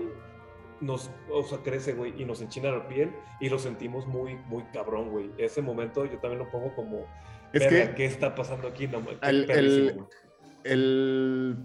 nos, 0.80 1.12
o 1.30 1.44
sea, 1.44 1.58
crece, 1.58 1.92
güey, 1.92 2.14
y 2.22 2.24
nos 2.24 2.42
enchina 2.42 2.72
la 2.72 2.88
piel 2.88 3.12
y 3.42 3.50
lo 3.50 3.60
sentimos 3.60 4.08
muy, 4.08 4.36
muy 4.48 4.64
cabrón, 4.72 5.10
güey. 5.10 5.30
Ese 5.38 5.62
momento 5.62 6.06
yo 6.06 6.20
también 6.20 6.40
lo 6.40 6.50
pongo 6.50 6.74
como, 6.74 7.06
Es 7.52 7.70
"Verga, 7.70 7.90
que 7.90 7.96
¿qué 7.96 8.06
está 8.06 8.34
pasando 8.34 8.70
aquí? 8.70 8.88
No, 8.88 9.00
el- 9.24 9.52
el- 9.52 9.94
güey". 9.94 10.06
el, 10.64 11.58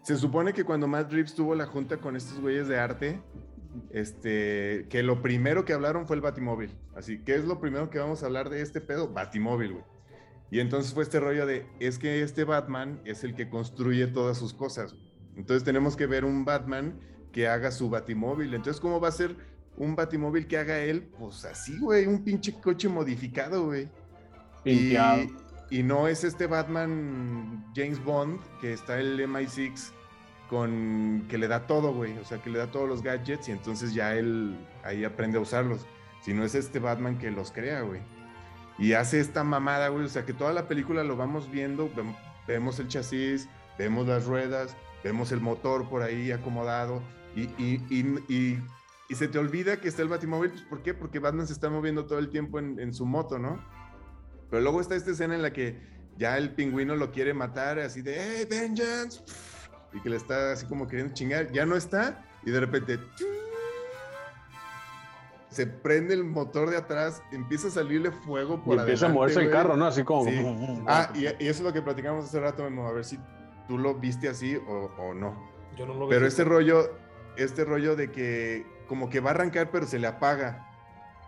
se 0.00 0.16
supone 0.16 0.54
que 0.54 0.64
cuando 0.64 0.88
Matt 0.88 1.12
Reeves 1.12 1.34
tuvo 1.34 1.54
la 1.54 1.66
junta 1.66 1.98
con 1.98 2.16
estos 2.16 2.40
güeyes 2.40 2.68
de 2.68 2.78
arte, 2.78 3.20
este, 3.90 4.86
que 4.88 5.02
lo 5.02 5.20
primero 5.20 5.66
que 5.66 5.74
hablaron 5.74 6.06
fue 6.06 6.16
el 6.16 6.22
Batimóvil. 6.22 6.70
Así, 6.94 7.22
¿qué 7.22 7.34
es 7.34 7.44
lo 7.44 7.60
primero 7.60 7.90
que 7.90 7.98
vamos 7.98 8.22
a 8.22 8.26
hablar 8.26 8.48
de 8.48 8.62
este 8.62 8.80
pedo? 8.80 9.08
Batimóvil, 9.12 9.72
güey. 9.74 9.84
Y 10.50 10.60
entonces 10.60 10.94
fue 10.94 11.02
este 11.02 11.20
rollo 11.20 11.46
de, 11.46 11.66
es 11.80 11.98
que 11.98 12.22
este 12.22 12.44
Batman 12.44 13.00
es 13.04 13.24
el 13.24 13.34
que 13.34 13.48
construye 13.48 14.06
todas 14.06 14.38
sus 14.38 14.54
cosas. 14.54 14.94
Entonces 15.36 15.64
tenemos 15.64 15.96
que 15.96 16.06
ver 16.06 16.24
un 16.24 16.44
Batman 16.44 16.98
que 17.32 17.48
haga 17.48 17.70
su 17.70 17.90
Batimóvil. 17.90 18.54
Entonces, 18.54 18.80
¿cómo 18.80 19.00
va 19.00 19.08
a 19.08 19.12
ser 19.12 19.36
un 19.76 19.94
Batimóvil 19.96 20.46
que 20.46 20.56
haga 20.56 20.78
él? 20.78 21.08
Pues 21.18 21.44
así, 21.44 21.78
güey, 21.78 22.06
un 22.06 22.24
pinche 22.24 22.54
coche 22.60 22.88
modificado, 22.88 23.66
güey. 23.66 23.88
Y 24.64 25.82
no 25.82 26.06
es 26.08 26.22
este 26.24 26.46
Batman 26.46 27.72
James 27.74 28.02
Bond 28.02 28.40
que 28.60 28.72
está 28.72 29.00
el 29.00 29.20
MI6 29.20 29.90
con 30.48 31.26
que 31.28 31.38
le 31.38 31.48
da 31.48 31.66
todo, 31.66 31.92
güey. 31.92 32.16
O 32.18 32.24
sea, 32.24 32.40
que 32.40 32.50
le 32.50 32.58
da 32.58 32.70
todos 32.70 32.88
los 32.88 33.02
gadgets 33.02 33.48
y 33.48 33.52
entonces 33.52 33.92
ya 33.92 34.14
él 34.14 34.56
ahí 34.84 35.04
aprende 35.04 35.38
a 35.38 35.40
usarlos. 35.40 35.84
Sino 36.22 36.44
es 36.44 36.54
este 36.54 36.78
Batman 36.78 37.18
que 37.18 37.30
los 37.30 37.50
crea, 37.52 37.82
güey. 37.82 38.00
Y 38.78 38.92
hace 38.92 39.20
esta 39.20 39.42
mamada, 39.44 39.88
güey. 39.88 40.04
O 40.04 40.08
sea, 40.08 40.24
que 40.26 40.32
toda 40.32 40.52
la 40.52 40.68
película 40.68 41.02
lo 41.04 41.16
vamos 41.16 41.50
viendo. 41.50 41.88
vem- 41.94 42.16
Vemos 42.46 42.78
el 42.78 42.86
chasis, 42.88 43.48
vemos 43.78 44.06
las 44.06 44.24
ruedas, 44.26 44.76
vemos 45.02 45.32
el 45.32 45.40
motor 45.40 45.88
por 45.88 46.02
ahí 46.02 46.30
acomodado. 46.30 47.02
Y, 47.34 48.58
se 49.14 49.28
te 49.28 49.38
olvida 49.38 49.80
que 49.80 49.88
está 49.88 50.02
el 50.02 50.08
Batimóvil. 50.08 50.50
Pues, 50.50 50.62
¿Por 50.62 50.82
qué? 50.82 50.94
Porque 50.94 51.18
Batman 51.18 51.46
se 51.46 51.52
está 51.52 51.68
moviendo 51.70 52.06
todo 52.06 52.18
el 52.18 52.28
tiempo 52.28 52.58
en, 52.58 52.78
en 52.80 52.92
su 52.94 53.04
moto, 53.06 53.38
¿no? 53.38 53.60
Pero 54.50 54.62
luego 54.62 54.80
está 54.80 54.94
esta 54.96 55.10
escena 55.10 55.34
en 55.34 55.42
la 55.42 55.52
que 55.52 55.80
ya 56.16 56.38
el 56.38 56.54
pingüino 56.54 56.96
lo 56.96 57.12
quiere 57.12 57.34
matar, 57.34 57.78
así 57.78 58.00
de, 58.02 58.16
¡Hey, 58.18 58.46
vengeance! 58.48 59.22
Y 59.92 60.00
que 60.00 60.10
le 60.10 60.16
está 60.16 60.52
así 60.52 60.66
como 60.66 60.86
queriendo 60.86 61.14
chingar. 61.14 61.50
Ya 61.52 61.66
no 61.66 61.76
está. 61.76 62.24
Y 62.44 62.50
de 62.50 62.60
repente, 62.60 62.98
se 65.56 65.66
prende 65.66 66.12
el 66.12 66.22
motor 66.22 66.68
de 66.68 66.76
atrás, 66.76 67.22
empieza 67.32 67.68
a 67.68 67.70
salirle 67.70 68.10
fuego 68.10 68.56
Y 68.56 68.58
por 68.58 68.78
empieza 68.78 69.06
a 69.06 69.08
moverse 69.08 69.40
el 69.40 69.50
carro, 69.50 69.74
¿no? 69.74 69.86
Así 69.86 70.04
como. 70.04 70.24
Sí. 70.24 70.38
Ah, 70.86 71.10
y, 71.14 71.22
y 71.22 71.48
eso 71.48 71.60
es 71.60 71.60
lo 71.62 71.72
que 71.72 71.80
platicamos 71.80 72.26
hace 72.26 72.38
rato, 72.38 72.62
Memo, 72.62 72.86
a 72.86 72.92
ver 72.92 73.06
si 73.06 73.18
tú 73.66 73.78
lo 73.78 73.94
viste 73.94 74.28
así 74.28 74.54
o, 74.54 74.90
o 74.98 75.14
no. 75.14 75.34
Yo 75.74 75.86
no 75.86 75.94
lo 75.94 76.00
veo 76.00 76.10
Pero 76.10 76.26
este 76.26 76.44
rollo, 76.44 76.90
este 77.38 77.64
rollo 77.64 77.96
de 77.96 78.12
que 78.12 78.66
como 78.86 79.08
que 79.08 79.20
va 79.20 79.30
a 79.30 79.32
arrancar 79.32 79.70
pero 79.70 79.86
se 79.86 79.98
le 79.98 80.06
apaga. 80.06 80.68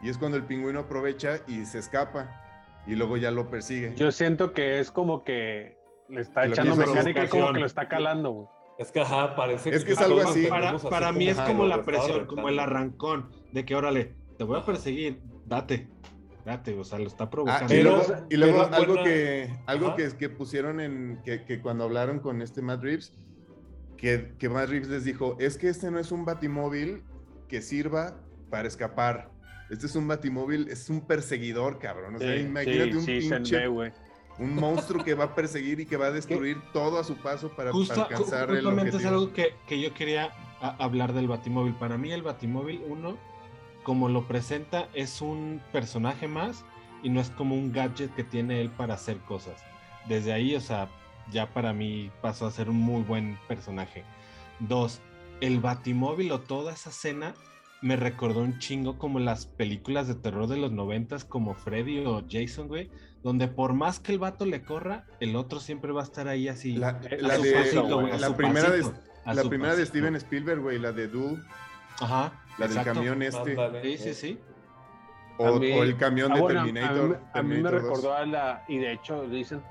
Y 0.03 0.11
es 0.11 0.19
cuando 0.19 0.37
el 0.37 0.45
pingüino 0.45 0.81
aprovecha 0.81 1.41
y 1.47 1.65
se 1.65 1.79
escapa. 1.79 2.45
Y 2.87 2.97
luego 2.97 3.17
ya 3.17 3.31
lo 3.31 3.49
persigue. 3.49 3.95
Yo 3.97 4.13
siento 4.13 4.53
que 4.53 4.79
es 4.79 4.91
como 4.91 5.25
que 5.25 5.79
le 6.11 6.21
está 6.21 6.43
Que 6.43 6.49
echando 6.49 6.77
mecánica 6.77 7.25
y 7.25 7.29
como 7.29 7.51
que 7.55 7.61
lo 7.61 7.67
está 7.67 7.89
calando, 7.89 8.31
güey. 8.31 8.49
Es 8.79 8.93
que, 8.93 9.01
ajá, 9.01 9.35
parece 9.35 9.71
Es 9.75 9.85
que 9.85 9.93
es 9.93 9.99
algo 9.99 10.21
así. 10.21 10.47
Para, 10.47 11.11
mí 11.13 11.29
es 11.29 11.41
como 11.41 11.67
la 11.67 11.83
presión, 11.83 12.27
como 12.27 12.49
el 12.49 12.61
arrancón, 12.61 13.33
de 13.53 13.65
que 13.65 13.75
órale, 13.75 14.15
te 14.39 14.45
voy 14.45 14.59
a 14.59 14.65
perseguir, 14.65 15.21
date, 15.47 15.89
date, 16.47 16.79
o 16.79 16.85
sea, 16.85 16.99
lo 16.99 17.07
está 17.09 17.25
Ah, 17.25 17.31
provocando. 17.31 17.75
y 17.75 17.77
Pero- 17.79 17.97
luego, 17.97 18.15
y 18.31 18.37
luego 18.37 18.63
pero 18.65 18.77
algo, 18.77 18.93
buena- 18.95 19.05
que, 19.05 19.51
algo 19.67 19.97
que, 19.97 20.09
que 20.17 20.29
pusieron 20.31 20.81
en 20.81 21.21
que, 21.25 21.45
que 21.45 21.61
cuando 21.61 21.85
hablaron 21.85 22.21
con 22.21 22.41
este 22.41 22.63
Matt 22.63 22.83
Reeves, 22.83 23.13
que, 23.97 24.33
que 24.39 24.49
Matt 24.49 24.69
Reeves 24.71 24.89
les 24.89 25.05
dijo, 25.05 25.37
es 25.41 25.59
que 25.59 25.69
este 25.69 25.91
no 25.91 25.99
es 25.99 26.13
un 26.13 26.25
batimóvil 26.25 27.03
que 27.49 27.61
sirva 27.61 28.17
para 28.49 28.69
escapar. 28.69 29.31
Este 29.71 29.87
es 29.87 29.97
un 29.97 30.07
batimóvil, 30.09 30.69
es 30.69 30.89
un 30.89 31.01
perseguidor, 31.03 31.79
cabrón. 31.79 32.15
O 32.15 32.19
sea, 32.19 32.35
Sí, 32.35 32.43
imagínate 32.43 32.93
sí, 32.93 32.97
un 32.97 33.05
sí, 33.05 33.29
pinche, 33.29 33.69
un 33.69 34.55
monstruo 34.55 35.03
que 35.05 35.15
va 35.15 35.25
a 35.25 35.35
perseguir 35.35 35.81
y 35.81 35.85
que 35.87 35.97
va 35.97 36.07
a 36.07 36.11
destruir 36.13 36.57
todo 36.73 36.99
a 37.01 37.05
su 37.05 37.17
paso 37.17 37.51
para, 37.51 37.71
alcanzar 37.71 38.51
el 38.51 38.57
justamente 38.63 38.91
es 38.91 38.95
objetivo. 38.95 39.09
algo 39.21 39.33
que, 39.33 39.49
que 39.67 39.81
yo 39.81 39.93
quería 39.93 40.31
a- 40.61 40.77
hablar 40.83 41.13
del 41.13 41.27
Batimóvil. 41.27 41.75
Para 41.75 41.99
mí 41.99 42.13
el 42.13 42.23
Batimóvil, 42.23 42.81
uno, 42.89 43.19
como 43.83 44.09
lo 44.09 44.27
presenta, 44.27 44.89
es 44.95 45.21
un 45.21 45.61
personaje 45.73 46.29
más 46.29 46.65
y 47.03 47.11
no 47.11 47.21
es 47.21 47.31
como 47.31 47.55
un 47.55 47.73
gadget 47.73 48.15
que 48.15 48.25
tiene 48.25 48.61
él 48.61 48.71
para 48.71 48.95
hacer 48.95 49.19
cosas. 49.19 49.63
Desde 50.09 50.33
ahí, 50.33 50.55
o 50.55 50.61
sea, 50.61 50.89
ya 51.31 51.53
para 51.53 51.73
mí 51.73 52.11
pasó 52.23 52.47
a 52.47 52.51
ser 52.51 52.71
un 52.71 52.77
muy 52.77 53.03
buen 53.03 53.39
personaje. 53.49 54.05
Dos, 54.61 55.01
el 55.41 55.61
Batimóvil 55.61 56.33
o 56.33 56.41
toda 56.41 56.73
esa 56.73 56.91
escena 56.91 57.35
me 57.81 57.97
recordó 57.97 58.41
un 58.41 58.59
chingo 58.59 58.99
como 58.99 59.21
las 59.21 59.47
películas 59.47 60.09
de 60.09 60.17
terror 60.17 60.49
de 60.49 60.57
los 60.57 60.73
noventas 60.73 61.25
como 61.25 61.55
Freddy 61.55 62.05
o 62.05 62.25
Jason, 62.29 62.67
güey, 62.67 62.91
donde 63.23 63.47
por 63.47 63.73
más 63.73 64.01
que 64.01 64.13
el 64.13 64.19
vato 64.19 64.47
le 64.47 64.63
corra, 64.63 65.07
el 65.21 65.37
otro 65.37 65.61
siempre 65.61 65.93
va 65.93 66.01
a 66.01 66.05
estar 66.05 66.27
ahí 66.27 66.49
así. 66.49 66.73
La, 66.73 67.01
la 67.21 67.37
su 67.37 67.43
de, 67.43 67.53
pasito, 67.53 68.01
güey, 68.01 68.13
a 68.13 68.19
la 68.19 68.27
su 68.29 68.35
primera 68.35 68.71
de, 68.71 68.83
pasito, 68.83 69.01
la 69.25 69.45
primera 69.45 69.77
de. 69.77 69.87
Steven 69.87 70.17
Spielberg, 70.17 70.61
güey, 70.61 70.79
la 70.79 70.93
de 70.93 71.07
Duel, 71.07 71.43
Ajá. 72.01 72.33
La 72.59 72.67
del 72.67 72.77
exacto. 72.79 72.95
camión 73.01 73.23
este, 73.23 73.57
Sí, 73.83 73.97
sí, 73.99 74.09
eh. 74.11 74.15
sí. 74.15 74.41
o, 75.39 75.47
A 75.57 75.59
mí- 75.61 75.73
o 75.73 75.83
el 75.85 75.97
camión 75.97 76.33
Ah, 76.33 76.35
de 76.37 76.41
bueno, 76.41 76.61
a- 76.61 76.63
a 76.63 76.67
mí- 76.67 76.73
Terminator. 76.73 77.21
A, 77.33 77.43
mí 77.43 77.49
me 77.49 77.55
Terminator 77.55 77.73
2. 77.73 77.83
recordó 77.83 78.15
a 78.15 78.27
la. 78.27 78.65
Y 78.69 78.79
de 78.79 78.93
hecho, 78.93 79.23
dicen 79.29 79.63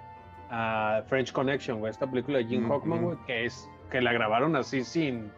a 0.49 1.03
French 1.07 1.31
Connection, 1.33 1.79
güey. 1.79 1.91
Esta 1.91 2.09
película 2.09 2.37
de 2.37 2.45
Jim 2.45 2.63
Mm, 2.65 2.69
Hockman, 2.71 3.01
mm. 3.01 3.03
güey, 3.03 3.17
que 3.25 3.45
es. 3.45 3.69
Que 3.91 4.01
la 4.01 4.13
grabaron 4.13 4.55
así 4.55 4.83
sin. 4.83 5.31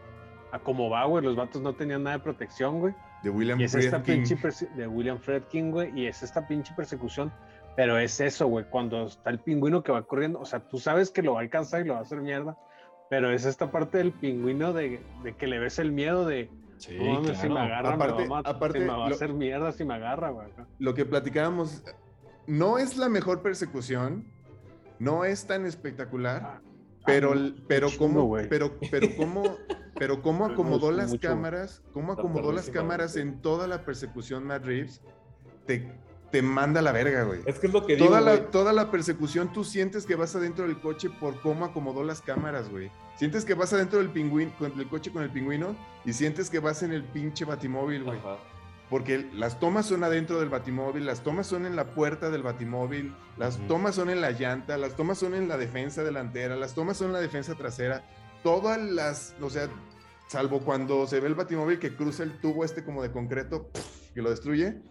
A 0.51 0.59
como 0.59 0.89
va, 0.89 1.05
güey. 1.05 1.23
Los 1.23 1.35
vatos 1.35 1.61
no 1.61 1.73
tenían 1.73 2.03
nada 2.03 2.17
de 2.17 2.23
protección, 2.23 2.79
güey. 2.79 2.93
de 3.21 3.29
William 3.29 3.59
Y 3.59 3.65
es 3.65 3.75
esta 3.75 4.01
pinche 4.01 4.37
de 4.75 4.87
William 4.87 5.19
Fredkin, 5.19 5.71
güey, 5.71 5.91
y 5.93 6.07
es 6.07 6.23
esta 6.23 6.47
pinche 6.47 6.73
persecución, 6.73 7.33
pero 7.75 7.99
es 7.99 8.17
eso, 8.21 8.47
güey, 8.47 8.63
cuando 8.69 9.07
está 9.07 9.29
el 9.29 9.39
pingüino 9.39 9.83
que 9.83 9.91
va 9.91 10.03
corriendo, 10.03 10.39
o 10.39 10.45
sea, 10.45 10.61
tú 10.61 10.79
sabes 10.79 11.11
que 11.11 11.21
lo 11.21 11.33
va 11.33 11.39
a 11.39 11.43
alcanzar 11.43 11.81
y 11.81 11.83
lo 11.83 11.95
va 11.95 11.99
a 11.99 12.03
hacer 12.03 12.21
mierda, 12.21 12.57
pero 13.09 13.29
es 13.33 13.43
esta 13.45 13.71
parte 13.71 13.97
del 13.97 14.13
pingüino 14.13 14.71
de, 14.71 15.01
de 15.23 15.33
que 15.35 15.47
le 15.47 15.59
ves 15.59 15.79
el 15.79 15.91
miedo 15.91 16.25
de, 16.25 16.49
Sí, 16.79 16.97
no 16.97 17.13
mames, 17.21 17.37
si 17.37 17.43
me 17.47 17.53
claro. 17.55 17.73
agarra, 17.73 17.93
Aparte- 17.95 18.21
me 18.23 18.27
va 18.29 18.37
a, 18.37 18.41
aparte, 18.41 18.79
si 18.79 18.85
me 18.85 18.91
va 18.91 19.05
a 19.05 19.09
lo- 19.09 19.15
hacer 19.15 19.33
mierda 19.33 19.71
si 19.71 19.85
me 19.85 19.93
agarra, 19.93 20.29
güey. 20.31 20.47
lo 20.79 20.93
que 20.93 21.05
platicábamos, 21.05 21.83
no 22.47 22.77
es 22.77 22.97
la 22.97 23.09
mejor 23.09 23.41
persecución, 23.41 24.25
no 24.97 25.23
es 25.25 25.45
tan 25.45 25.65
espectacular, 25.65 26.61
pero, 27.05 27.33
Ah, 27.33 27.51
pero 27.67 27.89
chingo, 27.89 28.07
cómo, 28.13 28.35
pero, 28.49 28.77
pero 28.91 29.07
cómo, 29.17 29.43
pero 29.97 30.21
cómo 30.21 30.45
acomodó 30.81 30.91
las 30.91 31.09
mucho, 31.11 31.27
cámaras, 31.29 31.83
cómo 31.93 32.13
acomodó 32.13 32.51
las 32.51 32.69
cámaras 32.69 33.15
en 33.17 33.41
toda 33.41 33.67
la 33.67 33.83
persecución 33.85 34.45
Matt 34.45 34.63
Reeves, 34.65 35.01
te, 35.65 35.91
te 36.31 36.41
manda 36.41 36.79
a 36.79 36.83
la 36.83 36.91
verga, 36.91 37.23
güey. 37.23 37.41
Es 37.45 37.59
que 37.59 37.67
es 37.67 37.73
lo 37.73 37.85
que 37.85 37.95
digo, 37.95 38.07
Toda 38.07 38.21
la, 38.21 38.35
güey. 38.35 38.51
toda 38.51 38.73
la 38.73 38.91
persecución 38.91 39.51
tú 39.51 39.63
sientes 39.63 40.05
que 40.05 40.15
vas 40.15 40.35
adentro 40.35 40.65
del 40.67 40.79
coche 40.79 41.09
por 41.09 41.39
cómo 41.41 41.65
acomodó 41.65 42.03
las 42.03 42.21
cámaras, 42.21 42.69
güey. 42.69 42.91
Sientes 43.15 43.45
que 43.45 43.53
vas 43.53 43.73
adentro 43.73 43.99
del 43.99 44.09
pingüino, 44.09 44.51
con 44.57 44.79
el 44.79 44.87
coche 44.87 45.11
con 45.11 45.23
el 45.23 45.29
pingüino 45.29 45.75
y 46.05 46.13
sientes 46.13 46.49
que 46.49 46.59
vas 46.59 46.83
en 46.83 46.93
el 46.93 47.03
pinche 47.03 47.45
batimóvil, 47.45 48.03
güey. 48.03 48.19
Ajá. 48.19 48.37
Porque 48.89 49.29
las 49.33 49.59
tomas 49.59 49.85
son 49.85 50.03
adentro 50.03 50.39
del 50.39 50.49
batimóvil, 50.49 51.05
las 51.05 51.21
tomas 51.21 51.45
son 51.45 51.67
en 51.67 51.75
la 51.75 51.93
puerta 51.93 52.31
del 52.31 52.41
batimóvil, 52.41 53.13
las 53.37 53.57
tomas 53.67 53.93
son 53.93 54.09
en 54.09 54.19
la 54.19 54.31
llanta, 54.31 54.77
las 54.79 54.95
tomas 54.95 55.19
son 55.19 55.35
en 55.35 55.47
la 55.47 55.57
defensa 55.57 56.03
delantera, 56.03 56.55
las 56.55 56.73
tomas 56.73 56.97
son 56.97 57.07
en 57.07 57.13
la 57.13 57.19
defensa 57.19 57.53
trasera. 57.53 58.03
Todas 58.41 58.81
las, 58.81 59.35
o 59.41 59.49
sea, 59.51 59.69
salvo 60.27 60.61
cuando 60.61 61.05
se 61.05 61.19
ve 61.19 61.27
el 61.27 61.35
batimóvil 61.35 61.77
que 61.77 61.95
cruza 61.95 62.23
el 62.23 62.39
tubo 62.39 62.65
este 62.65 62.83
como 62.83 63.03
de 63.03 63.11
concreto, 63.11 63.69
que 64.15 64.23
lo 64.23 64.31
destruye, 64.31 64.81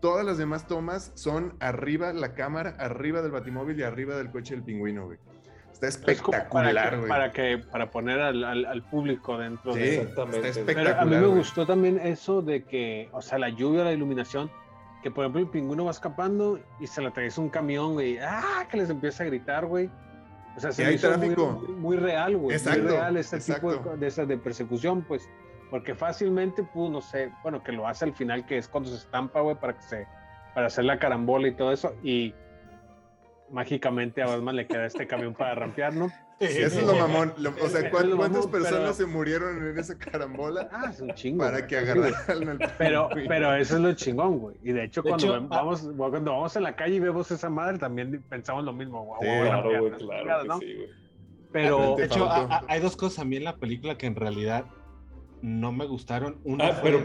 todas 0.00 0.24
las 0.24 0.38
demás 0.38 0.66
tomas 0.66 1.12
son 1.14 1.54
arriba 1.60 2.12
la 2.12 2.34
cámara, 2.34 2.74
arriba 2.78 3.22
del 3.22 3.30
batimóvil 3.32 3.78
y 3.78 3.82
arriba 3.82 4.16
del 4.16 4.30
coche 4.30 4.54
del 4.54 4.64
pingüino, 4.64 5.06
güey. 5.06 5.18
Está 5.72 5.86
Es 5.88 5.96
espectacular, 5.96 6.50
para, 6.74 6.90
que, 6.90 6.96
güey. 6.96 7.08
para 7.08 7.32
que 7.32 7.58
para 7.70 7.90
poner 7.90 8.20
al, 8.20 8.44
al- 8.44 8.64
al 8.66 8.82
público 8.82 9.38
dentro 9.38 9.72
Sí, 9.72 9.78
de 9.80 9.96
Exactamente. 10.00 10.48
está 10.48 10.62
Pero 10.66 10.78
a 10.80 10.82
espectacular. 10.82 11.06
mí 11.06 11.16
me 11.16 11.26
güey. 11.26 11.38
gustó 11.38 11.66
también 11.66 11.98
eso 12.00 12.42
de 12.42 12.64
que, 12.64 13.08
o 13.12 13.22
sea, 13.22 13.38
la 13.38 13.48
lluvia, 13.48 13.84
la 13.84 13.92
iluminación, 13.92 14.50
que 15.02 15.10
por 15.10 15.24
ejemplo 15.24 15.40
el 15.40 15.48
pingüino 15.48 15.86
va 15.86 15.92
escapando 15.92 16.60
y 16.80 16.86
se 16.86 17.00
le 17.00 17.08
atraviesa 17.08 17.40
un 17.40 17.48
camión, 17.48 17.94
güey, 17.94 18.18
¡ah! 18.18 18.66
que 18.70 18.76
les 18.76 18.90
empieza 18.90 19.22
a 19.22 19.26
gritar, 19.26 19.64
güey. 19.64 19.88
O 20.56 20.60
sea, 20.60 20.72
se 20.72 20.82
Y 20.82 20.84
me 20.84 20.88
hay 20.90 20.94
hizo 20.96 21.08
muy, 21.08 21.16
tráfico. 21.18 21.52
muy, 21.66 21.76
muy 21.76 21.96
real, 21.96 22.36
güey. 22.36 22.56
Exacto, 22.56 22.82
Muy 22.82 22.90
real 22.90 23.16
ese 23.16 23.38
tipo 23.40 23.72
de, 23.72 23.96
de, 23.96 24.06
esas 24.06 24.28
de 24.28 24.36
persecución, 24.36 25.02
pues. 25.02 25.28
Porque 25.70 25.94
fácilmente 25.94 26.62
pudo, 26.64 26.90
no 26.90 27.00
sé, 27.00 27.30
bueno, 27.42 27.62
que 27.62 27.70
lo 27.72 27.86
hace 27.86 28.04
al 28.04 28.14
final, 28.14 28.44
que 28.44 28.58
es 28.58 28.66
cuando 28.68 28.90
se 28.90 28.96
estampa, 28.96 29.40
güey, 29.40 29.56
para 29.56 29.74
que 29.76 29.82
se, 29.82 30.06
para 30.54 30.66
hacer 30.66 30.84
la 30.84 30.98
carambola 30.98 31.46
y 31.48 31.54
todo 31.54 31.72
eso. 31.72 31.94
Y 32.02 32.34
mágicamente 33.50 34.22
a 34.22 34.26
Batman 34.26 34.56
le 34.56 34.66
queda 34.66 34.86
este 34.86 35.06
camión 35.06 35.34
para 35.34 35.54
rampear, 35.54 35.94
¿no? 35.94 36.10
Eso 36.38 36.80
es 36.80 36.86
lo 36.86 36.94
mamón. 36.94 37.34
Lo- 37.36 37.50
o 37.50 37.68
sea, 37.68 37.80
Es 37.82 37.90
¿cuán- 37.90 38.08
lo 38.08 38.16
¿cuántas 38.16 38.46
mamón, 38.46 38.50
pero- 38.52 38.64
personas 38.64 38.96
se 38.96 39.04
murieron 39.06 39.58
en 39.66 39.78
esa 39.78 39.98
carambola 39.98 40.68
Ah, 40.72 40.86
es 40.90 41.00
un 41.00 41.12
chingo. 41.14 41.44
para 41.44 41.58
güey. 41.58 41.66
que 41.66 41.76
agarraran 41.78 42.48
al 42.48 42.72
Pero, 42.78 43.08
pero 43.28 43.54
eso 43.56 43.74
es 43.76 43.80
lo 43.82 43.92
chingón, 43.92 44.38
güey. 44.38 44.56
Y 44.62 44.72
de 44.72 44.84
hecho, 44.84 45.02
De 45.02 45.10
cuando 45.10 45.26
hecho, 45.36 45.46
ah- 45.50 45.56
vamos, 45.56 45.90
cuando 45.96 46.30
vamos 46.32 46.56
en 46.56 46.62
la 46.62 46.74
calle 46.76 46.94
y 46.94 47.00
vemos 47.00 47.30
esa 47.30 47.50
madre, 47.50 47.78
también 47.78 48.24
pensamos 48.28 48.64
lo 48.64 48.72
mismo, 48.72 49.04
güey. 49.04 49.20
Sí, 49.20 49.26
güey, 49.26 49.38
la 49.42 49.48
Claro, 49.62 49.80
güey, 49.80 49.92
claro 49.98 50.42
que 50.42 50.48
¿no? 50.48 50.58
sí, 50.60 50.74
güey. 50.76 50.88
Pero, 51.52 51.96
De 51.96 52.04
hecho, 52.04 52.26
Falcón. 52.26 52.52
a- 52.52 52.56
a- 52.56 52.64
hay 52.68 52.80
dos 52.80 52.96
cosas 52.96 53.18
a 53.18 53.24
mí 53.24 53.36
en 53.36 53.44
la 53.44 53.56
película 53.56 53.98
que 53.98 54.06
en 54.06 54.14
realidad 54.14 54.64
no 55.42 55.72
me 55.72 55.86
gustaron. 55.86 56.38
Una 56.44 56.68
Ah, 56.68 56.80
pero 56.82 57.00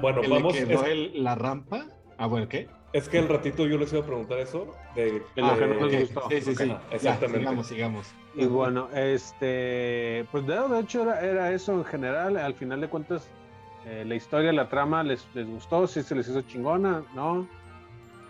bueno, 0.00 0.20
que 0.20 0.28
le 0.28 0.34
vamos. 0.34 0.54
quedó 0.54 0.84
Es, 0.84 0.90
el- 0.90 1.24
la 1.24 1.34
rampa. 1.34 1.86
Ah, 2.18 2.26
bueno, 2.26 2.48
¿qué? 2.48 2.68
es 2.92 3.08
que 3.10 3.18
el 3.18 3.28
ratito 3.28 3.66
yo 3.66 3.76
les 3.76 3.92
iba 3.92 4.02
a 4.02 4.06
preguntar 4.06 4.38
eso. 4.38 4.74
De, 4.94 5.22
De 5.34 5.42
lo 5.42 5.46
Ah, 5.48 5.56
que 5.58 5.66
no 5.66 5.74
nos 5.74 5.92
ok. 5.92 6.00
gustó. 6.00 6.28
Sí, 6.30 6.40
sí, 6.40 6.54
sí. 6.54 6.68
Ya, 6.68 6.80
exactamente. 6.90 7.38
sigamos, 7.40 7.66
sigamos. 7.66 8.14
y 8.34 8.46
bueno, 8.46 8.88
este, 8.94 10.24
pues 10.32 10.46
de, 10.46 10.56
de 10.68 10.80
hecho 10.80 11.02
era, 11.02 11.20
era 11.20 11.52
eso 11.52 11.72
en 11.74 11.84
general. 11.84 12.36
Al 12.38 12.54
final 12.54 12.80
de 12.80 12.88
cuentas, 12.88 13.28
eh, 13.84 14.04
la 14.06 14.14
historia, 14.14 14.52
la 14.52 14.68
trama 14.68 15.02
les, 15.02 15.26
les 15.34 15.46
gustó, 15.46 15.86
sí 15.86 16.02
se 16.02 16.14
les 16.14 16.26
hizo 16.28 16.40
chingona, 16.42 17.02
¿no? 17.14 17.46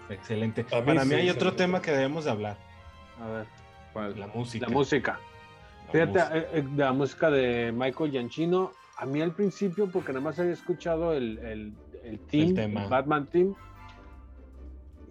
Excelente. 0.09 0.67
A 0.73 0.81
mí 0.81 0.87
Para 0.87 1.05
mí 1.05 1.11
sí, 1.11 1.15
hay 1.17 1.31
otro 1.31 1.55
tema 1.55 1.81
que 1.83 1.91
debemos 1.93 2.25
de 2.25 2.31
hablar. 2.31 2.57
A 3.23 3.29
ver, 3.29 3.47
¿Cuál? 3.93 4.19
La 4.19 4.27
música. 4.27 4.67
la 4.67 4.73
música. 4.73 5.21
La 5.87 5.93
Fíjate, 5.93 6.13
música. 6.19 6.37
eh, 6.39 6.49
eh, 6.55 6.63
de 6.69 6.85
la 6.85 6.93
música 6.93 7.31
de 7.31 7.73
Michael 7.73 8.11
Giacchino, 8.11 8.73
a 8.99 9.07
mí 9.07 9.21
al 9.21 9.33
principio, 9.33 9.91
porque 9.91 10.13
nada 10.13 10.25
más 10.25 10.39
había 10.39 10.53
escuchado 10.53 11.13
el, 11.13 11.39
el, 11.39 11.73
el 12.05 12.19
team, 12.21 12.49
El 12.51 12.55
tema. 12.55 12.85
el 12.85 12.91
Batman 12.91 13.27
Team, 13.27 13.55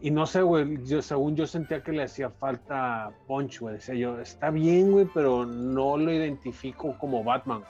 y 0.02 0.12
no 0.12 0.26
sé, 0.28 0.42
güey, 0.42 0.84
yo, 0.86 1.02
según 1.02 1.36
yo 1.36 1.48
sentía 1.48 1.82
que 1.82 1.92
le 1.92 2.04
hacía 2.04 2.30
falta 2.30 3.12
punch, 3.28 3.60
güey. 3.60 3.76
Decía 3.76 3.96
yo, 3.96 4.20
está 4.20 4.52
bien, 4.52 4.92
güey, 4.92 5.08
pero 5.14 5.46
no 5.46 5.98
lo 5.98 6.12
identifico 6.12 6.96
como 7.00 7.24
Batman. 7.24 7.64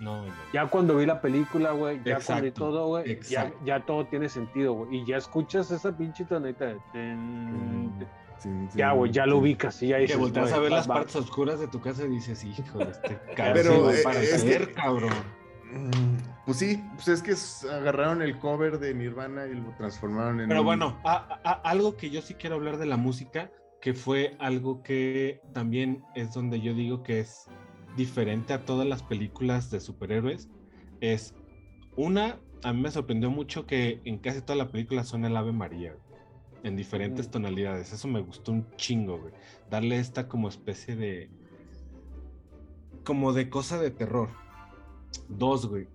No, 0.00 0.26
no. 0.26 0.32
Ya 0.52 0.66
cuando 0.66 0.96
vi 0.96 1.06
la 1.06 1.20
película, 1.20 1.72
güey, 1.72 1.96
ya 2.04 2.18
cuando 2.20 2.42
vi 2.42 2.48
Exacto, 2.48 2.64
todo, 2.64 2.86
güey, 2.88 3.04
ya, 3.06 3.12
exacto. 3.12 3.58
ya 3.64 3.80
todo 3.86 4.04
tiene 4.06 4.28
sentido, 4.28 4.72
güey. 4.72 4.96
Y 4.98 5.06
ya 5.06 5.16
escuchas 5.16 5.70
esa 5.70 5.96
pinche 5.96 6.24
tonita 6.24 6.64
de... 6.66 6.76
Sin- 8.38 8.68
Ya, 8.74 8.92
güey, 8.92 9.10
ya 9.12 9.24
lo 9.24 9.38
ubicas 9.38 9.82
y 9.82 9.88
ya 9.88 9.96
Que 9.96 10.02
dices... 10.02 10.18
volteas 10.18 10.48
a 10.52 10.56
güey, 10.56 10.62
ver 10.64 10.72
las 10.72 10.86
partes 10.88 11.16
oscuras 11.16 11.58
de 11.60 11.68
tu 11.68 11.80
casa 11.80 12.04
y 12.04 12.08
dices, 12.08 12.44
hijo 12.44 12.78
de 12.78 12.90
este 12.90 13.18
Pero, 13.36 13.36
cabrón. 13.36 13.94
eh, 13.94 14.00
para 14.04 14.20
es 14.22 14.44
que- 14.44 14.72
cabrón. 14.72 15.12
Mm, 15.72 16.16
Pues 16.44 16.58
sí, 16.58 16.82
pues 16.94 17.08
es 17.08 17.22
que 17.22 17.34
agarraron 17.68 18.22
el 18.22 18.38
cover 18.38 18.78
de 18.78 18.94
Nirvana 18.94 19.46
y 19.46 19.54
lo 19.54 19.74
transformaron 19.76 20.40
en. 20.40 20.48
Pero 20.48 20.60
un- 20.60 20.66
bueno, 20.66 21.00
a- 21.04 21.40
a- 21.42 21.52
algo 21.68 21.96
que 21.96 22.10
yo 22.10 22.22
sí 22.22 22.34
quiero 22.34 22.54
hablar 22.56 22.76
de 22.78 22.86
la 22.86 22.96
música, 22.96 23.50
que 23.80 23.94
fue 23.94 24.36
algo 24.38 24.82
que 24.82 25.40
también 25.52 26.04
es 26.14 26.32
donde 26.34 26.60
yo 26.60 26.72
digo 26.74 27.02
que 27.02 27.20
es 27.20 27.48
diferente 27.96 28.52
a 28.52 28.64
todas 28.64 28.86
las 28.86 29.02
películas 29.02 29.70
de 29.70 29.80
superhéroes, 29.80 30.48
es 31.00 31.34
una, 31.96 32.38
a 32.62 32.72
mí 32.72 32.80
me 32.80 32.90
sorprendió 32.90 33.30
mucho 33.30 33.66
que 33.66 34.00
en 34.04 34.18
casi 34.18 34.40
toda 34.40 34.56
la 34.56 34.68
película 34.68 35.02
suena 35.04 35.26
el 35.28 35.36
Ave 35.36 35.52
María, 35.52 35.92
güey, 35.94 36.20
en 36.62 36.76
diferentes 36.76 37.26
Mm. 37.28 37.30
tonalidades, 37.32 37.92
eso 37.92 38.06
me 38.08 38.20
gustó 38.20 38.52
un 38.52 38.66
chingo, 38.76 39.18
güey, 39.18 39.32
darle 39.70 39.98
esta 39.98 40.28
como 40.28 40.48
especie 40.48 40.94
de, 40.94 41.30
como 43.04 43.32
de 43.32 43.48
cosa 43.50 43.78
de 43.80 43.90
terror. 43.90 44.30
Dos, 45.28 45.66
güey. 45.66 45.88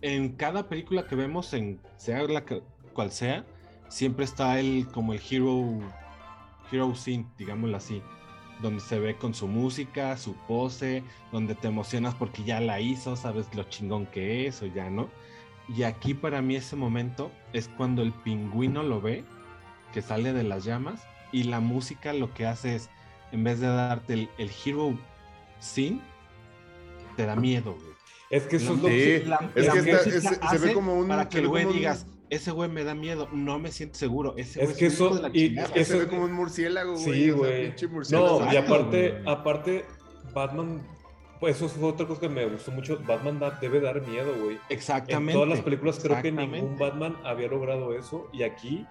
En 0.00 0.36
cada 0.36 0.68
película 0.68 1.06
que 1.06 1.16
vemos, 1.16 1.52
en 1.54 1.80
sea 1.96 2.22
la 2.24 2.44
que- 2.44 2.62
cual 2.92 3.10
sea, 3.10 3.44
siempre 3.88 4.24
está 4.24 4.60
el 4.60 4.86
como 4.88 5.12
el 5.12 5.20
hero, 5.28 5.80
hero 6.70 6.94
scene, 6.94 7.26
digámoslo 7.36 7.76
así, 7.76 8.02
donde 8.62 8.80
se 8.80 8.98
ve 8.98 9.16
con 9.16 9.34
su 9.34 9.46
música, 9.48 10.16
su 10.16 10.34
pose, 10.46 11.02
donde 11.32 11.54
te 11.54 11.68
emocionas 11.68 12.14
porque 12.14 12.44
ya 12.44 12.60
la 12.60 12.80
hizo, 12.80 13.16
sabes 13.16 13.52
lo 13.54 13.64
chingón 13.64 14.06
que 14.06 14.46
es 14.46 14.62
o 14.62 14.66
ya 14.66 14.90
no. 14.90 15.08
Y 15.68 15.82
aquí 15.82 16.14
para 16.14 16.42
mí 16.42 16.56
ese 16.56 16.76
momento 16.76 17.30
es 17.52 17.68
cuando 17.68 18.02
el 18.02 18.12
pingüino 18.12 18.82
lo 18.82 19.00
ve, 19.00 19.24
que 19.92 20.02
sale 20.02 20.32
de 20.32 20.44
las 20.44 20.64
llamas, 20.64 21.02
y 21.32 21.44
la 21.44 21.60
música 21.60 22.12
lo 22.12 22.32
que 22.34 22.46
hace 22.46 22.74
es, 22.74 22.90
en 23.32 23.44
vez 23.44 23.60
de 23.60 23.66
darte 23.68 24.14
el, 24.14 24.30
el 24.38 24.50
hero 24.64 24.98
scene, 25.60 26.00
te 27.16 27.26
da 27.26 27.36
miedo, 27.36 27.74
güey. 27.74 27.87
Es 28.30 28.42
que 28.46 28.56
eso 28.56 28.74
es 28.74 28.82
lo 28.82 28.88
Sí, 28.88 28.94
que. 28.94 29.22
La- 29.26 29.50
es 29.54 29.66
la 29.66 29.72
que 29.72 29.90
es- 29.90 30.30
se 30.50 30.58
ve 30.58 30.72
como 30.74 30.94
un. 30.94 31.08
para 31.08 31.28
que 31.28 31.38
el 31.38 31.48
güey 31.48 31.64
digas, 31.66 32.06
ese 32.28 32.50
güey 32.50 32.68
me 32.68 32.84
da 32.84 32.94
miedo, 32.94 33.28
no 33.32 33.58
me 33.58 33.72
siento 33.72 33.96
seguro, 33.98 34.34
ese 34.36 34.62
Es 34.62 34.74
que 34.76 34.86
hijo 34.86 34.94
eso- 35.06 35.14
de 35.16 35.22
la 35.22 35.28
y- 35.32 35.48
chingada". 35.48 35.66
Es 35.68 35.72
que 35.72 35.84
se 35.84 35.92
Eso- 35.94 36.04
ve 36.04 36.08
como 36.08 36.24
un 36.24 36.32
murciélago, 36.32 36.92
güey. 36.92 37.04
Sí, 37.04 37.30
o 37.30 37.34
sea, 37.34 37.46
güey. 37.46 37.66
pinche 37.68 37.86
murciélago. 37.88 38.40
No, 38.44 38.52
y 38.52 38.56
aparte, 38.56 39.22
aparte, 39.26 39.84
Batman. 40.34 40.82
Pues 41.40 41.54
eso 41.56 41.68
fue 41.68 41.88
otra 41.90 42.04
cosa 42.04 42.20
que 42.22 42.28
me 42.28 42.44
gustó 42.46 42.72
mucho. 42.72 42.98
Batman 43.06 43.38
da- 43.38 43.56
debe 43.60 43.80
dar 43.80 44.04
miedo, 44.04 44.34
güey. 44.42 44.58
Exactamente. 44.70 45.32
En 45.32 45.36
todas 45.36 45.48
las 45.48 45.60
películas 45.60 46.00
creo 46.02 46.20
que 46.20 46.32
ningún 46.32 46.76
Batman 46.76 47.16
había 47.24 47.46
logrado 47.46 47.92
eso. 47.96 48.28
Y 48.32 48.42
aquí 48.42 48.84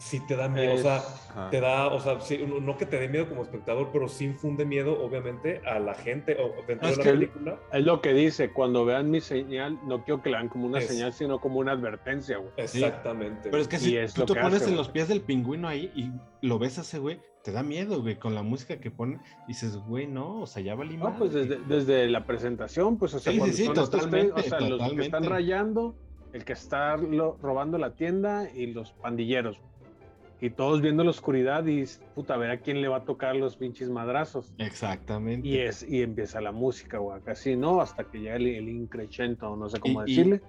sí 0.00 0.18
te 0.26 0.34
da 0.34 0.48
miedo. 0.48 0.74
O 0.74 0.78
sea, 0.78 0.96
Ajá. 0.96 1.50
te 1.50 1.60
da, 1.60 1.88
o 1.88 2.00
sea, 2.00 2.18
sí, 2.20 2.38
no- 2.48 2.58
no 2.60 2.76
que 2.78 2.86
te 2.86 2.98
dé 2.98 3.06
miedo 3.08 3.28
como 3.28 3.42
espectador, 3.42 3.90
pero 3.92 4.08
sí 4.08 4.24
infunde 4.24 4.64
miedo, 4.64 4.98
obviamente, 5.00 5.60
a 5.66 5.78
la 5.78 5.94
gente 5.94 6.36
o 6.40 6.54
dentro 6.66 6.88
Es 6.88 6.96
de 6.96 7.04
la 7.04 7.10
el- 7.10 7.18
película. 7.18 7.58
Es 7.72 7.84
lo 7.84 8.00
que 8.00 8.14
dice, 8.14 8.50
cuando 8.50 8.84
vean 8.86 9.10
mi 9.10 9.20
señal, 9.20 9.78
no 9.86 10.02
quiero 10.04 10.22
que 10.22 10.30
la 10.30 10.38
vean 10.38 10.48
como 10.48 10.66
una 10.66 10.78
Es- 10.78 10.88
señal, 10.88 11.12
sino 11.12 11.38
como 11.38 11.58
una 11.60 11.72
advertencia, 11.72 12.38
güey. 12.38 12.50
Exactamente. 12.56 13.50
Pero 13.50 13.58
es 13.62 13.68
que 13.68 13.78
si 13.78 13.96
es 13.96 14.14
tú 14.14 14.24
te 14.24 14.34
pones 14.40 14.62
hace, 14.62 14.70
en 14.70 14.76
los 14.76 14.88
pies 14.88 15.06
del 15.08 15.20
pingüino 15.20 15.68
ahí 15.68 15.92
y 15.94 16.10
lo 16.46 16.58
ves 16.58 16.78
a 16.78 16.80
ese 16.80 16.98
güey, 16.98 17.20
te 17.44 17.52
da 17.52 17.62
miedo, 17.62 18.00
güey, 18.02 18.16
con 18.16 18.34
la 18.34 18.42
música 18.42 18.78
que 18.80 18.90
pone. 18.90 19.18
Y 19.44 19.48
dices, 19.48 19.76
güey, 19.76 20.06
no, 20.06 20.40
o 20.40 20.46
sea, 20.46 20.62
ya 20.62 20.74
valí 20.74 20.96
No, 20.96 21.04
madre, 21.04 21.16
pues 21.18 21.32
desde, 21.32 21.54
hijo". 21.56 21.64
desde 21.68 22.08
la 22.08 22.24
presentación, 22.26 22.98
pues, 22.98 23.14
o 23.14 23.18
sea, 23.18 23.32
Sí, 23.32 23.38
cuando 23.38 23.54
sí, 23.54 23.62
sí, 23.62 23.66
son 23.66 23.72
estos 23.74 23.90
tres, 23.90 24.02
totalmente, 24.04 24.40
o 24.40 24.42
sea, 24.44 24.60
los 24.60 24.92
que 24.92 25.00
están 25.02 25.24
rayando, 25.24 25.94
el 26.32 26.44
que 26.44 26.52
está 26.52 26.96
lo- 26.96 27.36
robando 27.42 27.76
la 27.78 27.94
tienda 27.94 28.48
y 28.54 28.66
los 28.66 28.92
pandilleros. 28.92 29.60
Y 30.42 30.48
todos 30.50 30.80
viendo 30.80 31.04
la 31.04 31.10
oscuridad 31.10 31.66
y, 31.66 31.84
puta, 32.14 32.34
a 32.34 32.36
ver 32.38 32.50
a 32.50 32.60
quién 32.60 32.80
le 32.80 32.88
va 32.88 32.98
a 32.98 33.04
tocar 33.04 33.36
los 33.36 33.56
pinches 33.56 33.90
madrazos. 33.90 34.52
Exactamente. 34.58 35.46
Y 35.46 35.58
es 35.58 35.82
y 35.86 36.02
empieza 36.02 36.40
la 36.40 36.50
música, 36.52 36.96
güey, 36.98 37.20
casi, 37.20 37.56
¿no? 37.56 37.80
Hasta 37.82 38.04
que 38.04 38.22
ya 38.22 38.36
el, 38.36 38.46
el 38.46 38.68
increchento, 38.68 39.54
no 39.56 39.68
sé 39.68 39.78
cómo 39.80 40.00
Y- 40.06 40.12
y- 40.12 40.16
decirle. 40.16 40.40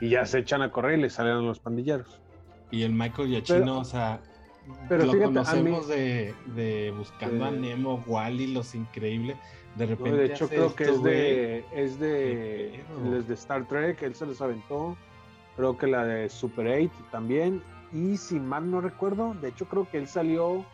Y 0.00 0.10
ya 0.10 0.24
se 0.26 0.40
echan 0.40 0.62
a 0.62 0.70
correr 0.70 0.98
y 0.98 1.02
le 1.02 1.10
salen 1.10 1.32
a 1.32 1.40
los 1.40 1.58
pandilleros. 1.60 2.20
Y 2.70 2.82
el 2.82 2.92
Michael 2.92 3.28
Giacchino, 3.28 3.58
Pero- 3.64 3.78
o 3.78 3.84
sea, 3.84 4.20
pero 4.88 5.06
lo 5.06 5.12
fíjate, 5.12 5.24
a 5.24 5.28
mí- 5.30 5.34
conocemos 5.34 5.88
de, 5.88 6.34
de 6.54 6.94
Buscando 6.96 7.46
a 7.46 7.48
Eh, 7.48 7.52
Nemo, 7.58 8.04
Wally, 8.06 8.48
Los 8.52 8.74
Increíbles. 8.74 9.36
De 9.76 9.86
No, 9.86 9.90
repente. 9.96 10.18
de 10.18 10.26
hecho, 10.26 10.48
creo 10.48 10.74
que 10.74 10.84
es 10.84 11.02
de, 11.02 11.64
es 11.74 11.98
de, 12.00 12.82
pedo. 12.86 13.10
desde 13.12 13.34
Star 13.34 13.66
Trek, 13.66 14.02
él 14.02 14.14
se 14.14 14.26
los 14.26 14.40
aventó. 14.42 14.96
Creo 15.56 15.78
que 15.78 15.86
la 15.86 16.04
de 16.04 16.28
Super 16.28 16.66
8 16.66 16.92
también. 17.10 17.62
Y 17.92 18.16
si 18.16 18.38
mal 18.38 18.70
no 18.70 18.80
recuerdo, 18.80 19.34
de 19.34 19.48
hecho, 19.48 19.66
creo 19.66 19.88
que 19.90 19.98
él 19.98 20.08
salió 20.08 20.64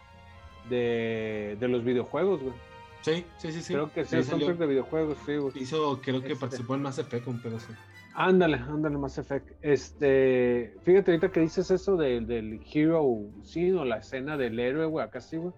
de, 0.69 1.57
de 1.61 1.69
los 1.69 1.85
videojuegos, 1.85 2.43
güey. 2.43 2.55
Sí, 3.03 3.25
sí, 3.37 3.53
sí. 3.53 3.61
sí. 3.61 3.75
creo 3.75 3.93
que 3.93 4.05
sí, 4.05 4.23
Sí, 4.23 4.53
de 4.53 4.67
videojuegos, 4.67 5.19
sí, 5.27 5.37
güey. 5.37 5.53
Hizo, 5.63 6.01
creo 6.01 6.21
que 6.23 6.29
Este. 6.29 6.41
participó 6.41 6.75
en 6.75 6.83
Mass 6.83 6.99
Effect, 6.99 7.27
un 7.27 7.41
pedo 7.41 7.57
así. 7.59 7.73
Ándale, 8.15 8.57
ándale, 8.57 8.97
Mass 8.97 9.19
Effect. 9.19 9.51
Este, 9.61 10.75
fíjate 10.85 11.11
ahorita 11.11 11.31
que 11.31 11.41
dices 11.41 11.71
eso 11.71 11.97
del, 11.97 12.27
del 12.27 12.61
hero 12.73 13.05
scene 13.43 13.79
o 13.79 13.85
la 13.85 13.99
escena 13.99 14.37
del 14.37 14.59
héroe, 14.59 14.87
güey, 14.87 15.05
acá 15.05 15.21
sí, 15.21 15.37
güey. 15.37 15.53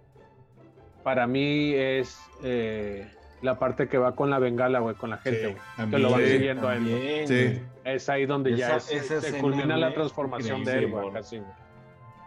Para 1.05 1.27
mí 1.27 1.73
es 1.75 2.19
eh, 2.43 3.09
la 3.43 3.59
parte 3.59 3.89
que 3.89 3.99
va 3.99 4.15
con 4.15 4.31
la 4.31 4.39
bengala, 4.39 4.79
güey, 4.81 4.95
con 4.97 5.11
la 5.11 5.19
gente, 5.19 5.57
güey. 5.77 5.91
que 5.91 5.99
lo 5.99 6.11
van 6.11 6.21
Sí, 6.23 6.31
siguiendo 6.31 6.69
a 6.69 6.77
él, 6.77 7.25
Sí. 7.27 7.63
Es 7.85 8.09
ahí 8.09 8.27
donde 8.27 8.57
ya 8.57 8.77
es- 8.77 8.91
esa 8.91 9.21
se 9.21 9.39
culmina 9.39 9.77
la 9.77 9.93
transformación 9.95 10.65
de 10.65 10.79
él, 10.79 10.91
güey, 10.91 11.05
sí, 11.23 11.39
güey. 11.39 11.51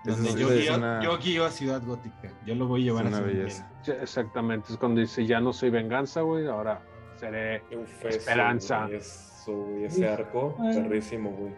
Esa 0.05 0.15
Donde 0.15 0.29
es- 0.29 0.35
yo, 0.37 0.49
guío, 0.49 0.75
una- 0.77 1.01
yo 1.03 1.17
guío 1.17 1.45
a 1.45 1.51
Ciudad 1.51 1.81
Gótica. 1.85 2.29
Yo 2.45 2.55
lo 2.55 2.67
voy 2.67 2.81
a 2.81 2.85
llevar 2.85 3.05
Es 3.07 3.11
una 3.13 3.21
belleza. 3.21 3.69
Sí, 3.81 3.91
exactamente, 3.91 4.71
es 4.71 4.77
cuando 4.77 5.01
dice, 5.01 5.25
ya 5.25 5.41
no 5.41 5.51
soy 5.51 5.71
venganza, 5.71 6.21
güey, 6.21 6.47
ahora 6.47 6.79
seré 7.17 7.61
Uf, 7.75 8.05
eso, 8.05 8.17
Esperanza. 8.17 8.87
Eso, 8.89 9.51
güey, 9.53 9.85
ese 9.85 10.07
arco, 10.07 10.55
perrísimo, 10.57 11.31
güey. 11.31 11.53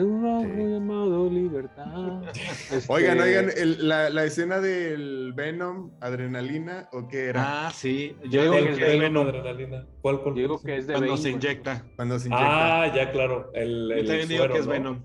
Un 0.00 0.22
rojo 0.22 0.54
Sí. 0.54 0.70
llamado 0.72 1.28
libertad. 1.30 2.22
Este, 2.72 2.92
Oigan, 2.92 3.20
oigan, 3.20 3.50
el- 3.56 3.88
la, 3.88 4.08
la 4.10 4.24
escena 4.24 4.60
del 4.60 5.32
Venom, 5.34 5.90
adrenalina, 6.00 6.88
¿o 6.92 7.08
qué 7.08 7.26
era? 7.26 7.66
Ah, 7.66 7.70
sí. 7.70 8.16
Yo 8.30 8.42
digo 8.42 8.54
que 8.54 8.70
es 8.70 8.76
de 8.78 8.94
es 8.94 9.00
Venom, 9.00 9.26
Venom. 9.26 9.28
adrenalina. 9.28 9.86
¿Cuál, 10.00 10.20
cuál? 10.22 10.34
yo 10.36 10.40
digo 10.42 10.62
que 10.62 10.76
es 10.78 10.86
de 10.86 10.94
Cuando 10.94 11.10
Bane, 11.12 11.22
se 11.22 11.30
inyecta. 11.30 11.84
Cuando 11.96 12.18
se 12.18 12.28
inyecta. 12.28 12.82
Ah, 12.84 12.94
ya, 12.94 13.10
claro. 13.12 13.50
El, 13.54 13.88
Yo 13.88 13.94
el 13.96 14.06
también 14.06 14.28
digo 14.28 14.38
suero, 14.38 14.54
que 14.54 14.60
es 14.60 14.66
¿no? 14.66 14.72
Venom. 14.72 15.02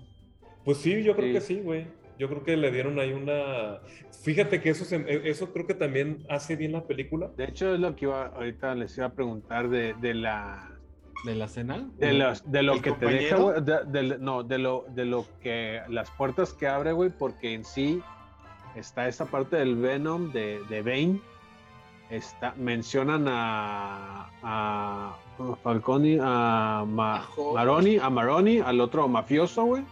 Pues 0.64 0.78
sí, 0.78 1.02
yo 1.02 1.14
creo 1.16 1.28
Sí. 1.28 1.32
que 1.34 1.40
sí, 1.40 1.60
güey. 1.60 1.86
Yo 2.18 2.28
creo 2.28 2.42
que 2.42 2.56
le 2.56 2.70
dieron 2.72 2.98
ahí 2.98 3.12
una. 3.12 3.78
Fíjate 4.22 4.60
que 4.60 4.70
eso, 4.70 4.84
se- 4.84 5.28
eso 5.28 5.52
creo 5.52 5.66
que 5.66 5.74
también 5.74 6.24
hace 6.28 6.56
bien 6.56 6.72
la 6.72 6.84
película. 6.86 7.30
De 7.36 7.44
hecho, 7.44 7.72
es 7.74 7.78
lo 7.80 7.94
que 7.94 8.06
iba, 8.06 8.26
ahorita 8.26 8.74
les 8.74 8.96
iba 8.98 9.06
a 9.06 9.12
preguntar 9.12 9.68
de, 9.68 9.94
de 10.00 10.14
la 10.14 10.72
¿De 11.24 11.34
la 11.34 11.48
cena? 11.48 11.88
de, 11.98 12.12
los- 12.14 12.50
de 12.50 12.62
lo 12.62 12.74
¿El 12.74 12.82
que 12.82 12.92
te 12.92 13.06
deja, 13.06 13.36
güey, 13.36 13.60
de- 13.62 13.84
de- 13.86 14.18
no, 14.18 14.42
de 14.42 14.58
lo, 14.58 14.84
de 14.90 15.04
lo 15.04 15.26
que 15.40 15.80
las 15.88 16.10
puertas 16.12 16.52
que 16.52 16.68
abre, 16.68 16.92
güey, 16.92 17.10
porque 17.10 17.54
en 17.54 17.64
sí 17.64 18.00
está 18.76 19.08
esa 19.08 19.26
parte 19.26 19.56
del 19.56 19.76
Venom 19.76 20.30
de, 20.32 20.60
de 20.68 20.82
Bane 20.82 21.20
está, 22.10 22.54
mencionan 22.56 23.26
a, 23.28 24.30
a 24.42 25.16
Falconi, 25.62 26.18
a 26.20 26.84
Ma-. 26.86 27.26
Maroni, 27.54 27.98
a 27.98 28.08
Maroni, 28.10 28.60
al 28.60 28.80
otro 28.80 29.08
mafioso, 29.08 29.64
güey, 29.64 29.82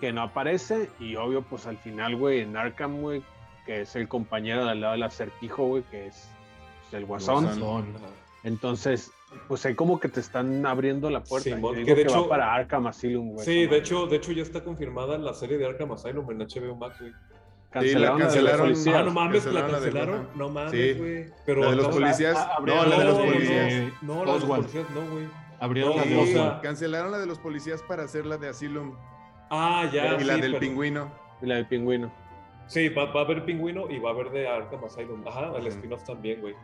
que 0.00 0.12
no 0.12 0.22
aparece, 0.22 0.88
y 1.00 1.16
obvio, 1.16 1.42
pues 1.42 1.66
al 1.66 1.78
final, 1.78 2.16
güey, 2.16 2.40
en 2.40 2.56
Arkham, 2.56 3.00
güey, 3.00 3.22
que 3.66 3.80
es 3.82 3.96
el 3.96 4.06
compañero 4.08 4.64
del 4.66 4.80
lado 4.82 4.92
del 4.92 5.02
acertijo, 5.02 5.64
güey, 5.66 5.82
que 5.90 6.06
es 6.06 6.30
pues, 6.82 6.94
el 6.94 7.06
guasón. 7.06 7.44
Guasón. 7.44 7.86
Entonces, 8.44 9.10
pues 9.48 9.64
ahí 9.66 9.74
como 9.74 9.98
que 10.00 10.08
te 10.08 10.20
están 10.20 10.64
abriendo 10.66 11.10
la 11.10 11.22
puerta. 11.22 11.50
Yo 11.50 11.72
que 11.72 11.78
de 11.78 11.84
que 11.84 11.94
va 11.94 12.00
hecho- 12.02 12.28
para 12.28 12.54
Arkham 12.54 12.86
Asylum, 12.86 13.32
güey. 13.34 13.44
Sí, 13.44 13.66
de 13.66 13.76
hecho, 13.78 14.06
de 14.06 14.16
hecho 14.16 14.32
ya 14.32 14.42
está 14.42 14.62
confirmada 14.64 15.18
la 15.18 15.34
serie 15.34 15.58
de 15.58 15.66
Arkham 15.66 15.92
Asylum 15.92 16.30
en 16.30 16.38
HBO 16.42 16.74
Max, 16.76 17.00
güey. 17.00 17.12
cancelaron, 17.70 18.18
la 18.18 18.24
cancelaron. 18.24 18.60
policías. 18.60 18.96
Ah, 18.96 19.02
no 19.02 19.10
mames, 19.12 19.44
la 19.44 19.60
cancelaron 19.60 19.70
la 19.72 19.78
cancelaron. 19.78 20.28
No 20.34 20.48
mames, 20.48 20.70
Sí. 20.72 20.92
güey. 20.98 21.26
Pero 21.44 21.60
La 21.62 21.70
de 21.70 21.76
los 21.76 21.88
policías. 21.88 22.48
No, 22.64 22.84
la 22.86 22.98
de 22.98 23.04
los 23.04 23.18
policías. 23.18 23.92
No, 24.02 24.14
no, 24.14 24.24
la 24.24 24.32
de 24.32 24.38
los 24.40 24.44
policías 24.48 24.90
no, 24.94 25.10
güey. 25.12 25.28
Abrieron 25.60 25.90
No, 25.90 25.96
las 25.96 26.06
sí, 26.06 26.14
dos. 26.14 26.28
o 26.28 26.32
sea, 26.32 26.60
Cancelaron 26.62 27.10
la 27.12 27.18
de 27.18 27.26
los 27.26 27.38
policías 27.38 27.82
para 27.82 28.04
hacer 28.04 28.24
la 28.26 28.36
de 28.38 28.48
Asylum. 28.48 28.94
Ah, 29.50 29.88
ya. 29.92 30.18
y 30.20 30.24
la 30.24 30.34
sí, 30.36 30.40
del 30.40 30.52
pero- 30.52 30.60
pingüino. 30.60 31.12
Y 31.42 31.46
la 31.46 31.56
del 31.56 31.66
pingüino. 31.66 32.12
Sí, 32.66 32.88
va, 32.88 33.04
va 33.12 33.20
a 33.20 33.24
haber 33.24 33.44
Pingüino 33.44 33.88
y 33.90 33.98
va 33.98 34.10
a 34.10 34.12
haber 34.12 34.30
de 34.30 34.48
Arkham 34.48 34.84
Asylum. 34.84 35.22
Ajá, 35.28 35.52
el 35.56 35.60
Ujú. 35.60 35.68
spin-off 35.68 36.02
también, 36.04 36.40
güey. 36.40 36.54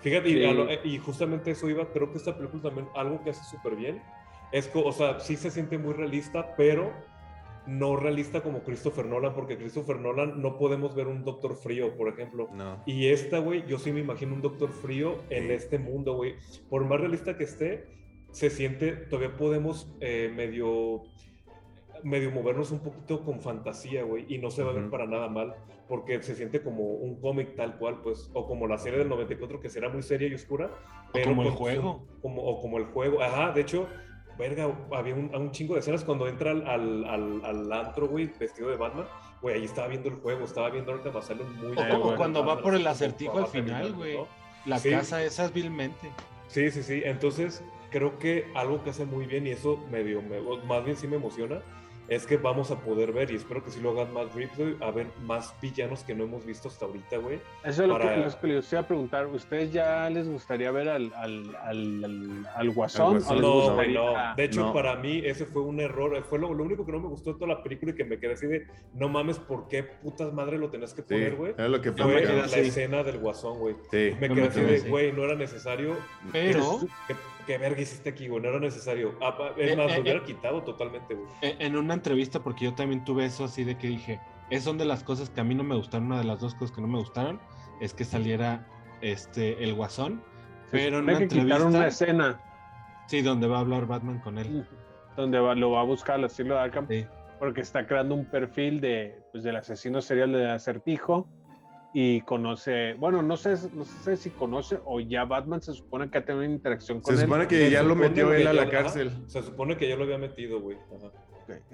Fíjate, 0.00 0.28
y, 0.28 0.32
Sí. 0.34 0.54
lo- 0.54 0.68
eh, 0.68 0.80
y 0.84 0.98
justamente 0.98 1.50
eso 1.50 1.68
iba, 1.68 1.86
creo 1.92 2.10
que 2.10 2.18
esta 2.18 2.36
película 2.36 2.62
también, 2.62 2.88
algo 2.94 3.22
que 3.24 3.30
hace 3.30 3.44
súper 3.44 3.76
bien, 3.76 4.00
es 4.52 4.70
o 4.74 4.92
sea, 4.92 5.18
sí 5.20 5.36
se 5.36 5.50
siente 5.50 5.76
muy 5.78 5.92
realista, 5.92 6.54
pero 6.56 6.92
no 7.66 7.96
realista 7.96 8.40
como 8.42 8.60
Christopher 8.62 9.04
Nolan, 9.04 9.34
porque 9.34 9.58
Christopher 9.58 9.98
Nolan 10.00 10.40
no 10.40 10.56
podemos 10.56 10.94
ver 10.94 11.06
un 11.06 11.22
Doctor 11.24 11.54
Frío, 11.54 11.94
por 11.96 12.08
ejemplo. 12.08 12.48
No. 12.54 12.82
Y 12.86 13.08
esta, 13.08 13.40
güey, 13.40 13.66
yo 13.66 13.78
sí 13.78 13.92
me 13.92 14.00
imagino 14.00 14.34
un 14.34 14.40
Doctor 14.40 14.70
Frío 14.70 15.16
en 15.28 15.48
Sí. 15.48 15.52
este 15.52 15.78
mundo, 15.78 16.14
güey. 16.14 16.36
Por 16.70 16.84
más 16.86 16.98
realista 17.00 17.36
que 17.36 17.44
esté, 17.44 17.84
se 18.30 18.48
siente, 18.48 18.92
todavía 18.92 19.36
podemos 19.36 19.94
eh, 20.00 20.32
medio, 20.34 21.02
medio 22.04 22.30
movernos 22.30 22.70
un 22.70 22.78
poquito 22.80 23.22
con 23.24 23.40
fantasía, 23.40 24.02
güey, 24.04 24.24
y 24.28 24.38
no 24.38 24.50
se 24.50 24.62
va 24.62 24.70
a 24.70 24.74
ver 24.74 24.88
para 24.88 25.06
nada 25.06 25.28
mal, 25.28 25.54
porque 25.88 26.22
se 26.22 26.34
siente 26.34 26.62
como 26.62 26.84
un 26.84 27.20
cómic 27.20 27.54
tal 27.56 27.78
cual, 27.78 28.00
pues, 28.02 28.30
o 28.34 28.46
como 28.46 28.66
la 28.66 28.78
serie 28.78 28.98
del 28.98 29.08
94 29.08 29.58
que 29.60 29.70
será 29.70 29.88
muy 29.88 30.02
seria 30.02 30.28
y 30.28 30.34
oscura, 30.34 30.70
pero 31.12 31.30
como 31.30 31.42
el 31.44 31.50
juego. 31.50 32.06
como, 32.20 32.42
o 32.42 32.60
como 32.60 32.78
el 32.78 32.84
juego, 32.86 33.22
ajá, 33.22 33.52
de 33.52 33.62
hecho, 33.62 33.88
verga, 34.38 34.68
había 34.92 35.14
un, 35.14 35.34
un 35.34 35.50
chingo 35.50 35.74
de 35.74 35.80
escenas 35.80 36.04
cuando 36.04 36.28
entra 36.28 36.50
al, 36.50 36.66
al, 36.66 37.04
al, 37.06 37.44
al 37.44 37.72
antro, 37.72 38.06
güey, 38.08 38.30
vestido 38.38 38.68
de 38.70 38.76
Batman, 38.76 39.06
güey, 39.40 39.56
ahí 39.56 39.64
estaba 39.64 39.88
viendo 39.88 40.08
el 40.10 40.16
juego, 40.16 40.44
estaba 40.44 40.68
viendo 40.70 40.92
Arkham 40.92 41.16
Asylum 41.16 41.52
muy 41.56 41.72
O 41.76 41.88
como 41.88 42.16
cuando 42.16 42.40
va 42.40 42.46
Batman, 42.54 42.62
por 42.64 42.74
el 42.74 42.86
acertijo 42.86 43.34
va 43.34 43.40
al 43.40 43.46
final, 43.46 43.92
güey. 43.94 44.16
¿no? 44.16 44.28
La 44.66 44.78
Sí. 44.78 44.90
casa 44.90 45.22
esa 45.24 45.48
vilmente. 45.48 46.10
Sí, 46.48 46.70
sí, 46.70 46.82
sí. 46.82 47.02
Entonces, 47.04 47.62
creo 47.90 48.18
que 48.18 48.44
algo 48.54 48.82
que 48.84 48.90
hace 48.90 49.06
muy 49.06 49.26
bien, 49.26 49.46
y 49.46 49.50
eso 49.50 49.78
medio, 49.90 50.20
me, 50.22 50.38
o 50.38 50.58
más 50.66 50.84
bien 50.84 50.96
sí 50.96 51.06
me 51.08 51.16
emociona, 51.16 51.62
es 52.08 52.26
que 52.26 52.36
vamos 52.38 52.70
a 52.70 52.80
poder 52.80 53.12
ver, 53.12 53.30
y 53.30 53.36
espero 53.36 53.62
que 53.62 53.70
sí 53.70 53.80
lo 53.80 53.90
hagan 53.90 54.12
más 54.12 54.26
güey, 54.34 54.48
a 54.80 54.90
ver 54.90 55.06
más 55.24 55.54
villanos 55.60 56.02
que 56.04 56.14
no 56.14 56.24
hemos 56.24 56.44
visto 56.46 56.68
hasta 56.68 56.86
ahorita, 56.86 57.18
güey. 57.18 57.36
Eso 57.64 57.82
es 57.82 57.88
lo, 57.88 57.98
Para- 57.98 58.14
que, 58.14 58.20
lo 58.20 58.40
que 58.40 58.46
les 58.46 58.72
iba 58.72 58.80
a 58.80 58.86
preguntar. 58.86 59.26
¿Ustedes 59.26 59.72
ya 59.72 60.08
les 60.10 60.28
gustaría 60.28 60.70
ver 60.70 60.88
al, 60.88 61.12
al, 61.14 61.54
al, 61.56 62.04
al, 62.04 62.46
al 62.56 62.70
guasón? 62.70 63.16
Al 63.16 63.20
Guasón. 63.20 63.36
¿O 63.36 63.40
les 63.40 63.42
No, 63.68 63.74
güey, 63.74 63.92
no. 63.94 64.34
De 64.36 64.44
hecho, 64.44 64.60
No. 64.66 64.72
para 64.72 64.96
mí 64.96 65.22
ese 65.24 65.44
fue 65.46 65.62
un 65.62 65.80
error. 65.80 66.22
Fue 66.24 66.38
lo, 66.38 66.52
lo 66.54 66.64
único 66.64 66.84
que 66.86 66.92
no 66.92 67.00
me 67.00 67.08
gustó 67.08 67.32
de 67.34 67.38
toda 67.38 67.54
la 67.54 67.62
película 67.62 67.92
y 67.92 67.94
que 67.94 68.04
me 68.04 68.18
quedé 68.18 68.32
así 68.32 68.46
de, 68.46 68.66
no 68.94 69.08
mames, 69.08 69.38
¿por 69.38 69.68
qué 69.68 69.82
putas 69.82 70.32
madre 70.32 70.58
lo 70.58 70.70
tenés 70.70 70.94
que 70.94 71.02
Sí, 71.02 71.08
poner, 71.08 71.34
güey? 71.36 71.52
era 71.58 71.68
lo 71.68 71.80
que 71.80 71.92
Fue 71.92 72.22
la 72.24 72.44
escena 72.46 73.02
del 73.02 73.18
guasón, 73.18 73.58
güey. 73.58 73.74
Sí. 73.90 74.12
Me 74.20 74.28
quedé 74.28 74.40
me 74.42 74.46
así 74.48 74.60
de, 74.60 74.80
güey, 74.88 75.12
no 75.12 75.24
era 75.24 75.34
necesario. 75.34 75.96
Pero 76.32 76.80
¿Qué, 77.06 77.14
qué 77.48 77.58
verga 77.58 77.80
hiciste 77.80 78.10
aquí, 78.10 78.28
güey? 78.28 78.42
No 78.42 78.50
era 78.50 78.60
necesario. 78.60 79.14
Ah, 79.20 79.34
es 79.56 79.72
Eh, 79.72 79.76
más, 79.76 79.90
eh, 79.90 79.96
lo 79.96 80.02
hubiera 80.02 80.18
eh. 80.20 80.22
quitado 80.24 80.62
totalmente, 80.62 81.14
güey. 81.14 81.26
en 81.40 81.76
una 81.76 81.94
entrevista, 81.94 82.40
porque 82.40 82.66
yo 82.66 82.74
también 82.74 83.04
tuve 83.04 83.24
eso 83.24 83.44
así 83.44 83.64
de 83.64 83.76
que 83.78 83.88
dije, 83.88 84.20
es 84.50 84.62
son 84.64 84.76
de 84.78 84.84
las 84.84 85.02
cosas 85.02 85.30
que 85.30 85.40
a 85.40 85.44
mí 85.44 85.54
no 85.54 85.64
me 85.64 85.74
gustaron, 85.74 86.06
una 86.08 86.18
de 86.18 86.24
las 86.24 86.40
dos 86.40 86.54
cosas 86.54 86.74
que 86.76 86.82
no 86.82 86.86
me 86.88 86.98
gustaron, 86.98 87.40
es 87.80 87.94
que 87.94 88.04
saliera 88.04 88.66
este 89.00 89.64
el 89.64 89.74
guasón, 89.74 90.22
pero 90.70 90.98
en 90.98 91.04
una 91.04 91.18
que 91.18 91.26
quitaron 91.28 91.48
entrevista, 91.50 91.78
una 91.78 91.86
escena 91.88 92.40
sí, 93.06 93.22
donde 93.22 93.46
va 93.48 93.56
a 93.56 93.60
hablar 93.60 93.86
Batman 93.86 94.18
con 94.20 94.38
él. 94.38 94.66
donde 95.16 95.38
va- 95.40 95.54
lo 95.54 95.70
va 95.72 95.80
a 95.80 95.84
buscar 95.84 96.16
al 96.16 96.24
estilo 96.24 96.54
de 96.54 96.60
Arkham 96.60 96.86
Sí. 96.88 97.06
porque 97.38 97.60
está 97.62 97.86
creando 97.86 98.14
un 98.14 98.26
perfil 98.26 98.80
de, 98.80 99.20
pues, 99.32 99.42
del 99.42 99.56
asesino 99.56 100.00
serial 100.02 100.32
de 100.32 100.50
acertijo 100.50 101.26
y 101.94 102.20
conoce, 102.22 102.94
bueno, 102.94 103.22
no 103.22 103.36
sé, 103.36 103.54
no 103.74 103.84
sé 103.84 104.16
si 104.16 104.30
conoce 104.30 104.78
o 104.84 105.00
ya 105.00 105.24
Batman 105.24 105.62
se 105.62 105.72
supone 105.72 106.10
que 106.10 106.18
ha 106.18 106.24
tenido 106.24 106.44
una 106.44 106.54
interacción 106.54 107.00
con 107.00 107.14
Se 107.16 107.22
él. 107.22 107.26
supone 107.28 107.48
que 107.48 107.56
Se 107.56 107.70
ya 107.70 107.82
lo 107.82 107.94
metió 107.96 108.32
él 108.34 108.42
a 108.46 108.52
ya- 108.52 108.52
la 108.52 108.62
ajá, 108.62 108.70
cárcel. 108.70 109.12
se 109.26 109.42
supone 109.42 109.76
que 109.76 109.88
ya 109.88 109.96
lo 109.96 110.04
había 110.04 110.18
metido, 110.18 110.60
güey. 110.60 110.76
Ajá. 110.96 111.10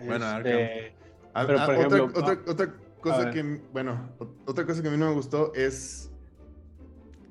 Bueno, 0.06 0.38
Este, 0.38 0.94
Ah, 1.36 1.44
Pero, 1.48 1.58
ah, 1.58 1.66
por 1.66 1.74
otra, 1.74 1.76
ejemplo, 1.98 2.04
otra, 2.20 2.52
otra 2.52 2.66
a 2.66 3.00
cosa 3.00 3.30
que, 3.32 3.60
bueno, 3.72 4.08
otra 4.46 4.64
cosa 4.64 4.82
que 4.82 4.86
a 4.88 4.90
mí 4.92 4.96
no 4.96 5.08
me 5.08 5.14
gustó 5.14 5.52
es, 5.52 6.12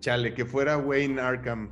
chale, 0.01 0.33
que 0.33 0.45
fuera 0.45 0.77
Wayne 0.77 1.21
Arkham. 1.21 1.69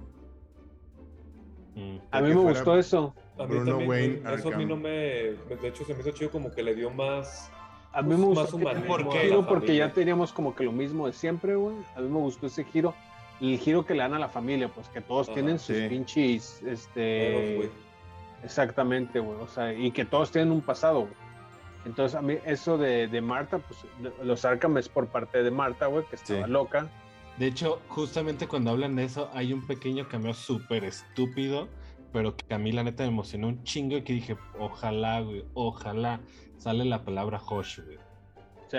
Mm. 1.75 1.97
a 2.09 2.21
mí 2.21 2.29
me 2.29 2.35
gustó 2.35 2.77
eso. 2.77 3.13
A 3.37 3.43
mí 3.45 3.49
Bruno 3.55 3.65
también, 3.71 3.89
Wayne 3.89 4.15
eso 4.15 4.47
a 4.47 4.51
mí 4.57 4.63
Arkham. 4.63 4.67
no 4.69 4.75
me... 4.77 4.89
De 4.89 5.67
hecho, 5.67 5.83
se 5.83 5.93
me 5.93 5.99
hizo 5.99 6.11
chido 6.11 6.31
como 6.31 6.51
que 6.51 6.63
le 6.63 6.73
dio 6.73 6.89
más... 6.89 7.51
A 7.93 8.01
mí 8.01 8.15
me 8.15 8.25
gustó 8.25 8.57
la 8.59 8.73
giro 9.21 9.45
porque 9.45 9.75
ya 9.75 9.91
teníamos 9.91 10.31
como 10.31 10.55
que 10.55 10.63
lo 10.63 10.71
mismo 10.71 11.07
de 11.07 11.13
siempre, 11.13 11.55
güey. 11.55 11.75
A 11.95 11.99
mí 12.01 12.07
me 12.07 12.19
gustó 12.19 12.47
ese 12.47 12.63
giro. 12.63 12.93
El 13.41 13.57
giro 13.57 13.85
que 13.85 13.93
le 13.95 13.99
dan 14.01 14.13
a 14.13 14.19
la 14.19 14.29
familia, 14.29 14.69
pues 14.69 14.87
que 14.89 15.01
todos 15.01 15.27
Ajá, 15.27 15.33
tienen 15.33 15.57
sus 15.59 15.75
sí. 15.75 15.87
pinches, 15.89 16.61
este... 16.63 17.55
güey. 17.57 17.69
Exactamente, 18.43 19.19
güey. 19.19 19.37
O 19.39 19.47
sea, 19.47 19.73
y 19.73 19.91
que 19.91 20.05
todos 20.05 20.31
tienen 20.31 20.51
un 20.51 20.61
pasado, 20.61 21.01
güey. 21.01 21.13
Entonces, 21.85 22.15
a 22.15 22.21
mí 22.21 22.35
eso 22.45 22.77
de, 22.77 23.07
de 23.07 23.21
Marta, 23.21 23.57
pues 23.59 23.79
los 24.23 24.45
Arkham 24.45 24.77
es 24.77 24.87
por 24.87 25.07
parte 25.07 25.41
de 25.43 25.49
Marta, 25.51 25.87
güey, 25.87 26.05
que 26.05 26.15
estaba 26.15 26.45
Sí. 26.45 26.51
loca. 26.51 26.87
De 27.37 27.47
hecho, 27.47 27.79
justamente 27.87 28.47
cuando 28.47 28.71
hablan 28.71 28.95
de 28.95 29.03
eso, 29.05 29.29
hay 29.33 29.51
un 29.53 29.65
pequeño 29.65 30.07
cameo 30.07 30.33
súper 30.33 30.83
estúpido, 30.83 31.67
pero 32.13 32.35
que 32.35 32.53
a 32.53 32.59
mí 32.59 32.71
la 32.71 32.83
neta 32.83 33.03
me 33.03 33.09
emocionó 33.09 33.47
un 33.47 33.63
chingo 33.63 33.97
y 33.97 34.03
que 34.03 34.13
dije, 34.13 34.37
ojalá, 34.59 35.21
güey, 35.21 35.43
ojalá 35.55 36.19
sale 36.61 36.85
la 36.85 37.03
palabra 37.03 37.39
Hosh, 37.49 37.79
güey. 37.83 37.97
Sí. 38.67 38.77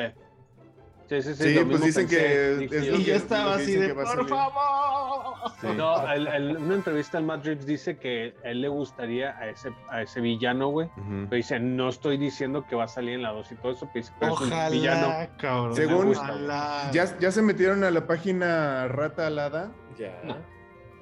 Sí, 1.09 1.21
sí, 1.21 1.35
sí. 1.35 1.43
Sí, 1.43 1.55
pues 1.57 1.67
mismo 1.67 1.85
dicen 1.87 2.07
pensé, 2.09 2.69
que 2.69 2.79
es 2.79 2.85
Y 3.01 3.05
yo 3.05 3.15
estaba 3.17 3.57
así 3.57 3.75
de, 3.75 3.93
por 3.93 4.07
salir". 4.07 4.29
favor. 4.29 5.51
Sí. 5.61 5.67
No, 5.77 6.11
el- 6.13 6.27
el- 6.29 6.57
una 6.57 6.75
entrevista 6.77 7.19
al 7.19 7.25
Matt 7.25 7.45
Reeves 7.45 7.67
dice 7.67 7.99
que 7.99 8.35
a 8.45 8.49
él 8.49 8.63
le 8.63 8.69
gustaría 8.69 9.37
a 9.37 9.49
ese, 9.49 9.75
a 9.91 10.01
ese 10.03 10.21
villano, 10.21 10.69
güey. 10.69 10.87
Ujú. 10.97 11.27
Pero 11.29 11.37
dice, 11.37 11.59
no 11.61 11.89
estoy 11.91 12.17
diciendo 12.17 12.65
que 12.67 12.77
va 12.77 12.85
a 12.85 12.89
salir 12.89 13.15
en 13.17 13.23
la 13.23 13.33
2 13.33 13.51
y 13.53 13.55
todo 13.57 13.73
eso, 13.73 13.91
pero 13.93 14.07
pero 14.21 14.35
es 14.35 14.41
un 14.41 14.51
villano. 14.71 15.07
Ojalá, 15.09 15.37
cabrón. 15.37 15.77
Según- 15.77 16.09
ojalá. 16.17 16.91
¿Ya, 16.93 17.19
ya 17.19 17.31
se 17.31 17.43
metieron 17.43 17.85
a 17.85 17.91
la 17.91 18.07
página 18.07 18.89
Rata 18.89 19.27
Alada. 19.27 19.71
Ya. 19.99 20.19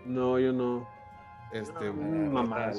No, 0.06 0.38
yo 0.40 0.52
no. 0.52 0.88
Este, 1.52 1.90
Mm, 1.90 2.32
mamá, 2.32 2.70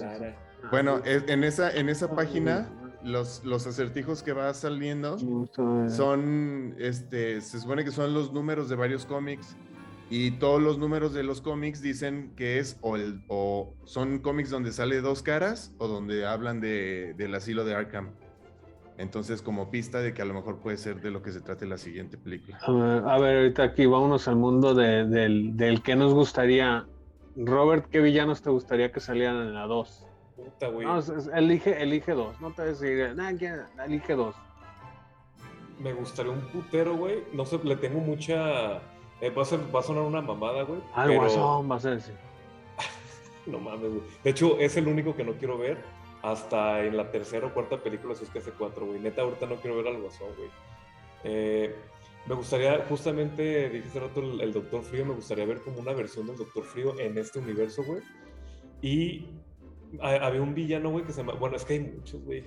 bueno, 0.69 0.98
es- 1.06 1.23
en 1.28 1.44
esa, 1.44 1.72
en 1.72 1.88
esa 1.90 2.14
página, 2.15 2.69
los, 3.03 3.44
los 3.44 3.65
acertijos 3.68 4.23
que 4.23 4.34
va 4.34 4.53
saliendo 4.53 5.18
son, 5.90 6.76
este, 6.80 7.41
se 7.41 7.60
supone 7.60 7.84
que 7.84 7.91
son 7.91 8.14
los 8.14 8.32
números 8.34 8.69
de 8.69 8.76
varios 8.76 9.06
cómics 9.06 9.56
y 10.10 10.32
todos 10.32 10.61
los 10.61 10.78
números 10.78 11.14
de 11.14 11.23
los 11.23 11.41
cómics 11.41 11.82
dicen 11.82 12.34
que 12.36 12.60
es 12.60 12.78
o, 12.82 12.98
el, 12.98 13.22
o 13.28 13.73
son 13.86 14.19
cómics 14.19 14.49
donde 14.49 14.72
sale 14.72 15.02
dos 15.02 15.23
caras 15.23 15.73
o 15.78 15.88
donde 15.88 16.26
hablan 16.26 16.60
de, 16.61 17.14
del 17.18 17.34
asilo 17.34 17.64
de 17.65 17.76
Arkham. 17.76 18.10
Entonces, 18.98 19.41
como 19.41 19.72
pista 19.72 19.99
de 19.99 20.14
que 20.14 20.22
a 20.22 20.26
lo 20.26 20.34
mejor 20.34 20.57
puede 20.60 20.78
ser 20.78 21.02
de 21.02 21.10
lo 21.11 21.23
que 21.23 21.32
se 21.32 21.41
trate 21.41 21.65
la 21.65 21.78
siguiente 21.78 22.18
película. 22.18 22.60
A 22.61 22.72
ver, 22.72 23.03
a 23.07 23.18
ver, 23.19 23.38
ahorita 23.38 23.64
aquí 23.64 23.86
vámonos 23.86 24.28
al 24.28 24.36
mundo 24.36 24.76
de- 24.76 25.06
del, 25.07 25.56
del 25.57 25.82
que 25.82 25.95
nos 25.95 26.14
gustaría. 26.14 26.86
Robert, 27.36 27.88
¿qué 27.90 27.99
villanos 28.02 28.41
te 28.41 28.49
gustaría 28.52 28.91
que 28.91 28.99
salieran 28.99 29.38
en 29.38 29.53
la 29.53 29.65
2? 29.65 30.06
Puta, 30.43 30.68
güey. 30.68 30.85
No, 30.88 30.99
es- 30.99 31.09
es- 31.09 31.27
elige, 31.27 31.81
elige 31.81 32.11
dos. 32.13 32.39
No 32.41 32.51
te 32.51 32.63
decir, 32.63 33.13
"Nah, 33.15 33.30
elige 33.85 34.13
dos. 34.13 34.35
Me 35.80 35.93
gustaría 35.93 36.31
un 36.31 36.41
putero, 36.41 36.95
güey. 36.95 37.23
No 37.34 37.45
sé, 37.45 37.59
le 37.63 37.76
tengo 37.76 37.99
mucha... 37.99 38.77
eh, 39.19 39.30
va, 39.35 39.41
a 39.41 39.45
ser- 39.45 39.73
va 39.76 39.80
a 39.80 39.84
sonar 39.84 40.03
una 40.03 40.22
mamada, 40.22 40.63
güey. 40.63 40.80
Pero- 40.95 41.15
guasón, 41.22 41.72
va 41.72 41.76
a 41.76 41.80
ser 41.80 41.93
ese. 41.93 42.13
No 43.47 43.59
mames, 43.59 43.89
güey. 43.89 44.01
De 44.23 44.30
hecho, 44.30 44.57
es 44.59 44.77
el 44.77 44.88
único 44.88 45.15
que 45.15 45.23
no 45.23 45.34
quiero 45.34 45.57
ver 45.57 45.77
hasta 46.22 46.84
en 46.84 46.95
la 46.95 47.09
tercera 47.09 47.47
o 47.47 47.53
cuarta 47.53 47.77
película, 47.77 48.13
si 48.13 48.23
es 48.26 48.30
que 48.30 48.38
hace 48.39 48.51
cuatro, 48.51 48.85
güey. 48.85 48.99
Neta, 48.99 49.23
ahorita 49.23 49.47
no 49.47 49.55
quiero 49.55 49.77
ver 49.77 49.88
al 49.88 49.99
Guasón, 50.01 50.27
güey. 50.38 50.49
Eh, 51.23 51.76
me 52.27 52.35
gustaría, 52.35 52.85
justamente, 52.88 53.69
dijiste 53.72 53.97
hace 53.97 54.07
rato 54.07 54.19
el, 54.22 54.39
el 54.41 54.53
Doctor 54.53 54.84
Frío, 54.84 55.03
me 55.05 55.15
gustaría 55.15 55.45
ver 55.45 55.61
como 55.61 55.80
una 55.80 55.93
versión 55.93 56.27
del 56.27 56.38
Doctor 56.38 56.63
Frío 56.63 56.99
en 56.99 57.18
este 57.18 57.39
universo, 57.39 57.84
güey. 57.84 58.01
Y 58.84 59.26
había 60.01 60.41
un 60.41 60.53
villano, 60.53 60.89
güey, 60.91 61.03
que 61.05 61.11
se 61.11 61.19
llama... 61.22 61.34
Bueno, 61.34 61.55
es 61.57 61.65
que 61.65 61.73
hay 61.73 61.80
muchos, 61.81 62.23
güey. 62.23 62.43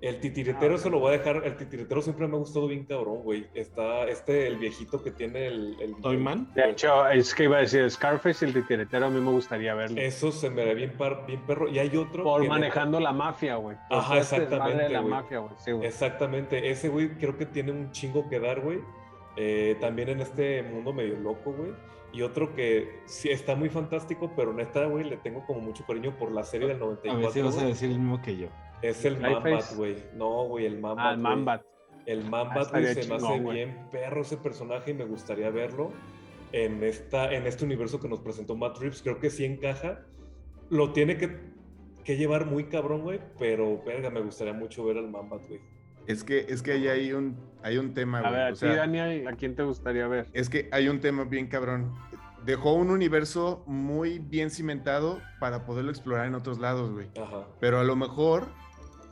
El 0.00 0.18
titiritero 0.18 0.74
Ah, 0.74 0.78
se 0.78 0.90
lo 0.90 0.98
voy 0.98 1.14
a 1.14 1.18
dejar. 1.18 1.42
El 1.44 1.56
titiritero 1.56 2.02
siempre 2.02 2.26
me 2.26 2.34
ha 2.34 2.38
gustado 2.40 2.66
bien 2.66 2.84
cabrón, 2.86 3.22
güey. 3.22 3.46
Está 3.54 4.02
este, 4.08 4.48
el 4.48 4.56
viejito 4.56 5.00
que 5.00 5.12
tiene 5.12 5.46
el. 5.46 5.76
el 5.80 5.94
Toyman. 6.02 6.52
De 6.54 6.70
hecho, 6.70 7.06
es 7.08 7.32
que 7.36 7.44
iba 7.44 7.58
a 7.58 7.60
decir 7.60 7.88
Scarface 7.88 8.44
y 8.44 8.48
el 8.48 8.54
titiretero 8.54 9.06
a 9.06 9.10
mí 9.10 9.20
me 9.20 9.30
gustaría 9.30 9.76
verlo. 9.76 10.00
Eso 10.00 10.32
se 10.32 10.50
me 10.50 10.64
ve 10.64 10.74
bien, 10.74 10.96
par- 10.98 11.24
bien 11.24 11.40
perro. 11.46 11.68
Y 11.68 11.78
hay 11.78 11.96
otro. 11.96 12.24
Por 12.24 12.42
que 12.42 12.48
manejando 12.48 12.98
la 12.98 13.12
mafia, 13.12 13.54
güey. 13.54 13.76
Ajá, 13.90 14.18
este 14.18 14.38
exactamente, 14.38 14.82
de 14.82 14.88
la 14.88 15.02
mafia, 15.02 15.38
güey. 15.38 15.52
Sí, 15.58 15.70
güey. 15.70 15.86
Exactamente. 15.86 16.68
Ese 16.68 16.88
güey 16.88 17.10
creo 17.10 17.38
que 17.38 17.46
tiene 17.46 17.70
un 17.70 17.92
chingo 17.92 18.28
que 18.28 18.40
dar, 18.40 18.60
güey. 18.60 18.80
Eh, 19.36 19.76
también 19.80 20.08
en 20.08 20.20
este 20.20 20.64
mundo 20.64 20.92
medio 20.92 21.14
loco, 21.20 21.52
güey. 21.52 21.70
Y 22.12 22.22
otro 22.22 22.54
que 22.54 23.00
sí 23.06 23.30
está 23.30 23.54
muy 23.56 23.70
fantástico, 23.70 24.32
pero 24.36 24.52
neta, 24.52 24.84
güey, 24.86 25.04
le 25.04 25.16
tengo 25.16 25.46
como 25.46 25.60
mucho 25.60 25.84
cariño 25.86 26.16
por 26.18 26.30
la 26.30 26.44
serie 26.44 26.68
del 26.68 26.82
A 26.82 26.86
ver 26.86 26.98
si 27.02 27.08
94. 27.08 27.44
vas 27.44 27.58
a 27.58 27.66
decir 27.66 27.90
el 27.90 27.98
mismo 27.98 28.20
que 28.20 28.36
yo. 28.36 28.48
Es 28.82 29.04
el. 29.04 29.18
Mambat, 29.18 29.74
güey. 29.76 29.96
No, 30.14 30.44
güey, 30.48 30.66
el 30.66 30.78
Mambat. 30.78 31.06
Ah, 31.06 31.10
el 31.12 31.20
güey. 31.20 31.36
Mambat. 31.36 31.62
El 32.04 32.20
Ah, 32.26 32.30
Mambat, 32.30 32.70
güey, 32.70 32.94
se 32.94 33.08
me 33.08 33.14
hace 33.14 33.40
bien 33.40 33.88
perro 33.90 34.22
ese 34.22 34.36
personaje 34.36 34.90
y 34.90 34.94
me 34.94 35.04
gustaría 35.04 35.48
verlo 35.50 35.92
en, 36.50 36.82
esta, 36.84 37.32
en 37.32 37.46
este 37.46 37.64
universo 37.64 37.98
que 38.00 38.08
nos 38.08 38.20
presentó 38.20 38.56
Matt 38.56 38.78
Reeves. 38.78 39.02
Creo 39.02 39.18
que 39.18 39.30
sí 39.30 39.44
encaja. 39.44 40.00
Lo 40.68 40.92
tiene 40.92 41.16
que, 41.16 41.38
que 42.04 42.16
llevar 42.16 42.46
muy 42.46 42.64
cabrón, 42.64 43.02
güey, 43.02 43.20
pero 43.38 43.82
verga, 43.84 44.10
me 44.10 44.20
gustaría 44.20 44.52
mucho 44.52 44.84
ver 44.84 44.98
al 44.98 45.08
Mambat, 45.08 45.46
güey. 45.48 45.60
Es 46.06 46.24
que, 46.24 46.46
es 46.48 46.62
que 46.62 46.72
ahí 46.72 46.88
hay 46.88 47.12
un, 47.12 47.36
hay 47.62 47.78
un 47.78 47.94
tema, 47.94 48.18
A 48.18 48.22
güey. 48.22 48.32
ver, 48.32 48.42
a 48.42 48.48
o 48.48 48.52
ti, 48.52 48.58
sea, 48.58 48.76
Daniel, 48.76 49.26
¿a 49.28 49.32
quién 49.32 49.54
te 49.54 49.62
gustaría 49.62 50.06
ver? 50.08 50.26
Es 50.32 50.48
que 50.48 50.68
hay 50.72 50.88
un 50.88 51.00
tema 51.00 51.24
bien 51.24 51.46
cabrón. 51.46 51.92
Dejó 52.44 52.72
un 52.74 52.90
universo 52.90 53.62
muy 53.66 54.18
bien 54.18 54.50
cimentado 54.50 55.20
para 55.38 55.64
poderlo 55.64 55.90
explorar 55.92 56.26
en 56.26 56.34
otros 56.34 56.58
lados, 56.58 56.90
güey. 56.90 57.08
Ajá. 57.20 57.46
Pero 57.60 57.78
a 57.78 57.84
lo 57.84 57.94
mejor 57.94 58.46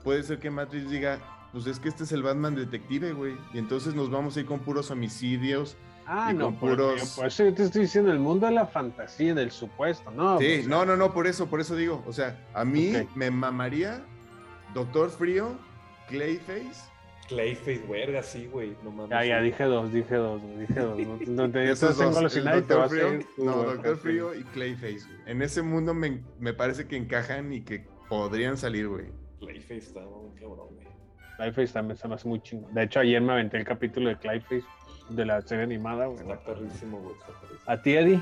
puede 0.03 0.23
ser 0.25 0.41
que 0.41 0.51
Matrix 0.51 0.91
diga, 0.91 1.21
pues 1.53 1.67
es 1.69 1.79
que 1.79 1.89
este 1.89 2.03
es 2.05 2.11
el 2.13 2.25
Batman 2.25 2.57
detective, 2.57 3.13
güey. 3.13 3.37
Y 3.55 3.59
entonces 3.59 3.95
nos 3.95 4.11
vamos 4.11 4.37
a 4.37 4.41
ir 4.41 4.47
con 4.47 4.59
puros 4.61 4.91
homicidios. 4.91 5.77
Ah, 6.07 6.31
Y 6.33 6.35
no, 6.37 6.47
con 6.47 6.57
por, 6.57 6.71
puros- 6.77 7.15
por 7.15 7.27
eso 7.29 7.45
yo 7.45 7.55
te 7.55 7.63
estoy 7.63 7.83
diciendo, 7.83 8.11
el 8.11 8.19
mundo 8.19 8.47
de 8.49 8.53
la 8.53 8.67
fantasía, 8.67 9.33
del 9.33 9.53
supuesto, 9.53 10.11
¿no? 10.11 10.41
Sí, 10.41 10.47
pues, 10.57 10.67
no, 10.67 10.85
no, 10.85 10.97
no, 10.97 11.15
por 11.15 11.29
eso, 11.29 11.47
por 11.47 11.61
eso 11.61 11.77
digo. 11.77 12.03
O 12.09 12.13
sea, 12.13 12.37
a 12.53 12.65
mí 12.65 12.93
me 13.15 13.31
mamaría 13.31 14.03
Doctor 14.75 15.11
Frío, 15.11 15.53
Clayface. 16.11 16.91
Clayface, 17.29 17.87
verga, 17.89 18.23
sí, 18.23 18.47
güey. 18.47 18.77
No 18.83 18.91
mames. 18.91 19.11
Ya, 19.11 19.25
ya, 19.25 19.39
sí. 19.39 19.45
dije 19.45 19.65
dos, 19.65 19.93
dije 19.93 20.15
dos, 20.17 20.43
güey, 20.43 20.57
dije 20.59 20.81
dos. 20.81 20.99
No, 21.29 21.47
no 21.47 21.51
te 21.51 21.65
Esos 21.71 22.01
en 22.01 22.13
dos, 22.13 22.37
el 22.37 22.45
Doctor 22.45 22.81
a 22.83 22.89
Frío, 22.89 23.15
ir. 23.15 23.27
no, 23.39 23.57
Doctor 23.63 23.97
Frío 23.99 24.35
y 24.35 24.43
Clayface. 24.45 25.07
güey. 25.07 25.19
En 25.27 25.41
ese 25.43 25.63
mundo 25.63 25.95
me, 25.95 26.23
me 26.41 26.53
parece 26.53 26.87
que 26.89 26.97
encajan 26.97 27.53
y 27.53 27.63
que 27.63 27.87
podrían 28.09 28.57
salir, 28.57 28.89
güey. 28.89 29.07
Clayface 29.39 29.77
está 29.79 30.01
muy 30.01 30.35
cabrón, 30.41 30.75
güey. 30.75 30.89
Clayface 31.37 31.73
también 31.73 31.97
se 31.97 32.09
me 32.09 32.17
hace 32.17 32.29
muy 32.29 32.41
chingo. 32.43 32.69
De 32.73 32.83
hecho, 32.83 33.01
ayer 33.01 33.23
me 33.23 33.33
aventé 33.33 33.57
el 33.59 33.65
capítulo 33.65 34.09
de 34.09 34.19
Clayface 34.19 34.65
de 35.09 35.25
la 35.25 35.41
serie 35.43 35.65
animada, 35.65 36.07
güey. 36.07 36.21
Está 36.21 36.39
perrísimo, 36.45 36.99
güey. 37.01 37.15
Está 37.15 37.29
perrísimo. 37.41 37.63
¿A 37.67 37.81
ti, 37.81 37.93
Eddie? 37.95 38.21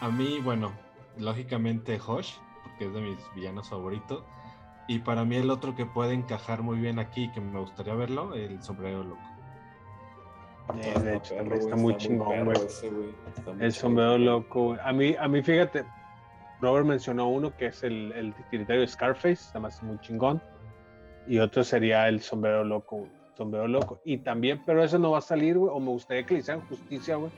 A 0.00 0.08
mí, 0.10 0.40
bueno, 0.42 0.72
lógicamente 1.18 1.98
Hosh, 2.06 2.34
porque 2.62 2.86
es 2.86 2.94
de 2.94 3.00
mis 3.00 3.18
villanos 3.34 3.68
favoritos. 3.68 4.24
Y 4.88 4.98
para 5.00 5.24
mí 5.24 5.36
el 5.36 5.50
otro 5.50 5.74
que 5.74 5.86
puede 5.86 6.14
encajar 6.14 6.62
muy 6.62 6.78
bien 6.78 6.98
aquí, 6.98 7.30
que 7.32 7.40
me 7.40 7.60
gustaría 7.60 7.94
verlo, 7.94 8.34
el 8.34 8.62
sombrero 8.62 9.04
loco. 9.04 9.22
Eh, 10.80 11.00
de 11.00 11.16
hecho, 11.16 11.36
perro, 11.36 11.54
está 11.56 11.76
muy 11.76 11.94
perro 11.94 12.04
chingón, 12.04 12.44
güey. 12.44 12.56
Está 12.56 13.52
El 13.58 13.72
sombrero 13.72 14.18
loco, 14.18 14.64
güey. 14.64 14.80
A 14.84 14.92
mí, 14.92 15.14
a 15.18 15.28
mí, 15.28 15.42
fíjate, 15.42 15.84
Robert 16.60 16.86
mencionó 16.86 17.28
uno 17.28 17.54
que 17.56 17.66
es 17.66 17.82
el, 17.82 18.12
el 18.12 18.34
titiritero 18.34 18.80
de 18.80 18.86
Scarface, 18.86 19.56
hace 19.58 19.84
muy 19.84 19.98
chingón. 20.00 20.40
Y 21.26 21.38
otro 21.38 21.62
sería 21.64 22.08
el 22.08 22.20
sombrero 22.20 22.64
loco, 22.64 22.98
güey. 22.98 23.10
Sombrero 23.36 23.66
loco. 23.66 24.00
Y 24.04 24.18
también, 24.18 24.62
pero 24.66 24.82
ese 24.82 24.98
no 24.98 25.12
va 25.12 25.18
a 25.18 25.22
salir, 25.22 25.58
güey. 25.58 25.72
O 25.74 25.80
me 25.80 25.88
gustaría 25.88 26.24
que 26.24 26.34
le 26.34 26.40
hicieran 26.40 26.66
justicia, 26.66 27.16
güey. 27.16 27.30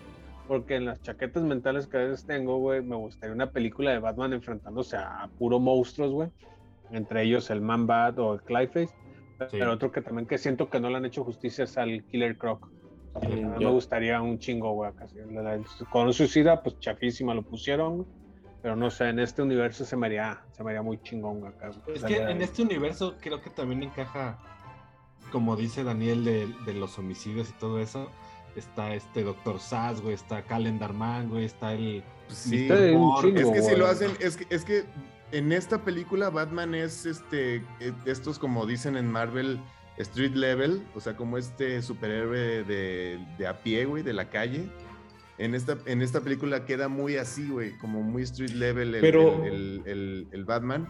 Porque 0.49 0.77
en 0.77 0.85
las 0.85 1.01
chaquetas 1.01 1.43
mentales 1.43 1.87
que 1.87 1.97
a 1.97 2.01
veces 2.01 2.27
tengo, 2.27 2.59
güey, 2.59 2.83
me 2.83 2.97
gustaría 2.97 3.35
una 3.35 3.51
película 3.51 3.93
de 3.93 3.99
Batman 3.99 4.33
enfrentándose 4.33 4.97
a 4.97 5.31
puro 5.39 5.59
monstruos, 5.59 6.13
güey. 6.13 6.31
Entre 6.95 7.23
ellos 7.23 7.51
el 7.51 7.61
Man 7.61 7.87
Bat 7.87 8.19
o 8.19 8.35
el 8.35 8.43
Clayface. 8.43 8.95
Sí. 9.51 9.59
Pero 9.59 9.73
otro 9.73 9.91
que 9.91 10.01
también 10.01 10.27
que 10.27 10.39
siento 10.39 10.71
que 10.71 10.81
no 10.81 10.89
le 10.89 10.97
han 10.97 11.05
hecho 11.05 11.25
justicia 11.25 11.65
es 11.65 11.77
al 11.77 12.05
Killer 12.05 12.39
Croc. 12.39 12.69
A 13.15 13.21
mí 13.21 13.43
Croc. 13.43 13.59
me 13.59 13.71
gustaría 13.71 14.21
un 14.23 14.39
chingo, 14.39 14.73
güey. 14.73 14.91
sí. 15.07 15.85
Con 15.91 16.07
un 16.07 16.13
suicida, 16.13 16.63
pues 16.63 16.79
chafísima 16.79 17.35
lo 17.35 17.43
pusieron. 17.43 18.07
Pero 18.63 18.77
no 18.77 18.89
sé, 18.89 19.11
en 19.11 19.19
este 19.19 19.43
universo 19.43 19.85
se 19.85 19.95
me 19.95 20.07
haría, 20.07 20.43
se 20.53 20.65
me 20.65 20.71
haría 20.71 20.81
muy 20.81 20.99
chingón 21.03 21.41
güey, 21.41 21.53
acá. 21.53 21.71
Es 21.95 22.03
que 22.03 22.17
en 22.17 22.41
este 22.41 22.63
universo 22.63 23.17
creo 23.21 23.43
que 23.43 23.51
también 23.51 23.83
encaja, 23.83 24.39
como 25.31 25.55
dice 25.55 25.85
Daniel, 25.85 26.25
de, 26.25 26.49
de 26.65 26.73
los 26.73 26.99
homicidios 26.99 27.51
y 27.51 27.53
todo 27.59 27.79
eso. 27.79 28.09
Está 28.57 28.95
este 28.95 29.23
Doctor 29.23 29.59
Sass, 29.59 30.01
güey, 30.01 30.15
está 30.15 30.43
Calendar 30.43 30.95
Man, 30.95 31.29
güey, 31.29 31.45
está 31.45 31.75
el... 31.75 32.03
Pues 32.27 32.39
sí. 32.39 32.67
Mr. 32.71 33.21
Sí. 33.21 33.33
Es 33.37 33.51
que 33.51 33.61
si 33.61 33.69
güey. 33.69 33.77
lo 33.77 33.87
hacen, 33.87 34.13
es 34.21 34.37
que, 34.39 34.55
es 34.55 34.65
que 34.65 34.85
en 35.37 35.53
esta 35.53 35.85
película 35.85 36.31
Batman 36.31 36.75
es 36.75 37.07
este, 37.07 37.57
eh, 37.81 37.93
estos 38.07 38.39
como 38.39 38.67
dicen 38.67 38.97
en 38.97 39.11
Marvel, 39.11 39.61
street 39.99 40.35
level, 40.35 40.83
o 40.95 41.01
sea, 41.01 41.17
como 41.17 41.39
este 41.39 41.81
superhéroe 41.83 42.65
de, 42.65 43.25
de 43.39 43.47
a 43.47 43.63
pie, 43.63 43.85
güey, 43.85 44.03
de 44.03 44.13
la 44.13 44.31
calle. 44.31 44.69
En 45.39 45.55
esta, 45.55 45.77
en 45.87 46.01
esta 46.03 46.21
película 46.21 46.65
queda 46.65 46.89
muy 46.89 47.17
así, 47.17 47.49
güey, 47.49 47.77
como 47.79 48.03
muy 48.03 48.23
street 48.23 48.51
level 48.53 48.95
el, 48.95 49.01
Pero- 49.01 49.45
el, 49.45 49.53
el- 49.55 49.83
el- 49.87 50.29
el 50.33 50.45
Batman. 50.45 50.89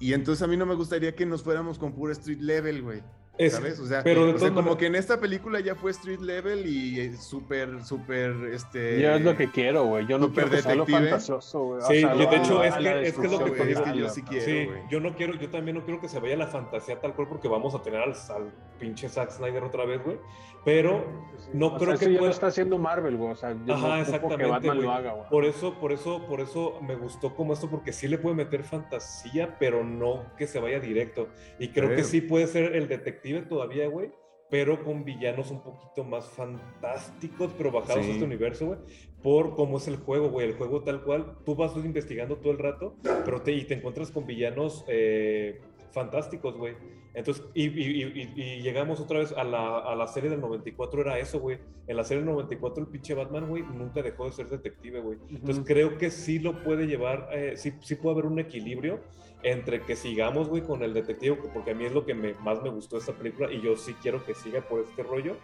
Y 0.00 0.12
entonces 0.12 0.42
a 0.42 0.46
mí 0.46 0.56
no 0.56 0.66
me 0.66 0.74
gustaría 0.74 1.14
que 1.14 1.24
nos 1.26 1.42
fuéramos 1.42 1.78
con 1.78 1.94
puro 1.94 2.12
street 2.12 2.40
level, 2.40 2.82
güey. 2.82 3.02
Es- 3.36 3.54
¿Sabes? 3.54 3.80
O 3.80 3.86
sea, 3.86 4.02
pero 4.04 4.26
de 4.26 4.34
o 4.34 4.38
sea, 4.38 4.50
todas 4.50 4.64
como 4.64 4.76
que 4.76 4.86
en 4.86 4.94
esta 4.94 5.18
película 5.18 5.58
ya 5.58 5.74
fue 5.74 5.90
street 5.90 6.20
level 6.20 6.66
y 6.68 7.00
eh, 7.00 7.16
súper, 7.16 7.82
súper, 7.84 8.32
este... 8.52 9.00
Yo 9.00 9.10
es 9.14 9.22
lo 9.22 9.36
que 9.36 9.50
quiero, 9.50 9.84
güey. 9.86 10.06
Yo 10.06 10.18
no 10.18 10.26
Super 10.26 10.44
quiero 10.44 10.56
que 10.56 10.62
sea 10.62 10.74
lo 10.76 10.84
detective. 10.84 11.10
fantasioso, 11.10 11.62
güey. 11.64 11.78
O 11.82 11.86
Sí, 11.86 12.00
sea, 12.00 12.14
yo 12.14 12.30
de 12.30 12.36
hecho 12.36 12.60
a 12.60 12.66
es 12.68 12.74
que, 12.76 13.02
es 13.08 13.18
que 13.18 13.26
es 13.26 13.32
lo 13.32 13.44
que 13.44 13.72
es 13.72 13.94
yo 13.96 14.08
sí 14.08 14.22
quiero, 14.22 14.44
Sí, 14.44 14.68
yo 14.88 15.00
no 15.00 15.16
quiero, 15.16 15.34
yo 15.34 15.50
también 15.50 15.76
no 15.76 15.84
quiero 15.84 16.00
que 16.00 16.08
se 16.08 16.20
vaya 16.20 16.36
la 16.36 16.46
fantasía 16.46 17.00
tal 17.00 17.14
cual 17.14 17.26
porque 17.26 17.48
vamos 17.48 17.74
a 17.74 17.82
tener 17.82 18.00
al, 18.02 18.12
al 18.12 18.52
pinche 18.78 19.08
Zack 19.08 19.30
Snyder 19.32 19.64
otra 19.64 19.84
vez, 19.84 20.00
güey. 20.04 20.16
Pero 20.64 21.04
no 21.52 21.66
O 21.66 21.76
creo 21.76 21.88
sea, 21.90 21.98
que 21.98 22.04
eso 22.04 22.10
ya 22.12 22.18
pueda- 22.20 22.28
lo 22.30 22.34
está 22.34 22.46
haciendo 22.46 22.78
Marvel, 22.78 23.16
güey. 23.16 23.32
O 23.32 23.36
sea, 23.36 23.54
yo 23.66 23.74
Ajá, 23.74 23.88
no 23.88 23.96
exactamente, 23.96 24.44
que 24.44 24.50
Batman 24.50 24.80
lo 24.82 24.92
haga, 24.92 25.12
güey. 25.12 25.28
Por 25.28 25.44
eso, 25.44 25.74
por 25.74 25.92
eso, 25.92 26.24
por 26.26 26.40
eso 26.40 26.78
me 26.80 26.94
gustó 26.94 27.34
como 27.34 27.52
esto, 27.52 27.68
porque 27.68 27.92
sí 27.92 28.08
le 28.08 28.16
puede 28.16 28.36
meter 28.36 28.62
fantasía, 28.64 29.56
pero 29.58 29.84
no 29.84 30.24
que 30.38 30.46
se 30.46 30.60
vaya 30.60 30.78
directo. 30.80 31.28
Y 31.58 31.68
creo 31.68 31.90
que 31.94 32.02
sí 32.04 32.20
puede 32.22 32.46
ser 32.46 32.76
el 32.76 32.88
detective 32.88 33.23
todavía, 33.48 33.88
güey, 33.88 34.10
pero 34.50 34.84
con 34.84 35.04
villanos 35.04 35.50
un 35.50 35.62
poquito 35.62 36.04
más 36.04 36.28
fantásticos, 36.28 37.50
pero 37.56 37.72
bajados 37.72 38.04
Sí. 38.04 38.10
a 38.10 38.12
este 38.14 38.24
universo, 38.24 38.66
güey, 38.66 38.78
por 39.22 39.54
cómo 39.56 39.78
es 39.78 39.88
el 39.88 39.96
juego, 39.96 40.28
güey. 40.30 40.48
El 40.48 40.54
juego 40.56 40.82
tal 40.82 41.02
cual, 41.02 41.38
tú 41.44 41.54
vas 41.56 41.74
investigando 41.76 42.36
todo 42.36 42.52
el 42.52 42.58
rato, 42.58 42.96
pero 43.24 43.40
te, 43.42 43.52
y 43.52 43.64
te 43.64 43.74
encuentras 43.74 44.10
con 44.10 44.26
villanos 44.26 44.84
eh, 44.88 45.60
fantásticos, 45.92 46.56
güey. 46.56 46.74
Entonces, 47.14 47.44
y, 47.54 47.66
y- 47.68 48.02
y- 48.02 48.32
y- 48.34 48.62
llegamos 48.62 48.98
otra 49.00 49.20
vez 49.20 49.32
a 49.32 49.44
la, 49.44 49.78
a 49.78 49.94
la 49.94 50.06
serie 50.08 50.28
del 50.30 50.40
94, 50.40 51.00
era 51.00 51.18
eso, 51.18 51.38
güey. 51.38 51.58
En 51.86 51.96
la 51.96 52.02
serie 52.04 52.24
del 52.24 52.32
94, 52.32 52.82
el 52.82 52.90
pinche 52.90 53.14
Batman, 53.14 53.48
güey, 53.48 53.62
nunca 53.62 54.02
dejó 54.02 54.24
de 54.24 54.32
ser 54.32 54.48
detective, 54.48 55.00
güey. 55.00 55.18
Entonces, 55.30 55.58
Ujú. 55.58 55.64
creo 55.66 55.96
que 55.96 56.10
sí 56.10 56.40
lo 56.40 56.62
puede 56.64 56.86
llevar, 56.86 57.28
eh, 57.32 57.54
sí, 57.56 57.72
sí 57.82 57.94
puede 57.94 58.14
haber 58.14 58.26
un 58.26 58.40
equilibrio 58.40 58.98
entre 59.44 59.82
que 59.82 59.94
sigamos, 59.94 60.48
güey, 60.48 60.62
con 60.62 60.82
el 60.82 60.92
detective, 60.92 61.38
porque 61.52 61.70
a 61.70 61.74
mí 61.74 61.84
es 61.84 61.92
lo 61.92 62.04
que 62.04 62.14
me, 62.14 62.34
más 62.34 62.62
me 62.62 62.70
gustó 62.70 62.96
de 62.96 63.00
esta 63.00 63.12
película 63.12 63.52
y 63.52 63.60
yo 63.60 63.76
sí 63.76 63.94
quiero 64.02 64.24
que 64.24 64.34
siga 64.34 64.62
por 64.62 64.80
este 64.80 65.02
rollo, 65.02 65.36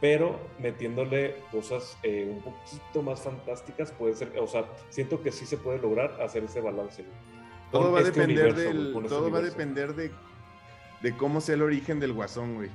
pero 0.00 0.38
metiéndole 0.58 1.36
cosas 1.52 1.96
eh, 2.02 2.28
un 2.28 2.42
poquito 2.42 3.02
más 3.02 3.22
fantásticas, 3.22 3.92
puede 3.92 4.14
ser, 4.14 4.32
o 4.38 4.46
sea, 4.46 4.64
siento 4.90 5.22
que 5.22 5.30
sí 5.32 5.46
se 5.46 5.56
puede 5.56 5.78
lograr 5.78 6.20
hacer 6.20 6.44
ese 6.44 6.60
balance, 6.60 7.02
güey. 7.02 7.14
Todo 7.70 7.92
va 7.92 8.00
a 8.00 8.02
este 8.02 8.20
depender 8.20 8.44
universo, 8.46 8.70
güey, 8.72 8.84
del, 8.92 8.96
este 8.96 9.08
todo 9.08 9.30
va 9.30 9.38
a 9.38 9.42
depender 9.42 9.94
de, 9.94 10.10
de 11.04 11.16
cómo 11.16 11.40
sea 11.40 11.54
el 11.54 11.62
origen 11.62 12.00
del 12.00 12.12
guasón, 12.14 12.54
güey. 12.56 12.70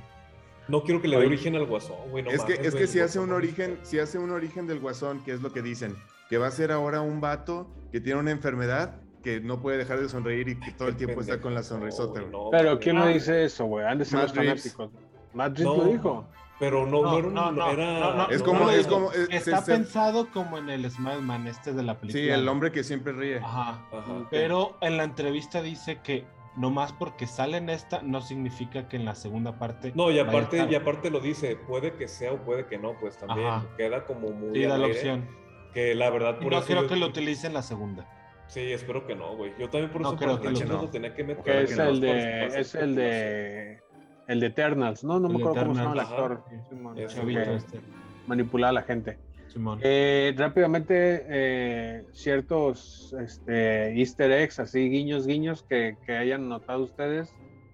No 0.67 0.83
quiero 0.83 1.01
que 1.01 1.07
le 1.07 1.17
dé 1.19 1.25
origen 1.25 1.55
al 1.55 1.65
guasón, 1.65 1.97
güey. 2.11 2.23
no 2.23 2.29
es 2.29 2.43
que, 2.43 2.53
mames, 2.53 2.67
es 2.67 2.73
güey, 2.73 2.83
que 2.83 2.87
si 2.87 2.99
hace 2.99 3.19
un 3.19 3.31
origen, 3.33 3.79
si 3.81 3.97
hace 3.99 4.19
un 4.19 4.29
origen 4.31 4.67
del 4.67 4.79
guasón, 4.79 5.23
que 5.23 5.33
es 5.33 5.41
lo 5.41 5.51
que 5.51 5.61
dicen, 5.63 5.95
que 6.29 6.37
va 6.37 6.45
a 6.47 6.51
ser 6.51 6.71
ahora 6.71 7.01
un 7.01 7.19
vato 7.21 7.67
que 7.91 7.99
tiene 7.99 8.19
una 8.19 8.29
enfermedad 8.31 9.01
que 9.23 9.41
no 9.41 9.61
puede 9.61 9.77
dejar 9.79 9.99
de 9.99 10.07
sonreír 10.07 10.47
y 10.47 10.59
que 10.59 10.71
todo 10.71 10.87
el 10.87 10.95
tiempo 10.95 11.21
está 11.21 11.41
con 11.41 11.53
la 11.55 11.63
sonrisota, 11.63 12.21
güey, 12.21 12.31
no, 12.31 12.49
Pero. 12.51 12.79
¿quién 12.79 12.97
Ah. 12.97 13.05
lo 13.05 13.11
dice 13.11 13.43
eso, 13.43 13.65
güey? 13.65 13.85
Han 13.85 13.97
de 13.97 14.05
ser 14.05 14.19
los 14.21 14.31
fanáticos. 14.33 14.91
No. 15.33 15.47
lo 15.77 15.83
dijo. 15.85 16.27
Pero 16.59 16.85
no, 16.85 17.01
no, 17.01 17.11
No, 17.11 17.17
era 17.17 17.29
no, 17.29 17.51
no, 17.51 17.71
era- 17.71 17.99
no, 17.99 18.13
no, 18.15 18.29
Es 18.29 18.39
no, 18.41 18.45
como, 18.45 18.59
no, 18.65 18.69
es 18.71 18.85
no. 18.87 18.93
como, 18.93 19.11
Está 19.13 19.63
pensado 19.65 20.27
como 20.29 20.57
en 20.57 20.69
el 20.69 20.89
Smadman 20.91 21.47
este 21.47 21.71
de 21.73 21.81
la 21.83 21.97
película. 21.99 22.21
sí, 22.23 22.29
el 22.29 22.47
hombre 22.49 22.71
que 22.71 22.83
siempre 22.83 23.13
ríe. 23.13 23.37
Ajá. 23.37 23.81
Ajá. 23.91 24.27
Pero 24.29 24.77
en 24.81 24.97
la 24.97 25.03
entrevista 25.05 25.61
dice 25.61 25.99
que 26.03 26.25
nomás 26.59 26.91
porque 26.93 27.25
sale 27.25 27.57
en 27.57 27.69
esta 27.69 28.01
no 28.01 28.21
significa 28.21 28.87
que 28.89 28.97
en 28.97 29.05
la 29.05 29.15
segunda 29.15 29.57
parte. 29.57 29.93
No, 29.95 30.11
y 30.11 30.19
aparte, 30.19 30.67
y 30.69 30.75
aparte 30.75 31.09
lo 31.09 31.19
dice, 31.21 31.55
puede 31.55 31.93
que 31.93 32.07
sea 32.07 32.33
o 32.33 32.37
puede 32.43 32.65
que 32.67 32.77
no, 32.77 32.93
pues 32.99 33.17
también 33.17 33.47
Ajá. 33.47 33.65
queda 33.77 34.03
como 34.05 34.29
muy 34.31 34.53
Sí, 34.53 34.65
da 34.65 34.77
la 34.77 34.87
opción. 34.87 35.27
Que 35.73 35.95
la 35.95 36.09
verdad, 36.09 36.35
Y 36.39 36.43
por 36.43 36.51
no 36.51 36.57
eso 36.59 36.67
creo 36.67 36.81
yo- 36.83 36.87
que 36.89 36.95
lo 36.97 37.05
utilice 37.07 37.47
en 37.47 37.53
la 37.53 37.61
segunda. 37.61 38.05
Sí, 38.47 38.59
espero 38.73 39.05
que 39.05 39.15
no, 39.15 39.35
güey. 39.37 39.53
Yo 39.59 39.69
también 39.69 39.91
por 39.91 40.01
No 40.01 40.09
eso 40.09 40.17
creo 40.17 40.41
que 40.41 40.49
lo- 40.51 40.65
no. 40.65 40.81
lo 40.81 40.89
tenía 40.89 41.13
que 41.13 41.23
meter. 41.23 41.43
Que 41.43 41.61
es 41.63 41.77
no, 41.77 41.83
el 41.85 42.01
de, 42.01 42.07
para 42.49 42.59
es 42.59 42.75
el 42.75 42.95
de 42.95 43.79
El 44.27 44.39
de 44.41 44.47
Eternals, 44.47 45.03
no, 45.03 45.19
no 45.19 45.29
me 45.29 45.35
El 45.35 45.41
acuerdo 45.41 45.61
cómo 45.63 45.75
se 45.75 45.81
llama 45.81 45.93
el 45.93 45.99
Eternals, 46.01 46.41
actor. 46.41 46.95
Ese 46.97 47.15
Chavito 47.15 47.43
que 47.43 47.55
este, 47.55 47.79
manipula 48.27 48.69
a 48.69 48.71
la 48.73 48.81
gente. 48.81 49.17
Simón. 49.49 49.79
Eh, 49.81 50.33
rápidamente, 50.37 51.25
eh, 51.27 52.05
ciertos 52.11 53.15
este, 53.19 53.97
easter 53.99 54.31
eggs, 54.31 54.59
así 54.59 54.89
guiños, 54.89 55.25
guiños 55.25 55.63
que, 55.63 55.97
que 56.05 56.15
hayan 56.15 56.47
notado 56.47 56.83
ustedes 56.83 57.33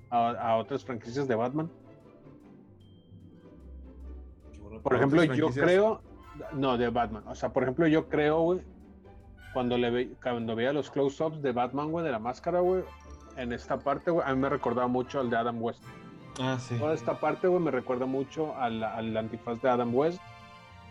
a, 0.10 0.31
a 0.31 0.57
otras 0.57 0.85
franquicias 0.85 1.27
de 1.27 1.35
Batman. 1.35 1.69
Por 4.81 4.93
¿A 4.93 4.97
ejemplo, 4.97 5.23
yo 5.23 5.49
creo, 5.49 6.02
no, 6.53 6.77
de 6.77 6.89
Batman. 6.89 7.23
O 7.27 7.35
sea, 7.35 7.49
por 7.49 7.64
ejemplo, 7.64 7.88
yo 7.88 8.07
creo, 8.07 8.41
güey, 8.41 8.61
cuando, 9.53 9.77
le 9.77 9.89
ve, 9.89 10.11
cuando 10.22 10.56
veía 10.56 10.73
los 10.73 10.91
close-ups 10.91 11.41
de 11.41 11.52
Batman, 11.52 11.91
güey, 11.91 12.06
de 12.06 12.11
la 12.11 12.19
máscara, 12.19 12.60
güey, 12.60 12.84
en 13.35 13.52
esta 13.52 13.77
parte, 13.80 14.11
güey, 14.11 14.26
a 14.27 14.34
mí 14.34 14.39
me 14.39 14.49
recordaba 14.49 14.88
mucho 14.88 15.19
al 15.19 15.30
de 15.30 15.38
Adam 15.38 15.61
West. 15.61 15.84
Ah, 16.39 16.57
sí. 16.60 16.77
Toda 16.77 16.93
esta 16.93 17.19
parte, 17.19 17.47
güey, 17.47 17.61
me 17.61 17.72
recuerda 17.72 18.06
mucho 18.06 18.56
al, 18.57 18.84
al 18.84 19.18
antifaz 19.18 19.61
de 19.61 19.69
Adam 19.69 19.93
West. 19.93 20.22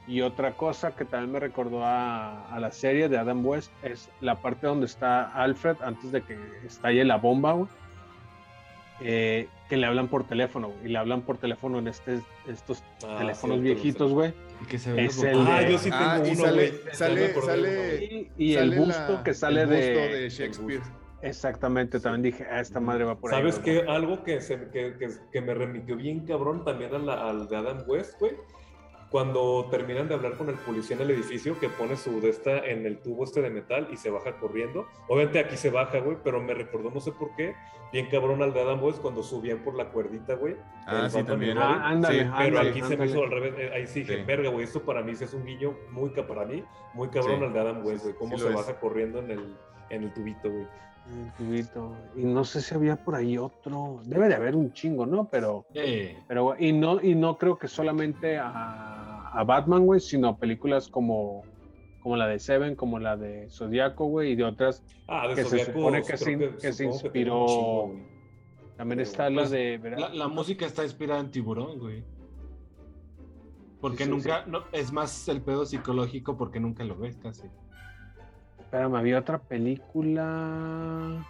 Y 0.07 0.21
otra 0.21 0.53
cosa 0.53 0.95
que 0.95 1.05
también 1.07 1.33
me 1.33 1.41
recordó 1.41 1.83
a, 1.85 2.47
a 2.49 2.61
la 2.61 2.71
serie 2.71 3.09
de 3.09 3.17
Adam 3.17 3.45
West 3.45 3.73
es 3.83 4.11
la 4.21 4.35
parte 4.37 4.67
donde 4.67 4.85
está 4.87 5.25
Alfred 5.33 5.77
antes 5.83 6.13
de 6.13 6.21
que 6.23 6.37
estalle 6.67 7.05
la 7.05 7.17
bomba, 7.17 7.53
güey. 7.53 7.69
Eh, 9.01 9.49
que 9.69 9.77
le 9.77 9.87
hablan 9.87 10.07
por 10.09 10.25
teléfono, 10.27 10.69
güey, 10.69 10.87
y 10.87 10.89
le 10.89 10.99
hablan 10.99 11.23
por 11.23 11.37
teléfono 11.39 11.79
en 11.81 11.89
este, 11.89 12.21
estos 12.47 12.83
Ah, 13.05 13.17
teléfonos 13.19 13.61
cierto, 13.61 13.61
viejitos, 13.63 14.13
güey. 14.13 14.33
Y 14.63 14.67
que 14.67 14.79
se 14.79 14.93
ve 14.93 15.07
es 15.07 15.21
el. 15.23 15.39
Ah, 15.49 15.61
de- 15.63 15.73
yo 15.73 15.79
sí 15.79 15.91
tengo 15.91 16.05
Ah, 16.05 16.19
y 16.25 16.31
uno, 16.31 16.45
sale- 16.45 16.71
güey. 16.71 16.95
Sale- 16.95 17.21
de 17.29 17.41
sale-. 17.43 18.05
Y, 18.05 18.33
y 18.37 18.55
el 18.55 18.71
Sale 18.71 18.79
busto 18.79 19.13
la- 19.15 19.23
que 19.25 19.35
sale 19.35 19.63
el 19.63 19.69
de, 19.69 19.77
busto 19.77 20.15
de 20.17 20.29
Shakespeare. 20.31 20.83
Exactamente, 21.23 21.99
también 21.99 22.23
dije, 22.23 22.47
ah, 22.53 22.61
esta 22.61 22.79
madre 22.79 23.05
va 23.05 23.17
por 23.17 23.33
ahí. 23.35 23.41
¿Sabes 23.41 23.59
qué? 23.59 23.85
Algo 23.89 24.23
que, 24.23 24.41
se, 24.41 24.69
que, 24.71 24.95
que, 24.99 25.09
que 25.33 25.41
me 25.41 25.55
remitió 25.55 25.97
bien 25.97 26.25
cabrón 26.27 26.65
también 26.65 26.95
a 26.95 26.99
la- 26.99 27.29
al 27.31 27.49
de 27.49 27.57
Adam 27.57 27.83
West, 27.89 28.21
güey. 28.21 28.33
Cuando 29.25 29.69
terminan 29.71 30.09
de 30.09 30.15
hablar 30.15 30.33
con 30.37 30.49
el 30.49 30.57
policía 30.57 30.97
en 30.97 31.03
el 31.03 31.13
edificio, 31.13 31.57
que 31.61 31.69
pone 31.69 31.95
su 31.95 32.21
de 32.21 32.31
esta 32.31 32.67
en 32.67 32.85
el 32.85 32.99
tubo 32.99 33.23
este 33.23 33.43
de 33.43 33.49
metal 33.49 33.87
y 33.93 33.97
se 33.97 34.11
baja 34.11 34.41
corriendo. 34.41 34.89
Obviamente 35.07 35.39
aquí 35.39 35.57
se 35.57 35.71
baja, 35.71 36.01
güey, 36.01 36.17
pero 36.25 36.43
me 36.43 36.53
recordó, 36.53 36.91
no 36.91 36.99
sé 36.99 37.13
por 37.13 37.33
qué, 37.37 37.55
bien 37.93 38.09
cabrón 38.11 38.43
al 38.43 38.53
de 38.53 38.61
Adam 38.63 38.83
West 38.83 39.01
cuando 39.01 39.23
subían 39.23 39.59
por 39.61 39.77
la 39.77 39.91
cuerdita, 39.91 40.35
güey. 40.35 40.57
Ah, 40.89 41.09
sí, 41.09 41.23
también. 41.23 41.57
Ah, 41.59 41.91
ándale, 41.91 42.25
Sí, 42.25 42.25
Pero 42.25 42.35
ándale, 42.59 42.71
aquí 42.71 42.83
se 42.83 42.97
me 42.97 43.07
hizo 43.07 43.23
al 43.23 43.31
revés. 43.31 43.55
eh, 43.57 43.71
Ahí 43.73 43.87
sí 43.87 44.01
dije, 44.01 44.17
Sí. 44.17 44.23
verga, 44.27 44.51
güey, 44.51 44.65
esto 44.65 44.83
para 44.83 45.01
mí 45.03 45.15
sí 45.15 45.23
es 45.23 45.33
un 45.33 45.45
guiño 45.45 45.77
muy, 45.93 46.11
para 46.11 46.45
mí, 46.45 46.65
muy 46.95 47.07
cabrón 47.07 47.39
Sí. 47.39 47.45
al 47.45 47.53
de 47.53 47.61
Adam 47.61 47.87
West, 47.87 47.99
Sí, 47.99 48.09
güey. 48.09 48.15
Cómo 48.19 48.37
sí 48.37 48.43
se 48.43 48.49
es. 48.49 48.55
baja 48.57 48.81
corriendo 48.81 49.21
en 49.21 49.31
el, 49.31 49.57
en 49.91 50.03
el 50.03 50.13
tubito, 50.13 50.51
güey. 50.51 50.67
Tubito. 51.37 51.93
Y 52.17 52.25
no 52.25 52.45
sé 52.45 52.61
si 52.61 52.75
había 52.75 52.97
por 52.97 53.15
ahí 53.15 53.37
otro. 53.39 54.01
Debe 54.05 54.29
de 54.29 54.35
haber 54.35 54.57
un 54.57 54.73
chingo, 54.73 55.05
¿no? 55.07 55.29
Pero, 55.29 55.67
Eh, 55.75 56.17
pero 56.29 56.45
güey, 56.45 56.69
y 56.69 56.73
no, 56.73 57.01
y 57.03 57.15
no 57.15 57.37
creo 57.39 57.59
que 57.59 57.69
solamente 57.69 58.39
a, 58.39 59.29
a 59.31 59.45
Batman, 59.45 59.85
güey, 59.85 60.01
sino 60.01 60.29
a 60.29 60.37
películas 60.39 60.89
como, 60.89 61.43
como 62.03 62.17
la 62.17 62.27
de 62.27 62.39
Seven, 62.39 62.75
como 62.75 62.99
la 62.99 63.17
de 63.17 63.49
Zodiaco, 63.51 64.07
güey, 64.07 64.33
y 64.33 64.37
de 64.37 64.45
otras. 64.45 64.83
Ah, 65.07 65.29
de 65.29 65.35
Que 65.35 65.45
se 65.45 65.65
supone 65.67 66.03
que 66.03 66.17
se 66.17 66.39
que 66.39 66.85
inspiró- 66.85 67.47
chingo. 67.47 68.15
También 68.77 68.99
Pero, 68.99 69.03
está 69.11 69.31
la 69.31 69.49
de. 69.49 69.79
la, 69.97 70.09
la 70.09 70.29
música 70.29 70.67
está 70.67 70.83
inspirada 70.83 71.21
en 71.21 71.31
Tiburón, 71.31 71.79
güey. 71.79 72.03
Porque 73.81 73.99
Sí, 73.99 74.05
sí, 74.05 74.11
nunca, 74.11 74.45
no, 74.47 74.65
es 74.73 74.91
más 74.93 75.29
el 75.29 75.43
pedo 75.43 75.67
psicológico 75.67 76.37
porque 76.37 76.59
nunca 76.59 76.83
lo 76.85 76.97
ves 76.97 77.17
casi. 77.19 77.47
Espérame, 78.75 78.97
había 78.97 79.21
otra 79.21 79.39
película. 79.39 81.25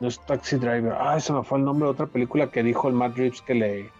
No 0.00 0.08
es 0.08 0.18
Taxi 0.24 0.56
Driver. 0.56 0.94
Ah, 0.98 1.20
se 1.20 1.30
me 1.30 1.42
fue 1.42 1.58
el 1.58 1.64
nombre 1.66 1.84
de 1.84 1.92
otra 1.92 2.06
película 2.06 2.50
que 2.50 2.62
dijo 2.62 2.88
el 2.88 2.94
Matt 2.94 3.18
Reeves 3.18 3.42
que 3.42 3.54
le 3.54 3.90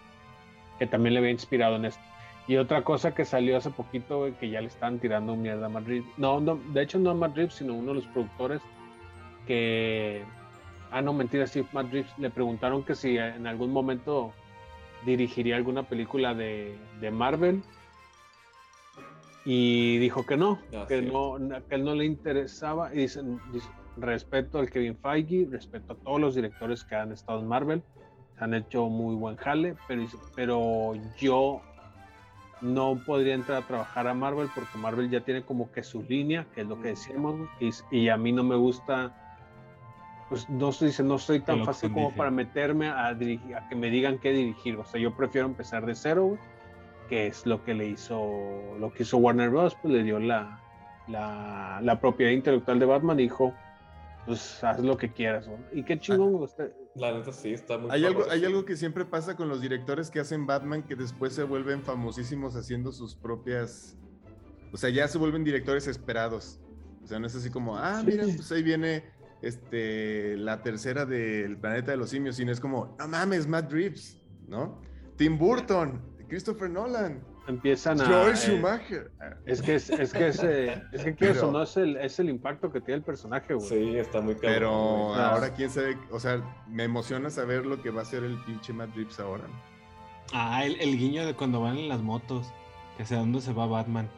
que 0.79 0.87
también 0.87 1.13
le 1.13 1.19
había 1.19 1.29
inspirado 1.29 1.75
en 1.75 1.85
esto. 1.85 2.01
Y 2.47 2.57
otra 2.57 2.83
cosa 2.83 3.13
que 3.13 3.23
salió 3.23 3.55
hace 3.55 3.69
poquito, 3.69 4.31
que 4.39 4.49
ya 4.49 4.61
le 4.61 4.67
estaban 4.67 4.97
tirando 4.97 5.35
mierda 5.35 5.67
a 5.67 5.79
Reeves. 5.79 6.09
No, 6.17 6.39
no, 6.39 6.55
de 6.55 6.81
hecho 6.81 6.97
no 6.97 7.11
a 7.11 7.13
Matt 7.13 7.35
Reeves, 7.35 7.53
sino 7.53 7.75
uno 7.75 7.89
de 7.89 7.99
los 7.99 8.07
productores 8.07 8.63
que. 9.45 10.23
Ah, 10.89 11.03
no, 11.03 11.13
mentira, 11.13 11.45
sí, 11.45 11.63
Reeves 11.71 12.17
le 12.17 12.31
preguntaron 12.31 12.81
que 12.81 12.95
si 12.95 13.15
en 13.15 13.45
algún 13.45 13.71
momento 13.71 14.33
dirigiría 15.05 15.55
alguna 15.55 15.83
película 15.83 16.33
de, 16.33 16.75
de 16.99 17.11
Marvel. 17.11 17.61
Y 19.45 19.97
dijo 19.97 20.25
que 20.25 20.37
no, 20.37 20.59
Ah, 20.73 20.85
que, 20.87 20.99
cierto. 20.99 21.39
no, 21.39 21.67
que 21.67 21.75
él 21.75 21.83
no 21.83 21.95
le 21.95 22.05
interesaba. 22.05 22.93
Y 22.93 22.99
dicen, 22.99 23.39
dice, 23.51 23.67
respeto 23.97 24.59
al 24.59 24.69
Kevin 24.69 24.97
Feige, 24.97 25.47
respeto 25.51 25.93
a 25.93 25.95
todos 25.97 26.21
los 26.21 26.35
directores 26.35 26.83
que 26.83 26.95
han 26.95 27.11
estado 27.11 27.39
en 27.39 27.47
Marvel, 27.47 27.83
han 28.39 28.53
hecho 28.53 28.87
muy 28.87 29.15
buen 29.15 29.35
jale, 29.35 29.75
pero, 29.87 30.05
pero 30.35 30.93
yo 31.17 31.61
no 32.61 32.97
podría 33.05 33.33
entrar 33.35 33.61
a 33.63 33.67
trabajar 33.67 34.07
a 34.07 34.13
Marvel 34.13 34.47
porque 34.55 34.77
Marvel 34.77 35.09
ya 35.09 35.19
tiene 35.21 35.43
como 35.43 35.71
que 35.71 35.83
su 35.83 36.01
línea, 36.03 36.47
que 36.55 36.61
es 36.61 36.67
lo 36.67 36.79
que 36.81 36.89
decíamos, 36.89 37.35
güey, 37.37 37.49
y, 37.91 37.97
y 37.97 38.09
a 38.09 38.17
mí 38.17 38.31
no 38.31 38.43
me 38.43 38.55
gusta, 38.55 39.13
pues 40.29 40.49
no 40.49 40.71
soy, 40.71 40.87
dice, 40.87 41.03
no 41.03 41.17
soy 41.19 41.41
tan 41.41 41.65
fácil 41.65 41.91
como 41.91 42.15
para 42.15 42.31
meterme 42.31 42.87
a, 42.87 43.13
dirigir, 43.13 43.55
a 43.55 43.67
que 43.67 43.75
me 43.75 43.89
digan 43.89 44.17
qué 44.17 44.31
dirigir, 44.31 44.77
o 44.77 44.85
sea, 44.85 44.99
yo 44.99 45.13
prefiero 45.15 45.45
empezar 45.47 45.85
de 45.85 45.93
cero, 45.93 46.25
güey, 46.25 46.39
que 47.07 47.27
es 47.27 47.45
lo 47.45 47.63
que 47.63 47.73
le 47.73 47.87
hizo, 47.89 48.75
lo 48.79 48.93
que 48.93 49.03
hizo 49.03 49.17
Warner 49.17 49.49
Bros., 49.49 49.75
pues 49.81 49.93
le 49.93 50.03
dio 50.03 50.19
la, 50.19 50.59
la, 51.07 51.79
la 51.81 51.99
propiedad 51.99 52.31
intelectual 52.31 52.79
de 52.79 52.85
Batman, 52.85 53.17
dijo, 53.17 53.53
pues 54.25 54.63
haz 54.63 54.79
lo 54.79 54.97
que 54.97 55.11
quieras, 55.11 55.47
güey. 55.47 55.59
y 55.73 55.83
qué 55.83 55.99
chingón, 55.99 56.31
güey, 56.31 56.45
usted- 56.45 56.71
La 56.95 57.11
neta 57.11 57.31
sí, 57.33 57.51
está 57.53 57.77
muy 57.77 57.89
Hay 57.91 58.05
algo, 58.05 58.23
hay 58.29 58.45
algo 58.45 58.63
que 58.65 58.75
siempre 58.77 59.03
pasa 59.05 59.35
con 59.35 59.49
los 59.49 59.59
directores 59.61 60.09
que 60.09 60.19
hacen 60.19 60.45
Batman 60.45 60.83
que 60.83 60.95
después 60.95 61.33
se 61.33 61.43
vuelven 61.43 61.81
famosísimos 61.81 62.55
haciendo 62.55 62.91
sus 62.91 63.15
propias. 63.15 63.97
O 64.71 64.77
sea, 64.77 64.89
ya 64.89 65.07
se 65.07 65.17
vuelven 65.17 65.43
directores 65.43 65.87
esperados. 65.87 66.59
O 67.03 67.07
sea, 67.07 67.19
no 67.19 67.27
es 67.27 67.35
así 67.35 67.49
como, 67.49 67.77
ah, 67.77 67.99
Sí. 67.99 68.05
mira, 68.07 68.23
pues 68.23 68.51
ahí 68.51 68.63
viene 68.63 69.03
este, 69.41 70.37
la 70.37 70.61
tercera 70.61 71.05
del 71.05 71.57
planeta 71.57 71.91
de 71.91 71.97
los 71.97 72.09
simios, 72.09 72.37
sino 72.37 72.51
es 72.51 72.59
como, 72.61 72.95
no 72.97 73.07
mames, 73.09 73.45
Matt 73.45 73.71
Reeves, 73.71 74.17
¿no? 74.47 74.79
Tim 75.17 75.37
Burton, 75.37 76.01
Christopher 76.33 76.67
Nolan, 76.67 77.23
empiezan 77.47 78.01
a... 78.01 78.05
Joel 78.07 78.33
eh, 78.33 78.35
Schumacher. 78.35 79.11
Es 79.45 79.61
que 79.61 79.75
es, 79.75 79.91
es 79.91 80.11
que 80.11 80.29
es, 80.29 80.41
eh, 80.43 80.81
es 80.91 81.03
que 81.03 81.13
Pero- 81.13 81.51
no 81.51 81.61
es 81.61 81.77
el, 81.77 81.95
es 81.97 82.17
el 82.17 82.27
impacto 82.27 82.71
que 82.71 82.81
tiene 82.81 82.95
el 82.97 83.03
personaje, 83.03 83.53
güey. 83.53 83.67
Sí, 83.69 83.97
está 83.99 84.19
muy 84.19 84.33
cabrón. 84.33 84.51
Pero. 84.51 85.13
Ah. 85.13 85.33
ahora 85.33 85.53
quién 85.53 85.69
sabe, 85.69 85.95
o 86.09 86.19
sea, 86.19 86.41
me 86.67 86.85
emociona 86.85 87.29
saber 87.29 87.67
lo 87.67 87.83
que 87.83 87.91
va 87.91 87.99
a 87.99 88.01
hacer 88.01 88.23
el 88.23 88.35
pinche 88.45 88.73
Matt 88.73 88.95
Reeves 88.95 89.19
ahora. 89.19 89.43
Ah, 90.33 90.65
el, 90.65 90.81
el 90.81 90.97
guiño 90.97 91.23
de 91.23 91.35
cuando 91.35 91.61
van 91.61 91.77
en 91.77 91.87
las 91.87 92.01
motos, 92.01 92.51
que 92.97 93.03
hacia 93.03 93.17
dónde 93.19 93.39
se 93.39 93.53
va 93.53 93.67
Batman. 93.67 94.09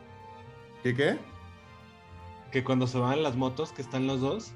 ¿Qué 0.83 0.95
qué? 0.95 1.17
Que 2.53 2.63
cuando 2.63 2.87
se 2.87 2.97
van 2.97 3.15
en 3.17 3.23
las 3.23 3.35
motos, 3.35 3.73
que 3.73 3.81
están 3.81 4.07
los 4.07 4.21
dos, 4.21 4.53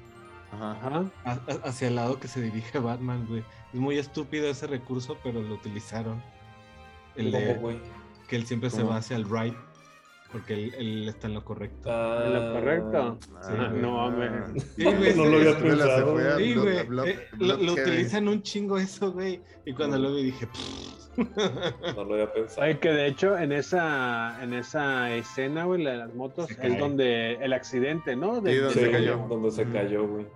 Ajá. 0.50 0.70
Ajá. 0.80 1.04
ha- 1.26 1.32
ha- 1.32 1.68
hacia 1.68 1.88
el 1.88 1.96
lado 1.96 2.18
que 2.20 2.26
se 2.26 2.40
dirige 2.40 2.78
Batman, 2.78 3.26
güey. 3.28 3.44
Es 3.74 3.78
muy 3.78 3.98
estúpido 3.98 4.48
ese 4.48 4.66
recurso, 4.66 5.18
pero 5.22 5.42
lo 5.42 5.52
utilizaron. 5.56 6.22
El 7.16 7.30
¿Cómo, 7.32 7.44
de 7.44 7.54
güey? 7.54 7.78
que 8.28 8.36
él 8.36 8.46
siempre 8.46 8.70
se 8.70 8.78
¿Cómo? 8.78 8.90
va 8.90 8.96
hacia 8.98 9.16
el 9.16 9.24
right, 9.28 9.54
porque 10.32 10.54
él, 10.54 10.74
él 10.78 11.08
está 11.08 11.26
en 11.26 11.34
lo 11.34 11.44
correcto. 11.44 11.90
Ah, 11.90 12.22
¿En 12.24 12.34
lo 12.34 12.52
correcto? 12.54 13.18
Sí, 13.42 13.52
Ah, 13.58 13.72
no 13.74 14.00
ah. 14.00 14.10
mames. 14.10 14.62
Sí, 14.76 14.84
güey, 14.84 15.14
no 15.16 15.24
lo 15.24 15.36
había 15.38 15.52
se 15.54 15.62
pensado. 15.62 16.12
fue 16.12 16.36
Sí, 16.38 16.54
güey. 16.54 16.76
eh, 16.78 16.84
lo, 16.88 17.04
lo 17.04 17.56
Bloodhead. 17.58 17.86
utilizan 17.86 18.28
un 18.28 18.42
chingo 18.42 18.78
eso, 18.78 19.12
güey. 19.12 19.40
Y 19.66 19.72
cuando 19.74 19.98
lo 19.98 20.14
vi 20.14 20.22
dije, 20.24 20.48
No 21.96 22.04
lo 22.04 22.14
había 22.14 22.32
pensado. 22.32 22.62
Oye, 22.66 22.78
que 22.78 22.88
de 22.90 23.06
hecho 23.08 23.36
en 23.36 23.52
esa, 23.52 24.42
en 24.42 24.54
esa 24.54 25.12
escena, 25.14 25.64
güey, 25.64 25.82
la 25.82 25.90
de 25.90 25.96
las 25.98 26.14
motos, 26.14 26.46
Se 26.48 26.66
es 26.66 26.78
donde 26.78 27.32
el 27.34 27.52
accidente, 27.52 28.14
¿no? 28.16 28.40
De- 28.40 28.52
Sí, 28.52 28.58
donde 28.58 28.74
Sí, 28.74 28.80
se 28.80 28.90
cayó. 28.92 29.16
Donde 29.28 29.50
se 29.50 29.64
cayó, 29.68 30.06
güey. 30.06 30.26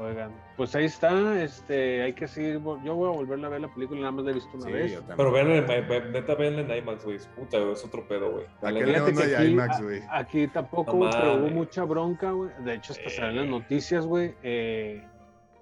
Oigan, 0.00 0.30
pues 0.56 0.74
ahí 0.76 0.84
está, 0.84 1.42
este, 1.42 2.02
hay 2.02 2.12
que 2.12 2.28
seguir, 2.28 2.60
yo 2.84 2.94
voy 2.94 3.08
a 3.08 3.16
volverla 3.16 3.48
a 3.48 3.50
ver 3.50 3.60
la 3.62 3.74
película, 3.74 3.98
nada 4.00 4.12
más 4.12 4.24
la 4.24 4.30
he 4.30 4.34
visto 4.34 4.50
una 4.56 4.66
Sí, 4.66 4.72
vez. 4.72 5.02
Pero 5.16 5.32
vean, 5.32 5.50
en- 5.50 5.66
ve- 5.66 6.04
neta, 6.12 6.34
vean 6.36 6.54
en 6.54 6.70
IMAX, 6.70 7.04
güey. 7.04 7.18
Puta, 7.34 7.56
es 7.72 7.84
otro 7.84 8.06
pedo, 8.06 8.30
güey. 8.30 8.44
Aquí, 8.62 9.48
IMAX, 9.50 9.82
güey. 9.82 10.00
aquí 10.10 10.46
tampoco, 10.48 10.92
No 10.92 10.98
güey, 10.98 11.10
pero 11.10 11.34
hubo 11.34 11.48
mucha 11.48 11.82
bronca, 11.84 12.30
güey. 12.30 12.50
De 12.64 12.74
hecho, 12.74 12.92
hasta 12.92 13.10
salen 13.10 13.36
las 13.36 13.46
Eh. 13.46 13.50
noticias, 13.50 14.06
güey. 14.06 14.34
eh, 14.44 15.04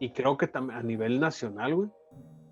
y 0.01 0.11
creo 0.11 0.37
que 0.37 0.47
también 0.47 0.79
a 0.79 0.83
nivel 0.83 1.19
nacional, 1.19 1.75
güey. 1.75 1.89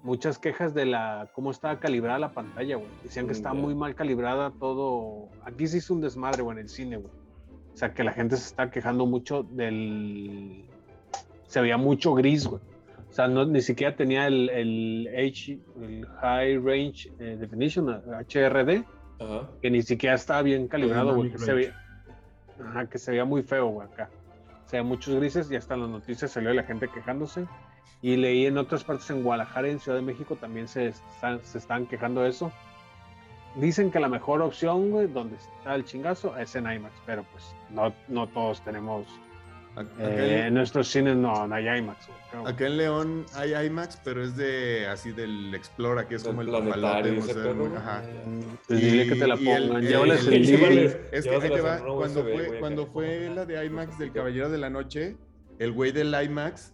Muchas 0.02 0.38
quejas 0.38 0.72
de 0.74 0.86
la 0.86 1.28
cómo 1.34 1.50
estaba 1.50 1.78
calibrada 1.80 2.18
la 2.18 2.32
pantalla, 2.32 2.76
güey. 2.76 2.88
Decían 3.02 3.26
que 3.26 3.32
Mm, 3.32 3.36
estaba 3.36 3.54
muy 3.54 3.74
mal 3.74 3.94
calibrada 3.94 4.52
todo. 4.58 5.28
Aquí 5.44 5.66
se 5.66 5.78
hizo 5.78 5.92
un 5.94 6.00
desmadre, 6.00 6.42
güey, 6.42 6.56
en 6.56 6.62
el 6.62 6.68
cine, 6.70 6.96
güey. 6.96 7.12
O 7.72 7.76
sea, 7.76 7.92
que 7.92 8.04
la 8.04 8.12
gente 8.12 8.36
se 8.36 8.46
está 8.46 8.70
quejando 8.70 9.04
mucho 9.06 9.42
del. 9.42 10.64
Se 11.54 11.60
veía 11.60 11.76
mucho 11.76 12.14
gris, 12.14 12.48
güey. 12.48 12.60
O 13.08 13.12
sea, 13.12 13.28
no, 13.28 13.44
ni 13.44 13.60
siquiera 13.60 13.94
tenía 13.94 14.26
el, 14.26 14.50
el, 14.50 15.08
H, 15.16 15.56
el 15.80 16.04
High 16.20 16.58
Range 16.58 17.12
eh, 17.20 17.36
Definition, 17.38 17.88
HRD 17.88 18.84
Ajá. 19.20 19.48
que 19.62 19.70
ni 19.70 19.80
siquiera 19.82 20.16
estaba 20.16 20.42
bien 20.42 20.66
calibrado, 20.66 21.14
güey, 21.14 21.30
que 21.30 21.38
se 21.38 21.52
veía, 21.52 21.80
ajá, 22.60 22.88
que 22.88 22.98
se 22.98 23.12
veía 23.12 23.24
muy 23.24 23.44
feo, 23.44 23.68
güey, 23.68 23.86
acá. 23.86 24.10
O 24.66 24.68
sea, 24.68 24.82
muchos 24.82 25.14
grises, 25.14 25.48
ya 25.48 25.58
están 25.58 25.78
las 25.78 25.90
noticias, 25.90 26.32
salió 26.32 26.52
la 26.52 26.64
gente 26.64 26.88
quejándose. 26.88 27.46
Y 28.02 28.16
leí 28.16 28.46
en 28.46 28.58
otras 28.58 28.82
partes, 28.82 29.08
en 29.10 29.22
Guadalajara 29.22 29.68
y 29.68 29.70
en 29.70 29.78
Ciudad 29.78 29.98
de 29.98 30.02
México, 30.02 30.34
también 30.34 30.66
se 30.66 30.88
están, 30.88 31.38
se 31.44 31.58
están 31.58 31.86
quejando 31.86 32.22
de 32.22 32.30
eso. 32.30 32.50
Dicen 33.54 33.92
que 33.92 34.00
la 34.00 34.08
mejor 34.08 34.42
opción, 34.42 34.90
güey, 34.90 35.06
donde 35.06 35.36
está 35.36 35.76
el 35.76 35.84
chingazo, 35.84 36.36
es 36.36 36.56
en 36.56 36.64
IMAX, 36.68 36.96
pero 37.06 37.22
pues 37.30 37.54
no, 37.70 37.94
no 38.08 38.26
todos 38.26 38.60
tenemos. 38.64 39.06
Acá, 39.76 39.88
eh, 39.98 40.46
en 40.46 40.54
nuestros 40.54 40.86
cines 40.88 41.16
no, 41.16 41.46
no 41.48 41.54
hay 41.54 41.66
IMAX. 41.68 42.06
creo. 42.30 42.46
acá 42.46 42.66
en 42.66 42.76
León 42.76 43.26
hay 43.34 43.54
IMAX, 43.66 43.98
pero 44.04 44.22
es 44.22 44.36
de 44.36 44.86
así 44.86 45.10
del 45.12 45.52
Explora, 45.54 46.06
que 46.06 46.14
es 46.16 46.22
como 46.24 46.42
el 46.42 46.48
papalote. 46.48 47.08
Pues 48.68 48.80
dile 48.80 49.06
que 49.08 49.14
te 49.16 49.26
la 49.26 49.34
Y- 49.34 49.44
y 49.44 49.48
el- 49.50 49.66
pongan. 49.68 49.82
Llévales 49.82 50.26
el- 50.26 50.44
Es 51.12 51.24
que 51.24 51.30
ahí 51.30 51.40
te 51.40 51.48
Llévatelas 51.48 51.64
va, 51.82 51.84
cuando 51.96 52.20
USB, 52.20 52.32
fue, 52.48 52.58
cuando 52.60 52.86
fue 52.86 53.30
la 53.34 53.44
de 53.46 53.64
IMAX 53.66 53.98
del 53.98 54.12
Caballero 54.12 54.48
de 54.48 54.58
la 54.58 54.70
Noche, 54.70 55.16
el 55.58 55.72
güey 55.72 55.92
del 55.92 56.14
IMAX 56.14 56.72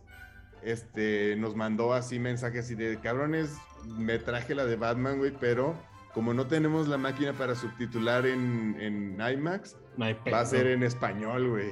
este, 0.62 1.36
nos 1.36 1.56
mandó 1.56 1.94
así 1.94 2.18
mensajes 2.18 2.70
y 2.70 2.74
de 2.74 2.98
cabrones, 3.00 3.56
me 3.86 4.18
traje 4.18 4.54
la 4.54 4.66
de 4.66 4.76
Batman, 4.76 5.18
güey, 5.18 5.32
pero 5.40 5.74
como 6.12 6.34
no 6.34 6.46
tenemos 6.46 6.86
la 6.88 6.98
máquina 6.98 7.32
para 7.32 7.54
subtitular 7.54 8.26
en, 8.26 8.76
en 8.78 9.16
IMAX, 9.20 9.76
No 9.96 10.06
va 10.32 10.40
a 10.40 10.44
ser 10.44 10.66
en 10.66 10.82
español, 10.82 11.48
güey. 11.48 11.70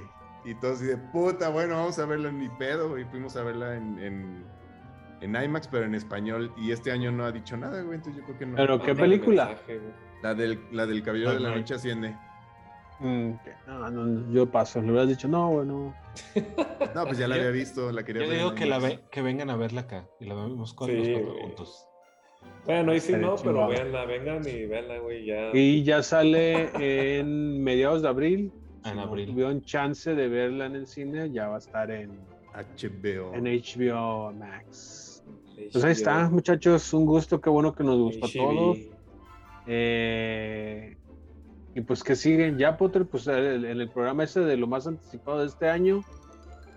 Y 0.49 0.55
todos 0.55 0.81
de 0.81 0.97
puta, 0.97 1.49
bueno, 1.51 1.75
vamos 1.77 1.99
a 1.99 2.07
verla 2.07 2.29
en 2.31 2.39
mi 2.39 2.49
pedo, 2.49 2.89
güey. 2.91 3.05
Fuimos 3.05 3.37
a 3.37 3.43
verla 3.43 3.77
en, 3.77 3.99
en, 3.99 4.45
en 5.21 5.37
IMAX, 5.45 5.69
pero 5.69 5.85
en 5.85 5.95
español. 5.95 6.53
Y 6.57 6.73
este 6.73 6.91
año 6.91 7.11
no 7.13 7.25
ha 7.25 7.33
dicho 7.33 7.57
nada, 7.57 7.83
güey, 7.83 7.97
entonces 7.97 8.21
yo 8.21 8.27
creo 8.27 8.39
que 8.39 8.47
no. 8.47 8.57
Pero 8.57 8.81
qué 8.81 8.95
película. 8.95 9.57
La 10.23 10.35
del, 10.35 10.59
la 10.73 10.87
del 10.87 11.03
Caballero 11.03 11.35
de 11.35 11.41
la. 11.41 11.55
Noche 11.55 11.75
asciende. 11.75 12.17
Mm, 13.01 13.31
no, 13.67 13.91
no, 13.91 14.33
yo 14.33 14.51
paso. 14.51 14.81
Le 14.83 14.91
hubieras 14.91 15.09
dicho, 15.09 15.29
no, 15.29 15.51
bueno. 15.51 15.95
No, 16.95 17.05
pues 17.05 17.19
ya 17.19 17.29
la 17.29 17.37
Yo- 17.37 17.43
había 17.43 17.53
visto, 17.53 17.93
la 17.93 18.03
quería 18.05 18.23
Yo 18.23 18.29
ver. 18.29 18.39
digo 18.39 18.51
en 18.51 18.57
que, 18.57 18.67
la 18.67 18.79
ve- 18.79 19.01
que 19.11 19.21
vengan 19.23 19.51
a 19.51 19.57
verla 19.57 19.83
acá 19.83 20.07
y 20.19 20.25
la 20.25 20.35
vemos 20.35 20.73
con 20.75 20.89
Sí, 20.89 20.97
los 20.97 21.09
cuatro 21.09 21.31
güey. 21.33 21.43
juntos. 21.43 21.85
Bueno, 22.65 22.93
ahí 22.93 23.01
sí 23.01 23.13
no, 23.13 23.37
pero 23.37 23.69
véanla, 23.69 24.05
vengan 24.07 24.43
y 24.49 24.67
véanla, 24.67 24.99
güey, 24.99 25.27
ya. 25.27 25.51
Y 25.53 25.85
ya 25.85 26.03
sale 26.03 26.71
en 27.21 27.63
mediados 27.63 28.03
de 28.03 28.09
abril. 28.09 28.53
En 28.91 28.97
no 28.97 29.03
abril. 29.03 29.27
tuvieron 29.27 29.63
chance 29.63 30.15
de 30.15 30.29
verla 30.29 30.67
en 30.67 30.77
el 30.77 30.87
cine, 30.87 31.31
ya 31.31 31.49
va 31.49 31.57
a 31.57 31.59
estar 31.59 31.91
en, 31.91 32.11
HBO. 32.55 33.35
en 33.35 33.45
HBO 33.45 34.33
Max. 34.33 35.23
Pues 35.73 35.85
ahí 35.85 35.93
está, 35.93 36.29
muchachos. 36.31 36.93
Un 36.95 37.05
gusto, 37.07 37.41
qué 37.41 37.51
bueno 37.51 37.75
que 37.75 37.85
nos 37.85 37.99
gustó 37.99 38.27
a 38.27 38.29
todos. 38.33 38.79
Eh, 39.67 40.97
y 41.75 41.81
pues 41.83 42.03
que 42.03 42.17
siguen 42.17 42.57
ya, 42.59 42.77
Potter, 42.77 43.07
pues 43.07 43.27
en 43.29 43.65
el 43.65 43.89
programa 43.91 44.25
ese 44.25 44.41
de 44.41 44.57
lo 44.57 44.67
más 44.67 44.87
anticipado 44.87 45.41
de 45.41 45.47
este 45.47 45.69
año, 45.69 46.01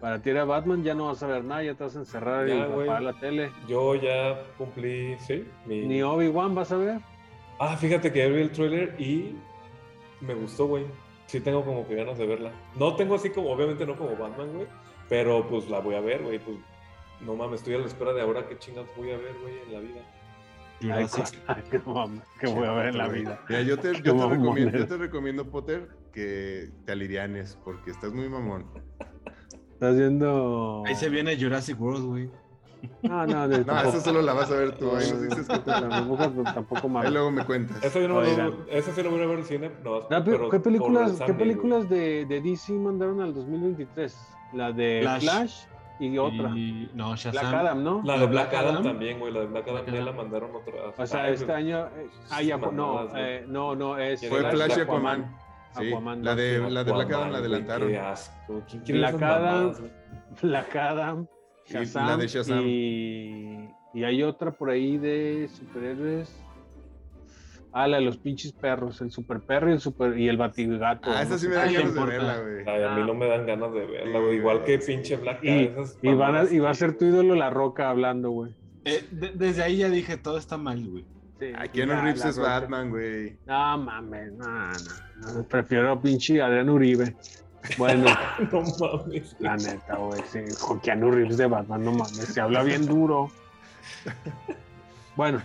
para 0.02 0.22
ti 0.22 0.30
era 0.32 0.44
Batman, 0.46 0.84
ya 0.84 0.94
no 0.94 1.06
vas 1.08 1.24
a 1.24 1.28
ver 1.28 1.44
nada, 1.44 1.64
ya 1.64 1.74
te 1.76 1.84
vas 1.84 1.96
a 1.96 2.00
encerrar 2.00 2.50
y 2.50 2.52
apagar 2.60 3.02
la 3.02 3.14
tele. 3.20 3.52
Yo 3.68 3.96
ya 3.96 4.44
cumplí, 4.58 5.16
sí. 5.20 5.46
mi- 5.66 5.86
Ni 5.88 6.02
Obi-Wan 6.04 6.54
vas 6.54 6.72
a 6.72 6.78
ver. 6.78 7.00
Ah, 7.60 7.78
fíjate 7.78 8.12
que 8.12 8.20
ya 8.20 8.28
vi 8.28 8.42
el 8.42 8.52
trailer 8.52 9.00
y 9.00 9.36
me 10.20 10.34
gustó, 10.34 10.66
güey. 10.68 10.86
Sí 11.32 11.40
tengo 11.40 11.64
como 11.64 11.88
que 11.88 11.96
ganas 11.96 12.18
de 12.18 12.26
verla. 12.26 12.52
No 12.76 12.98
tengo 12.98 13.16
así 13.16 13.30
como, 13.30 13.52
obviamente 13.52 13.86
no 13.86 13.96
como 13.96 14.18
Batman, 14.18 14.52
güey, 14.54 14.68
pero 15.08 15.48
pues 15.48 15.70
la 15.70 15.80
voy 15.80 15.96
a 15.96 16.02
ver, 16.02 16.24
güey. 16.24 16.40
Pues 16.40 16.58
no 17.22 17.36
mames, 17.36 17.62
estoy 17.62 17.76
a 17.76 17.78
la 17.78 17.86
espera 17.86 18.12
de 18.12 18.22
ahora 18.22 18.50
qué 18.50 18.60
chingas 18.60 18.84
voy 18.98 19.12
a 19.12 19.18
ver, 19.18 19.34
güey, 19.42 19.60
en 19.66 19.72
la 19.72 19.80
vida. 19.80 20.02
Ay, 20.82 21.08
ay, 21.48 21.64
qué 21.72 21.80
mamá, 21.80 22.22
voy 22.44 22.68
a 22.68 22.72
ver 22.74 22.88
en 22.88 22.98
la 22.98 23.08
vida. 23.08 23.40
Mira, 23.48 23.62
yo 23.62 23.80
te, 23.80 24.02
yo 24.02 24.30
recomiendo, 24.30 24.78
yo 24.78 24.86
te 24.86 24.98
recomiendo, 24.98 25.50
Potter, 25.50 25.88
que 26.12 26.70
te 26.84 26.92
alivianes, 26.92 27.58
porque 27.64 27.92
estás 27.92 28.12
muy 28.12 28.28
mamón. 28.28 28.66
Estás 29.72 29.98
viendo. 29.98 30.84
Ahí 30.86 30.96
se 30.96 31.08
viene 31.08 31.42
Jurassic 31.42 31.80
World, 31.80 32.06
güey. 32.08 32.30
No, 33.04 33.26
no, 33.26 33.48
de- 33.48 33.60
No, 33.60 33.66
tampoco, 33.66 33.90
eso 33.90 34.02
solo 34.02 34.22
la 34.22 34.34
vas 34.34 34.52
a 34.52 34.56
ver 34.56 34.72
tú. 34.78 34.96
Ahí 34.96 35.10
nos 35.12 35.22
dices 35.22 35.48
que 35.48 35.58
te... 35.60 35.72
tampoco, 35.72 36.44
tampoco 36.44 36.82
Ahí 36.88 36.90
mames. 36.94 37.12
luego 37.12 37.32
me 37.32 37.46
cuentas. 37.46 37.84
Eso 37.84 38.00
yo 38.00 38.08
no 38.08 38.22
lo, 38.22 38.66
eso 38.70 38.92
sí 38.94 39.04
lo 39.04 39.12
voy 39.12 39.22
a 39.22 39.26
ver 39.28 39.40
en 39.40 39.46
cine, 39.46 39.72
no, 39.84 39.98
Ah, 39.98 40.08
pero, 40.10 40.24
pero 40.24 40.50
¿Qué 40.50 40.60
películas, 40.60 41.20
el 41.20 41.26
¿qué 41.26 41.34
películas 41.34 41.90
de, 41.90 42.26
de 42.26 42.42
DC 42.42 42.74
mandaron 42.74 43.22
al 43.22 43.34
2023? 43.34 44.18
La 44.54 44.72
de 44.72 45.00
Flash. 45.02 45.22
Flash, 45.22 45.56
y 46.00 46.18
otra. 46.18 46.50
Y, 46.56 46.90
no, 46.96 47.16
Shazam. 47.16 47.32
Black 47.32 47.54
Adam, 47.54 47.84
¿no? 47.84 48.02
La 48.04 48.14
de 48.18 48.26
Black, 48.26 48.50
Black 48.50 48.54
Adam, 48.56 48.72
Adam. 48.72 48.84
también, 48.84 49.20
güey, 49.20 49.32
la 49.32 49.40
de 49.42 49.46
Black 49.48 49.64
Adam 49.68 49.76
Black 49.76 49.86
ya 49.88 49.94
la 49.94 50.02
Adam. 50.02 50.16
mandaron 50.18 50.56
otra. 50.56 50.74
O 50.98 51.06
sea, 51.06 51.24
Ay, 51.26 51.34
este 51.34 51.52
año. 51.54 51.86
eh, 51.96 52.10
ah, 52.32 52.42
ya, 52.42 52.58
no, 52.58 53.08
eh, 53.16 53.46
no, 53.48 53.76
no, 53.76 53.98
es. 54.00 54.28
Fue 54.28 54.40
Flash 54.50 54.72
y 54.72 54.76
de 54.78 54.82
Aquaman. 54.82 55.38
Sí, 55.78 55.88
Aquaman 55.90 56.24
la 56.24 56.36
de, 56.36 56.60
la 56.72 56.84
de 56.84 56.92
Black 56.92 57.06
Aquaman, 57.08 57.22
Adam 57.22 57.32
la 57.34 57.38
adelantaron. 57.38 57.88
Qué 57.90 58.00
asco. 58.00 58.62
¿Quién 58.70 58.82
quiere 58.84 59.00
Black 59.00 59.22
Adam? 59.22 59.74
Black 60.42 60.76
Adam, 60.76 61.28
Y 61.72 61.78
la 61.78 61.84
Shazam, 61.84 62.20
de 62.20 62.28
Shazam. 62.28 62.64
Y, 62.66 63.70
y 63.94 64.04
hay 64.04 64.24
otra 64.24 64.52
por 64.52 64.70
ahí 64.70 64.98
de 64.98 65.50
superhéroes. 65.54 66.34
Ah, 67.74 67.88
la 67.88 67.98
de 67.98 68.04
los 68.04 68.18
pinches 68.18 68.52
perros, 68.52 69.00
el 69.00 69.12
super 69.12 69.40
perro 69.40 69.70
y 69.70 69.74
el 69.74 69.80
super 69.80 70.18
y 70.20 70.28
el 70.28 70.36
batigato. 70.36 71.10
Ah, 71.10 71.22
esa 71.22 71.38
sí 71.38 71.48
me 71.48 71.54
sé 71.54 71.60
da 71.60 71.68
qué. 71.70 71.74
ganas 71.76 71.94
de 71.96 72.06
verla, 72.06 72.38
güey. 72.42 72.68
Ay, 72.68 72.84
a 72.84 72.96
mí 72.96 73.02
no 73.08 73.14
me 73.14 73.28
dan 73.28 73.46
ganas 73.46 73.74
de 73.74 73.86
verla, 73.86 74.20
güey. 74.20 74.36
Igual 74.36 74.64
que 74.66 74.78
pinche 74.80 75.16
Black 75.16 75.40
Y, 75.42 75.50
esas 75.66 75.98
y 76.02 76.08
van 76.08 76.16
a, 76.16 76.18
mamadas, 76.18 76.52
y 76.52 76.60
va 76.60 76.70
a 76.70 76.74
ser 76.74 76.98
tu 76.98 77.06
ídolo 77.06 77.34
la 77.36 77.50
roca 77.50 77.90
hablando, 77.90 78.30
güey. 78.32 78.54
Eh, 78.84 79.06
de- 79.12 79.32
desde 79.36 79.64
ahí 79.64 79.78
ya 79.78 79.90
dije, 79.90 80.18
todo 80.18 80.38
está 80.38 80.58
mal, 80.58 80.86
güey. 80.86 81.06
Sí, 81.40 81.54
Keanu 81.72 81.94
ya, 81.94 82.02
Reeves 82.02 82.26
es. 82.26 82.38
Batman, 82.38 82.90
güey. 82.90 83.38
No 83.48 83.78
mames, 83.78 84.34
no, 84.34 84.46
no, 84.46 85.34
no, 85.38 85.44
Prefiero 85.48 85.92
a 85.94 86.02
pinche 86.02 86.42
Adrián 86.42 86.70
Uribe. 86.70 87.16
Bueno, 87.78 88.06
No 88.52 88.62
mames. 88.80 89.36
la 89.40 89.56
neta, 89.58 89.96
güey. 89.96 90.22
Sí, 90.32 90.40
con 90.60 90.80
Keanu 90.80 91.12
Reeves 91.12 91.38
de 91.38 91.46
Batman, 91.48 91.84
no 91.84 91.92
mames. 91.92 92.18
Se 92.18 92.42
habla 92.42 92.64
bien 92.64 92.86
duro. 92.86 93.30
Bueno, 95.16 95.42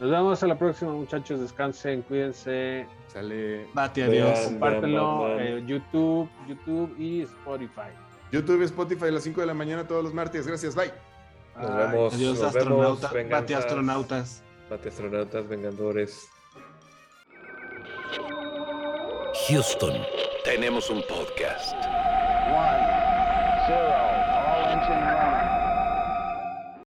nos 0.00 0.10
vemos 0.10 0.42
a 0.42 0.46
la 0.46 0.58
próxima, 0.58 0.92
muchachos. 0.92 1.40
Descansen, 1.40 2.02
cuídense. 2.02 2.86
Sale 3.08 3.66
Bate, 3.74 4.06
Vean. 4.08 4.26
adiós. 4.26 4.40
Compártenlo 4.46 5.18
Batman. 5.22 5.46
en 5.46 5.66
YouTube, 5.66 6.28
YouTube 6.48 6.94
y 6.98 7.22
Spotify. 7.22 7.90
YouTube, 8.32 8.62
Spotify 8.62 9.04
a 9.06 9.10
las 9.12 9.22
5 9.22 9.40
de 9.42 9.46
la 9.46 9.54
mañana 9.54 9.86
todos 9.86 10.02
los 10.02 10.14
martes. 10.14 10.46
Gracias, 10.46 10.74
bye. 10.74 10.90
Nos 11.56 11.76
vemos. 11.76 12.14
Adiós, 12.14 12.38
nos 12.40 12.56
astronauta. 12.56 13.08
vemos, 13.12 13.30
Bate, 13.30 13.54
astronautas. 13.54 14.42
Bate 14.70 14.88
astronautas, 14.88 15.48
vengadores. 15.48 16.26
Houston, 19.48 19.94
tenemos 20.44 20.90
un 20.90 21.02
podcast. 21.02 21.76